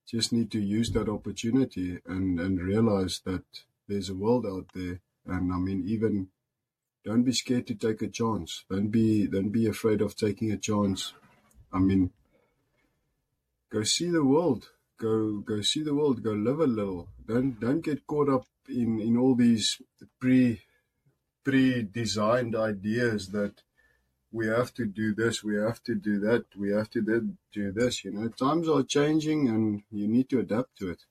just 0.07 0.33
need 0.33 0.51
to 0.51 0.59
use 0.59 0.91
that 0.91 1.09
opportunity 1.09 1.99
and 2.05 2.39
and 2.39 2.59
realize 2.61 3.21
that 3.25 3.43
there's 3.87 4.09
a 4.09 4.15
world 4.15 4.45
out 4.45 4.67
there. 4.73 4.99
And 5.25 5.53
I 5.53 5.57
mean, 5.57 5.83
even 5.87 6.27
don't 7.05 7.23
be 7.23 7.33
scared 7.33 7.67
to 7.67 7.75
take 7.75 8.01
a 8.01 8.07
chance. 8.07 8.63
Don't 8.69 8.89
be 8.89 9.27
don't 9.27 9.49
be 9.49 9.67
afraid 9.67 10.01
of 10.01 10.15
taking 10.15 10.51
a 10.51 10.57
chance. 10.57 11.13
I 11.71 11.79
mean, 11.79 12.11
go 13.69 13.83
see 13.83 14.09
the 14.09 14.23
world. 14.23 14.69
Go 14.97 15.39
go 15.39 15.61
see 15.61 15.83
the 15.83 15.95
world. 15.95 16.23
Go 16.23 16.31
live 16.31 16.59
a 16.59 16.67
little. 16.67 17.09
Don't 17.25 17.59
don't 17.59 17.83
get 17.83 18.07
caught 18.07 18.29
up 18.29 18.45
in 18.69 18.99
in 19.01 19.17
all 19.17 19.35
these 19.35 19.81
pre 20.19 20.61
pre 21.43 21.83
designed 21.83 22.55
ideas 22.55 23.29
that 23.29 23.61
we 24.33 24.47
have 24.47 24.73
to 24.73 24.85
do 24.85 25.13
this, 25.13 25.43
we 25.43 25.55
have 25.55 25.81
to 25.83 25.93
do 25.93 26.19
that, 26.19 26.45
we 26.57 26.71
have 26.71 26.89
to 26.89 27.01
do 27.53 27.71
this. 27.71 28.03
You 28.03 28.11
know, 28.11 28.27
times 28.29 28.67
are 28.67 28.83
changing 28.83 29.47
and 29.47 29.83
you 29.91 30.07
need 30.07 30.29
to 30.31 30.39
adapt 30.39 30.77
to 30.79 30.89
it. 30.89 31.03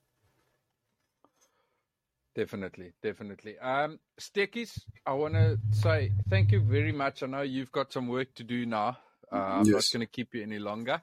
Definitely, 2.35 2.91
definitely. 3.01 3.57
Um, 3.59 3.99
Stekkies, 4.19 4.81
I 5.05 5.13
want 5.13 5.35
to 5.35 5.57
say 5.71 6.11
thank 6.29 6.51
you 6.51 6.61
very 6.61 6.91
much. 6.91 7.23
I 7.23 7.27
know 7.27 7.41
you've 7.41 7.71
got 7.71 7.93
some 7.93 8.07
work 8.07 8.33
to 8.35 8.43
do 8.43 8.65
now. 8.65 8.97
Uh, 9.31 9.37
I'm 9.37 9.65
yes. 9.65 9.73
not 9.73 9.83
going 9.93 10.05
to 10.05 10.11
keep 10.11 10.33
you 10.33 10.43
any 10.43 10.59
longer. 10.59 11.01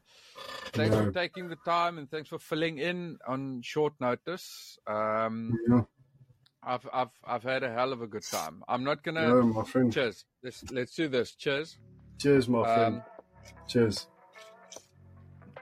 Thanks 0.72 0.94
no. 0.94 1.04
for 1.04 1.12
taking 1.12 1.48
the 1.48 1.56
time 1.64 1.98
and 1.98 2.10
thanks 2.10 2.28
for 2.28 2.38
filling 2.38 2.78
in 2.78 3.18
on 3.26 3.62
short 3.64 3.94
notice. 3.98 4.78
Um, 4.86 5.56
yeah. 5.68 5.82
I've 6.62 6.86
I've 6.92 7.08
I've 7.24 7.42
had 7.42 7.62
a 7.62 7.72
hell 7.72 7.92
of 7.92 8.02
a 8.02 8.06
good 8.06 8.24
time. 8.30 8.62
I'm 8.68 8.84
not 8.84 9.02
gonna. 9.02 9.26
No, 9.28 9.42
my 9.44 9.64
friend. 9.64 9.90
Cheers. 9.90 10.26
Let's 10.42 10.70
let's 10.70 10.94
do 10.94 11.08
this. 11.08 11.34
Cheers. 11.34 11.78
Cheers, 12.20 12.48
my 12.48 12.64
friend. 12.64 12.96
Um, 12.96 13.02
Cheers. 13.66 14.06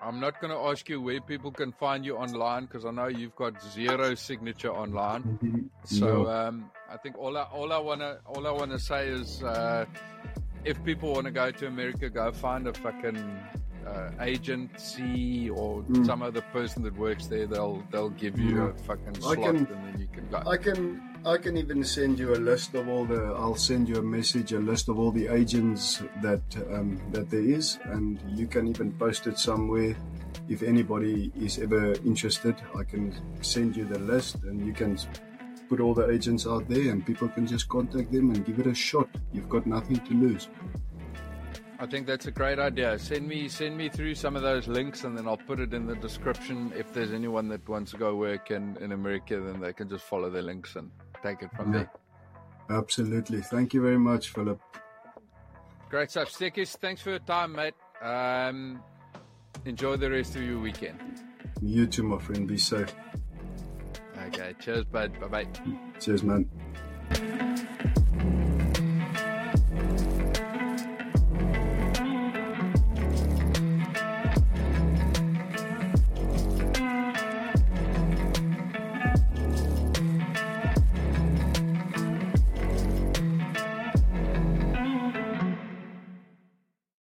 I'm 0.03 0.19
not 0.19 0.41
going 0.41 0.53
to 0.53 0.59
ask 0.59 0.89
you 0.89 1.01
where 1.01 1.21
people 1.21 1.53
can 1.53 1.71
find 1.71 2.05
you 2.05 2.17
online 2.17 2.65
because 2.65 2.85
I 2.85 2.91
know 2.91 3.07
you've 3.07 3.37
got 3.37 3.63
zero 3.63 4.15
signature 4.15 4.73
online. 4.73 5.71
So 5.85 6.25
no. 6.25 6.31
um, 6.31 6.71
I 6.91 6.99
think 6.99 7.17
all 7.17 7.39
I 7.39 7.45
all 7.45 7.73
I 7.73 7.79
want 7.79 8.03
to 8.03 8.19
all 8.27 8.47
I 8.47 8.51
want 8.51 8.73
to 8.73 8.79
say 8.79 9.09
is 9.09 9.43
uh, 9.43 9.87
if 10.63 10.85
people 10.85 11.15
want 11.15 11.25
to 11.25 11.31
go 11.31 11.51
to 11.51 11.67
America, 11.67 12.11
go 12.11 12.31
find 12.31 12.67
a 12.69 12.75
fucking 12.75 13.17
uh, 13.87 14.11
agency 14.21 15.49
or 15.49 15.81
mm. 15.83 16.05
some 16.05 16.21
other 16.21 16.43
person 16.53 16.83
that 16.83 16.95
works 16.99 17.27
there. 17.29 17.47
They'll 17.47 17.83
they'll 17.91 18.11
give 18.11 18.39
you 18.39 18.65
yeah. 18.65 18.71
a 18.71 18.75
fucking 18.75 19.15
slot 19.15 19.37
can, 19.37 19.57
and 19.57 19.67
then 19.67 19.97
you 19.99 20.09
can 20.13 20.29
go. 20.29 20.43
I 20.47 20.59
can 20.59 21.01
I 21.29 21.37
can 21.37 21.59
even 21.59 21.85
send 21.85 22.19
you 22.19 22.35
a 22.35 22.41
list 22.41 22.75
of 22.75 22.89
all 22.89 23.05
the. 23.05 23.21
I'll 23.37 23.55
send 23.55 23.87
you 23.87 23.97
a 23.97 24.03
message, 24.03 24.53
a 24.55 24.59
list 24.59 24.89
of 24.89 24.99
all 24.99 25.11
the 25.11 25.29
agents 25.29 26.03
that 26.23 26.41
um, 26.73 26.99
that 27.13 27.29
there 27.29 27.43
is, 27.43 27.79
and 27.85 28.19
you 28.35 28.47
can 28.47 28.67
even 28.67 28.93
post 28.93 29.27
it 29.27 29.39
somewhere. 29.39 29.95
If 30.49 30.63
anybody 30.63 31.31
is 31.39 31.59
ever 31.59 31.93
interested, 32.07 32.57
I 32.75 32.83
can 32.83 33.15
send 33.43 33.77
you 33.77 33.85
the 33.85 33.99
list, 33.99 34.37
and 34.45 34.67
you 34.67 34.73
can 34.73 34.97
put 35.69 35.81
all 35.81 35.93
the 35.93 36.09
agents 36.09 36.47
out 36.47 36.67
there, 36.67 36.91
and 36.91 37.05
people 37.05 37.29
can 37.29 37.47
just 37.47 37.69
contact 37.69 38.11
them 38.11 38.31
and 38.31 38.47
give 38.47 38.59
it 38.59 38.67
a 38.67 38.75
shot. 38.75 39.11
You've 39.31 39.51
got 39.51 39.67
nothing 39.67 40.01
to 40.07 40.15
lose. 40.15 40.49
I 41.79 41.85
think 41.85 42.07
that's 42.07 42.27
a 42.27 42.33
great 42.33 42.59
idea. 42.59 42.99
Send 42.99 43.29
me 43.29 43.49
send 43.49 43.77
me 43.77 43.91
through 43.91 44.15
some 44.15 44.35
of 44.35 44.41
those 44.41 44.67
links, 44.67 45.05
and 45.05 45.19
then 45.19 45.29
I'll 45.29 45.37
put 45.37 45.61
it 45.61 45.75
in 45.75 45.87
the 45.87 45.97
description. 45.97 46.73
If 46.75 46.95
there's 46.95 47.13
anyone 47.13 47.49
that 47.51 47.69
wants 47.69 47.91
to 47.91 47.99
go 47.99 48.15
work 48.17 48.51
in, 48.51 48.79
in 48.81 48.93
America, 48.93 49.39
then 49.39 49.61
they 49.61 49.75
can 49.75 49.91
just 49.91 50.05
follow 50.05 50.31
the 50.31 50.41
links 50.41 50.75
and 50.75 50.91
take 51.23 51.43
it 51.43 51.51
from 51.57 51.73
yeah. 51.73 51.85
there. 52.69 52.79
Absolutely. 52.79 53.41
Thank 53.41 53.75
you 53.75 53.83
very 53.83 53.99
much, 53.99 54.31
Philip. 54.31 54.61
Great 55.89 56.11
stuff. 56.11 56.31
Stekkies, 56.31 56.77
thanks 56.77 57.01
for 57.01 57.11
your 57.11 57.19
time, 57.21 57.53
mate. 57.53 57.75
Um, 58.03 58.83
enjoy 59.65 59.97
the 59.97 60.11
rest 60.11 60.37
of 60.37 60.43
your 60.43 60.61
weekend. 60.61 61.01
You 61.63 61.87
too, 61.87 62.03
my 62.03 62.19
friend. 62.19 62.47
Be 62.47 62.59
safe. 62.59 62.95
Okay. 64.27 64.55
Cheers, 64.61 64.85
bud. 64.85 65.19
Bye 65.21 65.29
bye. 65.29 65.47
Cheers, 65.99 66.23
man. 66.23 66.49